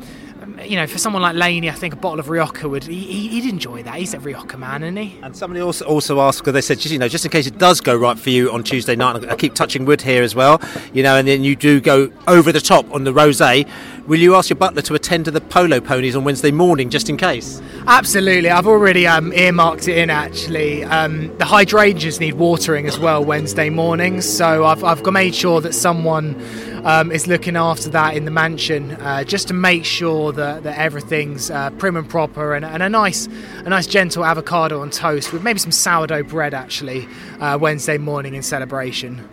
you 0.66 0.76
know, 0.76 0.88
for 0.88 0.98
someone 0.98 1.22
like 1.22 1.36
Laney, 1.36 1.70
I 1.70 1.74
think 1.74 1.94
a 1.94 1.98
bottle 1.98 2.20
of 2.20 2.30
Rioja 2.30 2.68
would 2.68 2.84
he, 2.84 3.40
would 3.40 3.50
enjoy 3.50 3.84
that. 3.84 3.96
He's 3.96 4.14
a 4.14 4.20
Rioja 4.20 4.58
man, 4.58 4.84
isn't 4.84 4.98
he? 4.98 5.20
And 5.22 5.36
somebody 5.36 5.62
also 5.62 5.86
also 5.86 6.20
asked 6.22 6.40
because 6.40 6.54
they 6.54 6.62
said, 6.62 6.84
you 6.86 6.98
know, 6.98 7.08
just 7.08 7.26
in 7.26 7.32
case 7.32 7.48
it 7.48 7.58
does 7.58 7.82
go 7.82 7.96
right 7.96 8.18
for 8.18 8.30
you 8.30 8.52
on 8.52 8.64
Tuesday 8.64 8.96
night, 8.96 9.24
I 9.30 9.36
keep 9.36 9.54
touching 9.54 9.86
wood 9.86 10.02
here 10.02 10.24
as 10.24 10.36
well, 10.36 10.62
you 10.94 11.04
know, 11.04 11.18
and 11.18 11.28
then 11.28 11.44
you 11.44 11.56
do 11.56 11.80
go 11.80 12.12
over 12.28 12.52
the 12.52 12.62
top 12.62 12.92
on 12.94 13.04
the 13.04 13.14
rosé. 13.14 13.70
Will 14.08 14.20
you 14.20 14.36
ask 14.36 14.50
your 14.50 14.56
butler 14.56 14.82
to 14.84 14.94
attend 14.94 15.26
to 15.26 15.32
the 15.32 15.42
polo 15.42 15.82
ponies 15.82 16.16
on 16.16 16.24
Wednesday 16.24 16.52
morning, 16.52 16.90
just 16.90 17.10
in 17.10 17.18
case? 17.18 17.62
Absolutely, 17.88 18.50
I've 18.50 18.66
already 18.66 19.06
um, 19.06 19.34
earmarked 19.34 19.90
it 19.90 19.98
in. 19.98 20.10
Actually, 20.10 20.86
um, 20.86 21.38
the 21.40 21.44
hydrangeas 21.44 22.22
need 22.22 22.36
watering 22.36 22.88
as 22.88 22.98
well 22.98 23.26
Wednesday 23.26 23.70
mornings, 23.70 24.26
so 24.26 24.64
I've 24.64 24.82
I've 24.82 25.06
made 25.12 25.36
sure 25.36 25.60
that 25.60 25.74
someone 25.74 26.42
um, 26.86 27.12
is 27.12 27.28
looking 27.28 27.58
after 27.58 27.90
that 27.90 28.16
in 28.16 28.24
the 28.24 28.32
mansion, 28.32 28.92
uh, 28.94 29.26
just 29.26 29.50
to 29.50 29.54
make 29.54 29.84
sure 29.84 30.32
that, 30.32 30.64
that 30.64 30.78
everything's 30.78 31.52
uh, 31.52 31.72
prim 31.72 31.98
and 31.98 32.10
proper, 32.10 32.54
and, 32.54 32.64
and, 32.64 32.82
a 32.82 32.88
nice, 32.88 33.28
a 33.66 33.70
nice 33.70 33.88
gentle 33.88 34.24
avocado 34.24 34.80
on 34.80 34.90
toast 34.90 35.34
with 35.34 35.44
maybe 35.44 35.60
some 35.60 35.74
sourdough 35.74 36.24
bread 36.24 36.54
actually 36.54 37.06
uh, 37.42 37.58
Wednesday 37.60 37.98
morning 37.98 38.36
in 38.36 38.42
celebration 38.42 39.28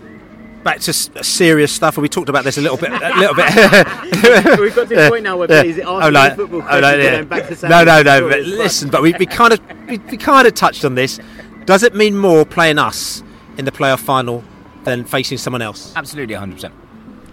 back 0.65 0.81
to 0.81 0.93
serious 0.93 1.71
stuff, 1.71 1.97
and 1.97 2.03
we 2.03 2.09
talked 2.09 2.29
about 2.29 2.43
this 2.45 2.59
a 2.59 2.61
little 2.61 2.77
bit. 2.77 2.91
A 2.91 3.15
little 3.19 3.35
bit. 3.35 4.59
We've 4.61 4.75
got 4.75 4.89
to 4.89 4.97
the 4.97 5.09
point 5.11 5.25
now 5.25 5.37
where 5.37 5.47
please 5.47 5.79
oh, 5.81 6.09
like, 6.09 6.37
football 6.37 6.63
oh, 6.69 6.81
like, 6.81 6.99
yeah. 6.99 7.23
back 7.23 7.49
to 7.49 7.69
No, 7.69 7.85
no, 7.85 8.03
no. 8.03 8.29
But 8.29 8.41
listen, 8.41 8.91
but 8.91 9.03
we, 9.03 9.15
we 9.19 9.27
kind 9.27 9.53
of 9.53 9.61
we, 9.89 9.99
we 9.99 10.17
kind 10.17 10.49
of 10.49 10.55
touched 10.55 10.85
on 10.85 10.95
this. 10.95 11.21
Does 11.67 11.83
it 11.83 11.95
mean 11.95 12.17
more 12.17 12.45
playing 12.45 12.79
us 12.79 13.23
in 13.57 13.65
the 13.65 13.73
playoff 13.73 14.01
final 14.01 14.43
than 14.83 15.05
facing 15.05 15.39
someone 15.39 15.63
else? 15.63 15.93
Absolutely, 15.95 16.35
100. 16.35 16.55
percent 16.55 16.75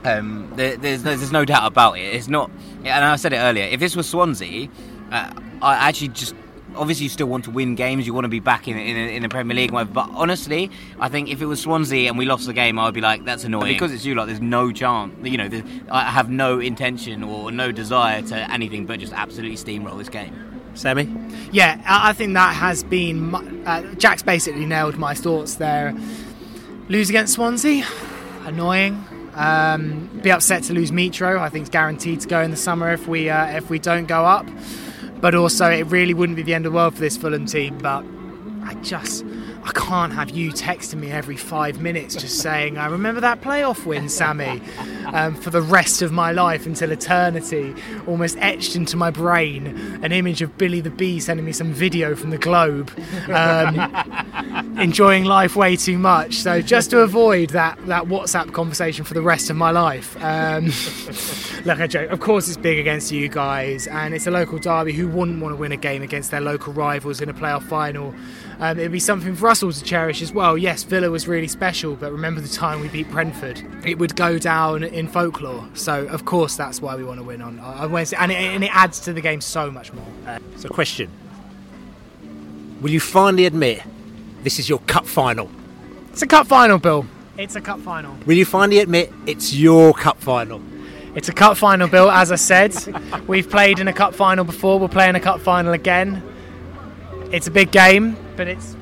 um, 0.03 0.51
there, 0.55 0.77
there's, 0.77 1.03
there's 1.03 1.31
no 1.31 1.45
doubt 1.45 1.65
about 1.65 1.97
it. 1.97 2.15
It's 2.15 2.27
not, 2.27 2.49
and 2.79 3.05
I 3.05 3.15
said 3.15 3.33
it 3.33 3.37
earlier. 3.37 3.65
If 3.65 3.79
this 3.79 3.95
was 3.95 4.07
Swansea, 4.07 4.67
uh, 5.11 5.33
I 5.61 5.89
actually 5.89 6.09
just 6.09 6.35
obviously 6.75 7.03
you 7.03 7.09
still 7.09 7.27
want 7.27 7.45
to 7.45 7.51
win 7.51 7.75
games. 7.75 8.07
You 8.07 8.13
want 8.13 8.25
to 8.25 8.29
be 8.29 8.39
back 8.39 8.67
in 8.67 8.77
in, 8.77 8.97
in 8.97 9.23
the 9.23 9.29
Premier 9.29 9.55
League, 9.55 9.71
whatever. 9.71 9.91
But 9.91 10.09
honestly, 10.13 10.69
I 10.99 11.09
think 11.09 11.29
if 11.29 11.41
it 11.41 11.45
was 11.45 11.61
Swansea 11.61 12.09
and 12.09 12.17
we 12.17 12.25
lost 12.25 12.45
the 12.45 12.53
game, 12.53 12.79
I 12.79 12.85
would 12.85 12.93
be 12.93 13.01
like, 13.01 13.25
that's 13.25 13.43
annoying. 13.43 13.73
because 13.73 13.93
it's 13.93 14.05
you, 14.05 14.15
like, 14.15 14.27
there's 14.27 14.41
no 14.41 14.71
chance. 14.71 15.13
You 15.23 15.37
know, 15.37 15.63
I 15.89 16.03
have 16.03 16.29
no 16.29 16.59
intention 16.59 17.23
or 17.23 17.51
no 17.51 17.71
desire 17.71 18.21
to 18.23 18.51
anything 18.51 18.85
but 18.85 18.99
just 18.99 19.13
absolutely 19.13 19.57
steamroll 19.57 19.97
this 19.97 20.09
game. 20.09 20.51
Sammy? 20.73 21.13
Yeah, 21.51 21.81
I 21.85 22.13
think 22.13 22.33
that 22.33 22.55
has 22.55 22.83
been. 22.83 23.35
Uh, 23.65 23.93
Jack's 23.95 24.23
basically 24.23 24.65
nailed 24.65 24.97
my 24.97 25.13
thoughts 25.13 25.55
there. 25.55 25.93
Lose 26.87 27.09
against 27.09 27.33
Swansea, 27.33 27.85
annoying. 28.45 29.03
Um, 29.33 30.09
be 30.21 30.31
upset 30.31 30.63
to 30.63 30.73
lose 30.73 30.91
Mitro. 30.91 31.39
I 31.39 31.49
think 31.49 31.63
it's 31.63 31.69
guaranteed 31.69 32.21
to 32.21 32.27
go 32.27 32.41
in 32.41 32.51
the 32.51 32.57
summer 32.57 32.91
if 32.91 33.07
we 33.07 33.29
uh, 33.29 33.47
if 33.47 33.69
we 33.69 33.79
don't 33.79 34.05
go 34.05 34.25
up. 34.25 34.45
But 35.21 35.35
also, 35.35 35.69
it 35.69 35.83
really 35.83 36.13
wouldn't 36.13 36.35
be 36.35 36.41
the 36.41 36.53
end 36.53 36.65
of 36.65 36.71
the 36.71 36.75
world 36.75 36.95
for 36.95 37.01
this 37.01 37.15
Fulham 37.15 37.45
team. 37.45 37.77
But 37.77 38.03
I 38.63 38.73
just 38.81 39.23
I 39.63 39.71
can't 39.73 40.13
have 40.13 40.31
you 40.31 40.51
texting 40.51 40.95
me 40.95 41.11
every 41.11 41.37
five 41.37 41.79
minutes 41.81 42.15
just 42.15 42.39
saying, 42.39 42.77
I 42.77 42.87
remember 42.87 43.21
that 43.21 43.41
playoff 43.41 43.85
win, 43.85 44.09
Sammy, 44.09 44.61
um, 45.13 45.35
for 45.35 45.49
the 45.49 45.61
rest 45.61 46.01
of 46.01 46.11
my 46.11 46.31
life 46.31 46.65
until 46.65 46.91
eternity, 46.91 47.75
almost 48.07 48.37
etched 48.39 48.75
into 48.75 48.97
my 48.97 49.11
brain 49.11 49.67
an 50.01 50.11
image 50.11 50.41
of 50.41 50.57
Billy 50.57 50.81
the 50.81 50.89
Bee 50.89 51.19
sending 51.19 51.45
me 51.45 51.51
some 51.51 51.73
video 51.73 52.15
from 52.15 52.31
the 52.31 52.37
Globe, 52.37 52.91
um, 53.29 54.77
enjoying 54.79 55.25
life 55.25 55.55
way 55.55 55.75
too 55.75 55.97
much. 55.97 56.35
So 56.35 56.61
just 56.61 56.89
to 56.91 57.01
avoid 57.01 57.51
that, 57.51 57.77
that 57.87 58.05
WhatsApp 58.05 58.53
conversation 58.53 59.05
for 59.05 59.13
the 59.13 59.21
rest 59.21 59.49
of 59.49 59.55
my 59.55 59.71
life. 59.71 60.15
Um, 60.23 60.65
look, 61.65 61.79
I 61.79 61.87
joke. 61.87 62.09
Of 62.11 62.19
course, 62.19 62.47
it's 62.47 62.57
big 62.57 62.79
against 62.79 63.11
you 63.11 63.29
guys, 63.29 63.87
and 63.87 64.13
it's 64.13 64.27
a 64.27 64.31
local 64.31 64.57
derby. 64.57 64.93
Who 64.93 65.07
wouldn't 65.07 65.41
want 65.41 65.53
to 65.53 65.57
win 65.57 65.71
a 65.71 65.77
game 65.77 66.01
against 66.01 66.31
their 66.31 66.41
local 66.41 66.73
rivals 66.73 67.21
in 67.21 67.29
a 67.29 67.33
playoff 67.33 67.63
final? 67.63 68.13
Um, 68.61 68.77
it'd 68.77 68.91
be 68.91 68.99
something 68.99 69.35
for 69.35 69.47
us 69.47 69.63
all 69.63 69.71
to 69.71 69.83
cherish 69.83 70.21
as 70.21 70.31
well. 70.31 70.55
Yes, 70.55 70.83
Villa 70.83 71.09
was 71.09 71.27
really 71.27 71.47
special, 71.47 71.95
but 71.95 72.11
remember 72.11 72.41
the 72.41 72.47
time 72.47 72.79
we 72.79 72.89
beat 72.89 73.09
Brentford? 73.09 73.59
It 73.83 73.97
would 73.97 74.15
go 74.15 74.37
down 74.37 74.83
in 74.83 75.07
folklore. 75.07 75.67
So, 75.73 76.05
of 76.05 76.25
course, 76.25 76.55
that's 76.55 76.79
why 76.79 76.95
we 76.95 77.03
want 77.03 77.19
to 77.19 77.23
win 77.23 77.41
on, 77.41 77.59
on 77.59 77.91
Wednesday. 77.91 78.17
And 78.19 78.31
it, 78.31 78.35
and 78.35 78.63
it 78.63 78.69
adds 78.71 78.99
to 79.01 79.13
the 79.13 79.21
game 79.21 79.41
so 79.41 79.71
much 79.71 79.91
more. 79.91 80.05
Uh, 80.27 80.37
so, 80.57 80.69
question 80.69 81.09
Will 82.81 82.91
you 82.91 82.99
finally 82.99 83.45
admit 83.45 83.81
this 84.43 84.59
is 84.59 84.69
your 84.69 84.79
cup 84.79 85.07
final? 85.07 85.49
It's 86.11 86.21
a 86.21 86.27
cup 86.27 86.45
final, 86.45 86.77
Bill. 86.77 87.07
It's 87.39 87.55
a 87.55 87.61
cup 87.61 87.79
final. 87.79 88.15
Will 88.27 88.37
you 88.37 88.45
finally 88.45 88.77
admit 88.77 89.11
it's 89.25 89.55
your 89.55 89.91
cup 89.91 90.19
final? 90.19 90.61
It's 91.15 91.29
a 91.29 91.33
cup 91.33 91.57
final, 91.57 91.87
Bill. 91.87 92.11
As 92.11 92.31
I 92.31 92.35
said, 92.35 92.75
we've 93.27 93.49
played 93.49 93.79
in 93.79 93.87
a 93.87 93.93
cup 93.93 94.13
final 94.13 94.45
before. 94.45 94.77
We'll 94.77 94.87
play 94.87 95.09
in 95.09 95.15
a 95.15 95.19
cup 95.19 95.39
final 95.39 95.73
again. 95.73 96.21
It's 97.31 97.47
a 97.47 97.51
big 97.51 97.71
game, 97.71 98.15
but 98.35 98.47
it's 98.47 98.75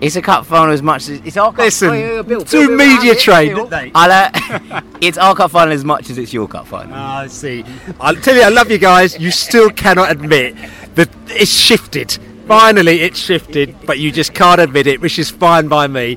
It's 0.00 0.16
a 0.16 0.22
cup 0.22 0.44
final 0.46 0.72
as 0.72 0.82
much 0.82 1.08
as 1.08 1.20
it's 1.24 1.36
our 1.36 1.50
cup 1.50 1.58
Listen, 1.64 1.88
final. 1.90 2.22
Bill, 2.22 2.40
too 2.42 2.68
Bill, 2.68 2.76
Bill, 2.76 2.86
media 2.88 3.12
Bill, 3.14 3.20
trained, 3.20 3.54
Bill. 3.54 3.66
didn't 3.66 3.84
they? 3.84 3.92
I'll, 3.94 4.12
uh, 4.72 4.80
it's 5.00 5.18
our 5.18 5.34
cup 5.34 5.50
final 5.50 5.72
as 5.72 5.84
much 5.84 6.10
as 6.10 6.18
it's 6.18 6.32
your 6.32 6.46
cup 6.48 6.66
final. 6.66 6.92
Ah, 6.94 7.20
I 7.20 7.26
see. 7.28 7.64
I'll 8.00 8.14
tell 8.16 8.36
you, 8.36 8.42
I 8.42 8.48
love 8.50 8.70
you 8.70 8.78
guys. 8.78 9.18
You 9.18 9.30
still 9.30 9.70
cannot 9.70 10.10
admit 10.10 10.54
that 10.96 11.08
it's 11.28 11.50
shifted. 11.50 12.18
Finally, 12.46 13.00
it's 13.00 13.18
shifted, 13.18 13.74
but 13.86 13.98
you 13.98 14.12
just 14.12 14.32
can't 14.32 14.60
admit 14.60 14.86
it, 14.86 15.00
which 15.00 15.18
is 15.18 15.30
fine 15.30 15.66
by 15.66 15.86
me. 15.88 16.16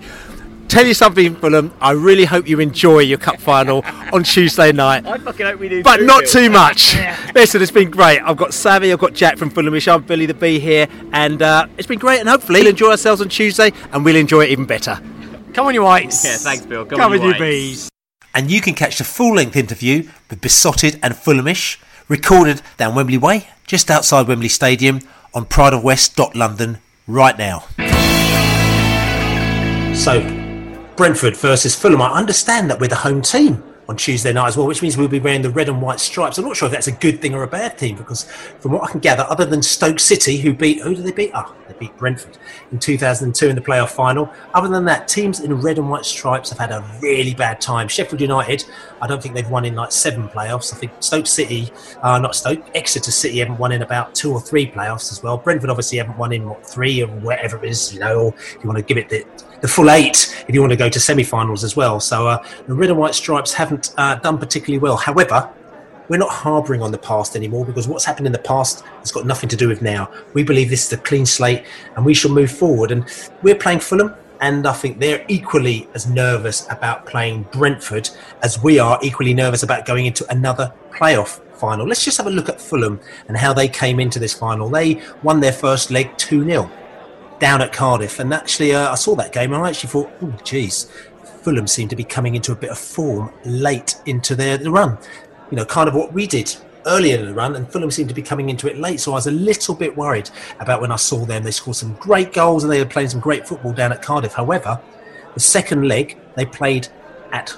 Tell 0.70 0.86
you 0.86 0.94
something, 0.94 1.36
Fulham. 1.36 1.74
I 1.82 1.92
really 1.92 2.26
hope 2.26 2.48
you 2.48 2.60
enjoy 2.60 3.00
your 3.00 3.18
cup 3.18 3.40
final 3.42 3.84
on 4.14 4.24
Tuesday 4.24 4.72
night. 4.72 5.04
I 5.04 5.18
fucking 5.18 5.44
hope 5.46 5.60
we 5.60 5.68
do. 5.68 5.82
but 5.82 5.98
too, 5.98 6.06
not 6.06 6.22
Bill. 6.22 6.30
too 6.32 6.50
much. 6.52 6.96
Listen, 7.36 7.64
it's 7.64 7.72
been 7.72 7.90
great. 7.90 8.20
I've 8.20 8.38
got 8.38 8.54
Sammy, 8.54 8.94
I've 8.94 9.00
got 9.00 9.14
Jack 9.14 9.38
from 9.38 9.50
Fulhamish, 9.50 9.92
I'm 9.92 10.04
Billy 10.04 10.28
the 10.28 10.36
Bee 10.36 10.60
here, 10.60 10.88
and 11.12 11.42
uh, 11.42 11.66
it's 11.78 11.88
been 11.88 11.98
great. 11.98 12.20
And 12.20 12.30
hopefully, 12.30 12.60
we'll 12.62 12.70
enjoy 12.70 12.92
ourselves 12.92 13.20
on 13.20 13.30
Tuesday, 13.30 13.74
and 13.92 14.06
we'll 14.06 14.16
enjoy 14.16 14.44
it 14.44 14.52
even 14.52 14.66
better. 14.66 15.02
Come 15.54 15.66
on, 15.66 15.74
you 15.74 15.82
whites. 15.82 16.24
Yeah, 16.24 16.38
thanks, 16.38 16.68
Bill. 16.68 16.86
Come, 16.86 17.00
Come 17.00 17.14
on, 17.14 17.20
on, 17.20 17.26
you 17.28 17.34
bees. 17.40 17.90
And 18.36 18.52
you 18.52 18.62
can 18.62 18.76
catch 18.76 19.00
the 19.00 19.04
full 19.04 19.34
length 19.34 19.56
interview 19.56 20.08
with 20.30 20.40
Beesotted 20.40 21.00
and 21.02 21.16
Fulhamish, 21.16 21.82
recorded 22.08 22.62
down 22.78 22.94
Wembley 22.94 23.18
Way, 23.18 23.48
just 23.66 23.90
outside 23.90 24.28
Wembley 24.28 24.50
Stadium, 24.50 25.00
on 25.34 25.46
prideofwest.london 25.46 26.78
right 27.08 27.38
now. 27.40 27.62
So, 29.96 30.22
Brentford 31.00 31.38
versus 31.38 31.74
Fulham. 31.74 32.02
I 32.02 32.10
understand 32.10 32.70
that 32.70 32.78
we're 32.78 32.90
the 32.90 32.96
home 32.98 33.22
team 33.22 33.64
on 33.88 33.96
Tuesday 33.96 34.34
night 34.34 34.50
as 34.50 34.58
well, 34.58 34.68
which 34.68 34.82
means 34.82 34.98
we'll 34.98 35.08
be 35.08 35.22
wearing 35.22 35.42
the 35.42 35.50
red 35.50 35.70
and 35.70 35.82
white 35.82 36.02
stripes. 36.02 36.38
I'm 36.38 36.44
not 36.44 36.58
sure 36.58 36.66
if 36.66 36.74
that's 36.74 36.88
a 36.88 36.92
good 36.92 37.22
thing 37.22 37.34
or 37.34 37.44
a 37.44 37.48
bad 37.48 37.78
thing 37.78 37.96
because, 37.96 38.24
from 38.60 38.74
what 38.74 38.84
I 38.84 38.92
can 38.92 39.00
gather, 39.00 39.26
other 39.30 39.46
than 39.46 39.62
Stoke 39.62 39.98
City, 39.98 40.36
who 40.40 40.52
beat 40.52 40.82
who 40.82 40.94
did 40.94 41.06
they 41.06 41.14
beat? 41.14 41.32
Ah, 41.34 41.54
they 41.70 41.76
beat 41.80 41.96
Brentford 41.98 42.38
in 42.72 42.80
2002 42.80 43.50
in 43.50 43.56
the 43.56 43.62
playoff 43.62 43.92
final. 43.92 44.30
Other 44.54 44.68
than 44.68 44.86
that, 44.86 45.08
teams 45.08 45.40
in 45.40 45.54
red 45.54 45.78
and 45.78 45.90
white 45.90 46.06
stripes 46.06 46.50
have 46.50 46.60
had 46.60 46.72
a 46.72 46.84
really 47.02 47.34
bad 47.34 47.62
time. 47.62 47.88
Sheffield 47.88 48.22
United, 48.22 48.66
I 49.02 49.08
don't 49.08 49.22
think 49.22 49.36
they've 49.36 49.50
won 49.50 49.66
in 49.66 49.76
like 49.76 49.92
seven 49.92 50.28
playoffs. 50.28 50.74
I 50.74 50.78
think 50.78 50.92
Stoke 51.00 51.28
City, 51.28 51.72
uh, 52.02 52.20
not 52.20 52.36
Stoke, 52.36 52.66
Exeter 52.76 53.12
City 53.12 53.40
haven't 53.40 53.58
won 53.58 53.72
in 53.72 53.82
about 53.82 54.16
two 54.16 54.32
or 54.32 54.42
three 54.42 54.70
playoffs 54.70 55.12
as 55.12 55.24
well. 55.24 55.38
Brentford 55.38 55.70
obviously 55.70 56.00
haven't 56.00 56.18
won 56.18 56.34
in 56.34 56.48
what 56.48 56.66
three 56.66 57.04
or 57.04 57.08
whatever 57.08 57.64
it 57.64 57.70
is, 57.70 57.94
you 57.94 58.00
know, 58.00 58.20
or 58.20 58.34
if 58.38 58.58
you 58.62 58.68
want 58.68 58.78
to 58.78 58.84
give 58.84 58.98
it 58.98 59.10
the 59.10 59.26
the 59.62 59.68
full 59.68 59.90
eight 59.90 60.44
if 60.48 60.56
you 60.56 60.62
want 60.62 60.72
to 60.72 60.78
go 60.78 60.90
to 60.90 61.00
semi-finals 61.00 61.64
as 61.64 61.76
well. 61.76 62.00
So 62.00 62.28
uh, 62.28 62.44
the 62.68 62.74
red 62.74 62.90
and 62.90 63.00
white 63.00 63.16
stripes 63.16 63.54
haven't 63.54 63.94
uh, 63.98 64.16
done 64.16 64.38
particularly 64.38 64.80
well. 64.80 64.96
However, 64.96 65.50
we're 66.10 66.18
not 66.18 66.32
harbouring 66.32 66.82
on 66.82 66.92
the 66.92 66.98
past 66.98 67.36
anymore 67.36 67.66
because 67.66 67.88
what's 67.88 68.04
happened 68.04 68.26
in 68.26 68.34
the 68.34 68.40
past 68.40 68.84
has 69.00 69.12
got 69.12 69.26
nothing 69.26 69.48
to 69.50 69.56
do 69.56 69.68
with 69.68 69.82
now. 69.82 70.12
We 70.34 70.44
believe 70.44 70.70
this 70.70 70.86
is 70.86 70.94
a 70.94 70.98
clean 70.98 71.26
slate 71.26 71.64
and 71.96 72.06
we 72.06 72.14
shall 72.14 72.32
move 72.32 72.52
forward. 72.52 72.92
And 72.92 73.06
we're 73.42 73.56
playing 73.56 73.80
Fulham, 73.80 74.14
and 74.42 74.66
I 74.68 74.74
think 74.74 75.00
they're 75.00 75.26
equally 75.28 75.88
as 75.94 76.10
nervous 76.10 76.66
about 76.70 77.06
playing 77.06 77.44
Brentford 77.52 78.10
as 78.42 78.62
we 78.62 78.80
are 78.80 78.98
equally 79.02 79.34
nervous 79.34 79.64
about 79.64 79.86
going 79.86 80.06
into 80.06 80.26
another 80.32 80.74
playoff 80.92 81.42
final. 81.56 81.86
Let's 81.86 82.06
just 82.06 82.18
have 82.18 82.28
a 82.28 82.32
look 82.32 82.50
at 82.50 82.60
Fulham 82.60 83.00
and 83.28 83.38
how 83.38 83.54
they 83.54 83.68
came 83.68 84.00
into 84.00 84.18
this 84.18 84.34
final. 84.34 84.70
They 84.70 85.02
won 85.24 85.42
their 85.42 85.52
first 85.52 85.92
leg 85.92 86.18
2 86.18 86.46
0 86.46 86.72
down 87.40 87.62
at 87.62 87.74
Cardiff. 87.74 88.20
And 88.20 88.34
actually, 88.34 88.74
uh, 88.74 88.92
I 88.92 88.96
saw 88.96 89.16
that 89.16 89.34
game 89.34 89.54
and 89.54 89.64
I 89.64 89.70
actually 89.70 89.90
thought, 89.90 90.12
oh, 90.22 90.34
geez, 90.44 90.90
Fulham 91.44 91.68
seemed 91.68 91.90
to 91.90 91.96
be 91.96 92.04
coming 92.04 92.36
into 92.36 92.52
a 92.52 92.56
bit 92.56 92.70
of 92.70 92.78
form 92.78 93.34
late 93.46 93.96
into 94.06 94.36
their 94.36 94.58
the 94.58 94.72
run. 94.72 94.98
You 95.52 95.58
know, 95.58 95.66
kind 95.66 95.88
of 95.88 95.96
what 95.96 96.14
we 96.14 96.28
did 96.28 96.56
earlier 96.86 97.18
in 97.18 97.26
the 97.26 97.34
run, 97.34 97.56
and 97.56 97.70
Fulham 97.72 97.92
seemed 97.92 98.10
to 98.10 98.16
be 98.16 98.22
coming 98.22 98.50
into 98.50 98.68
it 98.68 98.78
late. 98.78 99.00
So 99.00 99.12
I 99.12 99.16
was 99.16 99.28
a 99.28 99.32
little 99.32 99.76
bit 99.76 99.96
worried 99.96 100.30
about 100.60 100.82
when 100.82 100.92
I 100.92 100.96
saw 100.96 101.26
them. 101.26 101.44
They 101.44 101.52
scored 101.52 101.76
some 101.76 101.94
great 101.96 102.34
goals 102.34 102.64
and 102.64 102.72
they 102.72 102.80
were 102.80 102.90
playing 102.90 103.10
some 103.10 103.20
great 103.20 103.48
football 103.48 103.74
down 103.74 103.92
at 103.92 104.02
Cardiff. 104.02 104.34
However, 104.34 104.80
the 105.34 105.40
second 105.40 105.88
leg 105.88 106.18
they 106.36 106.46
played 106.46 106.88
at 107.32 107.56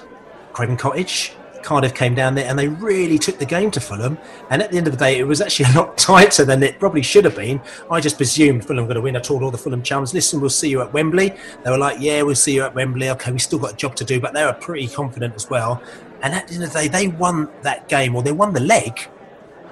Craven 0.52 0.76
Cottage. 0.76 1.34
Cardiff 1.62 1.94
came 1.94 2.14
down 2.14 2.34
there 2.34 2.48
and 2.48 2.58
they 2.58 2.66
really 2.66 3.18
took 3.18 3.38
the 3.38 3.46
game 3.46 3.70
to 3.70 3.80
Fulham. 3.80 4.18
And 4.50 4.60
at 4.60 4.72
the 4.72 4.76
end 4.78 4.88
of 4.88 4.92
the 4.92 4.98
day, 4.98 5.18
it 5.18 5.24
was 5.24 5.40
actually 5.40 5.66
a 5.72 5.78
lot 5.78 5.96
tighter 5.96 6.44
than 6.44 6.62
it 6.62 6.78
probably 6.78 7.02
should 7.02 7.24
have 7.24 7.36
been. 7.36 7.60
I 7.90 8.00
just 8.00 8.16
presumed 8.16 8.64
Fulham 8.64 8.84
were 8.84 8.88
going 8.88 8.96
to 8.96 9.00
win. 9.00 9.16
I 9.16 9.20
told 9.20 9.42
all 9.42 9.50
the 9.50 9.58
Fulham 9.58 9.82
chums, 9.82 10.12
listen, 10.12 10.40
we'll 10.40 10.50
see 10.50 10.68
you 10.68 10.82
at 10.82 10.92
Wembley. 10.92 11.34
They 11.62 11.70
were 11.70 11.78
like, 11.78 11.98
yeah, 12.00 12.22
we'll 12.22 12.34
see 12.34 12.54
you 12.54 12.64
at 12.64 12.74
Wembley. 12.74 13.10
Okay, 13.10 13.32
we 13.32 13.38
still 13.38 13.60
got 13.60 13.74
a 13.74 13.76
job 13.76 13.94
to 13.96 14.04
do, 14.04 14.20
but 14.20 14.34
they 14.34 14.44
were 14.44 14.52
pretty 14.52 14.88
confident 14.88 15.34
as 15.34 15.48
well. 15.48 15.82
And 16.22 16.34
at 16.34 16.48
the 16.48 16.54
end 16.54 16.64
of 16.64 16.72
the 16.72 16.78
day, 16.78 16.88
they 16.88 17.08
won 17.08 17.48
that 17.62 17.88
game, 17.88 18.14
or 18.14 18.22
they 18.22 18.32
won 18.32 18.52
the 18.52 18.60
leg. 18.60 19.00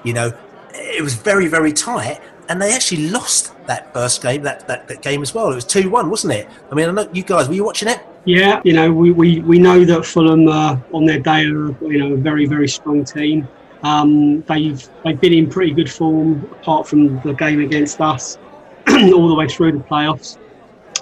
You 0.05 0.15
know, 0.15 0.33
it 0.75 1.03
was 1.03 1.15
very, 1.15 1.49
very 1.49 1.73
tight. 1.73 2.21
And 2.49 2.61
they 2.61 2.75
actually 2.75 3.09
lost 3.09 3.55
that 3.67 3.93
first 3.93 4.23
game, 4.23 4.43
that, 4.43 4.67
that, 4.67 4.89
that 4.89 5.03
game 5.03 5.23
as 5.23 5.33
well. 5.33 5.53
It 5.53 5.55
was 5.55 5.65
2 5.65 5.89
1, 5.89 6.11
wasn't 6.11 6.33
it? 6.35 6.49
I 6.71 6.75
mean, 6.75 6.89
I 6.89 6.93
know 6.93 7.09
you 7.13 7.23
guys, 7.23 7.49
were 7.49 7.55
you 7.55 7.65
watching 7.65 7.89
it? 7.89 8.01
Yeah, 8.25 8.61
you 8.65 8.73
know, 8.73 8.93
we, 8.93 9.13
we, 9.13 9.41
we 9.41 9.59
know 9.59 9.85
that 9.85 10.05
Fulham 10.05 10.47
uh, 10.49 10.77
on 10.93 11.07
their 11.07 11.21
day 11.21 11.45
are 11.47 11.71
you 11.81 11.99
know 11.99 12.15
a 12.15 12.17
very 12.17 12.45
very 12.45 12.69
strong 12.69 13.05
team. 13.05 13.49
Um, 13.83 14.43
they've 14.43 14.87
they've 15.05 15.19
been 15.19 15.33
in 15.33 15.49
pretty 15.49 15.73
good 15.73 15.91
form 15.91 16.45
apart 16.53 16.87
from 16.87 17.19
the 17.21 17.33
game 17.33 17.61
against 17.61 18.01
us, 18.01 18.37
all 18.89 19.29
the 19.29 19.35
way 19.35 19.49
through 19.49 19.73
the 19.73 19.79
playoffs. 19.79 20.37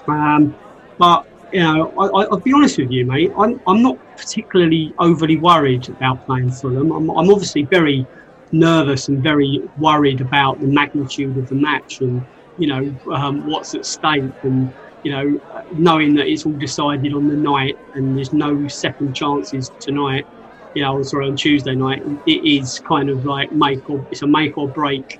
Um, 0.07 0.55
but 0.97 1.27
you 1.51 1.59
know, 1.59 1.91
I, 1.99 2.05
I, 2.05 2.23
I'll 2.25 2.39
be 2.39 2.53
honest 2.53 2.77
with 2.77 2.89
you, 2.89 3.05
mate. 3.05 3.33
I'm 3.37 3.59
I'm 3.67 3.81
not 3.81 3.97
particularly 4.19 4.93
overly 4.99 5.37
worried 5.37 5.87
about 5.89 6.25
playing 6.25 6.51
Fulham. 6.51 6.91
I'm, 6.91 7.09
I'm 7.09 7.31
obviously 7.31 7.63
very 7.63 8.05
nervous 8.51 9.07
and 9.07 9.23
very 9.23 9.61
worried 9.77 10.21
about 10.21 10.59
the 10.59 10.67
magnitude 10.67 11.37
of 11.37 11.47
the 11.49 11.55
match 11.55 12.01
and 12.01 12.25
you 12.57 12.67
know 12.67 13.13
um, 13.13 13.45
what's 13.45 13.73
at 13.75 13.85
stake 13.85 14.33
and 14.43 14.73
you 15.03 15.11
know 15.11 15.39
knowing 15.71 16.13
that 16.15 16.27
it's 16.27 16.45
all 16.45 16.53
decided 16.53 17.13
on 17.13 17.27
the 17.27 17.35
night 17.35 17.77
and 17.93 18.17
there's 18.17 18.33
no 18.33 18.67
second 18.67 19.13
chances 19.13 19.71
tonight 19.79 20.25
you 20.73 20.81
know 20.81 21.01
sorry 21.03 21.27
on 21.27 21.35
tuesday 21.35 21.75
night 21.75 22.01
it 22.25 22.43
is 22.43 22.79
kind 22.79 23.09
of 23.09 23.23
like 23.23 23.51
make 23.51 23.87
or 23.89 24.05
it's 24.11 24.23
a 24.23 24.27
make 24.27 24.57
or 24.57 24.67
break 24.67 25.19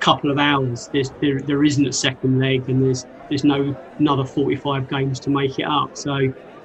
couple 0.00 0.30
of 0.30 0.38
hours 0.38 0.88
there's 0.92 1.10
there, 1.20 1.40
there 1.40 1.64
isn't 1.64 1.86
a 1.86 1.92
second 1.92 2.38
leg 2.38 2.68
and 2.68 2.82
there's 2.84 3.06
there's 3.28 3.44
no 3.44 3.74
another 3.98 4.24
45 4.24 4.88
games 4.88 5.18
to 5.20 5.30
make 5.30 5.58
it 5.58 5.64
up 5.64 5.90
so 5.96 6.18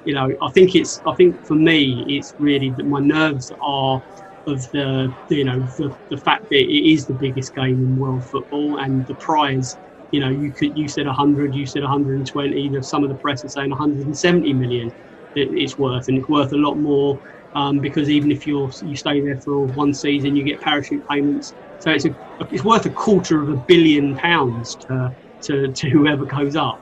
you 0.04 0.14
know 0.14 0.30
i 0.42 0.50
think 0.52 0.74
it's 0.74 1.00
i 1.06 1.14
think 1.14 1.44
for 1.46 1.54
me 1.56 2.04
it's 2.08 2.34
really 2.38 2.70
that 2.70 2.86
my 2.86 3.00
nerves 3.00 3.50
are 3.60 4.02
of 4.46 4.70
the 4.72 5.14
you 5.28 5.44
know 5.44 5.60
the, 5.78 5.94
the 6.10 6.18
fact 6.18 6.48
that 6.50 6.60
it 6.60 6.92
is 6.92 7.06
the 7.06 7.14
biggest 7.14 7.54
game 7.54 7.82
in 7.82 7.96
world 7.96 8.24
football 8.26 8.78
and 8.78 9.06
the 9.06 9.14
prize 9.16 9.78
you 10.10 10.20
know 10.20 10.28
you 10.28 10.52
could 10.52 10.76
you 10.76 10.88
said 10.88 11.06
100 11.06 11.54
you 11.54 11.66
said 11.66 11.82
120 11.82 12.68
there's 12.68 12.88
some 12.88 13.02
of 13.02 13.08
the 13.08 13.16
press 13.16 13.44
are 13.44 13.48
saying 13.48 13.70
170 13.70 14.52
million 14.54 14.92
that 15.34 15.48
it's 15.52 15.78
worth 15.78 16.06
and 16.08 16.18
it's 16.18 16.28
worth 16.28 16.52
a 16.52 16.56
lot 16.56 16.76
more 16.76 17.18
um, 17.54 17.78
because 17.78 18.10
even 18.10 18.30
if 18.30 18.46
you're 18.46 18.70
you 18.80 18.96
stay 18.96 19.20
there 19.20 19.40
for 19.40 19.66
one 19.66 19.94
season 19.94 20.36
you 20.36 20.44
get 20.44 20.60
parachute 20.60 21.04
payments. 21.08 21.54
So 21.78 21.90
it's 21.90 22.04
a, 22.04 22.10
it's 22.50 22.64
worth 22.64 22.86
a 22.86 22.90
quarter 22.90 23.42
of 23.42 23.48
a 23.50 23.56
billion 23.56 24.16
pounds 24.16 24.76
to, 24.88 25.14
to, 25.42 25.72
to 25.72 25.90
whoever 25.90 26.24
goes 26.24 26.56
up 26.56 26.80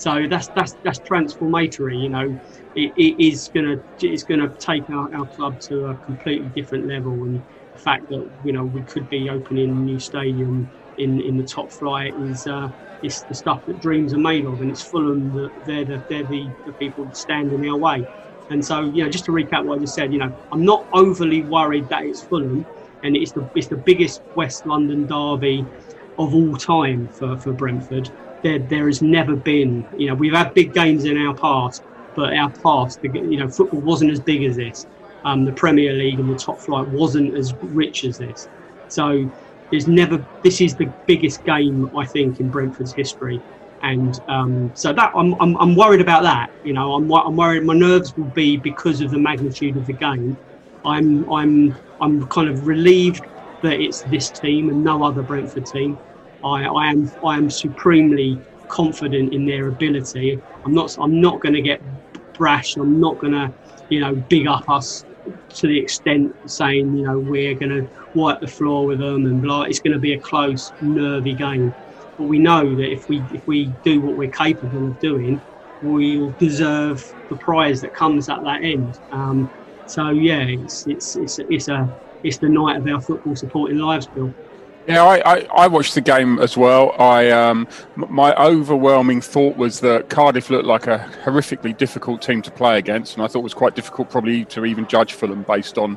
so 0.00 0.26
that's 0.28 0.48
that's 0.54 0.76
that's 0.82 1.00
transformatory 1.00 1.96
you 1.98 2.08
know 2.10 2.38
it, 2.74 2.92
it 2.96 3.22
is 3.22 3.48
gonna 3.54 3.76
it's 4.00 4.24
gonna 4.24 4.48
take 4.58 4.84
our, 4.90 5.14
our 5.14 5.26
club 5.26 5.60
to 5.60 5.86
a 5.86 5.96
completely 5.98 6.48
different 6.48 6.86
level 6.86 7.24
and 7.24 7.44
the 7.72 7.78
fact 7.78 8.08
that 8.08 8.30
you 8.42 8.52
know 8.52 8.64
we 8.64 8.82
could 8.84 9.08
be 9.08 9.28
opening 9.28 9.70
a 9.70 9.80
new 9.80 9.98
stadium 10.00 10.72
in, 10.96 11.20
in 11.20 11.36
the 11.36 11.44
top 11.44 11.72
flight 11.72 12.14
is 12.16 12.46
uh, 12.46 12.68
is 13.02 13.24
the 13.24 13.34
stuff 13.34 13.64
that 13.66 13.80
dreams 13.80 14.14
are 14.14 14.18
made 14.18 14.46
of, 14.46 14.60
and 14.60 14.70
it's 14.70 14.82
Fulham 14.82 15.32
that 15.32 15.52
they're 15.64 15.84
the 15.84 16.04
they're 16.08 16.24
the, 16.24 16.52
the 16.64 16.72
people 16.74 17.06
that 17.06 17.16
stand 17.16 17.52
in 17.52 17.68
our 17.68 17.78
way. 17.78 18.06
And 18.50 18.64
so, 18.64 18.82
you 18.82 19.04
know, 19.04 19.10
just 19.10 19.24
to 19.26 19.32
recap 19.32 19.64
what 19.64 19.76
I 19.76 19.80
just 19.80 19.94
said, 19.94 20.12
you 20.12 20.18
know, 20.18 20.34
I'm 20.52 20.64
not 20.64 20.86
overly 20.92 21.44
worried 21.44 21.88
that 21.88 22.04
it's 22.04 22.22
Fulham, 22.22 22.66
and 23.02 23.16
it's 23.16 23.32
the 23.32 23.48
it's 23.54 23.68
the 23.68 23.76
biggest 23.76 24.22
West 24.34 24.66
London 24.66 25.06
derby 25.06 25.68
of 26.18 26.34
all 26.34 26.56
time 26.56 27.08
for, 27.08 27.38
for 27.38 27.52
Brentford. 27.54 28.10
There 28.42 28.58
there 28.58 28.86
has 28.86 29.02
never 29.02 29.36
been, 29.36 29.86
you 29.96 30.08
know, 30.08 30.14
we've 30.14 30.32
had 30.34 30.54
big 30.54 30.72
games 30.72 31.04
in 31.04 31.16
our 31.18 31.34
past, 31.34 31.82
but 32.14 32.32
our 32.34 32.50
past, 32.50 33.00
you 33.02 33.36
know, 33.38 33.48
football 33.48 33.80
wasn't 33.80 34.10
as 34.12 34.20
big 34.20 34.44
as 34.44 34.56
this. 34.56 34.86
Um, 35.24 35.44
the 35.44 35.52
Premier 35.52 35.92
League 35.92 36.18
and 36.18 36.30
the 36.30 36.38
top 36.38 36.60
flight 36.60 36.88
wasn't 36.88 37.34
as 37.36 37.54
rich 37.60 38.04
as 38.04 38.16
this. 38.18 38.48
So 38.88 39.30
there's 39.70 39.86
never 39.86 40.24
this 40.42 40.60
is 40.60 40.74
the 40.76 40.92
biggest 41.06 41.44
game 41.44 41.90
I 41.96 42.06
think 42.06 42.40
in 42.40 42.50
Brentford's 42.50 42.92
history, 42.92 43.40
and 43.82 44.18
um, 44.28 44.72
so 44.74 44.92
that 44.92 45.12
I'm, 45.14 45.34
I'm 45.40 45.56
I'm 45.58 45.76
worried 45.76 46.00
about 46.00 46.22
that. 46.22 46.50
You 46.64 46.72
know, 46.72 46.94
I'm 46.94 47.12
I'm 47.12 47.36
worried 47.36 47.64
my 47.64 47.74
nerves 47.74 48.16
will 48.16 48.24
be 48.24 48.56
because 48.56 49.00
of 49.00 49.10
the 49.10 49.18
magnitude 49.18 49.76
of 49.76 49.86
the 49.86 49.92
game. 49.92 50.38
I'm 50.84 51.30
I'm 51.30 51.76
I'm 52.00 52.26
kind 52.28 52.48
of 52.48 52.66
relieved 52.66 53.24
that 53.62 53.80
it's 53.80 54.02
this 54.02 54.30
team 54.30 54.70
and 54.70 54.82
no 54.82 55.04
other 55.04 55.22
Brentford 55.22 55.66
team. 55.66 55.98
I, 56.44 56.64
I 56.64 56.90
am 56.90 57.10
I 57.24 57.36
am 57.36 57.50
supremely 57.50 58.42
confident 58.68 59.34
in 59.34 59.46
their 59.46 59.68
ability. 59.68 60.40
I'm 60.64 60.74
not 60.74 60.94
I'm 60.98 61.20
not 61.20 61.40
going 61.40 61.54
to 61.54 61.62
get 61.62 61.82
brash. 62.34 62.76
I'm 62.76 63.00
not 63.00 63.18
going 63.18 63.32
to 63.32 63.52
you 63.88 64.00
know 64.00 64.14
big 64.14 64.46
up 64.46 64.68
us 64.68 65.04
to 65.50 65.66
the 65.66 65.78
extent 65.78 66.34
saying 66.46 66.96
you 66.96 67.04
know 67.04 67.18
we're 67.18 67.54
going 67.54 67.70
to 67.70 67.88
wipe 68.14 68.40
the 68.40 68.46
floor 68.46 68.86
with 68.86 68.98
them 69.00 69.26
and 69.26 69.42
blah. 69.42 69.62
It's 69.62 69.80
going 69.80 69.92
to 69.94 69.98
be 69.98 70.14
a 70.14 70.20
close, 70.20 70.72
nervy 70.80 71.34
game. 71.34 71.74
But 72.16 72.24
we 72.24 72.38
know 72.38 72.74
that 72.76 72.92
if 72.92 73.08
we 73.08 73.26
if 73.32 73.46
we 73.46 73.68
do 73.82 74.00
what 74.00 74.16
we're 74.16 74.30
capable 74.30 74.86
of 74.86 74.98
doing, 74.98 75.42
we 75.80 76.18
will 76.18 76.32
deserve 76.32 77.14
the 77.28 77.36
prize 77.36 77.80
that 77.82 77.94
comes 77.94 78.28
at 78.28 78.42
that 78.44 78.62
end. 78.62 79.00
Um, 79.12 79.50
so 79.86 80.10
yeah, 80.10 80.42
it's 80.42 80.84
it's 80.86 81.16
it's 81.16 81.38
it's 81.48 81.68
a 81.68 81.90
it's 82.22 82.38
the 82.38 82.48
night 82.48 82.76
of 82.76 82.86
our 82.86 83.00
football 83.00 83.36
supporting 83.36 83.78
lives, 83.78 84.06
Bill. 84.06 84.34
Yeah, 84.90 85.04
I, 85.04 85.36
I, 85.36 85.46
I, 85.54 85.66
watched 85.68 85.94
the 85.94 86.00
game 86.00 86.40
as 86.40 86.56
well. 86.56 86.94
I 86.98 87.30
um, 87.30 87.68
my 87.94 88.34
overwhelming 88.34 89.20
thought 89.20 89.56
was 89.56 89.78
that 89.80 90.10
Cardiff 90.10 90.50
looked 90.50 90.66
like 90.66 90.88
a 90.88 91.08
horrifically 91.22 91.76
difficult 91.76 92.22
team 92.22 92.42
to 92.42 92.50
play 92.50 92.76
against, 92.76 93.14
and 93.14 93.22
I 93.22 93.28
thought 93.28 93.38
it 93.38 93.44
was 93.44 93.54
quite 93.54 93.76
difficult 93.76 94.10
probably 94.10 94.44
to 94.46 94.64
even 94.64 94.88
judge 94.88 95.12
Fulham 95.12 95.44
based 95.44 95.78
on 95.78 95.96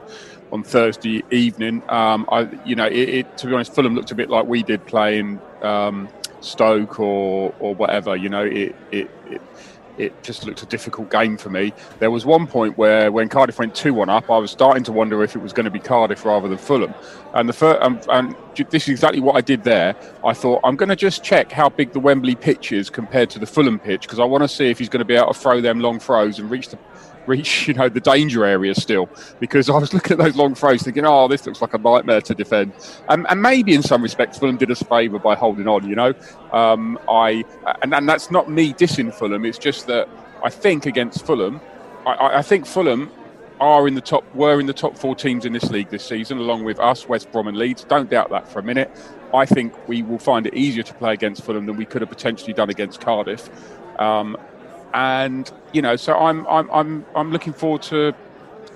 on 0.51 0.61
Thursday 0.61 1.23
evening. 1.31 1.81
Um, 1.89 2.27
I 2.31 2.47
you 2.65 2.75
know 2.75 2.85
it, 2.85 3.09
it, 3.09 3.37
to 3.39 3.47
be 3.47 3.53
honest, 3.53 3.73
Fulham 3.73 3.95
looked 3.95 4.11
a 4.11 4.15
bit 4.15 4.29
like 4.29 4.45
we 4.45 4.61
did 4.61 4.85
playing 4.85 5.41
um, 5.63 6.07
Stoke 6.41 6.99
or 6.99 7.53
or 7.59 7.73
whatever. 7.73 8.15
You 8.15 8.29
know 8.29 8.43
it 8.43 8.75
it, 8.91 9.09
it 9.27 9.41
it 9.97 10.23
just 10.23 10.45
looked 10.45 10.61
a 10.63 10.65
difficult 10.65 11.11
game 11.11 11.37
for 11.37 11.49
me. 11.49 11.73
There 11.99 12.11
was 12.11 12.25
one 12.25 12.47
point 12.47 12.77
where, 12.77 13.11
when 13.11 13.29
Cardiff 13.29 13.59
went 13.59 13.75
2 13.75 13.93
1 13.93 14.09
up, 14.09 14.29
I 14.29 14.37
was 14.37 14.51
starting 14.51 14.83
to 14.85 14.91
wonder 14.91 15.23
if 15.23 15.35
it 15.35 15.39
was 15.39 15.53
going 15.53 15.65
to 15.65 15.71
be 15.71 15.79
Cardiff 15.79 16.25
rather 16.25 16.47
than 16.47 16.57
Fulham. 16.57 16.93
And, 17.33 17.47
the 17.47 17.53
first, 17.53 17.81
um, 17.81 17.99
and 18.09 18.35
this 18.55 18.83
is 18.83 18.89
exactly 18.89 19.19
what 19.19 19.35
I 19.35 19.41
did 19.41 19.63
there. 19.63 19.95
I 20.25 20.33
thought, 20.33 20.61
I'm 20.63 20.75
going 20.75 20.89
to 20.89 20.95
just 20.95 21.23
check 21.23 21.51
how 21.51 21.69
big 21.69 21.91
the 21.93 21.99
Wembley 21.99 22.35
pitch 22.35 22.71
is 22.71 22.89
compared 22.89 23.29
to 23.31 23.39
the 23.39 23.45
Fulham 23.47 23.79
pitch 23.79 24.03
because 24.03 24.19
I 24.19 24.25
want 24.25 24.43
to 24.43 24.47
see 24.47 24.69
if 24.69 24.79
he's 24.79 24.89
going 24.89 24.99
to 24.99 25.05
be 25.05 25.15
able 25.15 25.33
to 25.33 25.39
throw 25.39 25.61
them 25.61 25.79
long 25.79 25.99
throws 25.99 26.39
and 26.39 26.49
reach 26.49 26.69
the 26.69 26.77
reach, 27.25 27.67
you 27.67 27.73
know, 27.73 27.89
the 27.89 27.99
danger 27.99 28.45
area 28.45 28.75
still. 28.75 29.09
Because 29.39 29.69
I 29.69 29.77
was 29.77 29.93
looking 29.93 30.13
at 30.13 30.17
those 30.17 30.35
long 30.35 30.55
throws, 30.55 30.83
thinking, 30.83 31.05
"Oh, 31.05 31.27
this 31.27 31.45
looks 31.45 31.61
like 31.61 31.73
a 31.73 31.77
nightmare 31.77 32.21
to 32.21 32.35
defend." 32.35 32.73
And, 33.09 33.25
and 33.29 33.41
maybe 33.41 33.73
in 33.73 33.83
some 33.83 34.01
respects, 34.01 34.37
Fulham 34.37 34.57
did 34.57 34.71
us 34.71 34.81
a 34.81 34.85
favour 34.85 35.19
by 35.19 35.35
holding 35.35 35.67
on. 35.67 35.87
You 35.87 35.95
know, 35.95 36.13
um, 36.51 36.99
I 37.09 37.43
and, 37.81 37.93
and 37.93 38.07
that's 38.07 38.31
not 38.31 38.49
me 38.49 38.73
dissing 38.73 39.13
Fulham. 39.13 39.45
It's 39.45 39.57
just 39.57 39.87
that 39.87 40.07
I 40.43 40.49
think 40.49 40.85
against 40.85 41.25
Fulham, 41.25 41.61
I, 42.05 42.37
I 42.37 42.41
think 42.41 42.65
Fulham 42.65 43.11
are 43.59 43.87
in 43.87 43.95
the 43.95 44.01
top 44.01 44.23
were 44.35 44.59
in 44.59 44.65
the 44.65 44.73
top 44.73 44.97
four 44.97 45.15
teams 45.15 45.45
in 45.45 45.53
this 45.53 45.69
league 45.69 45.89
this 45.89 46.03
season, 46.03 46.37
along 46.37 46.63
with 46.63 46.79
us, 46.79 47.07
West 47.07 47.31
Brom 47.31 47.47
and 47.47 47.57
Leeds. 47.57 47.85
Don't 47.85 48.09
doubt 48.09 48.29
that 48.31 48.47
for 48.47 48.59
a 48.59 48.63
minute. 48.63 48.91
I 49.33 49.45
think 49.45 49.73
we 49.87 50.03
will 50.03 50.19
find 50.19 50.45
it 50.45 50.53
easier 50.53 50.83
to 50.83 50.93
play 50.95 51.13
against 51.13 51.43
Fulham 51.43 51.65
than 51.65 51.77
we 51.77 51.85
could 51.85 52.01
have 52.01 52.09
potentially 52.09 52.53
done 52.53 52.69
against 52.69 53.01
Cardiff. 53.01 53.49
Um, 53.99 54.37
and 54.93 55.51
you 55.73 55.81
know, 55.81 55.95
so 55.95 56.17
I'm 56.17 56.47
I'm 56.47 56.69
I'm 56.71 57.05
I'm 57.15 57.31
looking 57.31 57.53
forward 57.53 57.81
to 57.83 58.13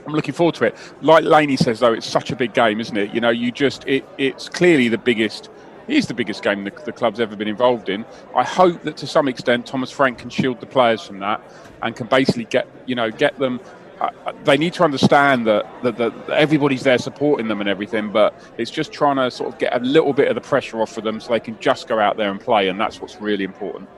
I'm 0.06 0.14
looking 0.14 0.34
forward 0.34 0.56
to 0.56 0.66
it. 0.66 0.76
Like 1.02 1.26
Laney 1.26 1.58
says, 1.58 1.82
though, 1.82 1.94
it's 1.94 2.08
such 2.08 2.32
a 2.32 2.36
big 2.36 2.54
game, 2.54 2.80
isn't 2.80 2.96
it? 2.96 3.14
You 3.14 3.20
know, 3.20 3.30
you 3.30 3.52
just 3.52 3.86
it, 3.88 4.08
it's 4.18 4.50
clearly 4.50 4.88
the 4.88 4.98
biggest. 4.98 5.50
It 5.88 5.96
is 5.96 6.08
the 6.08 6.14
biggest 6.14 6.44
game 6.44 6.64
the, 6.66 6.74
the 6.86 6.92
club's 6.92 7.20
ever 7.20 7.36
been 7.36 7.48
involved 7.48 7.88
in. 7.88 8.06
I 8.36 8.44
hope 8.44 8.84
that 8.84 8.98
to 8.98 9.08
some 9.08 9.28
extent 9.28 9.66
Thomas 9.66 9.92
Frank 9.92 10.18
can 10.18 10.30
shield 10.30 10.60
the 10.60 10.66
players 10.66 11.02
from 11.02 11.20
that 11.20 11.42
and 11.82 11.96
can 11.96 12.08
basically 12.08 12.46
get 12.46 12.68
you 12.86 12.96
know 12.96 13.12
get 13.12 13.38
them. 13.38 13.60
Uh, 14.00 14.12
they 14.44 14.58
need 14.58 14.74
to 14.74 14.84
understand 14.84 15.48
that, 15.48 15.66
that, 15.82 15.98
that 15.98 16.14
everybody's 16.30 16.84
there 16.84 17.00
supporting 17.00 17.48
them 17.48 17.62
and 17.62 17.68
everything, 17.68 18.12
but 18.12 18.40
it's 18.60 18.70
just 18.70 18.92
trying 18.92 19.16
to 19.16 19.32
sort 19.32 19.52
of 19.52 19.58
get 19.58 19.76
a 19.76 19.80
little 19.80 20.14
bit 20.14 20.28
of 20.28 20.36
the 20.36 20.42
pressure 20.42 20.80
off 20.84 20.96
of 21.00 21.04
them 21.04 21.20
so 21.20 21.30
they 21.32 21.40
can 21.40 21.60
just 21.60 21.88
go 21.88 21.98
out 22.00 22.16
there 22.16 22.30
and 22.30 22.40
play, 22.40 22.68
and 22.68 22.80
that's 22.80 23.02
what's 23.02 23.20
really 23.20 23.44
important. 23.44 23.90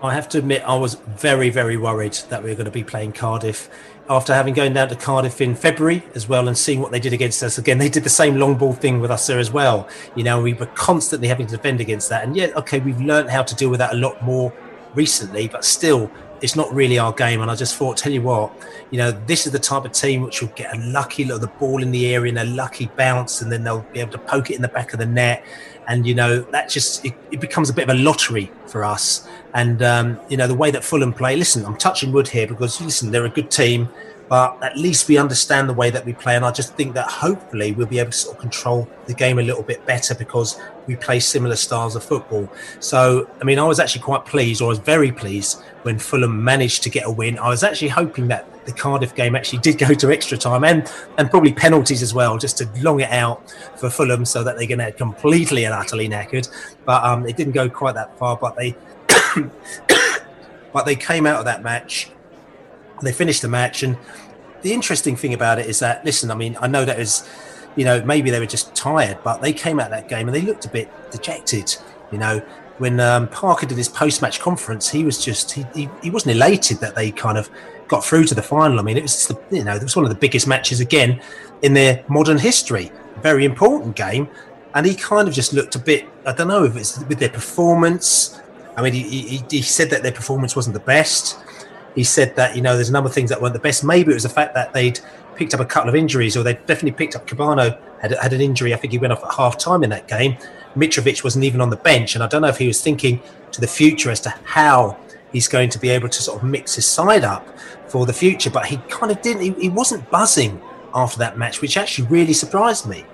I 0.00 0.14
have 0.14 0.28
to 0.30 0.38
admit, 0.38 0.62
I 0.64 0.76
was 0.76 0.94
very, 0.94 1.50
very 1.50 1.76
worried 1.76 2.14
that 2.28 2.42
we 2.42 2.50
were 2.50 2.54
going 2.54 2.66
to 2.66 2.70
be 2.70 2.84
playing 2.84 3.12
Cardiff 3.12 3.68
after 4.08 4.32
having 4.32 4.54
gone 4.54 4.72
down 4.72 4.88
to 4.88 4.96
Cardiff 4.96 5.40
in 5.40 5.56
February 5.56 6.04
as 6.14 6.28
well 6.28 6.46
and 6.46 6.56
seeing 6.56 6.80
what 6.80 6.92
they 6.92 7.00
did 7.00 7.12
against 7.12 7.42
us 7.42 7.58
again. 7.58 7.78
They 7.78 7.88
did 7.88 8.04
the 8.04 8.08
same 8.08 8.36
long 8.36 8.56
ball 8.56 8.72
thing 8.72 9.00
with 9.00 9.10
us 9.10 9.26
there 9.26 9.40
as 9.40 9.50
well. 9.50 9.88
You 10.14 10.22
know, 10.22 10.40
we 10.40 10.54
were 10.54 10.66
constantly 10.66 11.26
having 11.26 11.46
to 11.48 11.56
defend 11.56 11.80
against 11.80 12.08
that. 12.10 12.24
And 12.24 12.36
yet, 12.36 12.56
okay, 12.56 12.78
we've 12.78 13.00
learned 13.00 13.28
how 13.28 13.42
to 13.42 13.54
deal 13.56 13.70
with 13.70 13.80
that 13.80 13.92
a 13.92 13.96
lot 13.96 14.22
more 14.22 14.52
recently, 14.94 15.48
but 15.48 15.64
still, 15.64 16.10
it's 16.40 16.54
not 16.54 16.72
really 16.72 16.98
our 16.98 17.12
game. 17.12 17.40
And 17.42 17.50
I 17.50 17.56
just 17.56 17.76
thought, 17.76 17.96
tell 17.96 18.12
you 18.12 18.22
what, 18.22 18.52
you 18.90 18.98
know, 18.98 19.10
this 19.10 19.46
is 19.46 19.52
the 19.52 19.58
type 19.58 19.84
of 19.84 19.90
team 19.90 20.22
which 20.22 20.40
will 20.40 20.48
get 20.50 20.74
a 20.74 20.78
lucky 20.78 21.24
look, 21.24 21.40
the 21.40 21.48
ball 21.48 21.82
in 21.82 21.90
the 21.90 22.14
area 22.14 22.30
and 22.30 22.38
a 22.38 22.44
lucky 22.44 22.88
bounce, 22.96 23.42
and 23.42 23.50
then 23.50 23.64
they'll 23.64 23.84
be 23.92 23.98
able 23.98 24.12
to 24.12 24.18
poke 24.18 24.50
it 24.50 24.54
in 24.54 24.62
the 24.62 24.68
back 24.68 24.92
of 24.92 25.00
the 25.00 25.06
net. 25.06 25.44
And, 25.88 26.06
you 26.06 26.14
know, 26.14 26.40
that 26.40 26.68
just, 26.68 27.04
it, 27.04 27.14
it 27.30 27.40
becomes 27.40 27.70
a 27.70 27.72
bit 27.72 27.88
of 27.88 27.96
a 27.96 27.98
lottery 27.98 28.52
for 28.66 28.84
us. 28.84 29.26
And, 29.58 29.82
um, 29.82 30.20
you 30.28 30.36
know, 30.36 30.46
the 30.46 30.54
way 30.54 30.70
that 30.70 30.84
Fulham 30.84 31.12
play, 31.12 31.34
listen, 31.34 31.64
I'm 31.66 31.76
touching 31.76 32.12
wood 32.12 32.28
here 32.28 32.46
because, 32.46 32.80
listen, 32.80 33.10
they're 33.10 33.24
a 33.24 33.30
good 33.30 33.50
team 33.50 33.88
but 34.28 34.62
at 34.62 34.76
least 34.76 35.08
we 35.08 35.16
understand 35.16 35.68
the 35.68 35.74
way 35.74 35.90
that 35.90 36.04
we 36.04 36.12
play. 36.12 36.36
And 36.36 36.44
I 36.44 36.52
just 36.52 36.74
think 36.74 36.94
that 36.94 37.10
hopefully 37.10 37.72
we'll 37.72 37.86
be 37.86 37.98
able 37.98 38.10
to 38.10 38.16
sort 38.16 38.36
of 38.36 38.40
control 38.40 38.88
the 39.06 39.14
game 39.14 39.38
a 39.38 39.42
little 39.42 39.62
bit 39.62 39.84
better 39.86 40.14
because 40.14 40.60
we 40.86 40.96
play 40.96 41.18
similar 41.18 41.56
styles 41.56 41.96
of 41.96 42.04
football. 42.04 42.48
So, 42.78 43.28
I 43.40 43.44
mean, 43.44 43.58
I 43.58 43.64
was 43.64 43.80
actually 43.80 44.02
quite 44.02 44.26
pleased, 44.26 44.60
or 44.60 44.66
I 44.66 44.68
was 44.68 44.78
very 44.78 45.12
pleased 45.12 45.62
when 45.82 45.98
Fulham 45.98 46.44
managed 46.44 46.82
to 46.82 46.90
get 46.90 47.06
a 47.06 47.10
win. 47.10 47.38
I 47.38 47.48
was 47.48 47.62
actually 47.62 47.88
hoping 47.88 48.28
that 48.28 48.66
the 48.66 48.72
Cardiff 48.72 49.14
game 49.14 49.34
actually 49.34 49.58
did 49.62 49.78
go 49.78 49.94
to 49.94 50.12
extra 50.12 50.36
time 50.36 50.62
and, 50.62 50.92
and 51.16 51.30
probably 51.30 51.52
penalties 51.54 52.02
as 52.02 52.12
well, 52.12 52.36
just 52.36 52.58
to 52.58 52.68
long 52.82 53.00
it 53.00 53.10
out 53.10 53.50
for 53.76 53.88
Fulham 53.88 54.26
so 54.26 54.44
that 54.44 54.58
they're 54.58 54.68
going 54.68 54.78
to 54.78 54.92
completely 54.92 55.64
and 55.64 55.72
utterly 55.72 56.06
knackered. 56.08 56.48
But 56.84 57.02
um, 57.02 57.26
it 57.26 57.36
didn't 57.36 57.54
go 57.54 57.70
quite 57.70 57.94
that 57.94 58.18
far. 58.18 58.36
But 58.36 58.56
they, 58.56 58.76
but 60.72 60.86
they 60.86 60.96
came 60.96 61.26
out 61.26 61.38
of 61.38 61.44
that 61.44 61.62
match 61.62 62.10
they 63.02 63.12
finished 63.12 63.42
the 63.42 63.48
match, 63.48 63.82
and 63.82 63.96
the 64.62 64.72
interesting 64.72 65.16
thing 65.16 65.34
about 65.34 65.58
it 65.58 65.66
is 65.66 65.78
that 65.80 66.04
listen, 66.04 66.30
I 66.30 66.34
mean, 66.34 66.56
I 66.60 66.66
know 66.66 66.84
that 66.84 66.98
is, 66.98 67.28
you 67.76 67.84
know, 67.84 68.02
maybe 68.04 68.30
they 68.30 68.40
were 68.40 68.46
just 68.46 68.74
tired, 68.74 69.18
but 69.22 69.40
they 69.40 69.52
came 69.52 69.78
out 69.78 69.86
of 69.86 69.92
that 69.92 70.08
game 70.08 70.28
and 70.28 70.34
they 70.34 70.40
looked 70.40 70.64
a 70.64 70.68
bit 70.68 70.90
dejected. 71.10 71.76
You 72.10 72.18
know, 72.18 72.38
when 72.78 72.98
um, 73.00 73.28
Parker 73.28 73.66
did 73.66 73.76
his 73.76 73.88
post-match 73.88 74.40
conference, 74.40 74.88
he 74.88 75.04
was 75.04 75.22
just 75.22 75.52
he, 75.52 75.64
he, 75.74 75.88
he 76.02 76.10
wasn't 76.10 76.34
elated 76.34 76.78
that 76.78 76.94
they 76.94 77.10
kind 77.10 77.38
of 77.38 77.50
got 77.86 78.04
through 78.04 78.24
to 78.24 78.34
the 78.34 78.42
final. 78.42 78.78
I 78.78 78.82
mean, 78.82 78.96
it 78.96 79.02
was 79.02 79.26
the, 79.26 79.38
you 79.50 79.64
know 79.64 79.76
it 79.76 79.82
was 79.82 79.96
one 79.96 80.04
of 80.04 80.10
the 80.10 80.18
biggest 80.18 80.46
matches 80.46 80.80
again 80.80 81.20
in 81.62 81.74
their 81.74 82.04
modern 82.08 82.38
history. 82.38 82.90
Very 83.22 83.44
important 83.44 83.96
game, 83.96 84.28
and 84.74 84.86
he 84.86 84.94
kind 84.94 85.28
of 85.28 85.34
just 85.34 85.52
looked 85.52 85.74
a 85.76 85.78
bit. 85.78 86.06
I 86.26 86.32
don't 86.32 86.48
know 86.48 86.64
if 86.64 86.76
it's 86.76 86.98
with 87.04 87.18
their 87.18 87.30
performance. 87.30 88.40
I 88.78 88.82
mean, 88.82 88.92
he, 88.92 89.02
he, 89.02 89.44
he 89.50 89.62
said 89.62 89.90
that 89.90 90.02
their 90.02 90.12
performance 90.12 90.54
wasn't 90.54 90.74
the 90.74 90.80
best 90.80 91.36
he 91.98 92.04
said 92.04 92.36
that 92.36 92.54
you 92.54 92.62
know 92.62 92.76
there's 92.76 92.88
a 92.88 92.92
number 92.92 93.08
of 93.08 93.14
things 93.14 93.28
that 93.30 93.42
weren't 93.42 93.54
the 93.54 93.58
best. 93.58 93.82
Maybe 93.82 94.12
it 94.12 94.14
was 94.14 94.22
the 94.22 94.28
fact 94.28 94.54
that 94.54 94.72
they'd 94.72 95.00
picked 95.34 95.52
up 95.52 95.58
a 95.58 95.64
couple 95.64 95.88
of 95.88 95.96
injuries, 95.96 96.36
or 96.36 96.44
they 96.44 96.54
definitely 96.54 96.92
picked 96.92 97.16
up 97.16 97.26
Kebano 97.26 97.76
had, 98.00 98.12
had 98.12 98.32
an 98.32 98.40
injury. 98.40 98.72
I 98.72 98.76
think 98.76 98.92
he 98.92 98.98
went 98.98 99.12
off 99.12 99.24
at 99.24 99.34
half 99.34 99.58
time 99.58 99.82
in 99.82 99.90
that 99.90 100.06
game. 100.06 100.36
Mitrovic 100.76 101.24
wasn't 101.24 101.44
even 101.44 101.60
on 101.60 101.70
the 101.70 101.76
bench, 101.76 102.14
and 102.14 102.22
I 102.22 102.28
don't 102.28 102.42
know 102.42 102.48
if 102.48 102.58
he 102.58 102.68
was 102.68 102.80
thinking 102.80 103.20
to 103.50 103.60
the 103.60 103.66
future 103.66 104.10
as 104.10 104.20
to 104.20 104.30
how 104.44 104.96
he's 105.32 105.48
going 105.48 105.70
to 105.70 105.78
be 105.78 105.88
able 105.90 106.08
to 106.08 106.22
sort 106.22 106.40
of 106.40 106.48
mix 106.48 106.76
his 106.76 106.86
side 106.86 107.24
up 107.24 107.44
for 107.88 108.06
the 108.06 108.12
future. 108.12 108.50
But 108.50 108.66
he 108.66 108.76
kind 108.88 109.10
of 109.10 109.20
didn't. 109.20 109.42
He, 109.42 109.50
he 109.62 109.68
wasn't 109.68 110.08
buzzing 110.08 110.62
after 110.94 111.18
that 111.18 111.36
match, 111.36 111.60
which 111.60 111.76
actually 111.76 112.06
really 112.06 112.32
surprised 112.32 112.86
me. 112.86 113.04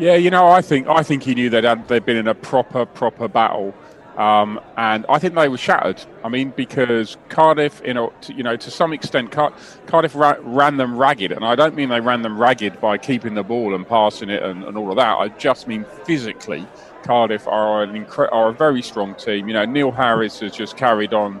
Yeah, 0.00 0.16
you 0.16 0.30
know, 0.30 0.48
I 0.48 0.62
think 0.62 0.88
I 0.88 1.04
think 1.04 1.22
he 1.22 1.34
knew 1.34 1.48
that 1.50 1.86
they'd 1.86 2.04
been 2.04 2.16
in 2.16 2.26
a 2.26 2.34
proper 2.34 2.84
proper 2.86 3.28
battle 3.28 3.72
um, 4.16 4.60
and 4.76 5.04
I 5.08 5.18
think 5.18 5.34
they 5.34 5.48
were 5.48 5.58
shattered. 5.58 6.02
I 6.24 6.28
mean, 6.28 6.50
because 6.56 7.16
Cardiff, 7.28 7.82
you 7.84 7.94
know, 7.94 8.12
to, 8.22 8.32
you 8.32 8.42
know, 8.42 8.56
to 8.56 8.70
some 8.70 8.92
extent, 8.92 9.30
Car- 9.30 9.52
Cardiff 9.86 10.14
ra- 10.14 10.36
ran 10.40 10.78
them 10.78 10.96
ragged, 10.96 11.32
and 11.32 11.44
I 11.44 11.54
don't 11.54 11.74
mean 11.74 11.90
they 11.90 12.00
ran 12.00 12.22
them 12.22 12.38
ragged 12.38 12.80
by 12.80 12.96
keeping 12.96 13.34
the 13.34 13.42
ball 13.42 13.74
and 13.74 13.86
passing 13.86 14.30
it 14.30 14.42
and, 14.42 14.64
and 14.64 14.76
all 14.78 14.90
of 14.90 14.96
that. 14.96 15.18
I 15.18 15.28
just 15.28 15.68
mean 15.68 15.84
physically, 16.04 16.66
Cardiff 17.02 17.46
are 17.46 17.82
an 17.82 17.92
incre- 17.92 18.32
are 18.32 18.48
a 18.48 18.52
very 18.52 18.82
strong 18.82 19.14
team. 19.14 19.48
You 19.48 19.54
know, 19.54 19.66
Neil 19.66 19.92
Harris 19.92 20.40
has 20.40 20.52
just 20.52 20.78
carried 20.78 21.12
on, 21.12 21.38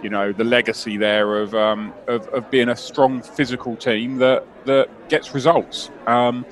you 0.00 0.08
know, 0.08 0.32
the 0.32 0.44
legacy 0.44 0.96
there 0.96 1.38
of 1.38 1.54
um, 1.56 1.92
of, 2.06 2.28
of, 2.28 2.48
being 2.52 2.68
a 2.68 2.76
strong 2.76 3.20
physical 3.20 3.74
team 3.74 4.18
that 4.18 4.46
that 4.66 5.08
gets 5.08 5.34
results. 5.34 5.90
Um, 6.06 6.46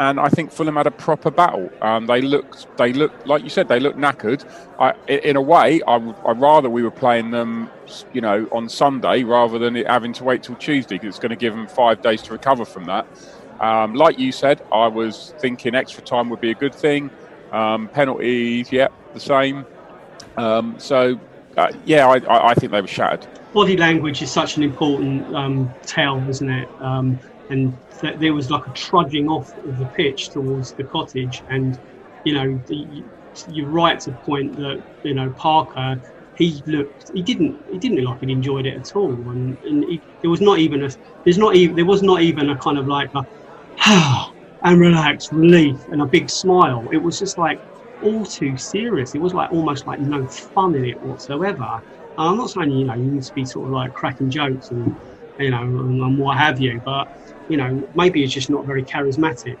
and 0.00 0.18
I 0.18 0.28
think 0.28 0.50
Fulham 0.50 0.76
had 0.76 0.86
a 0.86 0.90
proper 0.90 1.30
battle. 1.30 1.70
Um, 1.80 2.06
they 2.06 2.20
looked, 2.20 2.66
they 2.76 2.92
looked, 2.92 3.26
like 3.26 3.44
you 3.44 3.48
said, 3.48 3.68
they 3.68 3.78
looked 3.78 3.98
knackered. 3.98 4.44
I, 4.78 4.94
in 5.08 5.36
a 5.36 5.42
way, 5.42 5.80
I 5.86 5.96
would 5.98 6.16
rather 6.40 6.68
we 6.68 6.82
were 6.82 6.90
playing 6.90 7.30
them, 7.30 7.70
you 8.12 8.20
know, 8.20 8.48
on 8.50 8.68
Sunday 8.68 9.22
rather 9.22 9.58
than 9.58 9.76
having 9.76 10.12
to 10.14 10.24
wait 10.24 10.42
till 10.42 10.56
Tuesday 10.56 10.96
because 10.96 11.10
it's 11.10 11.18
going 11.18 11.30
to 11.30 11.36
give 11.36 11.54
them 11.54 11.68
five 11.68 12.02
days 12.02 12.22
to 12.22 12.32
recover 12.32 12.64
from 12.64 12.86
that. 12.86 13.06
Um, 13.60 13.94
like 13.94 14.18
you 14.18 14.32
said, 14.32 14.62
I 14.72 14.88
was 14.88 15.34
thinking 15.38 15.74
extra 15.74 16.02
time 16.02 16.28
would 16.30 16.40
be 16.40 16.50
a 16.50 16.56
good 16.56 16.74
thing. 16.74 17.10
Um, 17.52 17.88
penalties, 17.88 18.72
yep, 18.72 18.92
the 19.12 19.20
same. 19.20 19.64
Um, 20.36 20.74
so, 20.78 21.20
uh, 21.56 21.70
yeah, 21.84 22.08
I, 22.08 22.50
I, 22.50 22.54
think 22.54 22.72
they 22.72 22.80
were 22.80 22.88
shattered. 22.88 23.28
Body 23.52 23.76
language 23.76 24.20
is 24.22 24.32
such 24.32 24.56
an 24.56 24.64
important 24.64 25.32
um, 25.36 25.72
tell, 25.86 26.18
isn't 26.28 26.50
it? 26.50 26.68
Um, 26.80 27.20
and 27.50 27.76
that 28.00 28.18
there 28.18 28.34
was 28.34 28.50
like 28.50 28.66
a 28.66 28.70
trudging 28.70 29.28
off 29.28 29.48
of 29.56 29.78
the 29.78 29.86
pitch 29.86 30.30
towards 30.30 30.72
the 30.74 30.84
cottage. 30.84 31.42
And, 31.48 31.78
you 32.24 32.34
know, 32.34 32.60
the, 32.66 33.04
you're 33.46 33.68
right 33.68 33.98
to 34.00 34.12
point 34.12 34.56
that, 34.56 34.82
you 35.02 35.14
know, 35.14 35.32
Parker, 35.36 35.96
he 36.36 36.62
looked, 36.66 37.10
he 37.14 37.22
didn't, 37.22 37.58
he 37.70 37.78
didn't 37.78 37.98
look 37.98 38.20
like 38.20 38.20
he 38.28 38.32
enjoyed 38.32 38.66
it 38.66 38.76
at 38.76 38.96
all. 38.96 39.12
And, 39.30 39.56
and 39.64 39.84
he, 39.84 40.02
there 40.20 40.30
was 40.30 40.40
not 40.40 40.58
even 40.58 40.84
a, 40.84 40.90
there's 41.24 41.38
not 41.38 41.54
even, 41.54 41.76
there 41.76 41.84
was 41.84 42.02
not 42.02 42.22
even 42.22 42.50
a 42.50 42.58
kind 42.58 42.78
of 42.78 42.86
like 42.86 43.08
a, 43.14 43.22
ah, 43.80 44.30
and 44.64 44.80
relax, 44.80 45.30
relief, 45.30 45.76
and 45.88 46.02
a 46.02 46.06
big 46.06 46.30
smile. 46.30 46.88
It 46.92 47.02
was 47.02 47.18
just 47.18 47.36
like 47.38 47.60
all 48.00 48.24
too 48.24 48.56
serious. 48.56 49.14
It 49.14 49.20
was 49.20 49.34
like 49.34 49.50
almost 49.52 49.86
like 49.86 50.00
no 50.00 50.26
fun 50.54 50.74
in 50.74 50.84
it 50.84 51.02
whatsoever. 51.02 51.80
And 52.16 52.28
I'm 52.28 52.36
not 52.36 52.50
saying 52.50 52.70
you 52.70 52.86
know 52.86 52.94
you 52.94 53.10
need 53.10 53.22
to 53.22 53.32
be 53.34 53.44
sort 53.44 53.66
of 53.66 53.72
like 53.72 53.92
cracking 53.92 54.30
jokes 54.30 54.70
and 54.70 54.96
you 55.38 55.50
know 55.50 55.62
and, 55.62 56.00
and 56.00 56.18
what 56.18 56.38
have 56.38 56.60
you, 56.60 56.80
but 56.84 57.08
you 57.48 57.56
know 57.56 57.86
maybe 57.94 58.20
he's 58.20 58.32
just 58.32 58.50
not 58.50 58.66
very 58.66 58.84
charismatic. 58.84 59.56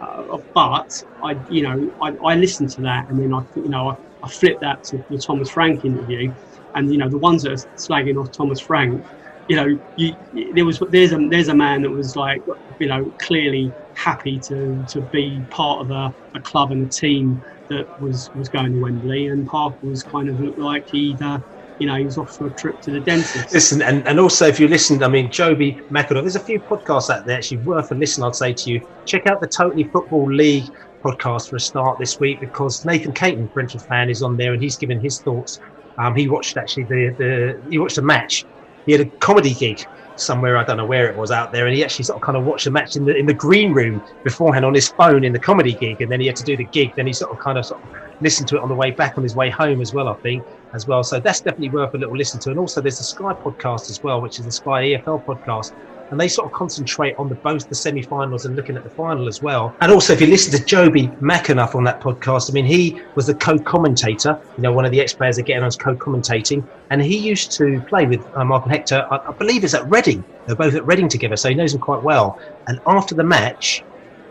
Uh, 0.00 0.38
but 0.54 1.02
I, 1.22 1.36
you 1.48 1.62
know, 1.62 1.92
I, 2.00 2.14
I 2.24 2.34
listened 2.34 2.70
to 2.70 2.80
that 2.82 3.08
and 3.10 3.18
then 3.20 3.34
I, 3.34 3.40
you 3.54 3.68
know, 3.68 3.90
I, 3.90 3.96
I 4.22 4.28
flipped 4.28 4.60
that 4.62 4.82
to 4.84 5.04
the 5.10 5.18
Thomas 5.18 5.50
Frank 5.50 5.84
interview, 5.84 6.32
and 6.74 6.90
you 6.90 6.98
know 6.98 7.08
the 7.08 7.18
ones 7.18 7.42
that 7.42 7.52
are 7.52 7.66
slagging 7.76 8.16
off 8.20 8.30
Thomas 8.32 8.60
Frank, 8.60 9.04
you 9.48 9.56
know, 9.56 9.78
you, 9.96 10.14
there 10.54 10.64
was 10.64 10.80
there's 10.90 11.12
a 11.12 11.18
there's 11.28 11.48
a 11.48 11.54
man 11.54 11.82
that 11.82 11.90
was 11.90 12.16
like, 12.16 12.42
you 12.78 12.86
know, 12.86 13.12
clearly 13.18 13.72
happy 13.94 14.38
to 14.40 14.84
to 14.88 15.00
be 15.00 15.42
part 15.50 15.80
of 15.80 15.90
a, 15.90 16.14
a 16.34 16.40
club 16.40 16.70
and 16.72 16.86
a 16.86 16.90
team 16.90 17.42
that 17.68 17.86
was 18.00 18.30
was 18.34 18.48
going 18.48 18.72
to 18.72 18.80
Wembley, 18.80 19.28
and 19.28 19.46
Parker 19.46 19.76
was 19.82 20.02
kind 20.02 20.28
of 20.28 20.40
looked 20.40 20.58
like 20.58 20.86
he'd. 20.88 21.20
Uh, 21.20 21.38
you 21.80 21.86
know, 21.86 21.96
he 21.96 22.04
was 22.04 22.18
off 22.18 22.30
for 22.36 22.46
a 22.46 22.50
trip 22.50 22.80
to 22.82 22.90
the 22.90 23.00
dentist. 23.00 23.52
Listen, 23.52 23.80
and, 23.80 24.06
and 24.06 24.20
also 24.20 24.46
if 24.46 24.60
you 24.60 24.68
listened, 24.68 25.02
I 25.02 25.08
mean, 25.08 25.30
Jobi 25.30 25.80
McAnuff, 25.88 26.20
there's 26.20 26.36
a 26.36 26.40
few 26.40 26.60
podcasts 26.60 27.08
out 27.08 27.24
there 27.24 27.38
actually 27.38 27.56
worth 27.58 27.90
a 27.90 27.94
listen, 27.94 28.22
I'd 28.22 28.36
say 28.36 28.52
to 28.52 28.70
you. 28.70 28.86
Check 29.06 29.26
out 29.26 29.40
the 29.40 29.48
Totally 29.48 29.84
Football 29.84 30.30
League 30.30 30.70
podcast 31.02 31.48
for 31.48 31.56
a 31.56 31.60
start 31.60 31.98
this 31.98 32.20
week 32.20 32.38
because 32.38 32.84
Nathan 32.84 33.12
Caton, 33.12 33.46
Brentford 33.46 33.80
fan, 33.82 34.10
is 34.10 34.22
on 34.22 34.36
there 34.36 34.52
and 34.52 34.62
he's 34.62 34.76
given 34.76 35.00
his 35.00 35.20
thoughts. 35.20 35.58
Um, 35.96 36.14
he 36.14 36.28
watched 36.28 36.58
actually 36.58 36.84
the, 36.84 37.14
the 37.16 37.62
he 37.70 37.78
watched 37.78 37.96
the 37.96 38.02
match. 38.02 38.44
He 38.84 38.92
had 38.92 39.00
a 39.00 39.06
comedy 39.18 39.54
gig 39.54 39.82
somewhere 40.20 40.56
I 40.56 40.64
don't 40.64 40.76
know 40.76 40.86
where 40.86 41.08
it 41.08 41.16
was 41.16 41.30
out 41.30 41.52
there, 41.52 41.66
and 41.66 41.74
he 41.74 41.84
actually 41.84 42.04
sort 42.04 42.16
of 42.16 42.22
kind 42.22 42.36
of 42.36 42.44
watched 42.44 42.64
the 42.64 42.70
match 42.70 42.96
in 42.96 43.04
the 43.04 43.16
in 43.16 43.26
the 43.26 43.34
green 43.34 43.72
room 43.72 44.02
beforehand 44.22 44.64
on 44.64 44.74
his 44.74 44.88
phone 44.88 45.24
in 45.24 45.32
the 45.32 45.38
comedy 45.38 45.74
gig, 45.74 46.00
and 46.00 46.10
then 46.10 46.20
he 46.20 46.26
had 46.26 46.36
to 46.36 46.44
do 46.44 46.56
the 46.56 46.64
gig. 46.66 46.92
Then 46.96 47.06
he 47.06 47.12
sort 47.12 47.30
of 47.30 47.38
kind 47.38 47.58
of 47.58 47.66
sort 47.66 47.82
of 47.82 47.90
listened 48.20 48.48
to 48.48 48.56
it 48.56 48.62
on 48.62 48.68
the 48.68 48.74
way 48.74 48.90
back 48.90 49.16
on 49.16 49.22
his 49.22 49.34
way 49.34 49.50
home 49.50 49.80
as 49.80 49.92
well, 49.92 50.08
I 50.08 50.14
think, 50.14 50.44
as 50.74 50.86
well. 50.86 51.02
So 51.02 51.20
that's 51.20 51.40
definitely 51.40 51.70
worth 51.70 51.94
a 51.94 51.98
little 51.98 52.16
listen 52.16 52.40
to. 52.40 52.50
And 52.50 52.58
also 52.58 52.80
there's 52.80 52.98
the 52.98 53.04
Sky 53.04 53.32
podcast 53.32 53.90
as 53.90 54.02
well, 54.02 54.20
which 54.20 54.38
is 54.38 54.44
the 54.44 54.52
Sky 54.52 54.90
EFL 54.90 55.24
podcast, 55.24 55.72
and 56.10 56.20
they 56.20 56.28
sort 56.28 56.46
of 56.46 56.52
concentrate 56.52 57.16
on 57.16 57.28
the 57.28 57.34
both 57.36 57.68
the 57.68 57.74
semi-finals 57.74 58.44
and 58.46 58.56
looking 58.56 58.76
at 58.76 58.84
the 58.84 58.90
final 58.90 59.28
as 59.28 59.40
well. 59.42 59.74
And 59.80 59.92
also, 59.92 60.12
if 60.12 60.20
you 60.20 60.26
listen 60.26 60.52
to 60.58 60.64
Jobi 60.64 61.16
McAnuff 61.20 61.74
on 61.74 61.84
that 61.84 62.00
podcast, 62.00 62.50
I 62.50 62.52
mean, 62.52 62.66
he 62.66 63.00
was 63.14 63.26
the 63.26 63.34
co-commentator. 63.34 64.38
You 64.56 64.62
know, 64.62 64.72
one 64.72 64.84
of 64.84 64.90
the 64.90 65.00
ex-players 65.00 65.38
are 65.38 65.42
getting 65.42 65.62
on 65.62 65.70
co-commentating, 65.70 66.66
and 66.90 67.02
he 67.02 67.16
used 67.16 67.52
to 67.52 67.80
play 67.82 68.06
with 68.06 68.24
uh, 68.36 68.44
Michael 68.44 68.70
Hector. 68.70 69.06
I, 69.10 69.16
I 69.28 69.32
believe 69.32 69.64
it's 69.64 69.74
at 69.74 69.88
Reading. 69.90 70.24
They're 70.46 70.56
both 70.56 70.74
at 70.74 70.86
Reading 70.86 71.08
together, 71.08 71.36
so 71.36 71.48
he 71.48 71.54
knows 71.54 71.74
him 71.74 71.80
quite 71.80 72.02
well. 72.02 72.38
And 72.66 72.80
after 72.86 73.14
the 73.14 73.24
match, 73.24 73.84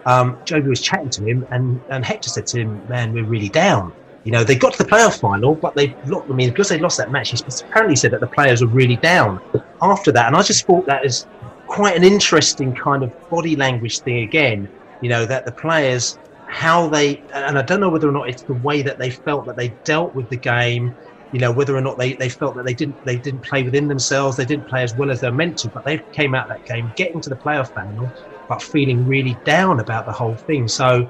um, 0.05 0.37
Jobi 0.45 0.67
was 0.67 0.81
chatting 0.81 1.09
to 1.11 1.23
him, 1.23 1.45
and, 1.51 1.81
and 1.89 2.03
Hector 2.05 2.29
said 2.29 2.47
to 2.47 2.61
him, 2.61 2.87
"Man, 2.87 3.13
we're 3.13 3.25
really 3.25 3.49
down." 3.49 3.93
You 4.25 4.33
know, 4.33 4.43
they 4.43 4.55
got 4.55 4.73
to 4.73 4.83
the 4.83 4.89
playoff 4.89 5.19
final, 5.19 5.55
but 5.55 5.75
they 5.75 5.95
lost. 6.05 6.29
I 6.29 6.33
mean, 6.33 6.49
because 6.49 6.69
they 6.69 6.77
lost 6.77 6.97
that 6.97 7.11
match, 7.11 7.31
he 7.31 7.37
apparently 7.61 7.95
said 7.95 8.11
that 8.11 8.19
the 8.19 8.27
players 8.27 8.61
were 8.61 8.67
really 8.67 8.97
down 8.97 9.39
after 9.81 10.11
that. 10.11 10.27
And 10.27 10.35
I 10.35 10.41
just 10.41 10.65
thought 10.65 10.85
that 10.85 11.05
is 11.05 11.25
quite 11.69 11.95
an 11.95 12.03
interesting 12.03 12.75
kind 12.75 13.03
of 13.03 13.29
body 13.29 13.55
language 13.55 13.99
thing 13.99 14.19
again. 14.19 14.67
You 15.01 15.09
know, 15.09 15.25
that 15.25 15.45
the 15.45 15.51
players, 15.51 16.17
how 16.47 16.89
they, 16.89 17.21
and 17.33 17.57
I 17.57 17.61
don't 17.61 17.79
know 17.79 17.89
whether 17.89 18.09
or 18.09 18.11
not 18.11 18.27
it's 18.27 18.41
the 18.41 18.55
way 18.55 18.81
that 18.81 18.97
they 18.97 19.09
felt 19.09 19.45
that 19.45 19.55
they 19.55 19.69
dealt 19.85 20.13
with 20.13 20.29
the 20.29 20.35
game. 20.35 20.93
You 21.31 21.39
know, 21.39 21.51
whether 21.51 21.77
or 21.77 21.81
not 21.81 21.97
they, 21.97 22.13
they 22.13 22.27
felt 22.27 22.55
that 22.55 22.65
they 22.65 22.73
didn't 22.73 23.05
they 23.05 23.15
didn't 23.15 23.41
play 23.41 23.61
within 23.61 23.87
themselves, 23.87 24.35
they 24.35 24.45
didn't 24.45 24.67
play 24.67 24.81
as 24.81 24.95
well 24.95 25.11
as 25.11 25.21
they're 25.21 25.31
meant 25.31 25.59
to, 25.59 25.69
but 25.69 25.85
they 25.85 25.99
came 26.11 26.33
out 26.33 26.49
that 26.49 26.65
game 26.65 26.91
getting 26.95 27.21
to 27.21 27.29
the 27.29 27.35
playoff 27.35 27.71
final, 27.71 28.11
but 28.49 28.63
feeling 28.63 29.07
really 29.07 29.37
down 29.45 29.79
about 29.79 30.07
the 30.07 30.11
whole 30.11 30.35
thing. 30.35 30.67
So, 30.67 31.07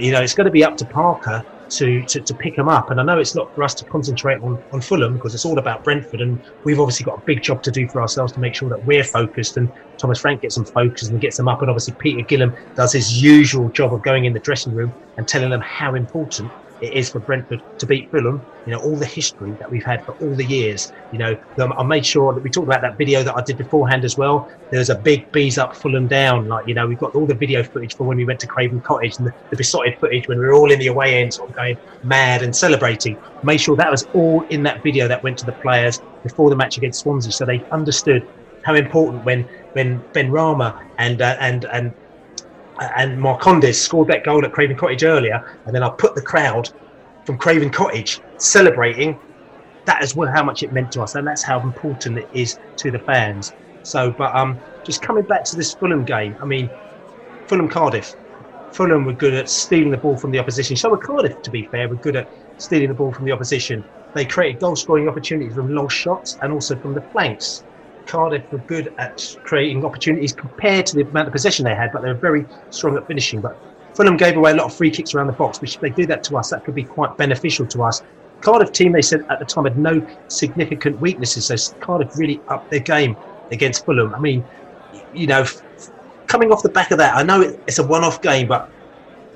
you 0.00 0.10
know, 0.10 0.22
it's 0.22 0.34
going 0.34 0.46
to 0.46 0.50
be 0.50 0.64
up 0.64 0.78
to 0.78 0.86
Parker 0.86 1.44
to, 1.68 2.02
to, 2.04 2.20
to 2.20 2.34
pick 2.34 2.56
them 2.56 2.68
up. 2.68 2.90
And 2.90 3.00
I 3.00 3.02
know 3.02 3.18
it's 3.18 3.34
not 3.34 3.54
for 3.54 3.62
us 3.62 3.74
to 3.74 3.84
concentrate 3.86 4.40
on, 4.42 4.62
on 4.72 4.80
Fulham 4.80 5.14
because 5.14 5.34
it's 5.34 5.44
all 5.44 5.58
about 5.58 5.84
Brentford. 5.84 6.20
And 6.20 6.42
we've 6.64 6.80
obviously 6.80 7.04
got 7.04 7.18
a 7.18 7.22
big 7.26 7.42
job 7.42 7.62
to 7.64 7.70
do 7.70 7.88
for 7.88 8.00
ourselves 8.00 8.32
to 8.34 8.40
make 8.40 8.54
sure 8.54 8.68
that 8.68 8.84
we're 8.84 9.04
focused 9.04 9.56
and 9.56 9.72
Thomas 9.98 10.20
Frank 10.20 10.42
gets 10.42 10.54
them 10.54 10.64
focused 10.66 11.10
and 11.10 11.20
gets 11.20 11.36
them 11.36 11.48
up. 11.48 11.60
And 11.62 11.70
obviously, 11.70 11.94
Peter 11.98 12.22
Gilham 12.22 12.54
does 12.74 12.92
his 12.92 13.22
usual 13.22 13.70
job 13.70 13.92
of 13.94 14.02
going 14.02 14.24
in 14.24 14.32
the 14.32 14.40
dressing 14.40 14.74
room 14.74 14.94
and 15.16 15.26
telling 15.26 15.50
them 15.50 15.62
how 15.62 15.94
important 15.94 16.52
it 16.80 16.92
is 16.92 17.10
for 17.10 17.20
Brentford 17.20 17.62
to 17.78 17.86
beat 17.86 18.10
Fulham. 18.10 18.46
You 18.64 18.72
know, 18.72 18.80
all 18.80 18.96
the 18.96 19.06
history 19.06 19.52
that 19.60 19.70
we've 19.70 19.84
had 19.84 20.04
for 20.04 20.14
all 20.14 20.34
the 20.34 20.44
years. 20.44 20.90
You 21.12 21.18
know, 21.18 21.36
I 21.58 21.84
made 21.84 22.04
sure 22.04 22.34
that 22.34 22.42
we 22.42 22.50
talked 22.50 22.66
about 22.66 22.82
that 22.82 22.98
video 22.98 23.22
that 23.22 23.36
I 23.36 23.42
did 23.42 23.58
beforehand 23.58 24.04
as 24.04 24.16
well. 24.16 24.48
There's 24.70 24.90
a 24.90 24.98
big 24.98 25.30
bees 25.30 25.56
up, 25.56 25.76
Fulham 25.76 26.08
down. 26.08 26.48
Like, 26.48 26.66
you 26.66 26.74
know, 26.74 26.86
we've 26.86 26.98
got 26.98 27.14
all 27.14 27.26
the 27.26 27.34
video 27.34 27.62
footage 27.62 27.94
for 27.94 28.04
when 28.06 28.16
we 28.16 28.24
went 28.24 28.40
to 28.40 28.48
Craven 28.48 28.80
Cottage 28.80 29.18
and 29.18 29.28
the, 29.28 29.32
the 29.50 29.56
Beesotted 29.56 29.94
footage 30.00 30.26
when 30.26 30.38
we 30.38 30.44
were 30.44 30.54
all 30.54 30.72
in 30.72 30.80
the 30.80 30.88
away 30.88 31.22
end, 31.22 31.32
sort 31.32 31.48
of 31.50 31.54
going 31.54 31.78
mad 32.02 32.42
and 32.42 32.54
celebrating. 32.54 33.16
Made 33.42 33.58
sure 33.58 33.76
that 33.76 33.90
was 33.90 34.04
all 34.12 34.44
in 34.50 34.64
that 34.64 34.82
video 34.82 35.06
that 35.06 35.22
went 35.22 35.38
to 35.38 35.46
the 35.46 35.54
players 35.62 36.00
before 36.24 36.50
the 36.50 36.56
match 36.56 36.76
against 36.76 37.02
Swansea, 37.02 37.30
so 37.30 37.46
they 37.46 37.64
understood 37.70 38.22
how 38.62 38.74
important 38.74 39.22
when 39.22 39.48
when 39.72 40.04
Benrahma 40.12 40.74
and 40.98 41.22
uh, 41.22 41.36
and 41.38 41.64
and 41.72 41.94
and 42.78 43.18
Marcondes 43.18 43.76
scored 43.76 44.08
that 44.08 44.24
goal 44.24 44.44
at 44.44 44.52
Craven 44.52 44.76
Cottage 44.76 45.04
earlier, 45.04 45.58
and 45.64 45.74
then 45.74 45.82
I 45.82 45.88
put 45.90 46.14
the 46.14 46.22
crowd 46.22 46.70
from 47.24 47.38
Craven 47.38 47.70
Cottage 47.70 48.20
celebrating. 48.38 49.18
That 49.84 50.02
is 50.02 50.16
well 50.16 50.30
how 50.30 50.42
much 50.42 50.62
it 50.62 50.72
meant 50.72 50.92
to 50.92 51.02
us, 51.02 51.14
and 51.14 51.26
that's 51.26 51.42
how 51.42 51.60
important 51.60 52.18
it 52.18 52.28
is 52.32 52.58
to 52.76 52.90
the 52.90 52.98
fans. 52.98 53.52
So, 53.82 54.10
but 54.10 54.34
um, 54.34 54.58
just 54.84 55.00
coming 55.00 55.24
back 55.24 55.44
to 55.44 55.56
this 55.56 55.74
Fulham 55.74 56.04
game, 56.04 56.36
I 56.40 56.44
mean, 56.44 56.70
Fulham 57.46 57.68
Cardiff. 57.68 58.14
Fulham 58.72 59.04
were 59.04 59.12
good 59.12 59.32
at 59.32 59.48
stealing 59.48 59.90
the 59.90 59.96
ball 59.96 60.16
from 60.16 60.32
the 60.32 60.38
opposition. 60.38 60.76
So 60.76 60.90
were 60.90 60.98
Cardiff, 60.98 61.40
to 61.42 61.50
be 61.50 61.66
fair, 61.66 61.88
were 61.88 61.94
good 61.96 62.16
at 62.16 62.28
stealing 62.58 62.88
the 62.88 62.94
ball 62.94 63.12
from 63.12 63.24
the 63.24 63.32
opposition. 63.32 63.84
They 64.14 64.24
created 64.24 64.60
goal 64.60 64.76
scoring 64.76 65.08
opportunities 65.08 65.54
from 65.54 65.74
long 65.74 65.88
shots 65.88 66.36
and 66.42 66.52
also 66.52 66.76
from 66.76 66.94
the 66.94 67.00
flanks. 67.00 67.64
Cardiff 68.06 68.50
were 68.52 68.58
good 68.58 68.94
at 68.98 69.36
creating 69.44 69.84
opportunities 69.84 70.32
compared 70.32 70.86
to 70.86 70.96
the 70.96 71.02
amount 71.02 71.28
of 71.28 71.32
possession 71.32 71.64
they 71.64 71.74
had, 71.74 71.92
but 71.92 72.02
they 72.02 72.08
were 72.08 72.14
very 72.14 72.46
strong 72.70 72.96
at 72.96 73.06
finishing. 73.06 73.40
But 73.40 73.58
Fulham 73.94 74.16
gave 74.16 74.36
away 74.36 74.52
a 74.52 74.54
lot 74.54 74.66
of 74.66 74.74
free 74.74 74.90
kicks 74.90 75.14
around 75.14 75.26
the 75.26 75.32
box, 75.32 75.60
which 75.60 75.76
if 75.76 75.80
they 75.80 75.90
do 75.90 76.06
that 76.06 76.22
to 76.24 76.36
us, 76.36 76.50
that 76.50 76.64
could 76.64 76.74
be 76.74 76.84
quite 76.84 77.16
beneficial 77.16 77.66
to 77.66 77.82
us. 77.82 78.02
Cardiff 78.40 78.72
team, 78.72 78.92
they 78.92 79.02
said 79.02 79.24
at 79.30 79.38
the 79.38 79.44
time, 79.44 79.64
had 79.64 79.78
no 79.78 80.06
significant 80.28 81.00
weaknesses, 81.00 81.46
so 81.46 81.74
Cardiff 81.80 82.16
really 82.16 82.40
upped 82.48 82.70
their 82.70 82.80
game 82.80 83.16
against 83.50 83.84
Fulham. 83.84 84.14
I 84.14 84.18
mean, 84.18 84.44
you 85.14 85.26
know, 85.26 85.46
coming 86.26 86.52
off 86.52 86.62
the 86.62 86.68
back 86.68 86.90
of 86.90 86.98
that, 86.98 87.16
I 87.16 87.22
know 87.22 87.40
it's 87.40 87.78
a 87.78 87.86
one-off 87.86 88.20
game, 88.20 88.46
but 88.46 88.70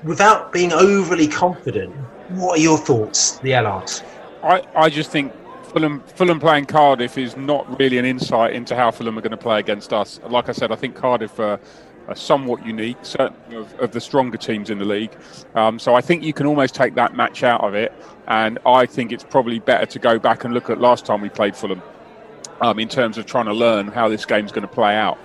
without 0.03 0.51
being 0.51 0.71
overly 0.71 1.27
confident, 1.27 1.95
what 2.29 2.59
are 2.59 2.61
your 2.61 2.77
thoughts, 2.77 3.39
the 3.39 3.51
Allards? 3.51 4.03
I, 4.43 4.63
I 4.75 4.89
just 4.89 5.11
think 5.11 5.33
Fulham, 5.71 6.01
Fulham 6.01 6.39
playing 6.39 6.65
Cardiff 6.65 7.17
is 7.17 7.37
not 7.37 7.79
really 7.79 7.97
an 7.97 8.03
insight 8.03 8.53
into 8.53 8.75
how 8.75 8.91
Fulham 8.91 9.17
are 9.17 9.21
going 9.21 9.31
to 9.31 9.37
play 9.37 9.57
against 9.57 9.93
us. 9.93 10.19
Like 10.27 10.49
I 10.49 10.51
said, 10.51 10.69
I 10.69 10.75
think 10.75 10.95
Cardiff 10.95 11.39
are, 11.39 11.61
are 12.09 12.15
somewhat 12.15 12.65
unique, 12.65 12.97
certainly 13.03 13.55
of, 13.55 13.79
of, 13.79 13.91
the 13.91 14.01
stronger 14.01 14.37
teams 14.37 14.69
in 14.69 14.79
the 14.79 14.85
league. 14.85 15.15
Um, 15.55 15.79
so 15.79 15.95
I 15.95 16.01
think 16.01 16.23
you 16.23 16.33
can 16.33 16.45
almost 16.45 16.75
take 16.75 16.95
that 16.95 17.15
match 17.15 17.43
out 17.43 17.61
of 17.61 17.73
it. 17.73 17.93
And 18.27 18.59
I 18.65 18.85
think 18.85 19.13
it's 19.13 19.23
probably 19.23 19.59
better 19.59 19.85
to 19.85 19.99
go 19.99 20.19
back 20.19 20.43
and 20.43 20.53
look 20.53 20.69
at 20.69 20.81
last 20.81 21.05
time 21.05 21.21
we 21.21 21.29
played 21.29 21.55
Fulham 21.55 21.81
um, 22.59 22.77
in 22.77 22.89
terms 22.89 23.17
of 23.17 23.25
trying 23.25 23.45
to 23.45 23.53
learn 23.53 23.87
how 23.87 24.09
this 24.09 24.25
game's 24.25 24.51
going 24.51 24.67
to 24.67 24.73
play 24.73 24.95
out. 24.95 25.17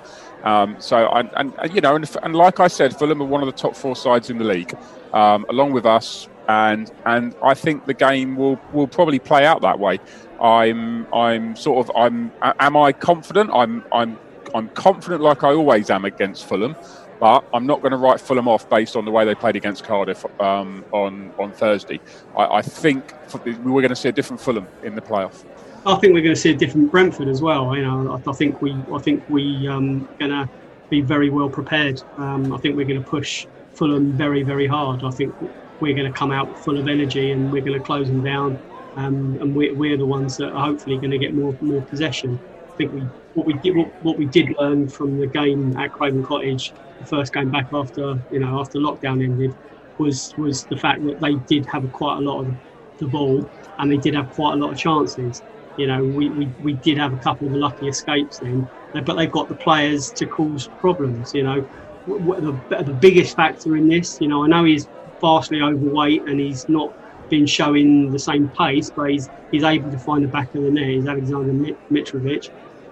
Um, 0.44 0.76
so, 0.78 1.08
and, 1.08 1.28
and, 1.34 1.74
you 1.74 1.80
know, 1.80 1.96
and, 1.96 2.08
and, 2.22 2.36
like 2.36 2.60
I 2.60 2.68
said, 2.68 2.96
Fulham 2.96 3.20
are 3.20 3.26
one 3.26 3.42
of 3.42 3.46
the 3.46 3.52
top 3.60 3.74
four 3.74 3.96
sides 3.96 4.30
in 4.30 4.38
the 4.38 4.44
league, 4.44 4.76
um, 5.12 5.44
along 5.48 5.72
with 5.72 5.86
us, 5.86 6.28
and 6.48 6.92
and 7.04 7.34
I 7.42 7.54
think 7.54 7.86
the 7.86 7.94
game 7.94 8.36
will 8.36 8.60
will 8.72 8.86
probably 8.86 9.18
play 9.18 9.44
out 9.44 9.62
that 9.62 9.80
way. 9.80 9.98
I'm 10.40 11.12
I'm 11.12 11.56
sort 11.56 11.88
of 11.88 11.96
I'm 11.96 12.32
am 12.42 12.76
I 12.76 12.92
confident? 12.92 13.50
I'm 13.52 13.84
I'm 13.92 14.18
I'm 14.54 14.68
confident 14.70 15.22
like 15.22 15.44
I 15.44 15.52
always 15.52 15.90
am 15.90 16.04
against 16.04 16.46
Fulham, 16.46 16.76
but 17.18 17.44
I'm 17.52 17.66
not 17.66 17.80
going 17.80 17.92
to 17.92 17.96
write 17.96 18.20
Fulham 18.20 18.48
off 18.48 18.68
based 18.68 18.96
on 18.96 19.04
the 19.04 19.10
way 19.10 19.24
they 19.24 19.34
played 19.34 19.56
against 19.56 19.84
Cardiff 19.84 20.24
um, 20.40 20.84
on 20.92 21.32
on 21.38 21.52
Thursday. 21.52 22.00
I, 22.36 22.56
I 22.56 22.62
think 22.62 23.12
we're 23.34 23.82
going 23.82 23.88
to 23.88 23.96
see 23.96 24.08
a 24.08 24.12
different 24.12 24.40
Fulham 24.40 24.66
in 24.82 24.94
the 24.94 25.02
playoff. 25.02 25.44
I 25.86 25.94
think 25.96 26.14
we're 26.14 26.22
going 26.22 26.34
to 26.34 26.40
see 26.40 26.50
a 26.50 26.56
different 26.56 26.90
Brentford 26.90 27.28
as 27.28 27.40
well. 27.40 27.74
You 27.76 27.82
know, 27.82 28.20
I, 28.26 28.32
think 28.32 28.60
we 28.60 28.76
I 28.92 28.98
think 28.98 29.28
we 29.28 29.68
um 29.68 30.08
going 30.18 30.32
to 30.32 30.48
be 30.90 31.00
very 31.00 31.30
well 31.30 31.48
prepared. 31.48 32.02
Um, 32.18 32.52
I 32.52 32.58
think 32.58 32.76
we're 32.76 32.86
going 32.86 33.02
to 33.02 33.08
push 33.08 33.46
Fulham 33.74 34.12
very 34.12 34.42
very 34.42 34.66
hard. 34.66 35.04
I 35.04 35.10
think 35.10 35.34
we're 35.80 35.94
going 35.94 36.10
to 36.10 36.18
come 36.18 36.32
out 36.32 36.58
full 36.58 36.78
of 36.78 36.88
energy 36.88 37.32
and 37.32 37.52
we're 37.52 37.62
going 37.62 37.78
to 37.78 37.84
close 37.84 38.08
them 38.08 38.24
down 38.24 38.58
um, 38.96 39.36
and 39.40 39.54
we're, 39.54 39.74
we're 39.74 39.96
the 39.98 40.06
ones 40.06 40.36
that 40.38 40.52
are 40.52 40.66
hopefully 40.66 40.98
going 40.98 41.10
to 41.10 41.18
get 41.18 41.34
more 41.34 41.56
more 41.60 41.82
possession. 41.84 42.40
I 42.70 42.72
think 42.76 42.92
we 42.92 43.08
what 43.34 43.46
we 43.46 43.54
did 43.54 43.76
what, 43.76 43.90
what 44.02 44.18
we 44.18 44.26
did 44.26 44.54
learn 44.58 44.88
from 44.88 45.18
the 45.18 45.26
game 45.26 45.76
at 45.76 45.92
Craven 45.92 46.22
Cottage, 46.22 46.74
the 46.98 47.06
first 47.06 47.32
game 47.32 47.50
back 47.50 47.68
after 47.72 48.14
you 48.30 48.40
know 48.40 48.60
after 48.60 48.78
lockdown 48.78 49.22
ended, 49.22 49.56
was 49.98 50.34
was 50.36 50.64
the 50.66 50.76
fact 50.76 51.02
that 51.04 51.20
they 51.20 51.36
did 51.36 51.66
have 51.66 51.90
quite 51.92 52.18
a 52.18 52.20
lot 52.20 52.40
of 52.40 52.56
the 52.98 53.06
ball 53.06 53.48
and 53.78 53.90
they 53.90 53.98
did 53.98 54.14
have 54.14 54.30
quite 54.30 54.54
a 54.54 54.56
lot 54.56 54.72
of 54.72 54.78
chances. 54.78 55.42
You 55.76 55.86
know, 55.86 56.02
we, 56.04 56.30
we, 56.30 56.50
we 56.58 56.72
did 56.74 56.96
have 56.96 57.12
a 57.12 57.18
couple 57.18 57.46
of 57.46 57.52
lucky 57.52 57.88
escapes 57.88 58.38
then, 58.38 58.70
but 58.92 59.14
they've 59.14 59.30
got 59.30 59.48
the 59.48 59.54
players 59.56 60.10
to 60.12 60.26
cause 60.26 60.68
problems. 60.78 61.34
You 61.34 61.42
know, 61.42 61.68
the, 62.06 62.82
the 62.82 62.94
biggest 62.94 63.36
factor 63.36 63.76
in 63.76 63.86
this, 63.86 64.18
you 64.20 64.28
know, 64.28 64.44
I 64.44 64.48
know 64.48 64.64
he's 64.64 64.88
vastly 65.20 65.60
overweight 65.60 66.26
and 66.26 66.40
he's 66.40 66.66
not 66.68 66.94
been 67.28 67.46
showing 67.46 68.10
the 68.10 68.18
same 68.18 68.48
pace, 68.50 68.90
but 68.90 69.10
he's 69.10 69.28
he's 69.50 69.64
able 69.64 69.90
to 69.90 69.98
find 69.98 70.24
the 70.24 70.28
back 70.28 70.54
of 70.54 70.62
the 70.62 70.70
net. 70.70 70.88
He's 70.88 71.06
Alexander 71.06 71.52
Mitrovic. 71.90 72.50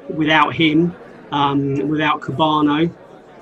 Without 0.08 0.54
him, 0.54 0.94
um, 1.32 1.88
without 1.88 2.20
Kebano, 2.20 2.92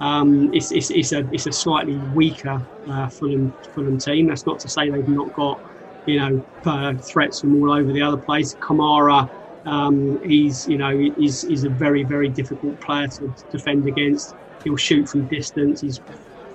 um, 0.00 0.52
it's, 0.52 0.72
it's, 0.72 0.90
it's, 0.90 1.12
a 1.12 1.28
it's 1.32 1.46
a 1.46 1.52
slightly 1.52 1.96
weaker 2.14 2.60
uh, 2.88 3.08
Fulham 3.08 3.52
Fulham 3.74 3.98
team. 3.98 4.26
That's 4.26 4.46
not 4.46 4.58
to 4.60 4.68
say 4.68 4.90
they've 4.90 5.08
not 5.08 5.32
got 5.32 5.60
you 6.06 6.18
know 6.18 6.46
uh, 6.64 6.94
threats 6.94 7.40
from 7.40 7.62
all 7.62 7.72
over 7.72 7.92
the 7.92 8.02
other 8.02 8.16
place. 8.16 8.54
Kamara, 8.54 9.30
um, 9.64 10.22
he's 10.24 10.66
you 10.66 10.78
know 10.78 10.96
he's, 10.96 11.42
he's 11.42 11.64
a 11.64 11.68
very 11.68 12.02
very 12.02 12.28
difficult 12.28 12.80
player 12.80 13.06
to 13.08 13.32
defend 13.50 13.86
against. 13.86 14.34
He'll 14.64 14.76
shoot 14.76 15.08
from 15.08 15.26
distance. 15.26 15.80
He's 15.80 16.00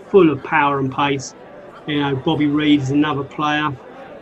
full 0.09 0.29
of 0.29 0.43
power 0.43 0.79
and 0.79 0.93
pace. 0.93 1.33
You 1.87 2.01
know 2.01 2.15
Bobby 2.17 2.47
Reid 2.47 2.81
is 2.81 2.91
another 2.91 3.23
player. 3.23 3.75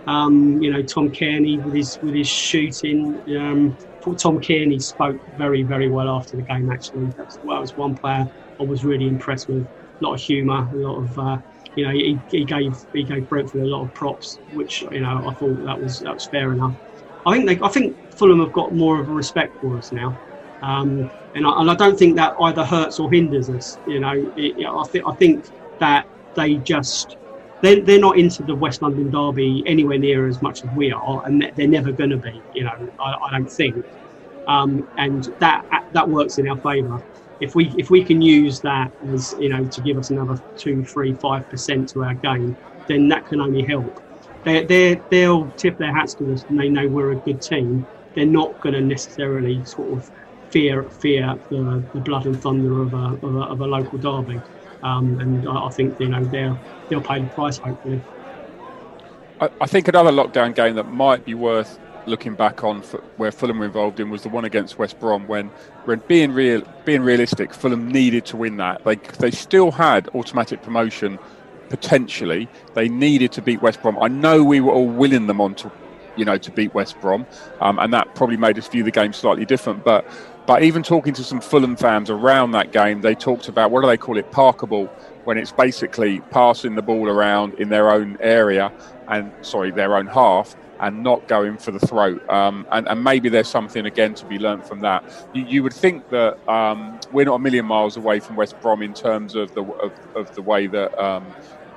Um, 0.07 0.61
you 0.61 0.71
know 0.71 0.83
Tom 0.83 1.09
Cairney 1.09 1.63
with 1.63 1.73
his 1.73 1.97
with 2.01 2.13
his 2.13 2.27
shooting. 2.27 3.21
Um, 3.37 3.77
Tom 4.13 4.39
Cairney 4.39 4.81
spoke 4.81 5.19
very 5.35 5.63
very 5.63 5.89
well 5.89 6.09
after 6.09 6.35
the 6.37 6.43
game. 6.43 6.69
Actually, 6.69 7.11
well, 7.43 7.59
was 7.59 7.75
one 7.75 7.95
player 7.95 8.29
I 8.59 8.63
was 8.63 8.85
really 8.85 9.07
impressed 9.07 9.47
with. 9.47 9.63
A 9.63 10.03
lot 10.03 10.15
of 10.15 10.21
humour, 10.21 10.69
a 10.71 10.75
lot 10.75 10.97
of 10.97 11.19
uh, 11.19 11.37
you 11.75 11.85
know 11.85 11.91
he, 11.91 12.19
he 12.29 12.45
gave 12.45 12.73
he 12.93 13.03
gave 13.03 13.27
Brentford 13.29 13.61
a 13.61 13.65
lot 13.65 13.83
of 13.83 13.93
props, 13.93 14.39
which 14.51 14.83
you 14.91 15.01
know 15.01 15.27
I 15.27 15.33
thought 15.33 15.63
that 15.65 15.81
was 15.81 15.99
that 15.99 16.13
was 16.13 16.25
fair 16.25 16.51
enough. 16.51 16.75
I 17.25 17.33
think 17.33 17.47
they, 17.47 17.65
I 17.65 17.69
think 17.69 17.97
Fulham 18.11 18.39
have 18.39 18.51
got 18.51 18.73
more 18.73 18.99
of 18.99 19.09
a 19.09 19.11
respect 19.11 19.59
for 19.59 19.77
us 19.77 19.91
now, 19.91 20.15
um, 20.61 21.09
and, 21.33 21.47
I, 21.47 21.61
and 21.61 21.71
I 21.71 21.75
don't 21.75 21.97
think 21.97 22.15
that 22.17 22.33
either 22.41 22.63
hurts 22.63 22.99
or 22.99 23.11
hinders 23.11 23.49
us. 23.49 23.79
You 23.87 23.99
know, 23.99 24.13
it, 24.35 24.65
I 24.65 24.83
think 24.91 25.05
I 25.07 25.15
think 25.15 25.45
that 25.79 26.05
they 26.35 26.55
just 26.55 27.17
they're, 27.61 27.81
they're 27.81 27.99
not 27.99 28.17
into 28.17 28.43
the 28.43 28.55
West 28.55 28.81
London 28.81 29.09
derby 29.09 29.63
anywhere 29.65 29.97
near 29.97 30.27
as 30.27 30.41
much 30.41 30.63
as 30.63 30.69
we 30.71 30.91
are, 30.91 31.25
and 31.25 31.51
they're 31.55 31.67
never 31.67 31.91
going 31.91 32.11
to 32.11 32.17
be. 32.17 32.41
You 32.53 32.65
know, 32.65 32.93
I, 32.99 33.13
I 33.13 33.31
don't 33.31 33.51
think, 33.51 33.85
um, 34.47 34.87
and 34.97 35.25
that 35.39 35.65
that 35.93 36.09
works 36.09 36.37
in 36.37 36.47
our 36.47 36.57
favour 36.57 37.03
if 37.39 37.55
we 37.55 37.73
if 37.77 37.89
we 37.89 38.03
can 38.03 38.21
use 38.21 38.59
that 38.61 38.91
as 39.09 39.35
you 39.39 39.49
know 39.49 39.65
to 39.65 39.81
give 39.81 39.97
us 39.97 40.09
another 40.09 40.41
two, 40.57 40.83
three, 40.83 41.13
five 41.13 41.49
percent 41.49 41.89
to 41.89 42.03
our 42.03 42.13
game, 42.13 42.55
then 42.87 43.07
that 43.09 43.27
can 43.27 43.41
only 43.41 43.63
help. 43.63 44.01
They 44.43 44.65
they 44.65 45.01
they'll 45.09 45.49
tip 45.51 45.77
their 45.77 45.93
hats 45.93 46.13
to 46.15 46.33
us 46.33 46.45
and 46.49 46.59
they 46.59 46.69
know 46.69 46.87
we're 46.87 47.11
a 47.11 47.15
good 47.15 47.41
team. 47.41 47.85
They're 48.13 48.25
not 48.25 48.59
going 48.61 48.73
to 48.73 48.81
necessarily 48.81 49.63
sort 49.65 49.91
of 49.91 50.11
fear 50.49 50.83
fear 50.83 51.37
the, 51.49 51.83
the 51.93 51.99
blood 51.99 52.25
and 52.25 52.41
thunder 52.41 52.81
of 52.81 52.93
a, 52.93 53.25
of 53.25 53.35
a, 53.35 53.41
of 53.41 53.61
a 53.61 53.65
local 53.65 53.97
derby. 53.97 54.41
Um, 54.85 55.19
and 55.19 55.49
I, 55.49 55.65
I 55.65 55.69
think 55.69 55.99
you 55.99 56.07
know 56.07 56.23
they'll 56.23 56.59
they'll 56.89 57.01
pay 57.01 57.19
the 57.19 57.29
price 57.29 57.57
hopefully. 57.57 58.01
I, 59.41 59.67
think 59.67 59.89
another 59.89 60.11
lockdown 60.11 60.55
game 60.55 60.75
that 60.75 60.89
might 60.89 61.25
be 61.25 61.33
worth 61.33 61.77
looking 62.05 62.35
back 62.35 62.63
on 62.63 62.81
where 63.17 63.33
Fulham 63.33 63.59
were 63.59 63.65
involved 63.65 63.99
in 63.99 64.09
was 64.09 64.21
the 64.21 64.29
one 64.29 64.45
against 64.45 64.77
West 64.79 64.97
Brom 64.97 65.27
when, 65.27 65.47
when 65.83 66.01
being 66.07 66.31
real, 66.31 66.61
being 66.85 67.01
realistic, 67.01 67.53
Fulham 67.53 67.89
needed 67.89 68.25
to 68.27 68.37
win 68.37 68.57
that. 68.57 68.85
They 68.85 68.95
they 68.95 69.31
still 69.31 69.71
had 69.71 70.07
automatic 70.15 70.61
promotion 70.61 71.19
potentially. 71.67 72.47
They 72.75 72.87
needed 72.87 73.33
to 73.33 73.41
beat 73.41 73.61
West 73.61 73.81
Brom. 73.81 73.97
I 73.99 74.07
know 74.07 74.43
we 74.43 74.61
were 74.61 74.71
all 74.71 74.87
willing 74.87 75.27
them 75.27 75.41
on 75.41 75.55
to, 75.55 75.71
you 76.15 76.23
know, 76.23 76.37
to 76.37 76.51
beat 76.51 76.73
West 76.73 77.01
Brom, 77.01 77.25
um, 77.59 77.77
and 77.79 77.91
that 77.93 78.15
probably 78.15 78.37
made 78.37 78.57
us 78.57 78.67
view 78.67 78.83
the 78.83 78.91
game 78.91 79.11
slightly 79.11 79.45
different. 79.45 79.83
But 79.83 80.05
but 80.45 80.63
even 80.63 80.83
talking 80.83 81.13
to 81.13 81.23
some 81.23 81.41
Fulham 81.41 81.75
fans 81.75 82.09
around 82.09 82.51
that 82.51 82.71
game, 82.71 83.01
they 83.01 83.15
talked 83.15 83.47
about 83.47 83.71
what 83.71 83.81
do 83.81 83.87
they 83.87 83.97
call 83.97 84.17
it, 84.17 84.31
Parkerball, 84.31 84.87
when 85.23 85.37
it's 85.37 85.51
basically 85.51 86.19
passing 86.31 86.75
the 86.75 86.81
ball 86.81 87.09
around 87.09 87.55
in 87.55 87.69
their 87.69 87.91
own 87.91 88.17
area 88.19 88.71
and 89.07 89.31
sorry, 89.41 89.71
their 89.71 89.95
own 89.95 90.07
half 90.07 90.55
and 90.79 91.03
not 91.03 91.27
going 91.27 91.57
for 91.57 91.71
the 91.71 91.79
throat. 91.79 92.27
Um, 92.29 92.67
and, 92.71 92.87
and, 92.87 93.03
maybe 93.03 93.29
there's 93.29 93.47
something 93.47 93.85
again 93.85 94.13
to 94.15 94.25
be 94.25 94.37
learnt 94.37 94.67
from 94.67 94.81
that. 94.81 95.03
You, 95.33 95.45
you 95.45 95.63
would 95.63 95.73
think 95.73 96.09
that 96.09 96.37
um, 96.49 96.99
we're 97.11 97.25
not 97.25 97.35
a 97.35 97.39
million 97.39 97.65
miles 97.65 97.95
away 97.97 98.19
from 98.19 98.35
West 98.35 98.59
Brom 98.61 98.81
in 98.81 98.93
terms 98.93 99.35
of 99.35 99.53
the 99.55 99.63
of, 99.63 99.93
of 100.15 100.35
the 100.35 100.41
way 100.41 100.67
that. 100.67 100.97
Um, 101.01 101.25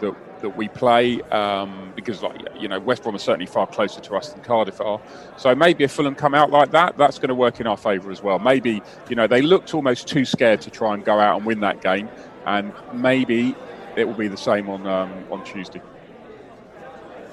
that, 0.00 0.14
that 0.40 0.56
we 0.56 0.68
play 0.68 1.20
um, 1.30 1.92
because 1.94 2.22
like 2.22 2.40
you 2.58 2.68
know 2.68 2.78
West 2.78 3.02
Brom 3.02 3.14
are 3.14 3.18
certainly 3.18 3.46
far 3.46 3.66
closer 3.66 4.00
to 4.00 4.16
us 4.16 4.30
than 4.30 4.42
Cardiff 4.42 4.80
are 4.80 5.00
so 5.36 5.54
maybe 5.54 5.84
if 5.84 5.92
Fulham 5.92 6.14
come 6.14 6.34
out 6.34 6.50
like 6.50 6.70
that 6.72 6.96
that's 6.96 7.18
going 7.18 7.28
to 7.28 7.34
work 7.34 7.60
in 7.60 7.66
our 7.66 7.76
favour 7.76 8.10
as 8.10 8.22
well 8.22 8.38
maybe 8.38 8.82
you 9.08 9.16
know 9.16 9.26
they 9.26 9.42
looked 9.42 9.74
almost 9.74 10.08
too 10.08 10.24
scared 10.24 10.60
to 10.62 10.70
try 10.70 10.94
and 10.94 11.04
go 11.04 11.18
out 11.18 11.36
and 11.36 11.46
win 11.46 11.60
that 11.60 11.80
game 11.82 12.08
and 12.46 12.72
maybe 12.92 13.54
it 13.96 14.06
will 14.06 14.14
be 14.14 14.28
the 14.28 14.36
same 14.36 14.68
on 14.68 14.86
um, 14.86 15.12
on 15.30 15.44
Tuesday 15.44 15.82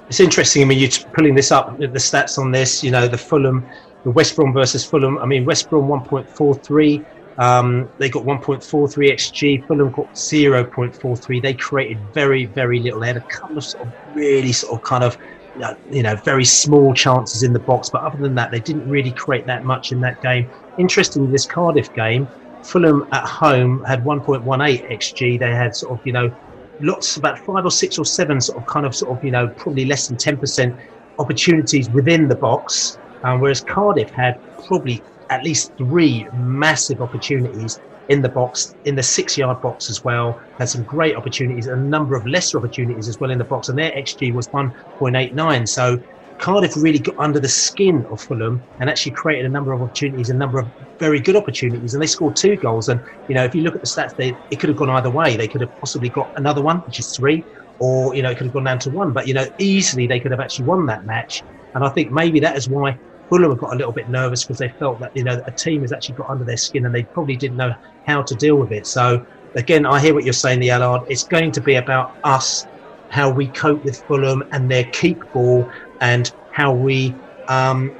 it's 0.07 0.19
interesting. 0.19 0.61
I 0.61 0.65
mean, 0.65 0.79
you're 0.79 0.91
pulling 1.13 1.35
this 1.35 1.51
up, 1.51 1.77
the 1.77 1.87
stats 1.87 2.37
on 2.37 2.51
this. 2.51 2.83
You 2.83 2.91
know, 2.91 3.07
the 3.07 3.17
Fulham, 3.17 3.65
the 4.03 4.11
West 4.11 4.35
Brom 4.35 4.53
versus 4.53 4.85
Fulham. 4.85 5.17
I 5.17 5.25
mean, 5.25 5.45
West 5.45 5.69
Brom 5.69 5.87
1.43. 5.87 7.03
Um, 7.37 7.89
they 7.97 8.09
got 8.09 8.23
1.43 8.23 9.11
xg. 9.13 9.67
Fulham 9.67 9.91
got 9.91 10.13
0.43. 10.13 11.41
They 11.41 11.53
created 11.53 11.99
very, 12.13 12.45
very 12.45 12.79
little. 12.79 12.99
They 13.01 13.07
had 13.07 13.17
a 13.17 13.21
couple 13.21 13.57
of 13.57 13.63
sort 13.63 13.87
of 13.87 13.93
really 14.13 14.53
sort 14.53 14.73
of 14.73 14.83
kind 14.83 15.03
of 15.03 15.17
you 15.89 16.03
know 16.03 16.17
very 16.17 16.43
small 16.43 16.93
chances 16.93 17.43
in 17.43 17.53
the 17.53 17.59
box, 17.59 17.89
but 17.89 18.01
other 18.01 18.17
than 18.17 18.35
that, 18.35 18.51
they 18.51 18.59
didn't 18.59 18.89
really 18.89 19.11
create 19.11 19.45
that 19.45 19.63
much 19.63 19.91
in 19.91 20.01
that 20.01 20.21
game. 20.21 20.49
Interestingly, 20.77 21.31
this 21.31 21.45
Cardiff 21.45 21.93
game, 21.93 22.27
Fulham 22.61 23.07
at 23.11 23.25
home 23.25 23.83
had 23.85 24.03
1.18 24.03 24.43
xg. 24.43 25.39
They 25.39 25.51
had 25.51 25.75
sort 25.75 25.97
of 25.97 26.05
you 26.05 26.13
know 26.13 26.35
lots, 26.79 27.17
about 27.17 27.39
five 27.39 27.65
or 27.65 27.71
six 27.71 27.97
or 27.97 28.05
seven 28.05 28.41
sort 28.41 28.57
of 28.57 28.65
kind 28.67 28.85
of 28.85 28.95
sort 28.95 29.17
of, 29.17 29.23
you 29.23 29.31
know, 29.31 29.47
probably 29.47 29.85
less 29.85 30.07
than 30.07 30.17
10% 30.17 30.77
opportunities 31.19 31.89
within 31.89 32.27
the 32.27 32.35
box. 32.35 32.97
Um, 33.23 33.39
whereas 33.39 33.61
Cardiff 33.61 34.09
had 34.09 34.39
probably 34.67 35.01
at 35.29 35.43
least 35.43 35.71
three 35.77 36.27
massive 36.33 37.01
opportunities 37.01 37.79
in 38.07 38.21
the 38.21 38.29
box, 38.29 38.75
in 38.85 38.95
the 38.95 39.03
six 39.03 39.37
yard 39.37 39.61
box 39.61 39.89
as 39.89 40.03
well. 40.03 40.39
Had 40.59 40.69
some 40.69 40.83
great 40.83 41.15
opportunities, 41.15 41.67
a 41.67 41.75
number 41.75 42.15
of 42.15 42.25
lesser 42.27 42.57
opportunities 42.57 43.07
as 43.07 43.17
well 43.19 43.31
in 43.31 43.37
the 43.37 43.45
box, 43.45 43.69
and 43.69 43.77
their 43.77 43.91
XG 43.91 44.33
was 44.33 44.47
1.89. 44.49 45.67
So 45.67 45.99
Cardiff 46.37 46.75
really 46.75 46.99
got 46.99 47.15
under 47.17 47.39
the 47.39 47.49
skin 47.49 48.05
of 48.11 48.21
Fulham 48.21 48.65
and 48.79 48.89
actually 48.89 49.13
created 49.13 49.45
a 49.45 49.49
number 49.49 49.71
of 49.71 49.81
opportunities, 49.81 50.29
a 50.29 50.33
number 50.33 50.59
of 50.59 50.71
very 50.99 51.19
good 51.19 51.35
opportunities, 51.35 51.93
and 51.93 52.03
they 52.03 52.07
scored 52.07 52.35
two 52.35 52.57
goals. 52.57 52.89
And 52.89 52.99
you 53.27 53.35
know, 53.35 53.43
if 53.43 53.55
you 53.55 53.61
look 53.61 53.75
at 53.75 53.81
the 53.81 53.87
stats, 53.87 54.11
they 54.17 54.37
it 54.49 54.57
could 54.57 54.69
have 54.69 54.77
gone 54.77 54.89
either 54.89 55.09
way. 55.09 55.37
They 55.37 55.47
could 55.47 55.61
have 55.61 55.75
possibly 55.79 56.09
got 56.09 56.31
another 56.35 56.61
one, 56.61 56.77
which 56.85 56.99
is 56.99 57.11
three, 57.15 57.45
or 57.79 58.13
you 58.15 58.21
know, 58.21 58.29
it 58.31 58.37
could 58.37 58.45
have 58.47 58.53
gone 58.53 58.65
down 58.65 58.79
to 58.79 58.89
one. 58.89 59.13
But 59.13 59.27
you 59.27 59.33
know, 59.33 59.47
easily 59.57 60.07
they 60.07 60.19
could 60.19 60.31
have 60.31 60.41
actually 60.41 60.65
won 60.65 60.85
that 60.87 61.05
match. 61.05 61.43
And 61.73 61.83
I 61.83 61.89
think 61.89 62.11
maybe 62.11 62.39
that 62.41 62.57
is 62.57 62.69
why 62.69 62.99
Fulham 63.29 63.49
have 63.49 63.59
got 63.59 63.73
a 63.73 63.77
little 63.77 63.93
bit 63.93 64.09
nervous 64.09 64.43
because 64.43 64.59
they 64.59 64.69
felt 64.69 64.99
that 64.99 65.11
you 65.15 65.23
know 65.23 65.41
a 65.45 65.51
team 65.51 65.81
has 65.81 65.91
actually 65.91 66.15
got 66.15 66.29
under 66.29 66.45
their 66.45 66.57
skin 66.57 66.85
and 66.85 66.93
they 66.93 67.03
probably 67.03 67.35
didn't 67.35 67.57
know 67.57 67.73
how 68.05 68.21
to 68.21 68.35
deal 68.35 68.55
with 68.55 68.71
it. 68.71 68.85
So 68.85 69.25
again, 69.55 69.85
I 69.85 69.99
hear 69.99 70.13
what 70.13 70.23
you're 70.23 70.33
saying, 70.33 70.59
the 70.59 70.69
Allard. 70.71 71.01
It's 71.09 71.23
going 71.23 71.51
to 71.53 71.61
be 71.61 71.75
about 71.75 72.15
us, 72.23 72.65
how 73.09 73.29
we 73.29 73.47
cope 73.47 73.83
with 73.83 73.97
Fulham 74.07 74.43
and 74.51 74.69
their 74.69 74.83
keep 74.91 75.19
ball 75.33 75.69
and 76.01 76.31
how 76.51 76.73
we, 76.73 77.15
um, 77.47 77.91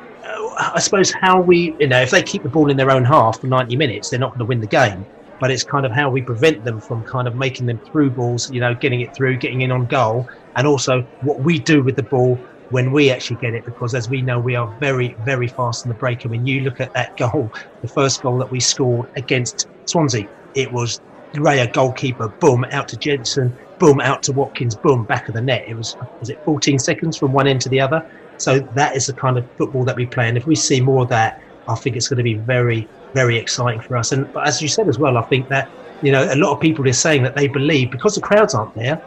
I 0.60 0.80
suppose, 0.80 1.12
how 1.12 1.42
we, 1.42 1.76
you 1.80 1.88
know, 1.88 2.02
if 2.02 2.12
they 2.12 2.22
keep 2.22 2.44
the 2.44 2.50
ball 2.50 2.70
in 2.70 2.78
their 2.78 2.92
own 2.92 3.04
half 3.04 3.40
for 3.40 3.48
90 3.48 3.76
minutes, 3.76 4.10
they're 4.10 4.20
not 4.20 4.32
going 4.32 4.40
to 4.40 4.46
win 4.46 4.62
the 4.62 4.68
game. 4.68 5.06
But 5.40 5.52
it's 5.52 5.64
kind 5.64 5.86
of 5.86 5.92
how 5.92 6.10
we 6.10 6.22
prevent 6.22 6.64
them 6.64 6.80
from 6.80 7.04
kind 7.04 7.28
of 7.28 7.36
making 7.36 7.66
them 7.66 7.80
through 7.92 8.12
balls, 8.12 8.50
you 8.50 8.62
know, 8.62 8.74
getting 8.74 9.02
it 9.02 9.14
through, 9.16 9.38
getting 9.38 9.62
in 9.62 9.72
on 9.72 9.86
goal, 9.86 10.26
and 10.56 10.66
also 10.66 11.06
what 11.24 11.42
we 11.42 11.60
do 11.60 11.84
with 11.84 11.98
the 11.98 12.04
ball 12.04 12.40
when 12.70 12.92
we 12.92 13.12
actually 13.12 13.38
get 13.38 13.54
it. 13.54 13.66
Because 13.66 13.94
as 13.94 14.10
we 14.10 14.22
know, 14.22 14.40
we 14.40 14.56
are 14.56 14.74
very, 14.80 15.16
very 15.24 15.48
fast 15.48 15.86
in 15.86 15.90
the 15.90 15.96
break. 15.96 16.24
And 16.24 16.32
when 16.32 16.46
you 16.46 16.62
look 16.62 16.80
at 16.80 16.94
that 16.94 17.16
goal, 17.18 17.52
the 17.82 17.88
first 17.88 18.22
goal 18.22 18.38
that 18.40 18.52
we 18.52 18.60
scored 18.60 19.10
against 19.16 19.68
Swansea, 19.86 20.28
it 20.56 20.72
was 20.72 21.00
Raya 21.34 21.72
goalkeeper, 21.72 22.30
boom, 22.40 22.66
out 22.72 22.88
to 22.90 22.98
Jansson, 22.98 23.56
boom, 23.80 24.00
out 24.00 24.24
to 24.24 24.32
Watkins, 24.32 24.76
boom, 24.76 25.04
back 25.06 25.28
of 25.28 25.36
the 25.36 25.42
net. 25.42 25.66
It 25.68 25.76
was 25.76 25.96
was 26.20 26.30
it 26.30 26.40
14 26.46 26.80
seconds 26.80 27.18
from 27.18 27.34
one 27.34 27.48
end 27.48 27.62
to 27.62 27.70
the 27.70 27.80
other. 27.80 28.08
So 28.38 28.60
that 28.60 28.96
is 28.96 29.08
the 29.08 29.14
kind 29.14 29.38
of 29.38 29.46
football 29.58 29.84
that 29.86 29.96
we 29.96 30.06
play. 30.06 30.28
And 30.28 30.38
if 30.38 30.46
we 30.46 30.56
see 30.56 30.82
more 30.82 31.04
of 31.04 31.10
that, 31.10 31.40
I 31.68 31.76
think 31.76 31.96
it's 31.96 32.08
going 32.08 32.18
to 32.18 32.24
be 32.24 32.36
very, 32.36 32.88
very 33.14 33.38
exciting 33.38 33.82
for 33.82 33.98
us. 33.98 34.12
And 34.12 34.32
but 34.34 34.48
as 34.48 34.62
you 34.62 34.68
said 34.68 34.88
as 34.88 35.00
well, 35.00 35.18
I 35.18 35.24
think 35.24 35.48
that 35.50 35.70
you 36.02 36.12
know 36.12 36.24
a 36.32 36.36
lot 36.36 36.54
of 36.54 36.60
people 36.60 36.88
are 36.88 36.94
saying 36.94 37.24
that 37.24 37.36
they 37.36 37.48
believe 37.48 37.92
because 37.92 38.16
the 38.16 38.22
crowds 38.22 38.54
aren't 38.54 38.76
there, 38.76 39.02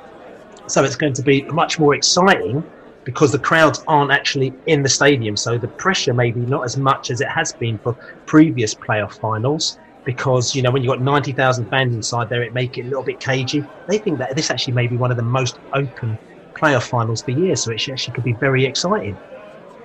so 0.66 0.84
it's 0.84 0.96
going 0.96 1.14
to 1.14 1.22
be 1.22 1.42
much 1.46 1.78
more 1.78 1.94
exciting 1.94 2.64
because 3.08 3.32
the 3.32 3.38
crowds 3.38 3.82
aren't 3.88 4.10
actually 4.10 4.54
in 4.66 4.82
the 4.82 4.88
stadium. 4.90 5.34
So 5.34 5.56
the 5.56 5.66
pressure 5.66 6.12
maybe 6.12 6.40
not 6.40 6.66
as 6.66 6.76
much 6.76 7.08
as 7.08 7.22
it 7.22 7.28
has 7.28 7.54
been 7.54 7.78
for 7.78 7.96
previous 8.26 8.74
playoff 8.74 9.12
finals. 9.12 9.78
Because 10.04 10.54
you 10.54 10.60
know 10.60 10.70
when 10.70 10.82
you've 10.82 10.90
got 10.90 11.00
ninety 11.00 11.32
thousand 11.32 11.70
fans 11.70 11.94
inside 11.94 12.28
there, 12.28 12.42
it 12.42 12.52
make 12.52 12.76
it 12.76 12.82
a 12.82 12.84
little 12.84 13.02
bit 13.02 13.18
cagey. 13.18 13.64
They 13.88 13.96
think 13.96 14.18
that 14.18 14.36
this 14.36 14.50
actually 14.50 14.74
may 14.74 14.88
be 14.88 14.96
one 14.96 15.10
of 15.10 15.16
the 15.16 15.22
most 15.22 15.58
open 15.72 16.18
playoff 16.54 16.86
finals 16.86 17.22
for 17.22 17.30
years, 17.30 17.64
so 17.64 17.70
it 17.70 17.88
actually 17.88 18.12
could 18.12 18.24
be 18.24 18.34
very 18.34 18.66
exciting. 18.66 19.16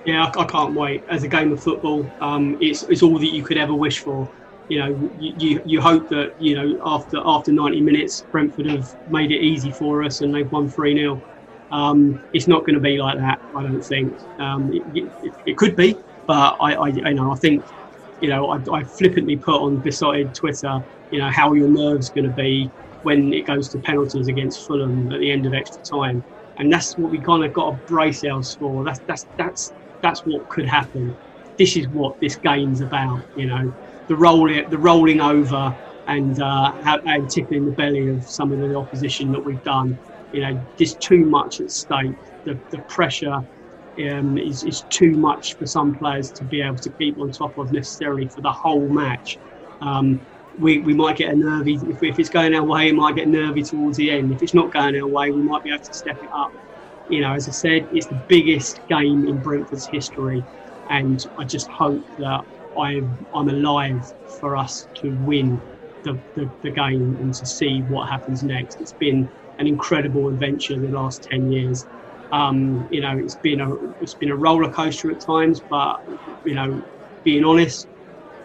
Yeah, 0.04 0.26
I, 0.26 0.42
I 0.42 0.44
can't 0.44 0.74
wait. 0.74 1.02
As 1.08 1.22
a 1.22 1.28
game 1.28 1.50
of 1.50 1.62
football, 1.62 2.10
um, 2.20 2.58
it's 2.60 2.82
it's 2.84 3.02
all 3.02 3.18
that 3.18 3.32
you 3.32 3.42
could 3.42 3.56
ever 3.56 3.74
wish 3.74 4.00
for. 4.00 4.30
You 4.68 4.78
know, 4.80 5.10
you, 5.18 5.62
you, 5.64 5.80
hope 5.80 6.08
that 6.08 6.34
you 6.38 6.54
know 6.56 6.78
after 6.84 7.22
after 7.24 7.52
90 7.52 7.80
minutes, 7.80 8.22
Brentford 8.30 8.66
have 8.66 8.86
made 9.06 9.30
it 9.30 9.40
easy 9.42 9.72
for 9.72 10.02
us 10.02 10.20
and 10.20 10.34
they've 10.34 10.50
won 10.50 10.68
three 10.68 10.94
0 10.94 11.22
Um, 11.74 12.22
it's 12.32 12.46
not 12.46 12.60
going 12.60 12.74
to 12.74 12.80
be 12.80 12.98
like 12.98 13.18
that. 13.18 13.40
I 13.56 13.62
don't 13.64 13.82
think. 13.82 14.16
Um, 14.38 14.72
it, 14.72 15.12
it, 15.24 15.34
it, 15.44 15.56
could 15.56 15.74
be, 15.74 15.96
but 16.24 16.56
I, 16.60 16.74
I, 16.74 16.88
you 16.88 17.14
know, 17.14 17.32
I 17.32 17.34
think, 17.34 17.64
you 18.20 18.28
know, 18.28 18.48
I, 18.50 18.60
I 18.72 18.84
flippantly 18.84 19.36
put 19.36 19.60
on 19.60 19.78
beside 19.78 20.32
Twitter, 20.36 20.84
you 21.10 21.18
know, 21.18 21.30
how 21.30 21.52
your 21.52 21.68
nerves 21.68 22.10
going 22.10 22.28
to 22.28 22.30
be 22.30 22.70
when 23.02 23.34
it 23.34 23.44
goes 23.44 23.68
to 23.70 23.78
penalties 23.78 24.28
against 24.28 24.64
Fulham 24.68 25.10
at 25.10 25.18
the 25.18 25.32
end 25.32 25.46
of 25.46 25.52
extra 25.52 25.82
time, 25.82 26.22
and 26.58 26.72
that's 26.72 26.96
what 26.96 27.10
we 27.10 27.18
kind 27.18 27.44
of 27.44 27.52
got 27.52 27.70
to 27.72 27.76
brace 27.88 28.22
ourselves 28.22 28.54
for. 28.54 28.84
That's 28.84 29.00
that's 29.00 29.26
that's 29.36 29.72
that's 30.00 30.20
what 30.20 30.48
could 30.48 30.66
happen. 30.66 31.16
This 31.58 31.76
is 31.76 31.88
what 31.88 32.20
this 32.20 32.36
game's 32.36 32.82
about. 32.82 33.20
You 33.36 33.46
know, 33.46 33.74
the 34.06 34.14
rolling 34.14 34.70
the 34.70 34.78
rolling 34.78 35.20
over 35.20 35.76
and 36.06 36.40
uh, 36.40 37.00
and 37.04 37.28
tickling 37.28 37.64
the 37.64 37.72
belly 37.72 38.08
of 38.10 38.22
some 38.22 38.52
of 38.52 38.60
the 38.60 38.76
opposition 38.76 39.32
that 39.32 39.44
we've 39.44 39.64
done. 39.64 39.98
You 40.34 40.40
know, 40.40 40.60
there's 40.76 40.94
too 40.94 41.24
much 41.24 41.60
at 41.60 41.70
stake. 41.70 42.16
The, 42.44 42.58
the 42.70 42.78
pressure 42.88 43.34
um, 43.98 44.36
is, 44.36 44.64
is 44.64 44.82
too 44.90 45.12
much 45.12 45.54
for 45.54 45.66
some 45.66 45.94
players 45.94 46.32
to 46.32 46.44
be 46.44 46.60
able 46.60 46.76
to 46.78 46.90
keep 46.90 47.18
on 47.18 47.30
top 47.30 47.56
of 47.56 47.72
necessarily 47.72 48.26
for 48.26 48.40
the 48.40 48.50
whole 48.50 48.88
match. 48.88 49.38
Um, 49.80 50.20
we, 50.58 50.80
we 50.80 50.92
might 50.92 51.16
get 51.16 51.32
a 51.32 51.36
nervy, 51.36 51.74
if, 51.74 52.02
if 52.02 52.18
it's 52.18 52.28
going 52.28 52.54
our 52.54 52.64
way, 52.64 52.88
it 52.88 52.94
might 52.94 53.14
get 53.14 53.28
nervy 53.28 53.62
towards 53.62 53.96
the 53.96 54.10
end. 54.10 54.32
If 54.32 54.42
it's 54.42 54.54
not 54.54 54.72
going 54.72 55.00
our 55.00 55.06
way, 55.06 55.30
we 55.30 55.40
might 55.40 55.62
be 55.62 55.70
able 55.70 55.84
to 55.84 55.94
step 55.94 56.20
it 56.22 56.30
up. 56.32 56.52
You 57.08 57.20
know, 57.20 57.32
as 57.32 57.48
I 57.48 57.52
said, 57.52 57.88
it's 57.92 58.06
the 58.06 58.20
biggest 58.28 58.80
game 58.88 59.28
in 59.28 59.36
Brentford's 59.38 59.86
history, 59.86 60.44
and 60.90 61.24
I 61.38 61.44
just 61.44 61.68
hope 61.68 62.04
that 62.18 62.44
I'm, 62.78 63.26
I'm 63.34 63.48
alive 63.48 64.12
for 64.40 64.56
us 64.56 64.88
to 64.96 65.10
win 65.26 65.60
the, 66.02 66.18
the, 66.34 66.48
the 66.62 66.70
game 66.70 67.16
and 67.20 67.34
to 67.34 67.46
see 67.46 67.82
what 67.82 68.08
happens 68.08 68.42
next. 68.42 68.80
It's 68.80 68.92
been 68.92 69.28
an 69.64 69.68
incredible 69.68 70.28
adventure 70.28 70.78
the 70.78 70.88
last 70.88 71.26
10 71.30 71.50
years. 71.50 71.86
Um, 72.32 72.86
you 72.90 73.00
know, 73.00 73.16
it's 73.16 73.36
been 73.36 73.60
a 73.60 73.68
it's 74.00 74.14
been 74.14 74.30
a 74.30 74.36
roller 74.36 74.70
coaster 74.70 75.10
at 75.10 75.20
times, 75.20 75.60
but 75.70 75.96
you 76.44 76.54
know, 76.54 76.82
being 77.22 77.44
honest, 77.44 77.88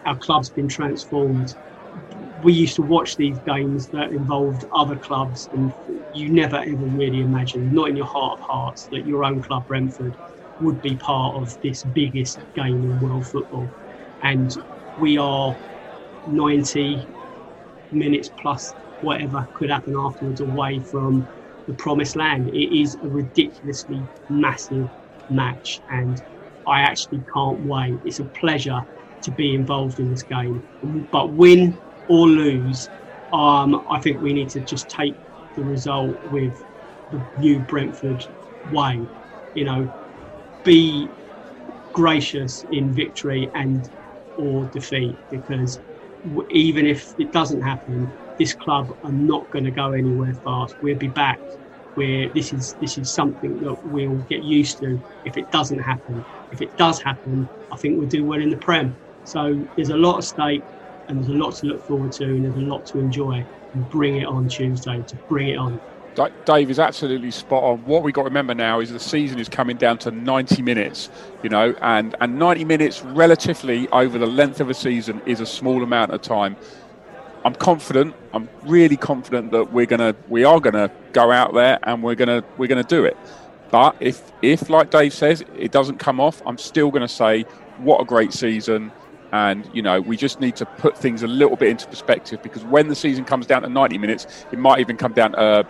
our 0.06 0.16
club's 0.18 0.48
been 0.50 0.68
transformed. 0.68 1.54
We 2.42 2.52
used 2.52 2.76
to 2.76 2.82
watch 2.82 3.16
these 3.16 3.38
games 3.40 3.88
that 3.88 4.12
involved 4.12 4.64
other 4.74 4.96
clubs, 4.96 5.48
and 5.52 5.74
you 6.12 6.32
never 6.32 6.56
ever 6.56 6.86
really 6.86 7.20
imagined, 7.20 7.72
not 7.72 7.88
in 7.88 7.96
your 7.96 8.06
heart 8.06 8.34
of 8.34 8.40
hearts, 8.40 8.88
that 8.92 9.04
your 9.06 9.24
own 9.24 9.42
club, 9.42 9.66
Brentford, 9.66 10.16
would 10.60 10.80
be 10.80 10.96
part 10.96 11.34
of 11.34 11.50
this 11.62 11.82
biggest 11.82 12.38
game 12.54 12.82
in 12.84 12.98
world 13.00 13.26
football. 13.26 13.70
And 14.22 14.50
we 14.96 15.18
are 15.18 15.56
90, 16.26 17.08
minutes 17.90 18.30
plus 18.40 18.74
whatever 19.00 19.48
could 19.54 19.70
happen 19.70 19.94
afterwards 19.96 20.40
away 20.40 20.80
from 20.80 21.28
the 21.66 21.74
promised 21.74 22.16
land. 22.16 22.48
It 22.48 22.80
is 22.80 22.96
a 23.02 23.08
ridiculously 23.08 24.06
massive 24.28 24.88
match, 25.28 25.82
and 25.88 26.20
I 26.66 26.80
actually 26.80 27.22
can't 27.34 27.60
wait. 27.60 28.00
It's 28.04 28.20
a 28.20 28.24
pleasure 28.26 28.80
to 29.22 29.30
be 29.30 29.54
involved 29.54 29.98
in 29.98 30.10
this 30.10 30.22
game. 30.22 30.64
But 31.10 31.34
win 31.34 31.78
or 32.08 32.28
lose, 32.28 32.90
um, 33.32 33.84
I 33.90 34.00
think 34.00 34.20
we 34.20 34.32
need 34.32 34.50
to 34.50 34.60
just 34.60 34.88
take 34.90 35.16
the 35.56 35.64
result 35.64 36.18
with 36.22 36.64
the 37.10 37.24
new 37.36 37.60
Brentford 37.60 38.22
way. 38.68 39.06
You 39.54 39.64
know, 39.64 39.90
be 40.64 41.12
gracious 41.92 42.64
in 42.70 42.92
victory 42.94 43.50
and 43.54 43.88
or 44.36 44.66
defeat 44.66 45.18
because 45.30 45.80
even 46.50 46.86
if 46.86 47.12
it 47.18 47.32
doesn't 47.32 47.62
happen, 47.62 48.14
this 48.40 48.54
club 48.54 48.96
are 49.04 49.12
not 49.12 49.50
going 49.50 49.66
to 49.66 49.70
go 49.70 49.92
anywhere 49.92 50.32
fast. 50.32 50.74
We'll 50.82 50.96
be 50.96 51.08
back. 51.08 51.38
Where 51.94 52.30
this 52.30 52.54
is 52.54 52.72
this 52.74 52.96
is 52.96 53.10
something 53.10 53.60
that 53.60 53.86
we'll 53.88 54.16
get 54.30 54.42
used 54.44 54.78
to 54.78 54.98
if 55.26 55.36
it 55.36 55.52
doesn't 55.52 55.80
happen. 55.80 56.24
If 56.50 56.62
it 56.62 56.74
does 56.78 57.02
happen, 57.02 57.48
I 57.70 57.76
think 57.76 57.98
we'll 57.98 58.08
do 58.08 58.24
well 58.24 58.40
in 58.40 58.48
the 58.48 58.56
Prem. 58.56 58.96
So 59.24 59.68
there's 59.76 59.90
a 59.90 59.96
lot 59.96 60.16
at 60.18 60.24
stake, 60.24 60.62
and 61.08 61.18
there's 61.18 61.28
a 61.28 61.34
lot 61.34 61.54
to 61.56 61.66
look 61.66 61.84
forward 61.84 62.12
to, 62.12 62.24
and 62.24 62.44
there's 62.44 62.56
a 62.56 62.60
lot 62.60 62.86
to 62.86 62.98
enjoy. 62.98 63.44
And 63.74 63.88
bring 63.90 64.16
it 64.16 64.24
on 64.24 64.48
Tuesday 64.48 65.00
to 65.06 65.16
bring 65.28 65.48
it 65.48 65.56
on. 65.56 65.80
Dave 66.44 66.70
is 66.70 66.78
absolutely 66.78 67.30
spot 67.30 67.62
on. 67.62 67.78
What 67.84 68.02
we 68.02 68.12
got 68.12 68.22
to 68.22 68.28
remember 68.28 68.54
now 68.54 68.80
is 68.80 68.90
the 68.90 68.98
season 68.98 69.38
is 69.38 69.48
coming 69.48 69.76
down 69.76 69.98
to 69.98 70.10
90 70.10 70.60
minutes, 70.60 71.08
you 71.42 71.48
know, 71.48 71.74
and, 71.80 72.16
and 72.20 72.38
90 72.38 72.64
minutes 72.64 73.02
relatively 73.02 73.88
over 73.90 74.18
the 74.18 74.26
length 74.26 74.60
of 74.60 74.68
a 74.68 74.74
season 74.74 75.22
is 75.24 75.40
a 75.40 75.46
small 75.46 75.82
amount 75.82 76.10
of 76.10 76.20
time. 76.20 76.56
I'm 77.44 77.54
confident. 77.54 78.14
I'm 78.34 78.48
really 78.62 78.96
confident 78.96 79.50
that 79.52 79.72
we're 79.72 79.86
gonna, 79.86 80.14
we 80.28 80.44
are 80.44 80.60
gonna 80.60 80.90
go 81.12 81.30
out 81.30 81.54
there 81.54 81.78
and 81.82 82.02
we're 82.02 82.14
gonna, 82.14 82.44
we're 82.58 82.66
gonna 82.66 82.84
do 82.84 83.04
it. 83.04 83.16
But 83.70 83.96
if, 84.00 84.32
if 84.42 84.68
like 84.68 84.90
Dave 84.90 85.14
says, 85.14 85.44
it 85.56 85.72
doesn't 85.72 85.98
come 85.98 86.20
off, 86.20 86.42
I'm 86.44 86.58
still 86.58 86.90
gonna 86.90 87.08
say, 87.08 87.42
what 87.78 88.00
a 88.00 88.04
great 88.04 88.32
season. 88.32 88.92
And 89.32 89.68
you 89.72 89.80
know, 89.80 90.00
we 90.00 90.16
just 90.16 90.40
need 90.40 90.56
to 90.56 90.66
put 90.66 90.98
things 90.98 91.22
a 91.22 91.28
little 91.28 91.56
bit 91.56 91.68
into 91.68 91.86
perspective 91.86 92.42
because 92.42 92.64
when 92.64 92.88
the 92.88 92.96
season 92.96 93.24
comes 93.24 93.46
down 93.46 93.62
to 93.62 93.68
90 93.68 93.96
minutes, 93.96 94.44
it 94.50 94.58
might 94.58 94.80
even 94.80 94.96
come 94.96 95.12
down 95.12 95.32
to 95.32 95.66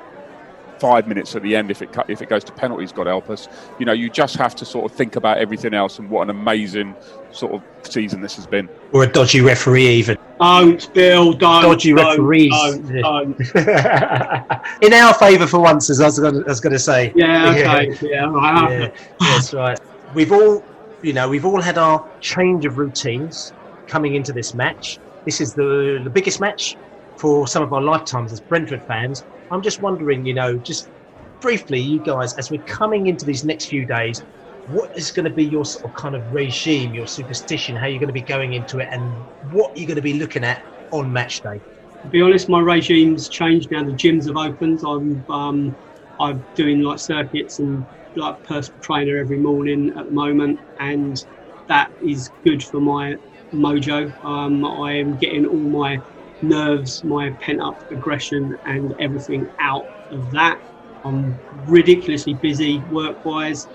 five 0.81 1.07
minutes 1.07 1.37
at 1.37 1.43
the 1.43 1.55
end 1.55 1.71
if 1.71 1.83
it 1.83 1.95
if 2.09 2.23
it 2.23 2.29
goes 2.29 2.43
to 2.45 2.53
penalties. 2.53 2.91
God 2.91 3.07
help 3.07 3.31
us. 3.31 3.49
You 3.79 3.87
know, 3.87 3.93
you 3.93 4.11
just 4.11 4.37
have 4.37 4.55
to 4.57 4.65
sort 4.65 4.91
of 4.91 4.97
think 4.97 5.17
about 5.17 5.39
everything 5.39 5.75
else 5.75 5.99
and 5.99 6.09
what 6.11 6.23
an 6.23 6.31
amazing 6.31 6.97
sort 7.31 7.53
of 7.53 7.63
season 7.83 8.21
this 8.21 8.35
has 8.37 8.47
been. 8.47 8.69
Or 8.93 9.05
a 9.05 9.07
dodgy 9.07 9.41
referee, 9.41 9.87
even. 9.87 10.19
Don't, 10.41 10.93
Bill. 10.95 11.33
Don't. 11.33 11.63
Dodgy 11.63 11.93
don't, 11.93 12.21
referees. 12.21 12.51
Don't, 12.51 12.89
don't. 13.01 13.41
In 14.83 14.93
our 14.95 15.15
favour 15.15 15.47
for 15.47 15.61
once, 15.61 15.91
as 15.91 16.01
I 16.01 16.07
was 16.07 16.19
going 16.19 16.45
to, 16.45 16.69
to 16.71 16.79
say. 16.79 17.13
Yeah. 17.15 17.51
Okay. 17.51 17.91
Yeah. 18.03 18.09
yeah, 18.11 18.33
right. 18.33 18.81
yeah 18.81 18.91
that's 19.21 19.55
right. 19.55 19.79
We've 20.15 20.33
all, 20.33 20.65
you 21.03 21.13
know, 21.13 21.29
we've 21.29 21.45
all 21.45 21.61
had 21.61 21.79
our 21.79 22.09
change 22.21 22.65
of 22.65 22.79
routines 22.79 23.53
coming 23.87 24.15
into 24.15 24.33
this 24.33 24.55
match. 24.55 24.99
This 25.25 25.41
is 25.41 25.53
the 25.53 26.01
the 26.03 26.11
biggest 26.11 26.41
match 26.41 26.77
for 27.21 27.47
some 27.47 27.63
of 27.63 27.73
our 27.73 27.83
lifetimes 27.83 28.33
as 28.33 28.41
Brentford 28.41 28.83
fans. 28.85 29.25
I'm 29.51 29.63
just 29.63 29.81
wondering, 29.81 30.25
you 30.25 30.35
know, 30.35 30.59
just 30.59 30.91
briefly, 31.41 31.81
you 31.81 32.01
guys, 32.01 32.35
as 32.35 32.51
we're 32.51 32.63
coming 32.63 33.07
into 33.09 33.25
these 33.25 33.45
next 33.45 33.67
few 33.67 33.87
days, 33.87 34.25
what 34.67 34.91
is 34.95 35.11
going 35.11 35.25
to 35.25 35.31
be 35.33 35.45
your 35.45 35.65
sort 35.65 35.85
of 35.85 35.95
kind 35.95 36.15
of 36.15 36.25
regime, 36.33 36.95
your 36.95 37.07
superstition, 37.07 37.77
how 37.77 37.87
you're 37.87 37.99
going 37.99 38.09
to 38.09 38.13
be 38.13 38.23
going 38.23 38.53
into 38.55 38.79
it, 38.79 38.89
and 38.91 39.27
what 39.51 39.73
you're 39.75 39.87
going 39.87 39.97
to 39.97 40.03
be 40.03 40.15
looking 40.15 40.45
at 40.45 40.63
on 40.93 41.13
match 41.13 41.43
day? 41.43 41.61
To 42.03 42.09
be 42.09 42.23
honest, 42.23 42.49
my 42.49 42.61
regime's 42.61 43.29
changed 43.29 43.71
now. 43.71 43.85
The 43.85 43.93
gyms 43.93 44.27
have 44.27 44.37
opened. 44.37 44.81
I'm 44.87 45.25
um, 45.29 45.77
I'm 46.19 46.47
doing 46.55 46.83
like 46.83 46.99
circuits 46.99 47.59
and 47.59 47.87
like 48.17 48.43
personal 48.45 48.81
trainer 48.81 49.19
every 49.19 49.39
morning 49.39 49.93
at 49.99 50.07
the 50.07 50.13
moment, 50.13 50.61
and 50.79 51.17
that 51.69 51.91
is 52.01 52.31
good 52.47 52.63
for 52.63 52.81
my 52.81 53.17
mojo. 53.53 54.13
Um, 54.25 54.65
I 54.65 54.93
am 54.95 55.17
getting 55.17 55.47
all 55.47 55.69
my 55.71 56.03
nerves, 56.43 57.03
my 57.05 57.31
pent 57.41 57.61
up 57.61 57.83
aggression, 57.91 58.57
and 58.67 58.95
everything 59.01 59.49
out 59.61 59.85
of 60.11 60.31
that. 60.33 60.61
I'm 61.05 61.39
ridiculously 61.67 62.35
busy 62.35 62.79
work 62.91 63.25
wise, 63.25 63.67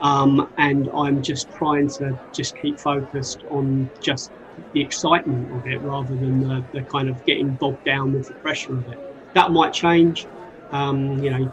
um, 0.00 0.50
and 0.58 0.88
I'm 0.94 1.22
just 1.22 1.50
trying 1.50 1.88
to 1.90 2.18
just 2.32 2.56
keep 2.60 2.78
focused 2.80 3.42
on 3.50 3.90
just 4.00 4.30
the 4.72 4.80
excitement 4.80 5.50
of 5.52 5.66
it 5.66 5.80
rather 5.82 6.14
than 6.14 6.40
the, 6.40 6.64
the 6.72 6.82
kind 6.84 7.08
of 7.08 7.24
getting 7.24 7.50
bogged 7.50 7.84
down 7.84 8.12
with 8.12 8.28
the 8.28 8.34
pressure 8.34 8.76
of 8.76 8.86
it. 8.88 8.98
That 9.34 9.50
might 9.50 9.72
change, 9.72 10.26
um, 10.72 11.22
you 11.22 11.30
know, 11.30 11.52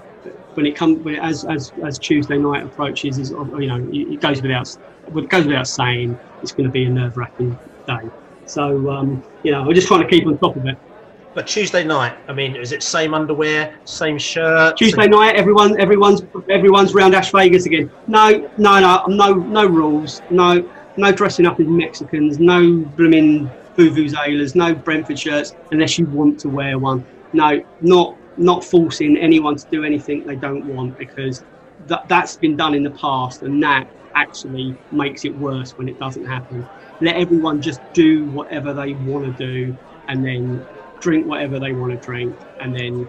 when 0.54 0.66
it 0.66 0.76
comes 0.76 1.06
as, 1.22 1.46
as 1.46 1.72
as 1.86 2.00
Tuesday 2.00 2.38
night 2.38 2.64
approaches. 2.64 3.18
Is 3.18 3.32
you 3.32 3.68
know, 3.68 3.86
it 3.92 4.22
goes 4.22 4.42
without 4.42 4.70
it 5.16 5.30
goes 5.30 5.46
without 5.46 5.68
saying 5.68 6.18
it's 6.42 6.54
going 6.54 6.66
to 6.66 6.72
be 6.72 6.86
a 6.86 6.90
nerve 6.90 7.18
wracking 7.18 7.58
day. 7.88 8.10
So 8.46 8.90
um, 8.90 9.24
you 9.44 9.52
know, 9.52 9.64
we're 9.64 9.74
just 9.74 9.88
trying 9.88 10.02
to 10.02 10.08
keep 10.08 10.26
on 10.28 10.38
top 10.38 10.56
of 10.56 10.66
it. 10.66 10.78
But 11.34 11.48
Tuesday 11.48 11.84
night, 11.84 12.16
I 12.28 12.34
mean, 12.34 12.56
is 12.56 12.72
it 12.72 12.84
same 12.84 13.16
underwear, 13.16 13.76
same 13.86 14.20
shirt? 14.20 14.78
Tuesday 14.78 15.08
night, 15.08 15.36
everyone, 15.36 15.80
everyone's, 15.80 16.22
everyone's 16.48 16.94
round 16.94 17.16
Ash 17.16 17.32
Vegas 17.32 17.66
again. 17.66 17.90
No, 18.06 18.48
no, 18.58 18.80
no, 18.80 19.04
no, 19.08 19.34
no 19.34 19.66
rules. 19.66 20.22
No, 20.30 20.70
no 20.96 21.12
dressing 21.12 21.48
up 21.48 21.60
as 21.60 21.66
Mexicans. 21.66 22.40
No 22.40 22.76
blooming 22.96 23.50
vuvuzelas. 23.76 24.54
No 24.54 24.76
Brentford 24.76 25.18
shirts 25.18 25.56
unless 25.72 25.98
you 25.98 26.06
want 26.06 26.40
to 26.42 26.50
wear 26.50 26.78
one. 26.78 27.04
No, 27.34 27.64
not 27.82 28.16
not 28.38 28.64
forcing 28.64 29.18
anyone 29.18 29.56
to 29.56 29.66
do 29.72 29.84
anything 29.84 30.26
they 30.26 30.36
don't 30.36 30.66
want 30.66 30.98
because 30.98 31.44
that 31.88 32.08
that's 32.08 32.36
been 32.36 32.56
done 32.56 32.76
in 32.76 32.84
the 32.84 32.92
past, 32.92 33.42
and 33.42 33.62
that 33.64 33.88
actually 34.16 34.76
makes 34.92 35.26
it 35.26 35.36
worse 35.38 35.72
when 35.78 35.88
it 35.88 36.00
doesn't 36.00 36.26
happen 36.26 36.68
let 37.02 37.16
everyone 37.16 37.62
just 37.62 37.82
do 37.94 38.26
whatever 38.28 38.74
they 38.74 38.94
want 38.94 39.26
to 39.26 39.46
do 39.46 39.78
and 40.08 40.24
then 40.26 40.66
drink 41.00 41.26
whatever 41.26 41.60
they 41.60 41.74
want 41.74 41.92
to 41.92 41.98
drink 41.98 42.34
and 42.62 42.74
then 42.74 43.08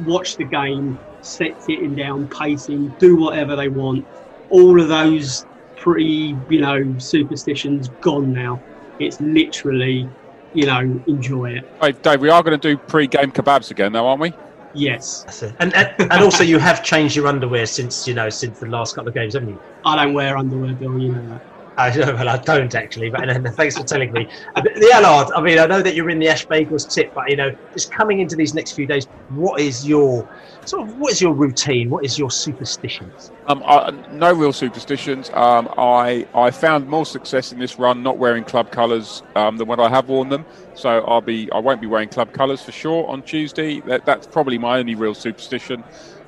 watch 0.00 0.36
the 0.36 0.44
game, 0.44 0.98
set 1.22 1.60
sitting 1.62 1.94
down, 1.94 2.28
pacing, 2.28 2.88
do 2.98 3.16
whatever 3.16 3.56
they 3.56 3.68
want. 3.68 4.04
All 4.50 4.80
of 4.80 4.88
those 4.88 5.46
pretty, 5.76 6.36
you 6.48 6.60
know, 6.60 6.94
superstitions 6.98 7.88
gone 8.00 8.32
now. 8.32 8.60
It's 8.98 9.20
literally, 9.20 10.08
you 10.52 10.66
know, 10.66 11.02
enjoy 11.06 11.52
it. 11.52 11.64
Hey, 11.80 11.92
Dave, 11.92 12.20
we 12.20 12.28
are 12.28 12.42
going 12.42 12.58
to 12.58 12.74
do 12.74 12.76
pre-game 12.76 13.32
kebabs 13.32 13.70
again, 13.70 13.92
though, 13.92 14.06
aren't 14.06 14.20
we? 14.20 14.32
Yes. 14.74 15.24
And, 15.60 15.74
and 15.74 15.94
and 15.98 16.12
also 16.12 16.42
you 16.42 16.58
have 16.58 16.82
changed 16.82 17.16
your 17.16 17.28
underwear 17.28 17.64
since 17.66 18.06
you 18.06 18.14
know 18.14 18.28
since 18.28 18.58
the 18.58 18.66
last 18.66 18.94
couple 18.94 19.08
of 19.08 19.14
games, 19.14 19.34
haven't 19.34 19.50
you? 19.50 19.60
I 19.84 20.04
don't 20.04 20.14
wear 20.14 20.36
underwear, 20.36 20.74
Bill. 20.74 20.98
You 20.98 21.12
know 21.12 21.26
that. 21.28 21.42
Well, 22.14 22.28
I 22.28 22.38
don't 22.38 22.72
actually, 22.74 23.10
but 23.10 23.28
and, 23.28 23.46
thanks 23.56 23.76
for 23.76 23.82
telling 23.82 24.12
me. 24.12 24.28
Uh, 24.54 24.60
the 24.62 24.90
Allard, 24.94 25.32
I 25.34 25.40
mean, 25.40 25.58
I 25.58 25.66
know 25.66 25.82
that 25.82 25.96
you're 25.96 26.08
in 26.08 26.20
the 26.20 26.28
Ash 26.28 26.46
Vegas 26.46 26.84
tip, 26.84 27.12
but 27.12 27.28
you 27.28 27.36
know, 27.36 27.54
just 27.72 27.90
coming 27.90 28.20
into 28.20 28.36
these 28.36 28.54
next 28.54 28.72
few 28.72 28.86
days, 28.86 29.06
what 29.30 29.60
is 29.60 29.86
your 29.86 30.28
sort 30.64 30.88
of 30.88 30.96
what 30.98 31.12
is 31.12 31.20
your 31.20 31.34
routine? 31.34 31.90
What 31.90 32.04
is 32.04 32.16
your 32.16 32.30
superstitions? 32.30 33.32
Um, 33.46 33.62
I, 33.66 33.90
no 34.12 34.32
real 34.32 34.52
superstitions. 34.52 35.30
Um, 35.30 35.68
I 35.76 36.26
I 36.34 36.52
found 36.52 36.88
more 36.88 37.04
success 37.04 37.52
in 37.52 37.58
this 37.58 37.76
run 37.78 38.04
not 38.04 38.18
wearing 38.18 38.44
club 38.44 38.70
colours 38.70 39.24
um, 39.34 39.56
than 39.56 39.66
when 39.66 39.80
I 39.80 39.88
have 39.88 40.08
worn 40.08 40.28
them. 40.28 40.46
So 40.74 41.00
I'll 41.00 41.20
be 41.20 41.50
I 41.50 41.58
won't 41.58 41.80
be 41.80 41.88
wearing 41.88 42.08
club 42.08 42.32
colours 42.32 42.62
for 42.62 42.72
sure 42.72 43.06
on 43.08 43.22
Tuesday. 43.22 43.80
That, 43.80 44.06
that's 44.06 44.28
probably 44.28 44.58
my 44.58 44.78
only 44.78 44.94
real 44.94 45.14
superstition. 45.14 45.82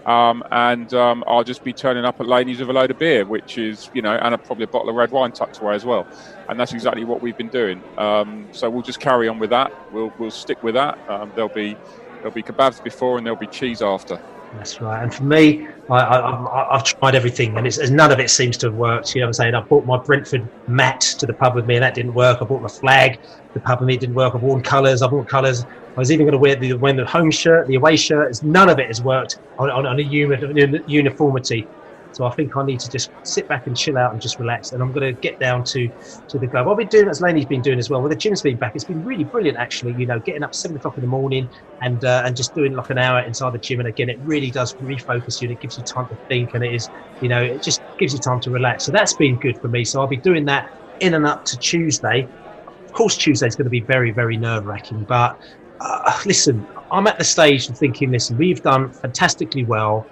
Um, 0.07 0.45
and 0.53 0.93
um, 0.95 1.25
I'll 1.27 1.45
just 1.45 1.65
be 1.65 1.73
turning 1.73 2.05
up 2.05 2.21
at 2.21 2.27
Laney's 2.27 2.61
with 2.61 2.71
a 2.71 2.73
load 2.73 2.93
of 2.93 2.99
beer, 2.99 3.25
which 3.25 3.59
is, 3.59 3.91
you 3.93 4.03
know, 4.03 4.13
and 4.13 4.35
a, 4.35 4.39
probably 4.39 4.65
a 4.65 4.69
bottle 4.69 4.89
of 4.89 4.95
red 4.95 5.11
wine 5.11 5.33
tucked 5.33 5.59
away 5.61 5.75
as 5.75 5.85
well. 5.85 6.07
And 6.49 6.59
that's 6.59 6.73
exactly 6.73 7.05
what 7.05 7.21
we've 7.21 7.37
been 7.37 7.49
doing. 7.49 7.83
Um, 7.99 8.49
so 8.53 8.71
we'll 8.71 8.83
just 8.83 9.01
carry 9.01 9.29
on 9.29 9.41
with 9.41 9.51
that. 9.51 9.73
We'll, 9.93 10.13
we'll 10.19 10.31
stick 10.31 10.63
with 10.63 10.75
that. 10.75 10.99
Um, 11.09 11.33
there'll 11.35 11.49
be 11.49 11.77
there'll 12.19 12.31
be 12.31 12.43
kebabs 12.43 12.83
before 12.83 13.19
and 13.19 13.27
there'll 13.27 13.39
be 13.39 13.49
cheese 13.49 13.83
after. 13.83 14.19
That's 14.55 14.81
right. 14.81 15.03
And 15.03 15.13
for 15.13 15.25
me, 15.25 15.67
I, 15.91 16.69
have 16.73 16.85
tried 16.85 17.15
everything, 17.15 17.57
and 17.57 17.93
none 17.93 18.13
of 18.13 18.21
it 18.21 18.31
seems 18.31 18.57
to 18.59 18.67
have 18.67 18.75
worked. 18.75 19.15
You 19.15 19.21
know 19.21 19.27
what 19.27 19.29
I'm 19.29 19.33
saying? 19.35 19.55
I 19.55 19.61
bought 19.61 19.85
my 19.85 19.99
Brentford 19.99 20.49
mat 20.69 21.01
to 21.19 21.27
the 21.27 21.35
pub 21.35 21.55
with 21.55 21.67
me, 21.67 21.75
and 21.75 21.83
that 21.83 21.95
didn't 21.95 22.15
work. 22.15 22.39
I 22.41 22.45
bought 22.45 22.63
my 22.63 22.69
flag 22.69 23.21
to 23.23 23.55
the 23.55 23.61
pub 23.61 23.81
with 23.81 23.89
me, 23.89 23.95
it 23.95 24.01
didn't 24.01 24.15
work. 24.15 24.35
I've 24.35 24.43
worn 24.43 24.63
colours. 24.63 25.03
I 25.03 25.09
bought 25.09 25.29
colours. 25.29 25.67
I 25.97 26.01
was 26.01 26.13
even 26.13 26.27
going 26.27 26.33
to 26.33 26.39
wear 26.39 26.57
the, 26.57 26.75
wear 26.75 26.93
the 26.93 27.07
home 27.07 27.31
shirt, 27.31 27.67
the 27.67 27.77
away 27.77 27.97
shirt. 27.97 28.43
None 28.43 28.69
of 28.69 28.79
it 28.79 28.89
has 28.89 29.01
worked 29.03 29.39
on, 29.59 29.71
on, 29.71 29.87
on 29.87 29.99
a 29.99 30.03
uniformity. 30.03 31.67
So 32.13 32.25
I 32.25 32.31
think 32.31 32.57
I 32.57 32.65
need 32.65 32.81
to 32.81 32.91
just 32.91 33.11
sit 33.25 33.47
back 33.47 33.67
and 33.67 33.77
chill 33.77 33.99
out 33.99 34.13
and 34.13 34.21
just 34.21 34.39
relax. 34.39 34.73
And 34.73 34.83
I'm 34.83 34.93
going 34.93 35.15
to 35.15 35.21
get 35.21 35.39
down 35.39 35.65
to, 35.65 35.91
to 36.29 36.39
the 36.39 36.47
club. 36.47 36.67
I've 36.67 36.79
been 36.79 36.89
doing 36.89 37.09
as 37.09 37.21
Laney's 37.21 37.45
been 37.45 37.61
doing 37.61 37.79
as 37.79 37.91
well. 37.91 38.01
Well, 38.01 38.09
the 38.09 38.17
gym's 38.17 38.41
been 38.41 38.57
back. 38.57 38.75
It's 38.75 38.85
been 38.85 39.05
really 39.05 39.25
brilliant, 39.25 39.59
actually. 39.59 39.95
You 39.99 40.07
know, 40.07 40.19
getting 40.19 40.43
up 40.43 40.55
seven 40.55 40.79
o'clock 40.79 40.97
in 40.97 41.03
the 41.03 41.09
morning 41.09 41.49
and 41.83 42.03
uh, 42.05 42.23
and 42.25 42.35
just 42.35 42.55
doing 42.55 42.75
like 42.75 42.89
an 42.89 42.97
hour 42.97 43.21
inside 43.21 43.53
the 43.53 43.59
gym. 43.59 43.81
And 43.81 43.89
again, 43.89 44.09
it 44.09 44.19
really 44.21 44.51
does 44.51 44.75
refocus 44.77 45.43
you. 45.43 45.49
And 45.49 45.59
it 45.59 45.61
gives 45.61 45.77
you 45.77 45.85
time 45.85 46.09
to 46.09 46.17
think, 46.29 46.55
and 46.55 46.65
it 46.65 46.75
is, 46.75 46.89
you 47.21 47.29
know, 47.29 47.43
it 47.43 47.63
just 47.63 47.83
gives 47.99 48.15
you 48.15 48.19
time 48.19 48.41
to 48.41 48.51
relax. 48.51 48.85
So 48.85 48.93
that's 48.93 49.13
been 49.13 49.37
good 49.37 49.61
for 49.61 49.69
me. 49.69 49.85
So 49.85 50.01
I'll 50.01 50.07
be 50.07 50.17
doing 50.17 50.47
that 50.47 50.73
in 51.01 51.13
and 51.13 51.27
up 51.27 51.45
to 51.47 51.59
Tuesday. 51.59 52.27
Of 52.67 52.93
course, 52.95 53.19
Tuesday 53.19 53.47
is 53.47 53.57
going 53.57 53.65
to 53.65 53.71
be 53.71 53.81
very, 53.81 54.11
very 54.11 54.39
nerve 54.39 54.65
wracking, 54.65 55.05
but 55.05 55.39
uh, 55.81 56.19
listen, 56.25 56.67
I'm 56.91 57.07
at 57.07 57.19
the 57.19 57.25
stage 57.25 57.69
of 57.69 57.77
thinking, 57.79 58.11
listen, 58.11 58.37
we've 58.37 58.63
done 58.63 58.93
fantastically 58.93 59.65
well. 59.65 60.09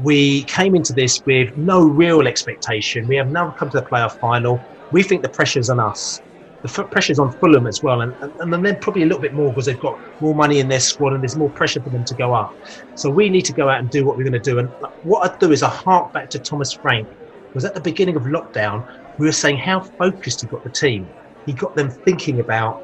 We 0.00 0.44
came 0.44 0.74
into 0.74 0.92
this 0.92 1.20
with 1.26 1.56
no 1.56 1.82
real 1.82 2.26
expectation. 2.26 3.06
We 3.06 3.16
have 3.16 3.30
now 3.30 3.50
come 3.58 3.70
to 3.70 3.80
the 3.80 3.86
playoff 3.86 4.12
final. 4.20 4.66
We 4.90 5.02
think 5.02 5.22
the 5.22 5.28
pressure's 5.28 5.68
on 5.68 5.80
us. 5.80 6.20
The 6.62 6.68
f- 6.68 6.90
pressure's 6.90 7.18
on 7.18 7.32
Fulham 7.38 7.66
as 7.66 7.80
well, 7.82 8.02
and, 8.02 8.14
and, 8.20 8.54
and 8.54 8.64
then 8.64 8.78
probably 8.80 9.02
a 9.02 9.06
little 9.06 9.20
bit 9.20 9.34
more 9.34 9.52
because 9.52 9.66
they've 9.66 9.78
got 9.80 9.98
more 10.20 10.34
money 10.34 10.60
in 10.60 10.68
their 10.68 10.80
squad 10.80 11.12
and 11.12 11.22
there's 11.22 11.36
more 11.36 11.50
pressure 11.50 11.82
for 11.82 11.90
them 11.90 12.04
to 12.04 12.14
go 12.14 12.32
up. 12.32 12.56
So 12.94 13.10
we 13.10 13.28
need 13.28 13.44
to 13.46 13.52
go 13.52 13.68
out 13.68 13.80
and 13.80 13.90
do 13.90 14.06
what 14.06 14.16
we're 14.16 14.22
going 14.22 14.40
to 14.40 14.50
do. 14.50 14.60
And 14.60 14.68
what 15.02 15.28
I 15.28 15.34
do 15.40 15.50
is 15.52 15.62
I 15.62 15.68
hark 15.68 16.12
back 16.12 16.30
to 16.30 16.38
Thomas 16.38 16.72
Frank. 16.72 17.08
Because 17.52 17.66
at 17.66 17.74
the 17.74 17.80
beginning 17.80 18.16
of 18.16 18.22
lockdown, 18.22 18.86
we 19.18 19.26
were 19.26 19.32
saying 19.32 19.58
how 19.58 19.82
focused 19.98 20.40
he 20.40 20.46
got 20.46 20.64
the 20.64 20.70
team. 20.70 21.12
He 21.44 21.52
got 21.52 21.74
them 21.74 21.90
thinking 22.06 22.40
about 22.40 22.80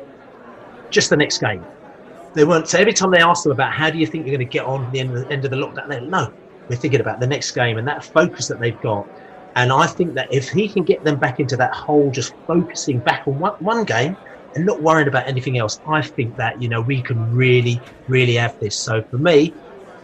just 0.90 1.09
the 1.09 1.16
next 1.16 1.38
game 1.38 1.64
they 2.34 2.44
weren't. 2.44 2.68
So 2.68 2.78
every 2.78 2.92
time 2.92 3.10
they 3.10 3.20
asked 3.20 3.44
them 3.44 3.52
about 3.52 3.72
how 3.72 3.90
do 3.90 3.98
you 3.98 4.06
think 4.06 4.26
you're 4.26 4.36
going 4.36 4.46
to 4.46 4.52
get 4.52 4.64
on 4.64 4.90
the 4.92 5.00
end 5.00 5.16
of 5.16 5.26
the, 5.26 5.32
end 5.32 5.44
of 5.44 5.50
the 5.50 5.56
lockdown, 5.56 5.88
they're 5.88 6.00
no, 6.00 6.32
we're 6.68 6.76
thinking 6.76 7.00
about 7.00 7.20
the 7.20 7.26
next 7.26 7.52
game 7.52 7.78
and 7.78 7.88
that 7.88 8.05
focus 8.05 8.48
that 8.48 8.60
they've 8.60 8.80
got. 8.80 9.06
And 9.55 9.72
I 9.72 9.86
think 9.86 10.14
that 10.14 10.32
if 10.32 10.50
he 10.50 10.68
can 10.68 10.84
get 10.84 11.02
them 11.02 11.16
back 11.16 11.40
into 11.40 11.56
that 11.56 11.74
whole, 11.74 12.10
just 12.10 12.34
focusing 12.46 12.98
back 12.98 13.26
on 13.26 13.38
one, 13.38 13.55
one 13.55 13.84
game 13.84 14.16
and 14.55 14.64
not 14.64 14.80
worrying 14.82 15.09
about 15.09 15.26
anything 15.26 15.59
else, 15.59 15.80
I 15.86 16.02
think 16.02 16.36
that 16.36 16.62
you 16.62 16.68
know 16.68 16.80
we 16.80 17.02
can 17.02 17.34
really, 17.34 17.80
really 18.06 18.34
have 18.34 18.59
this. 18.60 18.76
So 18.76 19.02
for 19.02 19.18
me, 19.18 19.52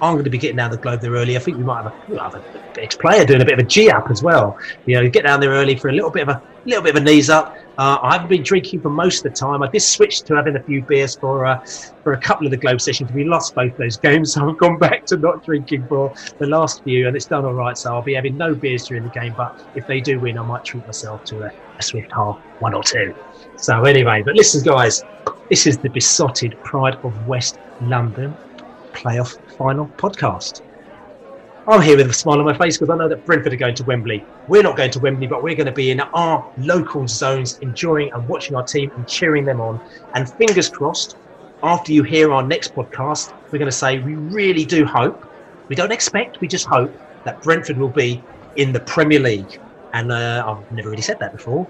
I'm 0.01 0.15
going 0.15 0.25
to 0.25 0.31
be 0.31 0.39
getting 0.39 0.57
down 0.57 0.71
the 0.71 0.77
globe 0.77 1.01
there 1.01 1.13
early. 1.13 1.37
I 1.37 1.41
think 1.41 1.57
we 1.57 1.65
might 1.65 1.83
have 1.83 1.93
a, 2.11 2.21
have 2.21 2.35
an 2.35 2.43
ex-player 2.79 3.25
doing 3.25 3.43
a 3.43 3.45
bit 3.45 3.55
of 3.55 3.61
a 3.61 3.69
G 3.69 3.91
up 3.91 4.11
as 4.11 4.23
well. 4.23 4.59
You 4.87 4.97
know, 4.97 5.09
get 5.09 5.25
down 5.25 5.41
there 5.41 5.51
early 5.51 5.77
for 5.77 5.89
a 5.89 5.93
little 5.93 6.11
bit 6.11 6.29
of 6.29 6.31
a 6.31 6.43
little 6.65 6.83
bit 6.83 6.97
of 6.97 7.03
a 7.03 7.05
knees 7.05 7.31
up. 7.31 7.57
Uh, 7.77 7.99
I 8.03 8.13
haven't 8.13 8.29
been 8.29 8.43
drinking 8.43 8.83
for 8.83 8.91
most 8.91 9.25
of 9.25 9.33
the 9.33 9.39
time. 9.39 9.63
I 9.63 9.69
did 9.69 9.83
switch 9.83 10.23
to 10.25 10.35
having 10.37 10.57
a 10.57 10.63
few 10.63 10.85
beers 10.87 11.17
for 11.17 11.45
uh, 11.45 11.59
for 12.03 12.13
a 12.13 12.21
couple 12.21 12.47
of 12.47 12.53
the 12.53 12.57
Globe 12.57 12.81
sessions. 12.81 13.11
We 13.13 13.25
lost 13.25 13.55
both 13.55 13.77
those 13.77 13.97
games, 13.97 14.33
so 14.35 14.49
I've 14.49 14.59
gone 14.59 14.79
back 14.79 15.05
to 15.07 15.17
not 15.17 15.43
drinking 15.45 15.87
for 15.89 16.13
the 16.39 16.47
last 16.47 16.83
few, 16.85 17.09
and 17.09 17.17
it's 17.17 17.27
done 17.27 17.45
all 17.45 17.55
right. 17.55 17.77
So 17.77 17.93
I'll 17.93 18.03
be 18.03 18.15
having 18.15 18.37
no 18.37 18.55
beers 18.55 18.87
during 18.87 19.03
the 19.03 19.11
game. 19.11 19.35
But 19.37 19.53
if 19.75 19.87
they 19.87 20.01
do 20.01 20.21
win, 20.21 20.39
I 20.39 20.43
might 20.43 20.65
treat 20.65 20.87
myself 20.87 21.25
to 21.25 21.43
a, 21.43 21.51
a 21.79 21.83
swift 21.83 22.11
half, 22.13 22.37
one 22.59 22.75
or 22.75 22.83
two. 22.85 23.15
So 23.57 23.85
anyway, 23.85 24.23
but 24.25 24.37
listen, 24.37 24.63
guys, 24.63 25.03
this 25.51 25.67
is 25.67 25.79
the 25.79 25.89
Beesotted 25.89 26.57
Pride 26.65 26.97
of 27.03 27.27
West 27.27 27.59
London 27.81 28.37
playoff 28.95 29.37
final 29.59 29.89
podcast. 29.99 30.61
I'm 31.67 31.81
here 31.81 31.97
with 31.97 32.11
a 32.11 32.13
smile 32.13 32.39
on 32.41 32.45
my 32.45 32.57
face 32.57 32.77
because 32.77 32.93
I 32.93 32.97
know 32.99 33.09
that 33.09 33.25
Brentford 33.25 33.55
are 33.55 33.57
going 33.57 33.75
to 33.77 33.85
Wembley. 33.85 34.23
We're 34.49 34.63
not 34.63 34.77
going 34.77 34.91
to 34.91 34.99
Wembley, 34.99 35.27
but 35.27 35.43
we're 35.43 35.55
going 35.55 35.65
to 35.65 35.73
be 35.73 35.91
in 35.91 36.01
our 36.01 36.47
local 36.59 37.09
zones, 37.09 37.59
enjoying 37.61 38.13
and 38.13 38.29
watching 38.29 38.55
our 38.55 38.63
team 38.63 38.91
and 38.97 39.09
cheering 39.09 39.47
them 39.47 39.63
on. 39.63 39.81
And 40.13 40.31
fingers 40.31 40.69
crossed, 40.69 41.17
after 41.63 41.91
you 41.91 42.03
hear 42.03 42.35
our 42.35 42.43
next 42.43 42.75
podcast, 42.75 43.33
we're 43.45 43.59
going 43.59 43.71
to 43.71 43.73
say 43.73 43.99
we 43.99 44.15
really 44.15 44.67
do 44.67 44.85
hope, 44.85 45.27
we 45.69 45.75
don't 45.75 45.91
expect, 45.91 46.43
we 46.43 46.49
just 46.49 46.67
hope 46.67 46.95
that 47.25 47.41
Brentford 47.41 47.79
will 47.79 47.89
be 47.89 48.23
in 48.57 48.71
the 48.71 48.81
Premier 48.81 49.21
League. 49.21 49.59
And 49.95 50.13
uh, 50.13 50.45
I've 50.47 50.71
never 50.71 50.91
really 50.91 51.01
said 51.01 51.19
that 51.21 51.33
before. 51.33 51.67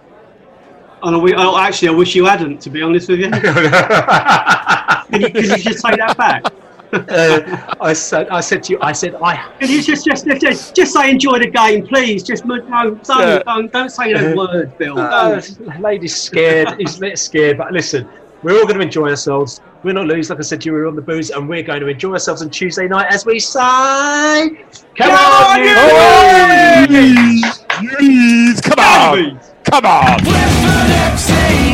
Oh, 1.05 1.17
we, 1.21 1.35
oh, 1.37 1.57
actually, 1.57 1.89
I 1.89 1.93
wish 1.93 2.17
you 2.17 2.25
hadn't, 2.25 2.61
to 2.63 2.71
be 2.71 2.83
honest 2.83 3.09
with 3.09 3.21
you. 3.21 3.31
can, 3.31 5.21
you 5.21 5.31
can 5.31 5.45
you 5.45 5.59
just 5.59 5.85
take 5.85 5.99
that 5.99 6.17
back? 6.17 6.53
Uh, 6.95 7.75
I 7.81 7.93
said, 7.93 8.29
I 8.29 8.41
said 8.41 8.63
to 8.65 8.73
you, 8.73 8.79
I 8.81 8.93
said, 8.93 9.17
I. 9.17 9.37
Can 9.59 9.69
you 9.69 9.83
just, 9.83 10.05
just, 10.05 10.27
just, 10.27 10.75
just 10.75 10.93
say 10.93 11.11
enjoy 11.11 11.39
the 11.39 11.51
game, 11.51 11.87
please? 11.87 12.23
Just 12.23 12.45
no, 12.45 12.59
don't, 12.61 13.03
don't, 13.03 13.73
don't 13.73 13.89
say 13.91 14.13
those 14.13 14.37
words, 14.37 14.73
Bill. 14.79 14.99
Uh, 14.99 15.41
Laney's 15.81 16.17
scared. 16.17 16.75
He's 16.79 16.97
a 16.97 17.01
bit 17.01 17.19
scared, 17.19 17.59
but 17.59 17.73
listen, 17.73 18.09
we're 18.43 18.59
all 18.59 18.65
going 18.65 18.79
to 18.79 18.83
enjoy 18.83 19.09
ourselves. 19.11 19.61
We're 19.83 19.93
not 19.93 20.07
lose, 20.07 20.31
like 20.31 20.39
I 20.39 20.43
said 20.43 20.61
to 20.63 20.67
you, 20.67 20.73
we're 20.73 20.87
on 20.87 20.97
the 20.97 21.03
booze, 21.03 21.31
and 21.31 21.49
we're 21.49 21.63
going 21.63 21.81
to 21.81 21.89
enjoy 21.89 22.13
ourselves 22.13 22.43
on 22.43 22.51
Tuesday 22.51 22.87
night 22.89 23.13
as 23.13 23.27
we 23.27 23.39
say, 23.39 23.61
"Come, 24.97 25.11
on, 25.11 25.65
you 25.65 25.75
boys! 27.43 27.65
Please, 27.69 28.61
come 28.61 28.79
on, 28.79 29.41
come 29.65 29.85
on!" 29.85 31.74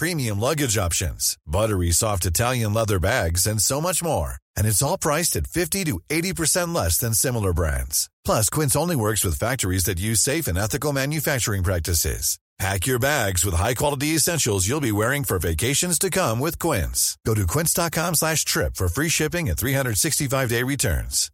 premium 0.00 0.40
luggage 0.40 0.78
options, 0.78 1.36
buttery 1.46 1.90
soft 1.90 2.24
Italian 2.24 2.72
leather 2.72 2.98
bags, 2.98 3.46
and 3.46 3.60
so 3.60 3.82
much 3.82 4.02
more. 4.02 4.36
And 4.56 4.66
it's 4.66 4.80
all 4.80 4.96
priced 4.96 5.36
at 5.36 5.46
50 5.46 5.84
to 5.84 6.00
80% 6.08 6.74
less 6.74 6.96
than 6.96 7.12
similar 7.12 7.52
brands. 7.52 8.08
Plus, 8.24 8.48
Quince 8.48 8.74
only 8.74 8.96
works 8.96 9.22
with 9.22 9.38
factories 9.38 9.84
that 9.84 10.00
use 10.00 10.22
safe 10.22 10.46
and 10.48 10.56
ethical 10.56 10.94
manufacturing 10.94 11.62
practices. 11.62 12.38
Pack 12.58 12.86
your 12.86 12.98
bags 12.98 13.44
with 13.44 13.54
high-quality 13.54 14.08
essentials 14.08 14.68
you'll 14.68 14.80
be 14.80 14.92
wearing 14.92 15.24
for 15.24 15.38
vacations 15.38 15.98
to 15.98 16.10
come 16.10 16.40
with 16.40 16.58
Quince. 16.58 17.16
Go 17.26 17.34
to 17.34 17.46
quince.com 17.46 18.14
slash 18.14 18.44
trip 18.44 18.76
for 18.76 18.88
free 18.88 19.08
shipping 19.08 19.48
and 19.48 19.56
365-day 19.58 20.62
returns. 20.62 21.30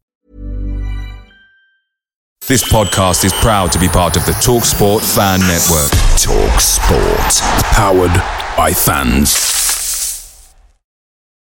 This 2.46 2.62
podcast 2.62 3.24
is 3.24 3.32
proud 3.32 3.72
to 3.72 3.80
be 3.80 3.88
part 3.88 4.16
of 4.16 4.24
the 4.24 4.32
TalkSport 4.32 5.02
Fan 5.16 5.40
Network. 5.40 5.90
TalkSport. 6.14 7.40
Powered 7.72 8.45
by 8.56 8.72
fans. 8.72 9.65